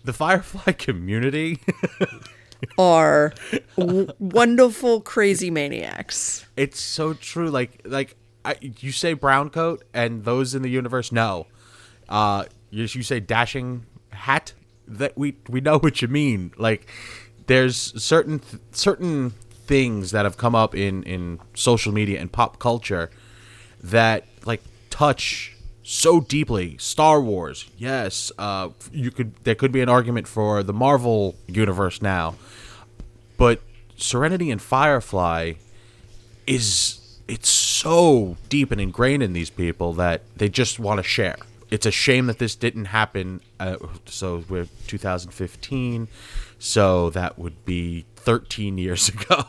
the 0.05 0.12
Firefly 0.12 0.73
community. 0.78 1.61
Are 2.78 3.32
w- 3.78 4.09
wonderful 4.19 5.01
crazy 5.01 5.51
maniacs. 5.51 6.45
it's 6.59 6.78
so 6.78 7.15
true. 7.15 7.49
Like 7.51 7.81
like 7.87 8.16
I, 8.45 8.57
you 8.61 8.93
say 8.93 9.15
brown 9.15 9.49
coat, 9.49 9.82
and 9.95 10.24
those 10.24 10.55
in 10.55 10.61
the 10.61 10.69
universe 10.69 11.11
know. 11.11 11.47
Uh, 12.09 12.45
you, 12.70 12.82
you 12.82 13.03
say 13.03 13.19
dashing 13.20 13.87
hat. 14.11 14.53
That 14.87 15.16
we 15.16 15.37
we 15.49 15.61
know 15.62 15.78
what 15.78 16.03
you 16.03 16.09
mean. 16.09 16.53
Like 16.59 16.87
there's 17.47 17.77
certain 18.03 18.41
th- 18.41 18.61
certain 18.73 19.31
things 19.31 20.11
that 20.11 20.24
have 20.24 20.37
come 20.37 20.55
up 20.55 20.74
in 20.74 21.03
in 21.05 21.39
social 21.55 21.93
media 21.93 22.20
and 22.20 22.31
pop 22.31 22.59
culture 22.59 23.09
that 23.82 24.27
like 24.45 24.61
touch 24.91 25.57
so 25.82 26.20
deeply. 26.20 26.77
Star 26.78 27.20
wars 27.20 27.69
yes 27.78 28.31
uh 28.39 28.69
you 28.93 29.11
could 29.11 29.35
there 29.44 29.55
could 29.55 29.73
be 29.73 29.81
an 29.81 29.89
argument 29.89 30.28
for 30.28 30.62
the 30.62 30.73
marvel 30.73 31.35
universe 31.47 32.02
now 32.02 32.35
but 33.36 33.62
serenity 33.97 34.51
and 34.51 34.61
firefly 34.61 35.55
is 36.47 37.19
it's 37.28 37.48
so 37.48 38.36
deep 38.48 38.73
and 38.73 38.81
ingrained 38.81 39.23
in 39.23 39.32
these 39.32 39.51
people 39.51 39.93
that 39.94 40.23
they 40.36 40.48
just 40.48 40.81
want 40.81 40.98
to 40.98 41.02
share. 41.05 41.36
It's 41.70 41.86
a 41.86 41.93
shame 41.93 42.27
that 42.27 42.39
this 42.39 42.57
didn't 42.57 42.86
happen 42.86 43.40
uh, 43.61 43.77
so 44.07 44.44
we're 44.48 44.66
2015 44.89 46.09
so 46.59 47.11
that 47.11 47.39
would 47.39 47.65
be 47.65 48.05
13 48.16 48.78
years 48.86 49.09
ago. 49.09 49.44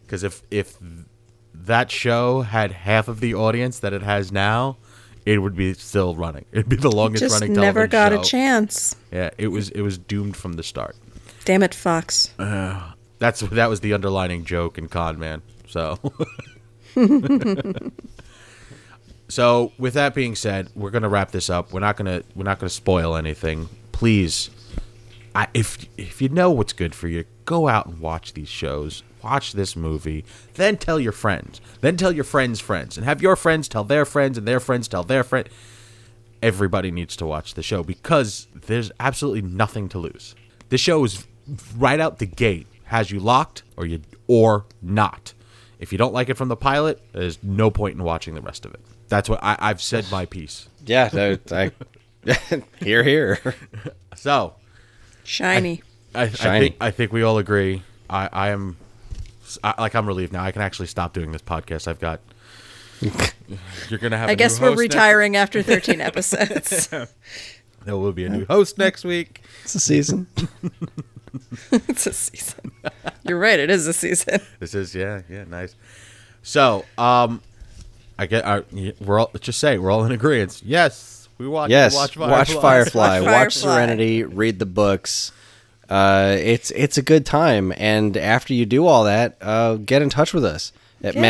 Because 0.00 0.24
if 0.24 0.42
if 0.50 0.78
that 1.66 1.90
show 1.90 2.42
had 2.42 2.72
half 2.72 3.08
of 3.08 3.20
the 3.20 3.34
audience 3.34 3.78
that 3.80 3.92
it 3.92 4.02
has 4.02 4.32
now, 4.32 4.76
it 5.26 5.38
would 5.38 5.56
be 5.56 5.74
still 5.74 6.14
running. 6.14 6.44
It'd 6.52 6.68
be 6.68 6.76
the 6.76 6.90
longest 6.90 7.22
Just 7.22 7.40
running. 7.40 7.54
never 7.54 7.86
got 7.86 8.12
show. 8.12 8.20
a 8.20 8.24
chance. 8.24 8.96
Yeah, 9.12 9.30
it 9.38 9.48
was 9.48 9.70
it 9.70 9.82
was 9.82 9.98
doomed 9.98 10.36
from 10.36 10.54
the 10.54 10.62
start. 10.62 10.96
Damn 11.44 11.62
it, 11.62 11.74
Fox. 11.74 12.34
Uh, 12.38 12.92
that's 13.18 13.40
that 13.40 13.68
was 13.68 13.80
the 13.80 13.92
underlining 13.92 14.44
joke 14.44 14.78
in 14.78 14.88
Con 14.88 15.18
Man. 15.18 15.42
So. 15.66 15.98
so 19.28 19.72
with 19.78 19.94
that 19.94 20.14
being 20.14 20.34
said, 20.34 20.70
we're 20.74 20.90
gonna 20.90 21.08
wrap 21.08 21.30
this 21.30 21.50
up. 21.50 21.72
We're 21.72 21.80
not 21.80 21.96
gonna 21.96 22.22
we're 22.34 22.44
not 22.44 22.58
gonna 22.58 22.70
spoil 22.70 23.16
anything. 23.16 23.68
Please, 23.92 24.50
I, 25.34 25.48
if 25.54 25.86
if 25.96 26.22
you 26.22 26.28
know 26.28 26.50
what's 26.50 26.72
good 26.72 26.94
for 26.94 27.08
you, 27.08 27.24
go 27.44 27.68
out 27.68 27.86
and 27.86 28.00
watch 28.00 28.34
these 28.34 28.48
shows. 28.48 29.02
Watch 29.28 29.52
this 29.52 29.76
movie, 29.76 30.24
then 30.54 30.78
tell 30.78 30.98
your 30.98 31.12
friends, 31.12 31.60
then 31.82 31.98
tell 31.98 32.10
your 32.12 32.24
friends' 32.24 32.60
friends, 32.60 32.96
and 32.96 33.04
have 33.04 33.20
your 33.20 33.36
friends 33.36 33.68
tell 33.68 33.84
their 33.84 34.06
friends, 34.06 34.38
and 34.38 34.48
their 34.48 34.58
friends 34.58 34.88
tell 34.88 35.02
their 35.04 35.22
friend. 35.22 35.46
Everybody 36.42 36.90
needs 36.90 37.14
to 37.16 37.26
watch 37.26 37.52
the 37.52 37.62
show 37.62 37.82
because 37.82 38.46
there's 38.54 38.90
absolutely 38.98 39.42
nothing 39.42 39.86
to 39.90 39.98
lose. 39.98 40.34
This 40.70 40.80
show 40.80 41.04
is 41.04 41.26
right 41.76 42.00
out 42.00 42.20
the 42.20 42.26
gate 42.26 42.66
has 42.84 43.10
you 43.10 43.20
locked 43.20 43.64
or 43.76 43.84
you 43.84 44.00
or 44.28 44.64
not. 44.80 45.34
If 45.78 45.92
you 45.92 45.98
don't 45.98 46.14
like 46.14 46.30
it 46.30 46.38
from 46.38 46.48
the 46.48 46.56
pilot, 46.56 47.02
there's 47.12 47.38
no 47.42 47.70
point 47.70 47.96
in 47.98 48.02
watching 48.02 48.34
the 48.34 48.40
rest 48.40 48.64
of 48.64 48.72
it. 48.72 48.80
That's 49.08 49.28
what 49.28 49.40
I, 49.42 49.56
I've 49.58 49.82
said 49.82 50.06
my 50.10 50.24
piece. 50.24 50.68
Yeah, 50.86 51.10
no, 51.12 51.36
I, 51.50 51.70
hear, 52.80 53.02
hear. 53.02 53.54
So 54.16 54.54
Shiny. 55.22 55.82
I, 56.14 56.22
I 56.22 56.28
Shiny. 56.30 56.60
think 56.60 56.76
I 56.80 56.90
think 56.90 57.12
we 57.12 57.22
all 57.22 57.36
agree. 57.36 57.82
I, 58.08 58.30
I 58.32 58.48
am 58.48 58.78
I, 59.62 59.80
like 59.80 59.94
I'm 59.94 60.06
relieved 60.06 60.32
now. 60.32 60.42
I 60.44 60.50
can 60.52 60.62
actually 60.62 60.88
stop 60.88 61.12
doing 61.14 61.32
this 61.32 61.42
podcast. 61.42 61.86
I've 61.88 62.00
got. 62.00 62.20
You're 63.88 63.98
gonna 64.00 64.18
have. 64.18 64.28
I 64.28 64.32
a 64.32 64.36
guess 64.36 64.58
new 64.58 64.64
we're 64.64 64.70
host 64.72 64.80
next- 64.82 64.94
retiring 64.94 65.36
after 65.36 65.62
13 65.62 66.00
episodes. 66.02 66.88
There 67.84 67.96
will 67.96 68.12
be 68.12 68.24
a 68.26 68.28
new 68.28 68.44
host 68.44 68.76
next 68.76 69.02
week. 69.04 69.40
It's 69.62 69.74
a 69.74 69.80
season. 69.80 70.26
it's 71.72 72.06
a 72.06 72.12
season. 72.12 72.72
You're 73.26 73.38
right. 73.38 73.58
It 73.58 73.70
is 73.70 73.86
a 73.86 73.94
season. 73.94 74.40
This 74.58 74.74
is 74.74 74.94
yeah 74.94 75.22
yeah 75.30 75.44
nice. 75.44 75.74
So 76.42 76.84
um, 76.98 77.40
I 78.18 78.26
get 78.26 78.44
our 78.44 78.64
we're 79.00 79.20
all 79.20 79.30
let's 79.32 79.46
just 79.46 79.58
say 79.60 79.78
we're 79.78 79.90
all 79.90 80.04
in 80.04 80.12
agreement. 80.12 80.60
Yes, 80.62 81.28
we 81.38 81.46
watch. 81.48 81.70
Yes, 81.70 81.94
watch 81.94 82.16
watch 82.18 82.48
Firefly. 82.52 82.60
Firefly, 82.60 83.20
Watch 83.20 83.26
watch, 83.26 83.32
Firefly. 83.54 83.74
Serenity, 83.74 84.24
read 84.24 84.58
the 84.58 84.66
books. 84.66 85.32
Uh, 85.88 86.36
it's 86.38 86.70
it's 86.72 86.98
a 86.98 87.02
good 87.02 87.24
time, 87.24 87.72
and 87.76 88.16
after 88.16 88.52
you 88.52 88.66
do 88.66 88.86
all 88.86 89.04
that, 89.04 89.36
uh, 89.40 89.76
get 89.76 90.02
in 90.02 90.10
touch 90.10 90.34
with 90.34 90.44
us 90.44 90.72
at 91.02 91.14
Yeah. 91.14 91.20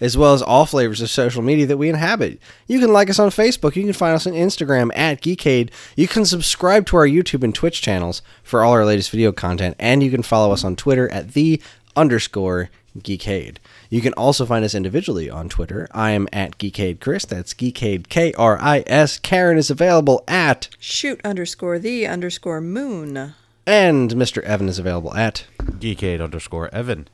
as 0.00 0.16
well 0.16 0.32
as 0.34 0.40
all 0.42 0.64
flavors 0.66 1.00
of 1.02 1.10
social 1.10 1.42
media 1.42 1.66
that 1.66 1.76
we 1.76 1.88
inhabit. 1.88 2.38
You 2.66 2.80
can 2.80 2.92
like 2.92 3.08
us 3.10 3.18
on 3.18 3.28
Facebook. 3.30 3.76
You 3.76 3.84
can 3.84 3.92
find 3.92 4.14
us 4.14 4.26
on 4.26 4.32
Instagram 4.32 4.90
at 4.96 5.20
Geekade. 5.22 5.68
You 5.96 6.08
can 6.08 6.24
subscribe 6.24 6.86
to 6.86 6.96
our 6.96 7.06
YouTube 7.06 7.44
and 7.44 7.54
Twitch 7.54 7.80
channels 7.82 8.22
for 8.42 8.64
all 8.64 8.72
our 8.72 8.84
latest 8.86 9.10
video 9.10 9.32
content, 9.32 9.76
and 9.78 10.02
you 10.02 10.10
can 10.10 10.22
follow 10.22 10.52
us 10.52 10.64
on 10.64 10.76
Twitter 10.76 11.10
at 11.12 11.32
the 11.34 11.60
underscore 11.94 12.70
Geekade. 12.98 13.56
You 13.90 14.00
can 14.00 14.12
also 14.14 14.44
find 14.46 14.64
us 14.64 14.74
individually 14.74 15.30
on 15.30 15.48
Twitter. 15.48 15.88
I 15.92 16.10
am 16.10 16.28
at 16.32 16.58
Geekade 16.58 17.00
Chris. 17.00 17.24
That's 17.24 17.54
Geekade 17.54 18.08
K 18.08 18.32
R 18.34 18.58
I 18.60 18.82
S. 18.86 19.18
Karen 19.18 19.58
is 19.58 19.70
available 19.70 20.24
at, 20.26 20.68
Shoot 20.78 21.20
underscore 21.24 21.78
the 21.78 22.06
underscore 22.06 22.60
moon. 22.60 23.34
and 23.66 24.10
Mr. 24.12 24.42
Evan 24.42 24.68
is 24.68 24.78
available 24.78 25.14
at. 25.14 25.46
Geekade 25.62 26.22
underscore 26.22 26.72
Evan. 26.74 27.08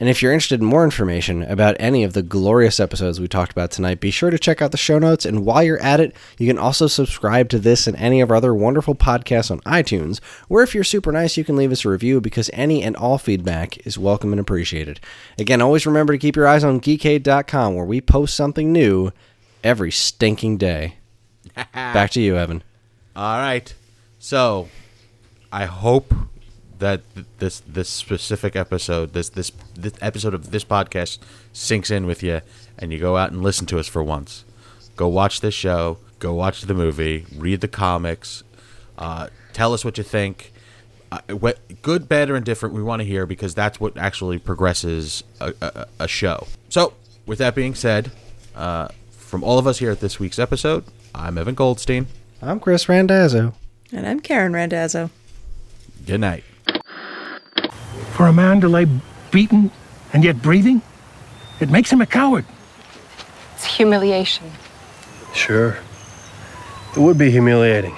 And 0.00 0.08
if 0.08 0.22
you're 0.22 0.32
interested 0.32 0.60
in 0.60 0.66
more 0.66 0.84
information 0.84 1.42
about 1.42 1.76
any 1.80 2.04
of 2.04 2.12
the 2.12 2.22
glorious 2.22 2.78
episodes 2.78 3.18
we 3.18 3.26
talked 3.26 3.50
about 3.50 3.72
tonight, 3.72 3.98
be 3.98 4.12
sure 4.12 4.30
to 4.30 4.38
check 4.38 4.62
out 4.62 4.70
the 4.70 4.76
show 4.76 4.98
notes. 4.98 5.24
And 5.24 5.44
while 5.44 5.62
you're 5.62 5.82
at 5.82 5.98
it, 5.98 6.14
you 6.38 6.46
can 6.46 6.58
also 6.58 6.86
subscribe 6.86 7.48
to 7.48 7.58
this 7.58 7.88
and 7.88 7.96
any 7.96 8.20
of 8.20 8.30
our 8.30 8.36
other 8.36 8.54
wonderful 8.54 8.94
podcasts 8.94 9.50
on 9.50 9.60
iTunes, 9.60 10.22
where 10.46 10.62
if 10.62 10.72
you're 10.72 10.84
super 10.84 11.10
nice, 11.10 11.36
you 11.36 11.44
can 11.44 11.56
leave 11.56 11.72
us 11.72 11.84
a 11.84 11.88
review 11.88 12.20
because 12.20 12.48
any 12.52 12.82
and 12.82 12.94
all 12.94 13.18
feedback 13.18 13.84
is 13.86 13.98
welcome 13.98 14.32
and 14.32 14.40
appreciated. 14.40 15.00
Again, 15.36 15.60
always 15.60 15.86
remember 15.86 16.12
to 16.12 16.18
keep 16.18 16.36
your 16.36 16.46
eyes 16.46 16.62
on 16.62 16.80
geekade.com, 16.80 17.74
where 17.74 17.84
we 17.84 18.00
post 18.00 18.36
something 18.36 18.72
new 18.72 19.10
every 19.64 19.90
stinking 19.90 20.58
day. 20.58 20.94
Back 21.74 22.10
to 22.12 22.20
you, 22.20 22.36
Evan. 22.36 22.62
All 23.16 23.38
right. 23.38 23.74
So, 24.20 24.68
I 25.50 25.64
hope 25.64 26.14
that 26.78 27.02
this 27.38 27.60
this 27.60 27.88
specific 27.88 28.56
episode, 28.56 29.12
this 29.12 29.28
this 29.28 29.52
this 29.74 29.94
episode 30.00 30.34
of 30.34 30.50
this 30.50 30.64
podcast, 30.64 31.18
sinks 31.52 31.90
in 31.90 32.06
with 32.06 32.22
you, 32.22 32.40
and 32.78 32.92
you 32.92 32.98
go 32.98 33.16
out 33.16 33.32
and 33.32 33.42
listen 33.42 33.66
to 33.66 33.78
us 33.78 33.88
for 33.88 34.02
once. 34.02 34.44
Go 34.96 35.08
watch 35.08 35.40
this 35.40 35.54
show. 35.54 35.98
Go 36.18 36.34
watch 36.34 36.62
the 36.62 36.74
movie. 36.74 37.26
Read 37.36 37.60
the 37.60 37.68
comics. 37.68 38.42
Uh, 38.96 39.28
tell 39.52 39.72
us 39.72 39.84
what 39.84 39.96
you 39.98 40.04
think. 40.04 40.52
Uh, 41.10 41.20
what 41.36 41.58
good, 41.82 42.08
bad, 42.08 42.28
or 42.28 42.36
indifferent 42.36 42.74
we 42.74 42.82
want 42.82 43.00
to 43.00 43.06
hear 43.06 43.24
because 43.24 43.54
that's 43.54 43.80
what 43.80 43.96
actually 43.96 44.38
progresses 44.38 45.24
a, 45.40 45.54
a, 45.62 45.86
a 46.00 46.08
show. 46.08 46.46
So, 46.68 46.92
with 47.24 47.38
that 47.38 47.54
being 47.54 47.74
said, 47.74 48.10
uh, 48.54 48.88
from 49.10 49.42
all 49.42 49.58
of 49.58 49.66
us 49.66 49.78
here 49.78 49.90
at 49.90 50.00
this 50.00 50.18
week's 50.18 50.38
episode, 50.38 50.84
I'm 51.14 51.38
Evan 51.38 51.54
Goldstein. 51.54 52.08
I'm 52.42 52.60
Chris 52.60 52.88
Randazzo. 52.88 53.54
And 53.92 54.06
I'm 54.06 54.20
Karen 54.20 54.52
Randazzo. 54.52 55.10
Good 56.06 56.20
night. 56.20 56.44
For 58.18 58.26
a 58.26 58.32
man 58.32 58.60
to 58.62 58.68
lay 58.68 58.84
beaten 59.30 59.70
and 60.12 60.24
yet 60.24 60.42
breathing, 60.42 60.82
it 61.60 61.70
makes 61.70 61.92
him 61.92 62.00
a 62.00 62.06
coward. 62.06 62.44
It's 63.54 63.64
humiliation. 63.64 64.50
Sure. 65.32 65.78
It 66.96 66.98
would 66.98 67.16
be 67.16 67.30
humiliating. 67.30 67.94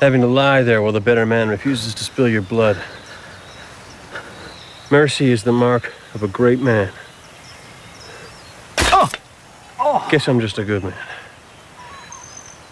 Having 0.00 0.20
to 0.20 0.28
lie 0.28 0.62
there 0.62 0.82
while 0.82 0.92
the 0.92 1.00
better 1.00 1.26
man 1.26 1.48
refuses 1.48 1.94
to 1.94 2.04
spill 2.04 2.28
your 2.28 2.42
blood. 2.42 2.80
Mercy 4.88 5.32
is 5.32 5.42
the 5.42 5.50
mark 5.50 5.92
of 6.14 6.22
a 6.22 6.28
great 6.28 6.60
man. 6.60 6.92
Oh! 8.92 9.10
Oh! 9.80 10.08
Guess 10.12 10.28
I'm 10.28 10.38
just 10.38 10.58
a 10.58 10.64
good 10.64 10.84
man. 10.84 10.94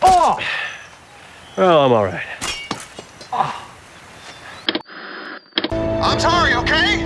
Oh! 0.00 0.38
Well, 1.56 1.80
I'm 1.80 1.92
all 1.92 2.04
right. 2.04 2.22
Oh! 3.32 3.63
I'm 6.04 6.20
sorry, 6.20 6.52
okay? 6.52 6.98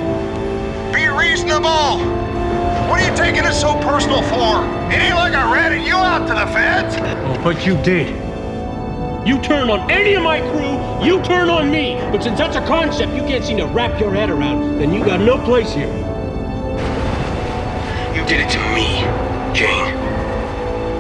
Be 0.93 1.07
reasonable. 1.07 1.99
What 2.89 3.01
are 3.01 3.09
you 3.09 3.17
taking 3.17 3.45
it 3.45 3.55
so 3.55 3.75
personal 3.81 4.23
for? 4.23 4.65
It 4.93 4.99
ain't 4.99 5.15
like 5.15 5.35
I 5.35 5.55
ratted 5.55 5.87
you 5.87 5.95
out 5.95 6.27
to 6.27 6.35
the 6.35 6.47
feds. 6.53 6.97
Oh, 6.99 7.41
but 7.45 7.65
you 7.65 7.81
did. 7.83 8.09
You 9.25 9.41
turn 9.41 9.71
on 9.71 9.89
any 9.89 10.15
of 10.15 10.25
my 10.25 10.41
crew, 10.41 11.07
you 11.07 11.23
turn 11.23 11.49
on 11.49 11.71
me. 11.71 11.95
But 12.11 12.25
since 12.25 12.39
that's 12.39 12.57
a 12.57 12.67
concept 12.67 13.15
you 13.15 13.23
can't 13.23 13.45
seem 13.45 13.59
to 13.59 13.67
wrap 13.67 14.01
your 14.01 14.13
head 14.13 14.31
around, 14.31 14.81
then 14.81 14.93
you 14.93 15.05
got 15.05 15.21
no 15.21 15.39
place 15.45 15.73
here. 15.73 15.95
You 18.17 18.27
did 18.27 18.41
it 18.41 18.51
to 18.51 18.59
me, 18.75 19.05
Jayne. 19.55 19.95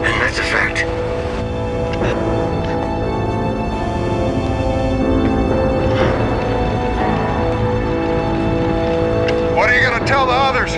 And 0.05 0.23
that's 0.23 0.39
a 0.39 0.43
fact. 0.43 0.85
Tell 10.09 10.24
the 10.24 10.32
others? 10.32 10.72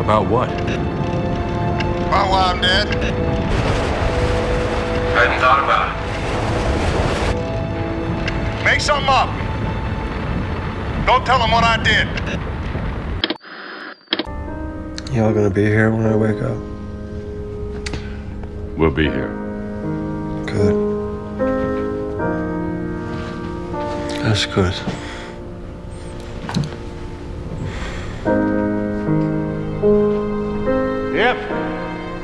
About 0.00 0.26
what? 0.26 0.50
About 0.50 2.30
why 2.32 2.50
I'm 2.50 2.60
dead? 2.60 2.88
I 5.14 5.20
hadn't 5.20 5.40
thought 5.40 5.62
about 5.62 5.86
it. 8.58 8.64
Make 8.64 8.80
something 8.80 9.08
up. 9.08 9.30
Don't 11.06 11.24
tell 11.24 11.38
them 11.38 11.52
what 11.52 11.62
I 11.62 11.76
did. 11.80 12.08
Y'all 15.14 15.32
gonna 15.32 15.48
be 15.48 15.64
here 15.64 15.92
when 15.92 16.06
I 16.06 16.16
wake 16.16 16.42
up? 16.42 16.58
We'll 18.76 18.90
be 18.90 19.04
here. 19.04 19.30
Good. 20.44 20.74
That's 24.24 24.44
good. 24.46 24.74
Yep. 31.14 31.36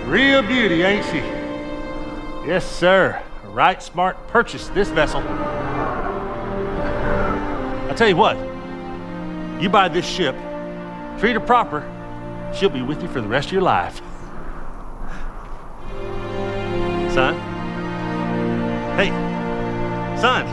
Real 0.06 0.42
beauty, 0.42 0.82
ain't 0.82 1.04
she? 1.06 1.18
Yes, 2.48 2.64
sir. 2.64 3.20
Right 3.44 3.82
smart 3.82 4.16
purchase, 4.28 4.68
this 4.68 4.88
vessel. 4.90 5.22
I 7.90 7.94
tell 7.96 8.08
you 8.08 8.16
what, 8.16 8.36
you 9.62 9.68
buy 9.68 9.88
this 9.88 10.04
ship, 10.04 10.34
treat 11.20 11.34
her 11.34 11.40
proper, 11.40 11.82
she'll 12.52 12.68
be 12.68 12.82
with 12.82 13.00
you 13.02 13.08
for 13.08 13.20
the 13.20 13.28
rest 13.28 13.46
of 13.48 13.52
your 13.52 13.62
life. 13.62 14.00
Son? 17.12 17.34
Hey, 18.96 19.10
son. 20.20 20.44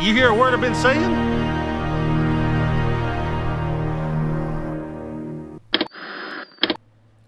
You 0.00 0.12
hear 0.12 0.28
a 0.28 0.34
word 0.34 0.52
I've 0.52 0.60
been 0.60 0.74
saying? 0.74 1.45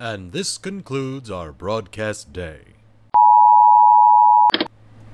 And 0.00 0.30
this 0.30 0.58
concludes 0.58 1.28
our 1.28 1.50
broadcast 1.50 2.32
day. 2.32 2.77